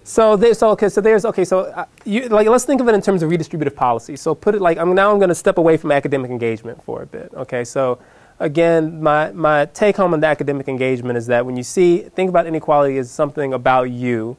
so 0.03 0.35
there's 0.35 0.57
so 0.57 0.69
okay. 0.71 0.89
So 0.89 0.99
there's 0.99 1.25
okay. 1.25 1.45
So 1.45 1.65
uh, 1.65 1.85
you 2.05 2.27
like 2.29 2.47
let's 2.47 2.65
think 2.65 2.81
of 2.81 2.87
it 2.87 2.95
in 2.95 3.01
terms 3.01 3.23
of 3.23 3.29
redistributive 3.29 3.75
policy. 3.75 4.15
So 4.15 4.33
put 4.33 4.55
it 4.55 4.61
like 4.61 4.77
I'm 4.77 4.95
now 4.95 5.11
I'm 5.11 5.19
going 5.19 5.29
to 5.29 5.35
step 5.35 5.57
away 5.57 5.77
from 5.77 5.91
academic 5.91 6.31
engagement 6.31 6.83
for 6.83 7.03
a 7.03 7.05
bit. 7.05 7.31
Okay. 7.33 7.63
So 7.63 7.99
again, 8.39 9.01
my 9.01 9.31
my 9.31 9.65
take 9.65 9.97
home 9.97 10.13
on 10.13 10.19
the 10.19 10.27
academic 10.27 10.67
engagement 10.67 11.17
is 11.17 11.27
that 11.27 11.45
when 11.45 11.57
you 11.57 11.63
see 11.63 11.99
think 11.99 12.29
about 12.29 12.45
inequality 12.45 12.97
as 12.97 13.11
something 13.11 13.53
about 13.53 13.89
you, 13.91 14.37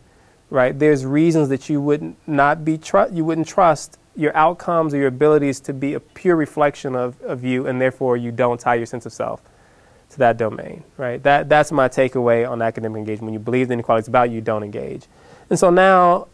right? 0.51 0.79
There's 0.79 1.05
reasons 1.05 1.49
that 1.49 1.69
you 1.69 1.81
would 1.81 2.03
not 2.03 2.15
not 2.27 2.65
be 2.65 2.79
tru- 2.79 3.11
you 3.13 3.25
wouldn't 3.25 3.47
trust 3.47 3.99
your 4.17 4.37
outcomes 4.37 4.93
or 4.93 4.99
your 4.99 5.09
abilities 5.09 5.61
to 5.61 5.73
be 5.73 5.95
a 5.95 6.01
pure 6.01 6.35
reflection 6.35 6.97
of, 6.97 7.21
of 7.23 7.45
you, 7.45 7.67
and 7.67 7.81
therefore 7.81 8.17
you 8.17 8.33
don't 8.33 8.59
tie 8.59 8.75
your 8.75 8.87
sense 8.87 9.07
of 9.07 9.13
self 9.13 9.41
to 10.11 10.19
that 10.19 10.37
domain, 10.37 10.83
right? 10.97 11.23
That 11.23 11.49
that's 11.49 11.71
my 11.71 11.89
takeaway 11.89 12.49
on 12.49 12.63
academic 12.63 12.99
engagement. 12.99 13.27
When 13.27 13.35
you 13.35 13.39
believe 13.41 13.69
the 13.69 13.75
inequality 13.75 14.05
is 14.05 14.09
about 14.09 14.31
you 14.31 14.41
don't 14.41 14.65
engage. 14.65 15.07
And 15.51 15.59
so 15.59 15.71
now, 15.71 16.29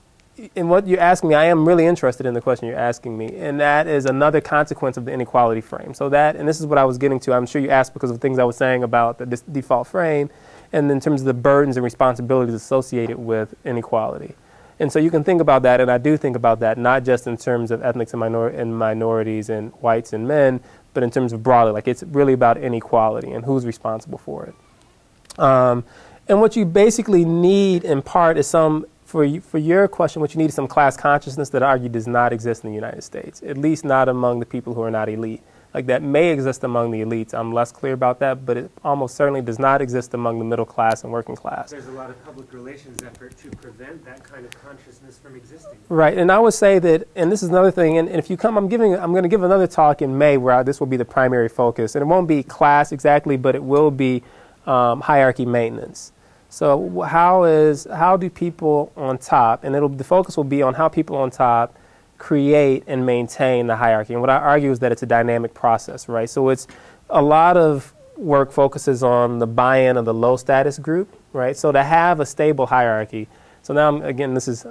in 0.55 0.69
what 0.69 0.87
you're 0.87 1.01
asking 1.01 1.29
me, 1.29 1.35
I 1.35 1.45
am 1.45 1.67
really 1.67 1.87
interested 1.87 2.27
in 2.27 2.35
the 2.35 2.41
question 2.41 2.69
you're 2.69 2.77
asking 2.77 3.17
me, 3.17 3.37
and 3.37 3.61
that 3.61 3.87
is 3.87 4.05
another 4.05 4.41
consequence 4.41 4.97
of 4.97 5.05
the 5.05 5.13
inequality 5.13 5.61
frame. 5.61 5.95
So 5.95 6.09
that, 6.09 6.37
and 6.37 6.49
this 6.49 6.61
is 6.61 6.67
what 6.67 6.79
I 6.79 6.85
was 6.85 6.99
getting 6.99 7.21
to. 7.21 7.33
I'm 7.33 7.47
sure 7.47 7.63
you 7.63 7.71
asked 7.71 7.95
because 7.95 8.11
of 8.11 8.21
things 8.21 8.39
I 8.39 8.45
was 8.45 8.57
saying 8.57 8.83
about 8.83 9.19
the 9.19 9.27
default 9.27 9.87
frame, 9.87 10.31
and 10.73 10.91
in 10.91 11.01
terms 11.01 11.21
of 11.21 11.27
the 11.27 11.35
burdens 11.35 11.77
and 11.77 11.85
responsibilities 11.85 12.55
associated 12.55 13.17
with 13.17 13.55
inequality. 13.65 14.35
And 14.81 14.93
so 14.93 14.99
you 14.99 15.11
can 15.11 15.23
think 15.23 15.41
about 15.41 15.63
that, 15.63 15.81
and 15.81 15.89
I 15.89 15.99
do 15.99 16.17
think 16.17 16.35
about 16.35 16.59
that, 16.61 16.79
not 16.79 17.05
just 17.05 17.29
in 17.29 17.37
terms 17.37 17.71
of 17.71 17.83
ethnics 17.83 18.13
and, 18.13 18.19
minor- 18.19 18.49
and 18.49 18.77
minorities 18.77 19.49
and 19.49 19.71
whites 19.75 20.13
and 20.13 20.27
men, 20.27 20.61
but 20.95 21.05
in 21.05 21.13
terms 21.13 21.33
of 21.33 21.45
broadly. 21.45 21.73
Like 21.73 21.87
it's 21.87 22.03
really 22.03 22.33
about 22.33 22.57
inequality 22.57 23.31
and 23.31 23.45
who's 23.45 23.65
responsible 23.65 24.19
for 24.19 24.47
it. 24.47 25.39
Um, 25.39 25.85
and 26.27 26.41
what 26.41 26.57
you 26.57 26.65
basically 26.65 27.25
need 27.25 27.85
in 27.85 28.03
part 28.03 28.37
is 28.37 28.47
some, 28.47 28.87
for, 29.15 29.23
you, 29.23 29.41
for 29.41 29.59
your 29.59 29.87
question, 29.87 30.21
what 30.21 30.35
you 30.35 30.39
need 30.39 30.49
is 30.49 30.55
some 30.55 30.67
class 30.67 30.97
consciousness 30.97 31.49
that 31.51 31.63
I 31.63 31.67
argue 31.67 31.89
does 31.89 32.09
not 32.09 32.33
exist 32.33 32.65
in 32.65 32.71
the 32.71 32.75
United 32.75 33.05
States, 33.05 33.45
at 33.47 33.57
least 33.57 33.85
not 33.85 34.09
among 34.09 34.41
the 34.41 34.45
people 34.45 34.75
who 34.75 34.83
are 34.83 34.91
not 34.91 35.09
elite. 35.09 35.41
Like 35.73 35.87
that 35.87 36.03
may 36.03 36.31
exist 36.31 36.65
among 36.65 36.91
the 36.91 37.03
elites. 37.03 37.33
I'm 37.33 37.53
less 37.53 37.71
clear 37.71 37.93
about 37.93 38.19
that, 38.19 38.45
but 38.45 38.57
it 38.57 38.73
almost 38.83 39.15
certainly 39.15 39.41
does 39.41 39.61
not 39.61 39.81
exist 39.81 40.15
among 40.15 40.41
the 40.41 40.45
middle 40.45 40.65
class 40.65 41.05
and 41.05 41.13
working 41.13 41.37
class. 41.37 41.71
There's 41.71 41.87
a 41.87 41.93
lot 41.93 42.11
of 42.11 42.25
public 42.25 42.53
relations 42.53 43.05
effort 43.05 43.37
to 43.39 43.51
prevent 43.51 44.05
that 44.05 44.25
kind 44.25 44.45
of 44.45 44.51
consciousness 44.61 45.17
from 45.17 45.37
existing. 45.37 45.79
Right, 45.89 46.19
and 46.19 46.33
I 46.33 46.41
would 46.41 46.55
say 46.55 46.81
that, 46.81 47.07
and 47.15 47.31
this 47.31 47.45
is 47.45 47.51
another 47.51 47.71
thing. 47.71 47.99
And, 47.99 48.09
and 48.09 48.19
if 48.19 48.29
you 48.29 48.37
come, 48.37 48.59
I'm 48.59 48.69
giving, 48.69 48.97
I'm 48.97 49.13
going 49.13 49.23
to 49.23 49.29
give 49.29 49.45
another 49.45 49.69
talk 49.69 50.03
in 50.03 50.19
May 50.19 50.39
where 50.39 50.55
I, 50.55 50.65
this 50.65 50.81
will 50.81 50.89
be 50.89 50.97
the 50.97 51.05
primary 51.05 51.49
focus, 51.49 51.95
and 51.95 52.03
it 52.03 52.07
won't 52.07 52.27
be 52.27 52.43
class 52.43 52.91
exactly, 52.91 53.37
but 53.37 53.55
it 53.55 53.63
will 53.63 53.93
be 53.93 54.25
um, 54.67 55.03
hierarchy 55.03 55.47
maintenance. 55.47 56.11
So 56.55 57.01
how 57.01 57.45
is 57.45 57.87
how 57.93 58.17
do 58.17 58.31
people 58.31 58.93
on 58.97 59.19
top, 59.19 59.65
and 59.65 59.75
it'll 59.75 59.89
the 59.89 60.05
focus 60.05 60.37
will 60.37 60.45
be 60.45 60.63
on 60.63 60.75
how 60.75 60.89
people 60.89 61.17
on 61.17 61.31
top 61.31 61.77
create 62.19 62.85
and 62.87 63.05
maintain 63.05 63.67
the 63.67 63.77
hierarchy. 63.77 64.13
And 64.15 64.21
what 64.21 64.31
I 64.31 64.37
argue 64.37 64.71
is 64.71 64.79
that 64.79 64.93
it's 64.93 65.03
a 65.03 65.07
dynamic 65.07 65.53
process, 65.53 66.09
right? 66.09 66.31
So 66.31 66.49
it's 66.51 66.69
a 67.11 67.21
lot 67.21 67.57
of 67.57 67.93
work 68.17 68.53
focuses 68.53 69.03
on 69.03 69.41
the 69.41 69.47
buy-in 69.47 69.97
of 69.97 70.05
the 70.05 70.15
low 70.15 70.37
status 70.37 70.79
group, 70.79 71.15
right? 71.33 71.57
So 71.57 71.73
to 71.73 71.83
have 71.83 72.21
a 72.21 72.27
stable 72.27 72.67
hierarchy. 72.67 73.29
So 73.63 73.75
now 73.75 73.89
I'm, 73.89 74.03
again, 74.03 74.35
this 74.35 74.47
is 74.47 74.65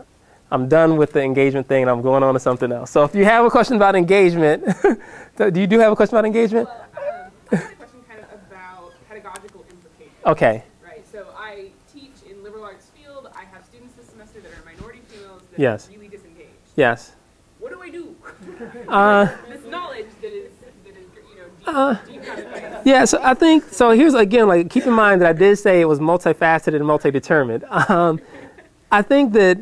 I'm 0.51 0.69
done 0.69 0.97
with 0.97 1.11
the 1.11 1.21
engagement 1.21 1.67
thing 1.67 1.81
and 1.81 1.89
I'm 1.91 2.01
going 2.01 2.23
on 2.23 2.33
to 2.33 2.39
something 2.39 2.71
else. 2.71 2.91
So 2.91 3.03
if 3.03 3.13
you 3.13 3.25
have 3.25 3.43
a 3.43 3.49
question 3.49 3.75
about 3.75 3.95
engagement, 3.95 4.63
do 5.37 5.59
you 5.59 5.67
do 5.67 5.79
have 5.79 5.91
a 5.91 5.95
question 5.95 6.15
about 6.15 6.25
engagement? 6.25 6.69
Well, 6.69 6.87
um, 6.95 7.31
I 7.51 7.55
had 7.55 7.71
a 7.71 7.75
question 7.75 7.99
kind 8.07 8.19
of 8.21 8.51
about 8.51 8.93
pedagogical 9.09 9.65
implications. 9.69 10.25
Okay. 10.25 10.63
Right, 10.83 11.03
so 11.11 11.27
I 11.37 11.71
teach 11.93 12.13
in 12.29 12.43
liberal 12.43 12.63
arts 12.63 12.91
field, 12.95 13.29
I 13.35 13.45
have 13.45 13.65
students 13.65 13.95
this 13.95 14.07
semester 14.09 14.41
that 14.41 14.51
are 14.51 14.63
minority 14.63 15.01
females 15.07 15.41
that 15.41 15.42
Yes. 15.57 15.89
really 15.89 16.07
disengaged. 16.07 16.49
Yes. 16.75 17.13
What 17.59 17.71
do 17.71 17.81
I 17.81 17.89
do? 17.89 18.15
Uh, 18.87 19.27
This 19.49 19.65
knowledge 19.69 20.07
that 20.21 20.33
is, 20.33 20.51
that 20.85 20.97
is, 20.97 21.05
you 21.31 21.37
know, 21.37 21.47
deep, 21.59 21.67
Uh, 21.67 21.95
deep 22.05 22.23
kind 22.23 22.39
of. 22.75 22.85
Yeah, 22.85 23.05
so 23.05 23.19
I 23.23 23.33
think 23.33 23.63
so. 23.65 23.91
Here's 23.91 24.13
again, 24.13 24.47
like 24.47 24.69
keep 24.69 24.85
in 24.85 24.93
mind 24.93 25.21
that 25.21 25.29
I 25.29 25.33
did 25.33 25.57
say 25.57 25.81
it 25.81 25.85
was 25.85 25.99
multifaceted 25.99 26.75
and 26.75 26.85
multi-determined. 26.85 27.63
Um, 27.89 28.19
I 28.91 29.01
think 29.01 29.33
that 29.33 29.57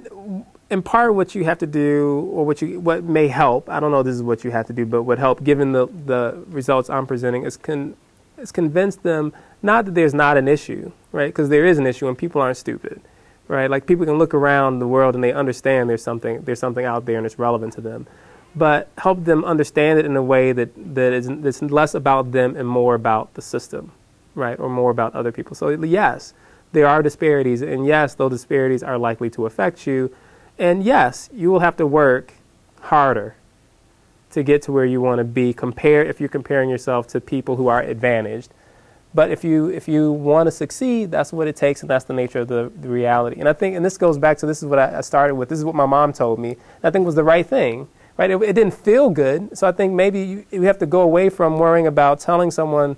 in 0.70 0.82
part 0.82 1.16
what 1.16 1.36
you 1.36 1.44
have 1.46 1.58
to 1.60 1.68
do, 1.68 2.30
or 2.34 2.46
what 2.46 2.62
you 2.62 2.80
what 2.80 3.04
may 3.04 3.28
help. 3.28 3.70
I 3.70 3.80
don't 3.80 3.92
know. 3.92 4.04
This 4.04 4.16
is 4.16 4.24
what 4.24 4.44
you 4.44 4.52
have 4.52 4.66
to 4.68 4.74
do, 4.74 4.86
but 4.86 5.04
what 5.04 5.20
help, 5.20 5.44
given 5.44 5.72
the 5.74 5.88
the 6.06 6.44
results 6.48 6.90
I'm 6.90 7.06
presenting, 7.08 7.44
is 7.46 7.56
con 7.58 7.96
is 8.38 8.52
convince 8.52 8.96
them 8.98 9.32
not 9.62 9.86
that 9.86 9.96
there's 9.96 10.14
not 10.14 10.36
an 10.38 10.48
issue, 10.48 10.92
right? 11.12 11.28
Because 11.28 11.50
there 11.50 11.66
is 11.66 11.78
an 11.78 11.86
issue, 11.88 12.08
and 12.08 12.18
people 12.18 12.42
aren't 12.42 12.58
stupid, 12.58 13.02
right? 13.52 13.70
Like 13.70 13.86
people 13.86 14.06
can 14.06 14.18
look 14.18 14.34
around 14.34 14.80
the 14.80 14.88
world 14.88 15.16
and 15.16 15.24
they 15.24 15.34
understand 15.34 15.90
there's 15.90 16.04
something 16.04 16.42
there's 16.42 16.60
something 16.60 16.86
out 16.86 17.06
there 17.06 17.18
and 17.18 17.26
it's 17.26 17.38
relevant 17.38 17.74
to 17.74 17.82
them 17.82 18.08
but 18.56 18.90
help 18.98 19.24
them 19.24 19.46
understand 19.46 20.00
it 20.00 20.06
in 20.06 20.16
a 20.16 20.24
way 20.24 20.52
that, 20.52 20.72
that 20.96 21.14
is 21.14 21.28
that's 21.28 21.62
less 21.62 21.94
about 21.94 22.32
them 22.32 22.56
and 22.56 22.68
more 22.68 22.96
about 22.96 23.34
the 23.36 23.42
system, 23.42 23.92
right? 24.36 24.60
Or 24.60 24.70
more 24.70 24.92
about 24.92 25.16
other 25.16 25.32
people. 25.32 25.56
So 25.56 25.70
yes, 25.70 26.34
there 26.74 26.88
are 26.88 27.02
disparities, 27.02 27.62
and 27.62 27.86
yes, 27.86 28.16
those 28.16 28.32
disparities 28.32 28.84
are 28.84 28.98
likely 28.98 29.30
to 29.32 29.46
affect 29.46 29.88
you, 29.88 30.14
and 30.58 30.84
yes, 30.84 31.30
you 31.34 31.50
will 31.52 31.60
have 31.60 31.78
to 31.78 31.88
work 31.88 32.34
harder 32.82 33.36
to 34.32 34.44
get 34.44 34.62
to 34.64 34.72
where 34.72 34.86
you 34.86 35.02
want 35.02 35.20
to 35.20 35.26
be. 35.26 35.54
Compare 35.54 36.04
if 36.06 36.20
you're 36.20 36.30
comparing 36.30 36.70
yourself 36.70 37.08
to 37.08 37.22
people 37.22 37.56
who 37.56 37.68
are 37.68 37.82
advantaged. 37.82 38.50
But 39.14 39.30
if 39.30 39.44
you 39.44 39.68
if 39.68 39.88
you 39.88 40.12
want 40.12 40.48
to 40.48 40.52
succeed, 40.52 41.12
that's 41.12 41.34
what 41.34 41.48
it 41.48 41.56
takes, 41.56 41.82
and 41.82 41.90
that's 41.90 42.06
the 42.06 42.14
nature 42.14 42.40
of 42.40 42.48
the, 42.48 42.72
the 42.80 42.88
reality. 42.88 43.40
And 43.40 43.50
I 43.50 43.54
think, 43.54 43.76
and 43.76 43.84
this 43.84 43.98
goes 43.98 44.18
back 44.18 44.38
to 44.38 44.46
this 44.46 44.64
is 44.64 44.70
what 44.70 44.80
I, 44.80 45.00
I 45.00 45.02
started 45.02 45.36
with. 45.36 45.50
This 45.50 45.60
is 45.60 45.66
what 45.66 45.76
my 45.76 45.86
mom 45.86 46.14
told 46.14 46.40
me. 46.40 46.56
I 46.82 46.90
think 46.90 47.06
was 47.06 47.16
the 47.16 47.24
right 47.24 47.46
thing 47.46 47.88
right? 48.18 48.30
It, 48.30 48.42
it, 48.44 48.54
didn't 48.54 48.74
feel 48.74 49.10
good. 49.10 49.58
So 49.58 49.68
I 49.68 49.72
think 49.72 49.94
maybe 49.94 50.22
you, 50.22 50.46
you, 50.52 50.62
have 50.64 50.78
to 50.80 50.86
go 50.86 51.02
away 51.02 51.30
from 51.30 51.58
worrying 51.58 51.88
about 51.88 52.20
telling 52.20 52.52
someone 52.52 52.98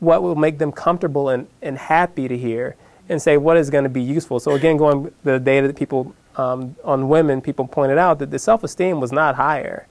what 0.00 0.22
will 0.22 0.34
make 0.34 0.58
them 0.58 0.72
comfortable 0.72 1.28
and, 1.28 1.48
and 1.62 1.78
happy 1.78 2.28
to 2.28 2.36
hear 2.36 2.76
and 3.08 3.20
say 3.20 3.36
what 3.36 3.56
is 3.56 3.70
going 3.70 3.84
to 3.84 3.90
be 3.90 4.02
useful. 4.02 4.38
So 4.38 4.52
again, 4.52 4.76
going 4.76 5.12
the 5.24 5.38
data 5.38 5.66
that 5.66 5.76
people 5.76 6.14
um, 6.36 6.76
on 6.84 7.08
women, 7.08 7.40
people 7.40 7.66
pointed 7.66 7.98
out 7.98 8.18
that 8.18 8.30
the 8.30 8.38
self-esteem 8.38 9.00
was 9.00 9.10
not 9.10 9.36
higher, 9.36 9.88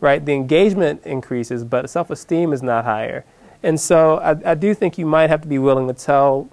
right? 0.00 0.24
The 0.24 0.32
engagement 0.32 1.04
increases, 1.04 1.64
but 1.64 1.88
self-esteem 1.88 2.52
is 2.52 2.62
not 2.62 2.84
higher. 2.84 3.24
And 3.62 3.80
so 3.80 4.18
I, 4.18 4.52
I 4.52 4.54
do 4.54 4.74
think 4.74 4.98
you 4.98 5.06
might 5.06 5.30
have 5.30 5.42
to 5.42 5.48
be 5.48 5.58
willing 5.58 5.86
to 5.88 5.94
tell, 5.94 6.48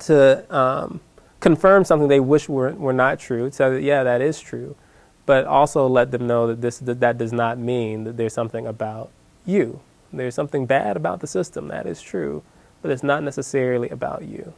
to, 0.00 0.54
um, 0.54 1.00
confirm 1.40 1.84
something 1.84 2.08
they 2.08 2.20
wish 2.20 2.48
were, 2.48 2.72
were 2.72 2.92
not 2.92 3.18
true, 3.18 3.50
tell 3.50 3.70
that, 3.70 3.82
yeah, 3.82 4.02
that 4.02 4.20
is 4.20 4.40
true, 4.40 4.76
but 5.24 5.44
also 5.44 5.86
let 5.86 6.10
them 6.10 6.26
know 6.26 6.46
that, 6.48 6.60
this, 6.60 6.78
that 6.78 7.00
that 7.00 7.18
does 7.18 7.32
not 7.32 7.58
mean 7.58 8.04
that 8.04 8.16
there's 8.16 8.34
something 8.34 8.66
about 8.66 9.10
you. 9.44 9.80
There's 10.12 10.34
something 10.34 10.66
bad 10.66 10.96
about 10.96 11.20
the 11.20 11.26
system, 11.26 11.68
that 11.68 11.86
is 11.86 12.00
true, 12.00 12.42
but 12.82 12.90
it's 12.90 13.02
not 13.02 13.22
necessarily 13.22 13.88
about 13.88 14.24
you. 14.24 14.52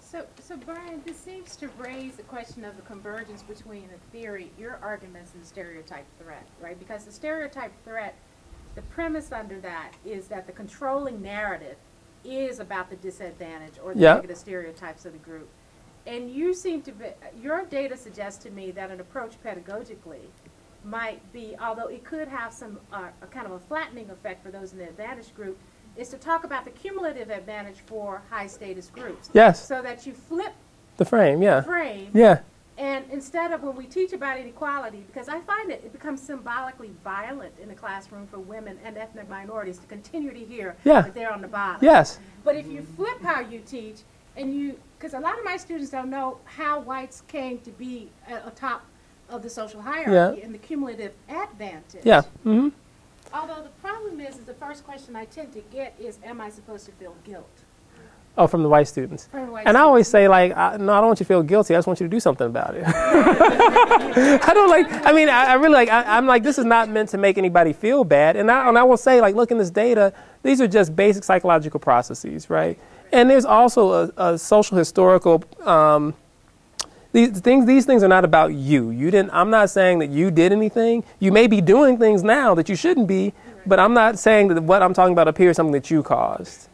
So, 0.00 0.26
so 0.40 0.56
Brian, 0.56 1.02
this 1.06 1.16
seems 1.16 1.56
to 1.56 1.68
raise 1.78 2.16
the 2.16 2.22
question 2.24 2.64
of 2.64 2.76
the 2.76 2.82
convergence 2.82 3.42
between 3.42 3.88
the 3.88 4.18
theory, 4.18 4.50
your 4.58 4.78
arguments, 4.82 5.32
and 5.32 5.42
the 5.42 5.46
stereotype 5.46 6.06
threat, 6.22 6.46
right? 6.60 6.78
Because 6.78 7.04
the 7.04 7.12
stereotype 7.12 7.72
threat, 7.84 8.14
the 8.74 8.82
premise 8.82 9.32
under 9.32 9.60
that 9.60 9.92
is 10.04 10.28
that 10.28 10.46
the 10.46 10.52
controlling 10.52 11.20
narrative 11.22 11.76
is 12.24 12.60
about 12.60 12.88
the 12.88 12.96
disadvantage 12.96 13.74
or 13.82 13.94
the 13.94 14.00
Yeah. 14.00 14.14
negative 14.14 14.36
stereotypes 14.36 15.04
of 15.04 15.12
the 15.12 15.18
group. 15.18 15.48
And 16.06 16.30
you 16.30 16.54
seem 16.54 16.82
to 16.82 16.92
be, 16.92 17.06
your 17.40 17.64
data 17.64 17.96
suggests 17.96 18.42
to 18.44 18.50
me 18.50 18.70
that 18.72 18.90
an 18.90 19.00
approach 19.00 19.34
pedagogically 19.44 20.28
might 20.84 21.20
be, 21.32 21.56
although 21.60 21.86
it 21.86 22.04
could 22.04 22.26
have 22.28 22.52
some, 22.52 22.80
uh, 22.92 23.08
a 23.22 23.26
kind 23.26 23.46
of 23.46 23.52
a 23.52 23.58
flattening 23.60 24.10
effect 24.10 24.42
for 24.42 24.50
those 24.50 24.72
in 24.72 24.78
the 24.78 24.88
advantaged 24.88 25.34
group, 25.36 25.58
is 25.96 26.08
to 26.08 26.16
talk 26.16 26.42
about 26.44 26.64
the 26.64 26.70
cumulative 26.70 27.30
advantage 27.30 27.80
for 27.86 28.22
high 28.30 28.46
status 28.46 28.88
groups. 28.88 29.30
Yes, 29.32 29.64
So 29.64 29.82
that 29.82 30.06
you 30.06 30.12
flip 30.14 30.52
the 30.96 31.04
frame, 31.04 31.42
yeah. 31.42 31.60
the 31.60 31.66
frame, 31.66 32.10
Yeah, 32.14 32.40
and 32.82 33.04
instead 33.12 33.52
of 33.52 33.62
when 33.62 33.76
we 33.76 33.86
teach 33.86 34.12
about 34.12 34.40
inequality, 34.40 35.04
because 35.06 35.28
I 35.28 35.38
find 35.42 35.70
it, 35.70 35.82
it 35.84 35.92
becomes 35.92 36.20
symbolically 36.20 36.90
violent 37.04 37.52
in 37.62 37.68
the 37.68 37.76
classroom 37.76 38.26
for 38.26 38.40
women 38.40 38.76
and 38.84 38.98
ethnic 38.98 39.30
minorities 39.30 39.78
to 39.78 39.86
continue 39.86 40.32
to 40.32 40.44
hear 40.44 40.74
Yeah. 40.82 41.02
that 41.02 41.14
they're 41.14 41.32
on 41.32 41.42
the 41.42 41.46
bottom. 41.46 41.78
yes, 41.80 42.18
But 42.42 42.56
if 42.56 42.66
you 42.66 42.82
flip 42.96 43.22
how 43.22 43.38
you 43.38 43.60
teach, 43.60 43.98
and 44.36 44.52
you, 44.52 44.80
because 44.98 45.14
a 45.14 45.20
lot 45.20 45.38
of 45.38 45.44
my 45.44 45.56
students 45.58 45.92
don't 45.92 46.10
know 46.10 46.38
how 46.44 46.80
whites 46.80 47.22
came 47.28 47.60
to 47.60 47.70
be 47.70 48.10
at 48.26 48.44
the 48.44 48.50
top 48.50 48.84
of 49.28 49.42
the 49.42 49.50
social 49.50 49.80
hierarchy 49.80 50.42
and 50.42 50.52
the 50.52 50.58
cumulative 50.58 51.12
advantage. 51.28 52.04
yeah. 52.04 52.24
Mm 52.44 52.60
-hmm. 52.60 52.72
Although 53.32 53.62
the 53.62 53.74
problem 53.80 54.20
is, 54.20 54.38
is 54.38 54.44
the 54.44 54.54
first 54.66 54.84
question 54.84 55.14
I 55.14 55.26
tend 55.26 55.52
to 55.52 55.62
get 55.70 55.94
is, 56.00 56.18
am 56.24 56.40
I 56.40 56.50
supposed 56.50 56.86
to 56.86 56.92
feel 56.98 57.14
guilt? 57.24 57.61
Oh, 58.38 58.46
from 58.46 58.62
the 58.62 58.68
white 58.68 58.88
students. 58.88 59.24
The 59.26 59.40
white 59.40 59.66
And 59.66 59.76
I 59.76 59.82
always 59.82 60.08
say, 60.08 60.26
like, 60.26 60.56
I, 60.56 60.78
no, 60.78 60.94
I 60.94 61.00
don't 61.00 61.08
want 61.08 61.20
you 61.20 61.24
to 61.24 61.28
feel 61.28 61.42
guilty. 61.42 61.74
I 61.74 61.78
just 61.78 61.86
want 61.86 62.00
you 62.00 62.06
to 62.06 62.10
do 62.10 62.18
something 62.18 62.46
about 62.46 62.74
it. 62.74 62.84
I 62.86 64.52
don't 64.54 64.70
like, 64.70 64.86
I 65.06 65.12
mean, 65.12 65.28
I, 65.28 65.48
I 65.48 65.54
really 65.54 65.74
like, 65.74 65.90
I, 65.90 66.16
I'm 66.16 66.26
like, 66.26 66.42
this 66.42 66.58
is 66.58 66.64
not 66.64 66.88
meant 66.88 67.10
to 67.10 67.18
make 67.18 67.36
anybody 67.36 67.74
feel 67.74 68.04
bad. 68.04 68.36
And 68.36 68.50
I, 68.50 68.68
and 68.68 68.78
I 68.78 68.84
will 68.84 68.96
say, 68.96 69.20
like, 69.20 69.34
look 69.34 69.50
in 69.50 69.58
this 69.58 69.68
data, 69.68 70.14
these 70.42 70.62
are 70.62 70.66
just 70.66 70.96
basic 70.96 71.24
psychological 71.24 71.78
processes, 71.78 72.48
right? 72.48 72.78
And 73.12 73.28
there's 73.28 73.44
also 73.44 73.92
a, 74.16 74.32
a 74.32 74.38
social 74.38 74.78
historical, 74.78 75.44
um, 75.66 76.14
these 77.12 77.38
things, 77.40 77.66
these 77.66 77.84
things 77.84 78.02
are 78.02 78.08
not 78.08 78.24
about 78.24 78.54
you. 78.54 78.88
You 78.88 79.10
didn't, 79.10 79.32
I'm 79.34 79.50
not 79.50 79.68
saying 79.68 79.98
that 79.98 80.08
you 80.08 80.30
did 80.30 80.52
anything. 80.52 81.04
You 81.18 81.32
may 81.32 81.46
be 81.46 81.60
doing 81.60 81.98
things 81.98 82.22
now 82.22 82.54
that 82.54 82.70
you 82.70 82.76
shouldn't 82.76 83.08
be, 83.08 83.34
but 83.66 83.78
I'm 83.78 83.92
not 83.92 84.18
saying 84.18 84.48
that 84.48 84.62
what 84.62 84.82
I'm 84.82 84.94
talking 84.94 85.12
about 85.12 85.28
up 85.28 85.36
here 85.36 85.50
is 85.50 85.56
something 85.56 85.74
that 85.74 85.90
you 85.90 86.02
caused. 86.02 86.70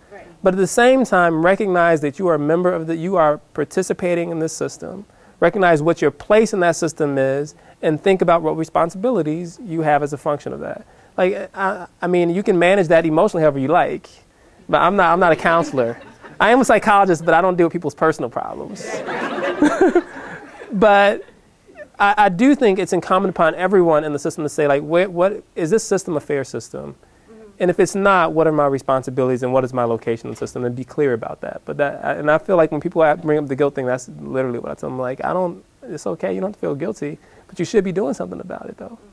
But 0.48 0.54
at 0.54 0.60
the 0.60 0.66
same 0.66 1.04
time, 1.04 1.44
recognize 1.44 2.00
that 2.00 2.18
you 2.18 2.26
are 2.28 2.36
a 2.36 2.38
member 2.38 2.72
of 2.72 2.86
the, 2.86 2.96
you 2.96 3.16
are 3.16 3.36
participating 3.52 4.30
in 4.30 4.38
this 4.38 4.54
system. 4.54 5.04
Recognize 5.40 5.82
what 5.82 6.00
your 6.00 6.10
place 6.10 6.54
in 6.54 6.60
that 6.60 6.74
system 6.74 7.18
is, 7.18 7.54
and 7.82 8.02
think 8.02 8.22
about 8.22 8.40
what 8.40 8.56
responsibilities 8.56 9.60
you 9.62 9.82
have 9.82 10.02
as 10.02 10.14
a 10.14 10.16
function 10.16 10.54
of 10.54 10.60
that. 10.60 10.86
Like, 11.18 11.50
I, 11.54 11.86
I 12.00 12.06
mean, 12.06 12.30
you 12.30 12.42
can 12.42 12.58
manage 12.58 12.88
that 12.88 13.04
emotionally 13.04 13.42
however 13.42 13.58
you 13.58 13.68
like, 13.68 14.08
but 14.70 14.80
I'm 14.80 14.96
not, 14.96 15.12
I'm 15.12 15.20
not 15.20 15.32
a 15.32 15.36
counselor. 15.36 16.00
I 16.40 16.48
am 16.48 16.62
a 16.62 16.64
psychologist, 16.64 17.26
but 17.26 17.34
I 17.34 17.42
don't 17.42 17.56
deal 17.56 17.66
with 17.66 17.74
people's 17.74 17.94
personal 17.94 18.30
problems. 18.30 18.86
but 20.72 21.26
I, 21.98 22.14
I 22.16 22.28
do 22.30 22.54
think 22.54 22.78
it's 22.78 22.94
incumbent 22.94 23.36
upon 23.36 23.54
everyone 23.54 24.02
in 24.02 24.14
the 24.14 24.18
system 24.18 24.44
to 24.44 24.48
say, 24.48 24.66
like, 24.66 24.82
what, 24.82 25.10
what 25.10 25.44
is 25.54 25.68
this 25.68 25.84
system 25.84 26.16
a 26.16 26.20
fair 26.20 26.42
system? 26.42 26.96
And 27.60 27.70
if 27.70 27.80
it's 27.80 27.96
not, 27.96 28.32
what 28.32 28.46
are 28.46 28.52
my 28.52 28.66
responsibilities 28.66 29.42
and 29.42 29.52
what 29.52 29.64
is 29.64 29.72
my 29.72 29.82
location 29.82 30.34
system? 30.36 30.64
And 30.64 30.76
be 30.76 30.84
clear 30.84 31.12
about 31.12 31.40
that. 31.40 31.62
But 31.64 31.76
that, 31.78 32.18
and 32.18 32.30
I 32.30 32.38
feel 32.38 32.56
like 32.56 32.70
when 32.70 32.80
people 32.80 33.02
bring 33.16 33.38
up 33.38 33.48
the 33.48 33.56
guilt 33.56 33.74
thing, 33.74 33.86
that's 33.86 34.08
literally 34.20 34.60
what 34.60 34.70
I 34.70 34.74
tell 34.74 34.90
them. 34.90 34.98
Like, 34.98 35.24
I 35.24 35.32
don't. 35.32 35.64
It's 35.82 36.06
okay. 36.06 36.32
You 36.32 36.40
don't 36.40 36.50
have 36.50 36.56
to 36.56 36.60
feel 36.60 36.74
guilty, 36.76 37.18
but 37.48 37.58
you 37.58 37.64
should 37.64 37.82
be 37.82 37.90
doing 37.90 38.14
something 38.14 38.40
about 38.40 38.66
it, 38.66 38.76
though. 38.76 38.98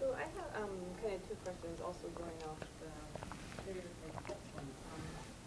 So 0.00 0.16
I 0.16 0.22
have, 0.34 0.64
um, 0.64 0.70
kind 1.00 1.14
of 1.14 1.28
two 1.28 1.36
questions 1.44 1.78
also 1.84 2.08
going 2.16 2.40
off 2.42 2.58
the. 2.82 2.90
Um, 3.70 4.66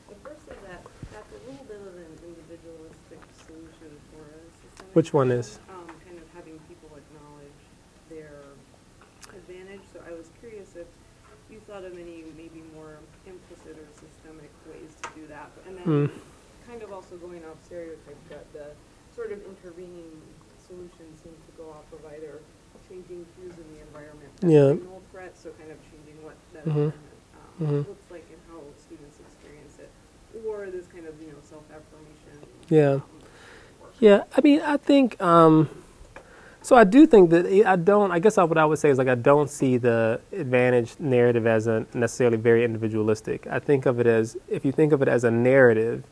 the 0.07 0.15
first 0.23 0.47
is 0.47 0.55
that 0.63 0.81
that's 1.11 1.31
a 1.33 1.39
little 1.49 1.65
bit 1.65 1.81
of 1.81 1.91
an 1.97 2.07
individualistic 2.23 3.19
solution 3.35 3.91
for 4.13 4.23
a 4.31 4.39
systemic. 4.63 4.95
Which 4.95 5.11
one 5.11 5.31
is? 5.31 5.59
Um, 5.67 5.87
kind 6.07 6.19
of 6.21 6.27
having 6.35 6.57
people 6.69 6.87
acknowledge 6.95 7.59
their 8.07 8.31
advantage, 9.35 9.83
so 9.91 9.99
I 10.07 10.13
was 10.13 10.29
curious 10.39 10.75
if 10.75 10.87
you 11.49 11.59
thought 11.65 11.83
of 11.83 11.93
any 11.93 12.23
maybe 12.35 12.61
more 12.75 12.99
implicit 13.25 13.77
or 13.79 13.87
systemic 13.95 14.51
ways 14.67 14.91
to 15.01 15.09
do 15.15 15.27
that. 15.27 15.49
And 15.65 15.76
then 15.76 15.76
Mm. 15.87 16.11
kind 16.67 16.83
of 16.83 16.91
also 16.91 17.15
going 17.15 17.45
off 17.45 17.63
stereotype, 17.63 18.19
that 18.29 18.51
the 18.51 18.67
sort 19.15 19.31
of 19.31 19.39
intervening 19.47 20.11
solutions 20.59 21.23
seem 21.23 21.31
to 21.31 21.51
go 21.55 21.69
off 21.71 21.87
of 21.93 22.03
either 22.11 22.41
changing 22.89 23.25
cues 23.35 23.55
in 23.55 23.63
the 23.73 23.79
environment 23.87 24.29
Yeah. 24.43 24.75
signal 24.75 25.01
threats, 25.11 25.41
so 25.41 25.51
kind 25.51 25.71
of 25.71 25.77
changing 25.89 26.21
what 26.23 26.35
that 26.53 26.65
Mhm. 26.65 26.91
environment 26.91 27.19
um, 27.39 27.67
Mhm. 27.67 27.87
looks 27.87 28.11
like 28.11 28.27
and 28.29 28.41
how 28.51 28.59
students 28.77 29.17
experience 29.19 29.79
it, 29.79 29.89
or 30.45 30.69
this 30.69 30.87
kind 30.87 31.07
of 31.07 31.19
you 31.21 31.29
know 31.31 31.39
self-affirmation. 31.41 32.35
Yeah. 32.67 32.95
um. 32.95 33.03
Yeah, 33.99 34.23
I 34.35 34.41
mean, 34.41 34.61
I 34.61 34.75
think. 34.77 35.19
Um, 35.21 35.69
so 36.67 36.75
I 36.75 36.83
do 36.83 37.07
think 37.07 37.29
that 37.29 37.45
I 37.65 37.77
don't. 37.77 38.11
I 38.11 38.19
guess 38.19 38.35
what 38.35 38.57
I 38.57 38.65
would 38.65 38.77
say 38.77 38.89
is 38.89 38.97
like 38.97 39.07
I 39.07 39.15
don't 39.15 39.49
see 39.49 39.77
the 39.77 40.19
advantage 40.33 40.95
narrative 40.99 41.47
as 41.47 41.65
a 41.65 41.85
necessarily 41.93 42.35
very 42.35 42.65
individualistic. 42.65 43.47
I 43.49 43.59
think 43.59 43.85
of 43.85 44.01
it 44.01 44.05
as 44.05 44.35
if 44.49 44.65
you 44.65 44.73
think 44.73 44.91
of 44.91 45.01
it 45.01 45.07
as 45.07 45.23
a 45.23 45.31
narrative, 45.31 46.03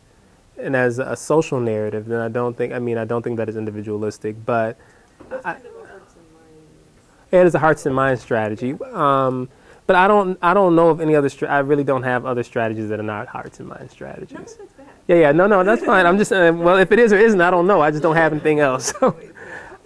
and 0.58 0.74
as 0.74 0.98
a 0.98 1.18
social 1.18 1.60
narrative, 1.60 2.06
then 2.06 2.22
I 2.22 2.30
don't 2.30 2.56
think. 2.56 2.72
I 2.72 2.80
mean, 2.80 2.98
I 2.98 3.04
don't 3.04 3.22
think 3.22 3.36
that 3.36 3.50
is 3.50 3.58
individualistic, 3.58 4.46
but 4.46 4.78
I- 5.44 5.56
kind 5.56 5.66
of 5.66 5.76
a 5.76 5.88
hearts 5.90 6.16
and 6.16 6.32
minds. 6.32 7.32
it 7.32 7.48
is 7.48 7.56
a 7.56 7.60
hearts 7.60 7.86
and 7.86 7.94
minds 7.94 8.22
strategy. 8.22 8.78
Um, 8.94 9.50
but 9.88 9.98
I 9.98 10.08
don't. 10.08 10.40
I 10.42 10.54
don't 10.54 10.74
know 10.74 10.88
of 10.88 11.02
any 11.02 11.18
other. 11.18 11.30
I 11.50 11.60
really 11.60 11.84
don't 11.84 12.04
have 12.04 12.26
other 12.26 12.44
strategies 12.44 12.88
that 12.88 12.98
are 13.02 13.04
not 13.04 13.28
hearts 13.28 13.60
and 13.60 13.68
minds 13.68 13.92
strategies. 13.92 14.38
of 14.38 14.62
it's 14.62 14.74
bad. 14.78 14.88
Yeah, 15.10 15.16
yeah, 15.18 15.32
no, 15.34 15.48
no, 15.48 15.66
that's 15.66 15.84
fine. 15.84 16.06
I'm 16.06 16.18
just 16.18 16.30
saying, 16.30 16.60
well, 16.60 16.78
if 16.78 16.94
it 16.94 16.98
is 17.00 17.12
or 17.12 17.18
isn't, 17.18 17.42
I 17.42 17.52
don't 17.52 17.68
know. 17.68 17.82
I 17.82 17.92
just 17.92 18.02
don't 18.02 18.16
have 18.16 18.32
anything 18.32 18.62
else. 18.62 18.94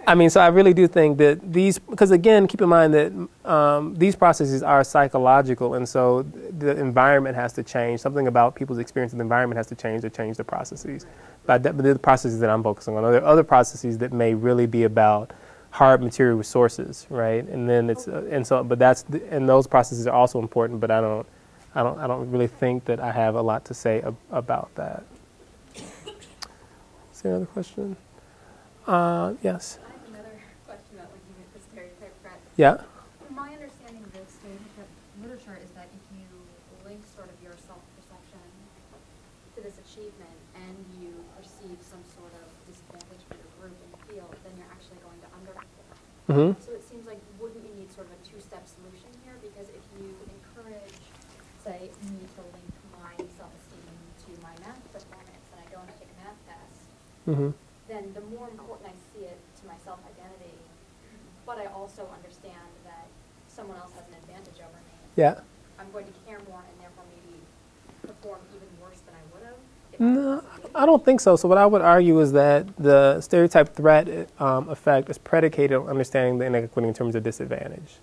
I 0.06 0.14
mean, 0.14 0.30
so 0.30 0.40
I 0.40 0.48
really 0.48 0.74
do 0.74 0.88
think 0.88 1.18
that 1.18 1.52
these, 1.52 1.78
because 1.78 2.10
again, 2.10 2.46
keep 2.46 2.60
in 2.60 2.68
mind 2.68 2.94
that 2.94 3.12
um, 3.44 3.94
these 3.94 4.16
processes 4.16 4.62
are 4.62 4.82
psychological, 4.82 5.74
and 5.74 5.88
so 5.88 6.22
the 6.22 6.76
environment 6.78 7.36
has 7.36 7.52
to 7.54 7.62
change. 7.62 8.00
Something 8.00 8.26
about 8.26 8.54
people's 8.54 8.78
experience 8.78 9.12
of 9.12 9.18
the 9.18 9.22
environment 9.24 9.56
has 9.56 9.66
to 9.68 9.74
change 9.74 10.02
to 10.02 10.10
change 10.10 10.36
the 10.36 10.44
processes. 10.44 11.06
But, 11.46 11.62
that, 11.62 11.76
but 11.76 11.84
the 11.84 11.98
processes 11.98 12.40
that 12.40 12.50
I'm 12.50 12.62
focusing 12.62 12.96
on. 12.96 13.02
There 13.02 13.22
are 13.22 13.26
other 13.26 13.44
processes 13.44 13.98
that 13.98 14.12
may 14.12 14.34
really 14.34 14.66
be 14.66 14.84
about 14.84 15.32
hard 15.70 16.02
material 16.02 16.36
resources, 16.36 17.06
right? 17.10 17.46
And 17.46 17.68
then 17.68 17.90
it's, 17.90 18.08
uh, 18.08 18.26
and 18.30 18.46
so, 18.46 18.64
but 18.64 18.78
that's, 18.78 19.04
and 19.30 19.48
those 19.48 19.66
processes 19.66 20.06
are 20.06 20.14
also 20.14 20.38
important. 20.38 20.80
But 20.80 20.90
I 20.90 21.00
don't, 21.00 21.26
I 21.74 21.82
don't, 21.82 21.98
I 21.98 22.06
don't 22.06 22.30
really 22.30 22.48
think 22.48 22.84
that 22.86 23.00
I 23.00 23.12
have 23.12 23.36
a 23.36 23.42
lot 23.42 23.64
to 23.66 23.74
say 23.74 24.02
ab- 24.02 24.16
about 24.30 24.74
that. 24.74 25.04
Is 25.76 27.22
there 27.22 27.32
another 27.32 27.46
question? 27.46 27.96
Uh, 28.86 29.34
yes. 29.42 29.78
I 29.78 29.90
have 29.90 30.00
another 30.08 30.40
question 30.66 30.98
about 30.98 31.10
linking 31.12 31.34
it 31.40 31.54
to 31.54 31.60
stereotype 31.70 32.22
threat. 32.22 32.38
Yeah. 32.60 32.84
My 33.32 33.56
understanding 33.56 34.04
of 34.04 34.12
the 34.12 34.20
stereotype 34.28 34.92
literature 35.24 35.56
is 35.64 35.72
that 35.80 35.88
if 35.96 36.04
you 36.12 36.28
link 36.84 37.00
sort 37.08 37.32
of 37.32 37.40
your 37.40 37.56
self-perception 37.56 38.44
to 39.56 39.64
this 39.64 39.80
achievement 39.80 40.36
and 40.52 40.76
you 41.00 41.24
perceive 41.40 41.80
some 41.80 42.04
sort 42.12 42.36
of 42.36 42.44
disadvantage 42.68 43.24
for 43.32 43.40
your 43.40 43.48
group 43.56 43.72
in 43.80 43.88
the 43.96 44.00
field, 44.12 44.36
then 44.44 44.52
you're 44.60 44.68
actually 44.68 45.00
going 45.00 45.16
to 45.24 45.28
underperform. 45.40 45.96
Mm-hmm. 46.28 46.52
So 46.60 46.76
it 46.76 46.84
seems 46.84 47.08
like, 47.08 47.24
wouldn't 47.40 47.64
you 47.64 47.72
need 47.80 47.88
sort 47.96 48.12
of 48.12 48.20
a 48.20 48.20
two-step 48.28 48.68
solution 48.68 49.08
here? 49.24 49.40
Because 49.40 49.72
if 49.72 49.84
you 49.96 50.12
encourage, 50.28 51.00
say, 51.64 51.88
me 52.12 52.28
to 52.28 52.44
link 52.44 52.72
my 52.92 53.16
self-esteem 53.40 53.88
to 54.28 54.30
my 54.44 54.52
math 54.60 54.84
performance, 54.92 55.48
and 55.56 55.64
I 55.64 55.66
don't 55.72 55.88
take 55.96 56.12
a 56.12 56.18
math 56.28 56.36
test, 56.44 56.92
Mm-hmm. 57.24 57.56
then 57.88 58.12
the 58.12 58.24
more 58.36 58.52
important 58.52 58.92
I 58.92 58.96
see 59.16 59.24
it 59.24 59.40
to 59.60 59.62
my 59.64 59.80
self-identity, 59.80 60.60
but 61.50 61.58
I 61.58 61.66
also 61.72 62.06
understand 62.14 62.54
that 62.84 63.06
someone 63.48 63.76
else 63.78 63.90
has 63.94 64.04
an 64.06 64.14
advantage 64.22 64.60
over 64.60 64.78
me, 64.86 64.94
Yeah. 65.16 65.40
I'm 65.80 65.90
going 65.90 66.06
to 66.06 66.12
care 66.24 66.38
more 66.48 66.60
and 66.60 66.80
therefore 66.80 67.02
maybe 67.10 67.40
perform 68.06 68.38
even 68.54 68.68
worse 68.80 69.00
than 69.00 69.16
I 69.16 69.24
would 69.34 69.44
have. 69.46 69.56
if 69.92 70.00
I 70.00 70.04
was 70.04 70.44
No. 70.44 70.80
I 70.80 70.86
don't 70.86 71.04
think 71.04 71.20
so. 71.20 71.34
So 71.34 71.48
what 71.48 71.58
I 71.58 71.66
would 71.66 71.82
argue 71.82 72.20
is 72.20 72.30
that 72.32 72.68
the 72.76 73.20
stereotype 73.20 73.74
threat 73.74 74.28
um, 74.38 74.68
effect 74.68 75.10
is 75.10 75.18
predicated 75.18 75.76
on 75.76 75.88
understanding 75.88 76.38
the 76.38 76.44
inequity 76.44 76.86
in 76.86 76.94
terms 76.94 77.16
of 77.16 77.24
disadvantage. 77.24 77.96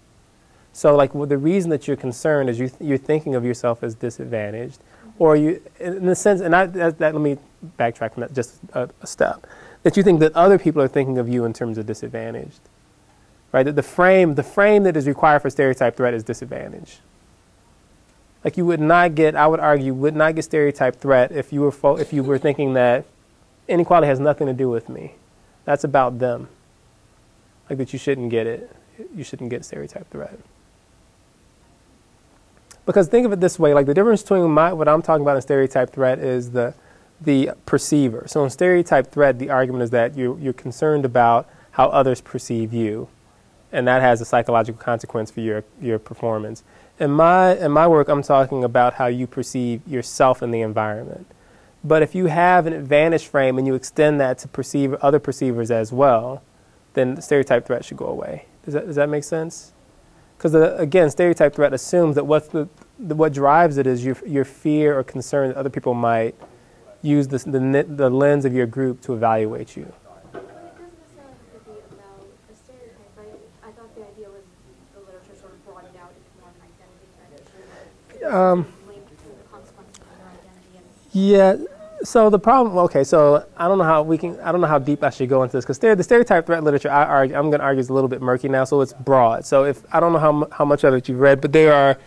So, 0.74 0.94
like, 0.98 1.16
well, 1.16 1.26
the 1.26 1.38
reason 1.38 1.70
that 1.70 1.88
you're 1.88 1.98
concerned 1.98 2.50
is 2.50 2.60
you 2.60 2.70
you're 2.80 3.00
thinking 3.00 3.34
of 3.34 3.46
yourself 3.46 3.82
as 3.82 3.96
disadvantaged, 3.96 4.80
or 5.18 5.36
you, 5.36 5.62
in 5.80 6.06
the 6.06 6.16
sense, 6.16 6.42
and 6.42 6.54
I, 6.56 6.66
that, 6.66 7.00
that 7.00 7.14
let 7.16 7.22
me 7.22 7.38
backtrack 7.80 8.14
from 8.14 8.22
that 8.22 8.34
just 8.34 8.60
a, 8.74 8.90
a 9.02 9.08
step, 9.08 9.48
that 9.84 9.98
you 9.98 10.04
think 10.04 10.20
that 10.20 10.36
other 10.36 10.60
people 10.60 10.82
are 10.82 10.88
thinking 10.88 11.18
of 11.18 11.28
you 11.30 11.46
in 11.46 11.54
terms 11.54 11.80
of 11.80 11.88
disadvantaged, 11.88 12.60
right? 13.52 13.64
The 13.64 13.84
frame, 13.84 14.36
the 14.36 14.44
frame 14.44 14.84
that 14.84 14.98
is 14.98 15.08
required 15.08 15.42
for 15.42 15.50
stereotype 15.50 15.96
threat 15.96 16.14
is 16.14 16.24
disadvantage. 16.24 17.00
Like 18.44 18.58
you 18.58 18.66
would 18.66 18.80
not 18.80 19.16
get, 19.16 19.36
I 19.36 19.48
would 19.48 19.60
argue, 19.60 19.94
would 19.94 20.16
not 20.16 20.36
get 20.36 20.44
stereotype 20.44 20.96
threat 20.96 21.32
if 21.32 21.52
you 21.52 21.62
were 21.62 21.72
fo- 21.72 21.98
if 21.98 22.14
you 22.14 22.24
were 22.24 22.38
thinking 22.38 22.74
that 22.74 23.06
inequality 23.68 24.08
has 24.08 24.20
nothing 24.20 24.48
to 24.48 24.54
do 24.54 24.70
with 24.70 24.90
me. 24.90 25.16
That's 25.66 25.84
about 25.84 26.20
them. 26.20 26.48
Like 27.70 27.78
that 27.80 27.92
you 27.92 28.00
shouldn't 28.00 28.30
get 28.30 28.48
it. 28.48 28.72
You 29.16 29.24
shouldn't 29.24 29.50
get 29.50 29.66
stereotype 29.66 30.10
threat. 30.10 30.40
Because 32.86 33.10
think 33.10 33.26
of 33.26 33.34
it 33.34 33.42
this 33.42 33.60
way, 33.60 33.74
like 33.74 33.86
the 33.86 33.94
difference 33.94 34.22
between 34.22 34.50
my, 34.50 34.72
what 34.72 34.88
I'm 34.88 35.02
talking 35.02 35.24
about 35.24 35.36
in 35.36 35.42
stereotype 35.42 35.92
threat 35.92 36.20
is 36.20 36.52
the 36.52 36.74
the 37.20 37.52
perceiver. 37.66 38.26
So 38.28 38.44
in 38.44 38.50
stereotype 38.50 39.12
threat, 39.12 39.40
the 39.40 39.50
argument 39.50 39.84
is 39.84 39.90
that 39.90 40.16
you 40.16 40.38
you're 40.42 40.54
concerned 40.54 41.04
about 41.04 41.50
how 41.72 41.88
others 41.90 42.22
perceive 42.22 42.74
you, 42.74 43.10
and 43.78 43.88
that 43.88 44.02
has 44.02 44.22
a 44.22 44.26
psychological 44.26 44.82
consequence 44.82 45.32
for 45.32 45.42
your 45.42 45.64
your 45.82 46.00
performance. 46.00 46.64
In 47.00 47.12
my 47.12 47.56
in 47.58 47.72
my 47.72 47.88
work, 47.88 48.08
I'm 48.10 48.24
talking 48.24 48.64
about 48.64 48.96
how 48.96 49.08
you 49.08 49.28
perceive 49.28 49.82
yourself 49.88 50.42
in 50.42 50.52
the 50.52 50.62
environment. 50.62 51.28
But 51.84 52.02
if 52.02 52.16
you 52.16 52.26
have 52.26 52.66
an 52.66 52.74
advantage 52.74 53.28
frame 53.28 53.58
and 53.58 53.68
you 53.68 53.76
extend 53.76 54.20
that 54.20 54.40
to 54.40 54.48
perceive 54.48 54.94
other 54.96 55.20
perceivers 55.20 55.70
as 55.72 55.94
well, 55.94 56.42
then 56.94 57.16
the 57.16 57.22
stereotype 57.22 57.66
threat 57.68 57.86
should 57.86 57.98
go 57.98 58.08
away. 58.08 58.46
Does 58.66 58.74
that 58.74 58.88
does 58.88 58.96
that 58.96 59.10
make 59.10 59.24
sense? 59.24 59.74
Because 60.38 60.54
uh, 60.54 60.76
again, 60.78 61.10
stereotype 61.10 61.56
threat 61.56 61.74
assumes 61.74 62.16
that 62.16 62.26
what's 62.26 62.48
the, 62.50 62.68
the 63.00 63.16
what 63.16 63.34
drives 63.34 63.78
it 63.78 63.88
is 63.88 64.04
your 64.04 64.18
your 64.26 64.46
fear 64.46 64.98
or 64.98 65.04
concern 65.04 65.50
that 65.50 65.58
other 65.58 65.70
people 65.70 65.94
might 65.94 66.36
use 67.02 67.28
this, 67.28 67.44
the 67.44 67.86
the 67.88 68.10
lens 68.10 68.44
of 68.46 68.54
your 68.54 68.66
group 68.66 69.02
to 69.02 69.14
evaluate 69.14 69.78
you. 69.78 69.94
But 70.34 70.44
it 70.44 70.50
doesn't 70.50 70.68
necessarily 70.82 71.32
have 71.32 71.54
to 71.56 71.62
be 71.66 71.78
about 71.96 72.26
a 72.52 72.56
stereotype, 72.56 73.14
right? 73.18 73.42
I 73.64 73.72
thought 73.72 73.96
the 73.96 74.06
idea 74.06 74.30
was 74.30 74.44
the 74.94 75.02
literature 75.02 75.38
sort 75.40 75.54
of 75.54 75.66
brought 75.66 75.86
it 75.86 75.96
out 75.98 76.12
into 76.14 76.30
more 76.38 76.50
of 76.50 76.56
an 76.58 76.70
identity 76.70 77.08
threat. 77.16 77.32
Um, 77.32 77.38
Linked 77.38 77.48
to 77.48 77.58
the 77.58 77.66
consequences 77.66 77.66
of 77.66 77.66
your 77.66 77.66
identity 77.66 77.98
and 78.22 78.66
Yeah. 81.18 81.56
So 82.04 82.30
the 82.30 82.38
problem, 82.38 82.78
okay. 82.78 83.04
So 83.04 83.44
I 83.58 83.68
don't 83.68 83.80
know 83.80 83.84
how 83.84 84.04
we 84.04 84.20
can. 84.20 84.40
I 84.42 84.52
don't 84.52 84.62
know 84.62 84.68
how 84.68 84.78
deep 84.78 85.04
I 85.04 85.10
should 85.10 85.30
go 85.30 85.42
into 85.42 85.58
this 85.58 85.66
because 85.66 85.80
the 85.80 86.04
stereotype 86.04 86.46
threat 86.46 86.64
literature, 86.64 86.92
I 86.92 87.04
argue, 87.06 87.36
I'm 87.36 87.50
going 87.50 87.60
to 87.60 87.66
argue, 87.66 87.80
is 87.80 87.90
a 87.90 87.94
little 87.94 88.08
bit 88.08 88.22
murky 88.22 88.48
now. 88.48 88.66
So 88.66 88.82
it's 88.82 88.94
broad. 88.94 89.44
So 89.46 89.66
if 89.66 89.84
I 89.94 90.00
don't 90.00 90.14
know 90.14 90.20
how 90.20 90.48
how 90.52 90.64
much 90.64 90.84
of 90.84 90.94
it 90.94 91.10
you've 91.10 91.20
read, 91.20 91.42
but 91.42 91.54
there 91.54 91.74
are, 91.74 91.98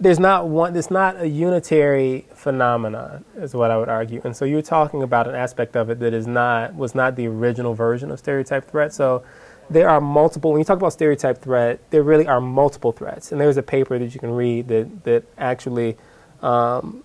there's 0.00 0.18
not 0.18 0.48
one. 0.48 0.72
There's 0.72 0.90
not 0.90 1.20
a 1.20 1.28
unitary 1.28 2.26
phenomenon, 2.34 3.24
is 3.36 3.54
what 3.54 3.70
I 3.70 3.76
would 3.76 3.88
argue. 3.88 4.20
And 4.24 4.36
so 4.36 4.44
you're 4.44 4.60
talking 4.60 5.04
about 5.04 5.28
an 5.28 5.36
aspect 5.36 5.76
of 5.76 5.88
it 5.88 6.00
that 6.00 6.12
is 6.12 6.26
not 6.26 6.74
was 6.74 6.96
not 6.96 7.14
the 7.14 7.28
original 7.28 7.74
version 7.74 8.10
of 8.10 8.18
stereotype 8.18 8.68
threat. 8.68 8.92
So 8.92 9.22
there 9.70 9.88
are 9.88 10.00
multiple. 10.00 10.52
When 10.52 10.60
you 10.60 10.64
talk 10.64 10.78
about 10.78 10.92
stereotype 10.92 11.38
threat, 11.38 11.90
there 11.90 12.02
really 12.02 12.26
are 12.26 12.40
multiple 12.40 12.92
threats. 12.92 13.32
And 13.32 13.40
there's 13.40 13.56
a 13.56 13.62
paper 13.62 13.98
that 13.98 14.14
you 14.14 14.20
can 14.20 14.30
read 14.32 14.68
that 14.68 15.04
that 15.04 15.24
actually. 15.36 15.96
Um, 16.42 17.04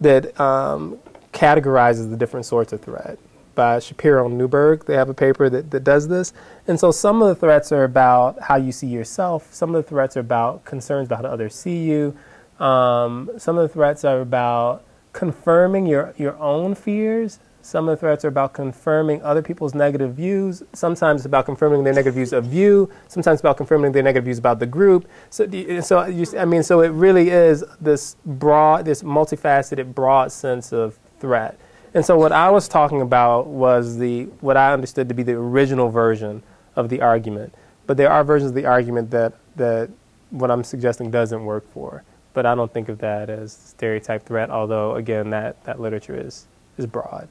that 0.00 0.38
um, 0.38 0.98
categorizes 1.32 2.10
the 2.10 2.16
different 2.16 2.46
sorts 2.46 2.72
of 2.72 2.80
threat 2.80 3.18
by 3.54 3.78
Shapiro 3.78 4.26
and 4.26 4.40
Neuberg. 4.40 4.84
They 4.84 4.94
have 4.94 5.08
a 5.08 5.14
paper 5.14 5.48
that, 5.48 5.70
that 5.70 5.84
does 5.84 6.08
this. 6.08 6.32
And 6.66 6.78
so 6.78 6.90
some 6.90 7.22
of 7.22 7.28
the 7.28 7.34
threats 7.34 7.72
are 7.72 7.84
about 7.84 8.40
how 8.40 8.56
you 8.56 8.72
see 8.72 8.86
yourself. 8.86 9.52
Some 9.52 9.74
of 9.74 9.84
the 9.84 9.88
threats 9.88 10.16
are 10.16 10.20
about 10.20 10.64
concerns 10.64 11.08
about 11.08 11.24
how 11.24 11.30
others 11.30 11.54
see 11.54 11.84
you. 11.84 12.16
Um, 12.58 13.30
some 13.38 13.58
of 13.58 13.68
the 13.68 13.72
threats 13.72 14.04
are 14.04 14.20
about 14.20 14.84
confirming 15.12 15.86
your, 15.86 16.14
your 16.16 16.36
own 16.38 16.74
fears. 16.74 17.38
Some 17.64 17.88
of 17.88 17.96
the 17.96 18.00
threats 18.00 18.26
are 18.26 18.28
about 18.28 18.52
confirming 18.52 19.22
other 19.22 19.40
people's 19.40 19.74
negative 19.74 20.14
views. 20.14 20.62
Sometimes 20.74 21.22
it's 21.22 21.26
about 21.26 21.46
confirming 21.46 21.82
their 21.82 21.94
negative 21.94 22.12
views 22.12 22.34
of 22.34 22.52
you. 22.52 22.90
Sometimes 23.08 23.36
it's 23.36 23.40
about 23.40 23.56
confirming 23.56 23.90
their 23.90 24.02
negative 24.02 24.26
views 24.26 24.36
about 24.36 24.58
the 24.58 24.66
group. 24.66 25.08
So, 25.30 25.48
so 25.80 26.04
you, 26.04 26.26
I 26.38 26.44
mean, 26.44 26.62
so 26.62 26.82
it 26.82 26.88
really 26.88 27.30
is 27.30 27.64
this 27.80 28.16
broad, 28.26 28.84
this 28.84 29.02
multifaceted, 29.02 29.94
broad 29.94 30.30
sense 30.30 30.74
of 30.74 30.98
threat. 31.20 31.58
And 31.94 32.04
so 32.04 32.18
what 32.18 32.32
I 32.32 32.50
was 32.50 32.68
talking 32.68 33.00
about 33.00 33.46
was 33.46 33.96
the 33.96 34.24
what 34.40 34.58
I 34.58 34.74
understood 34.74 35.08
to 35.08 35.14
be 35.14 35.22
the 35.22 35.32
original 35.32 35.88
version 35.88 36.42
of 36.76 36.90
the 36.90 37.00
argument. 37.00 37.54
But 37.86 37.96
there 37.96 38.10
are 38.10 38.24
versions 38.24 38.50
of 38.50 38.54
the 38.56 38.66
argument 38.66 39.10
that 39.12 39.32
that 39.56 39.88
what 40.28 40.50
I'm 40.50 40.64
suggesting 40.64 41.10
doesn't 41.10 41.42
work 41.42 41.66
for. 41.72 42.04
But 42.34 42.44
I 42.44 42.54
don't 42.54 42.70
think 42.74 42.90
of 42.90 42.98
that 42.98 43.30
as 43.30 43.54
stereotype 43.54 44.26
threat. 44.26 44.50
Although 44.50 44.96
again, 44.96 45.30
that 45.30 45.64
that 45.64 45.80
literature 45.80 46.14
is 46.14 46.46
is 46.76 46.84
broad. 46.84 47.26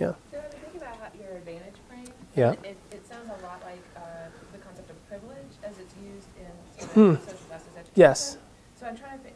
Yeah. 0.00 0.14
So 0.30 0.38
when 0.38 0.42
we 0.42 0.58
think 0.58 0.76
about 0.76 0.96
how 0.98 1.10
your 1.20 1.36
advantage 1.38 1.74
frame, 1.88 2.06
Yeah. 2.38 2.52
it, 2.52 2.76
it 2.92 3.06
sounds 3.08 3.28
a 3.28 3.32
lot 3.44 3.60
like 3.64 3.82
uh, 3.96 4.00
the 4.52 4.58
concept 4.58 4.90
of 4.90 5.08
privilege 5.08 5.50
as 5.64 5.72
it's 5.78 5.94
used 6.02 6.28
in 6.38 6.46
sort 6.78 6.92
Hmm. 6.92 7.14
social 7.24 7.38
justice 7.48 7.72
education. 7.76 7.92
Yes. 7.94 8.36
So 8.78 8.86
I'm 8.86 8.96
trying 8.96 9.18
to 9.18 9.24
think, 9.24 9.34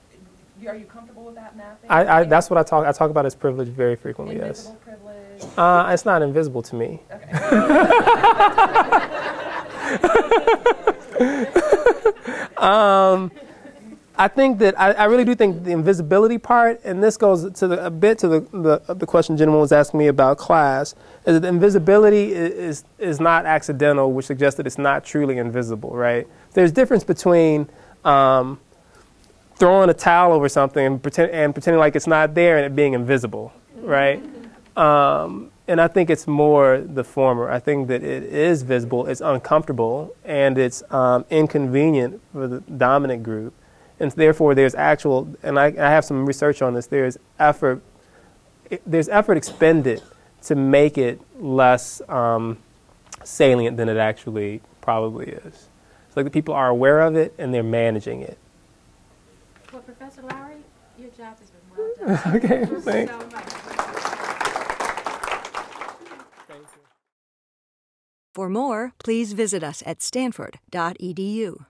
are 0.69 0.77
you 0.77 0.87
comfortable 0.87 1.25
with 1.25 1.35
that 1.35 1.57
mapping? 1.57 1.91
I, 1.91 2.21
I 2.21 2.25
that's 2.25 2.49
what 2.49 2.59
I 2.59 2.63
talk 2.63 2.87
I 2.87 2.93
talk 2.93 3.11
about 3.11 3.27
as 3.27 3.35
privilege 3.35 3.69
very 3.69 3.97
frequently. 3.97 4.37
Yes. 4.37 4.71
Privilege. 4.85 5.59
Uh, 5.59 5.91
it's 5.93 6.05
not 6.05 6.23
invisible 6.23 6.63
to 6.63 6.77
me. 6.77 7.03
um, 12.57 13.33
I 14.23 14.29
think 14.29 14.61
that 14.61 14.79
I, 14.79 14.93
I 14.93 15.05
really 15.07 15.25
do 15.25 15.35
think 15.35 15.65
the 15.65 15.73
invisibility 15.73 16.39
part, 16.39 16.81
and 16.85 17.03
this 17.03 17.17
goes 17.17 17.51
to 17.59 17.67
the, 17.67 17.85
a 17.85 17.91
bit 17.91 18.21
to 18.21 18.29
the, 18.29 18.41
the 18.53 18.95
the 18.95 19.05
question 19.05 19.37
gentleman 19.37 19.61
was 19.61 19.73
asking 19.73 19.99
me 19.99 20.07
about 20.07 20.39
class, 20.39 20.95
is 21.27 21.41
that 21.41 21.45
invisibility 21.45 22.33
is, 22.33 22.53
is 22.53 22.85
is 23.01 23.21
not 23.21 23.47
accidental, 23.47 24.13
which 24.13 24.27
suggests 24.27 24.57
that 24.59 24.67
it's 24.69 24.79
not 24.79 25.05
truly 25.05 25.39
invisible, 25.39 25.91
right? 25.91 26.29
There's 26.53 26.71
difference 26.71 27.03
between 27.03 27.69
um, 28.05 28.61
throwing 29.57 29.91
a 29.91 29.95
towel 29.95 30.33
over 30.33 30.49
something 30.49 30.87
and, 30.87 31.03
pretend, 31.03 31.33
and 31.33 31.53
pretending 31.53 31.81
like 31.81 31.97
it's 31.97 32.07
not 32.07 32.33
there 32.33 32.59
and 32.59 32.65
it 32.65 32.77
being 32.77 32.93
invisible, 32.93 33.53
right? 33.81 34.23
Um, 34.77 35.51
and 35.67 35.81
I 35.81 35.89
think 35.89 36.11
it's 36.11 36.29
more 36.29 36.79
the 36.79 37.03
former. 37.03 37.51
I 37.51 37.59
think 37.59 37.89
that 37.89 38.05
it 38.05 38.23
is 38.23 38.63
visible, 38.63 39.05
it's 39.09 39.21
uncomfortable, 39.21 40.15
and 40.25 40.59
it's 40.59 40.85
um, 40.93 41.25
inconvenient 41.29 42.21
for 42.33 42.47
the 42.47 42.61
dominant 42.61 43.25
group. 43.25 43.53
And 44.03 44.11
therefore, 44.11 44.57
there's 44.57 44.75
actual, 44.75 45.33
and 45.45 45.61
I, 45.61 45.67
I 45.67 45.89
have 45.89 46.05
some 46.05 46.27
research 46.27 46.61
on 46.61 46.75
this, 46.75 46.89
there's 46.89 47.17
effort, 47.39 47.81
it, 48.69 48.83
there's 48.85 49.09
effort 49.09 49.37
expended 49.37 50.03
to 50.43 50.57
make 50.57 50.99
it 50.99 51.21
less 51.41 52.03
um, 52.09 52.59
salient 53.23 53.77
than 53.77 53.89
it 53.89 53.97
actually 53.97 54.61
probably 54.81 55.27
is. 55.27 55.69
It's 56.09 56.17
like 56.17 56.25
the 56.25 56.33
people 56.33 56.53
are 56.53 56.69
aware 56.69 57.01
of 57.01 57.15
it 57.15 57.33
and 57.39 57.55
they're 57.55 57.63
managing 57.63 58.23
it. 58.23 58.39
Well, 59.73 59.83
Professor 59.83 60.23
Lowery, 60.23 60.57
your 60.99 61.11
job 61.11 61.39
has 61.39 61.51
been 61.51 61.61
well 61.77 62.19
done. 62.19 62.35
Okay, 62.37 62.49
Thank 62.49 62.71
you 62.71 62.81
thanks. 62.81 63.13
so 63.13 63.19
much. 63.29 63.45
For 68.35 68.49
more, 68.49 68.95
please 68.99 69.33
visit 69.33 69.63
us 69.63 69.81
at 69.87 70.03
stanford.edu. 70.03 71.67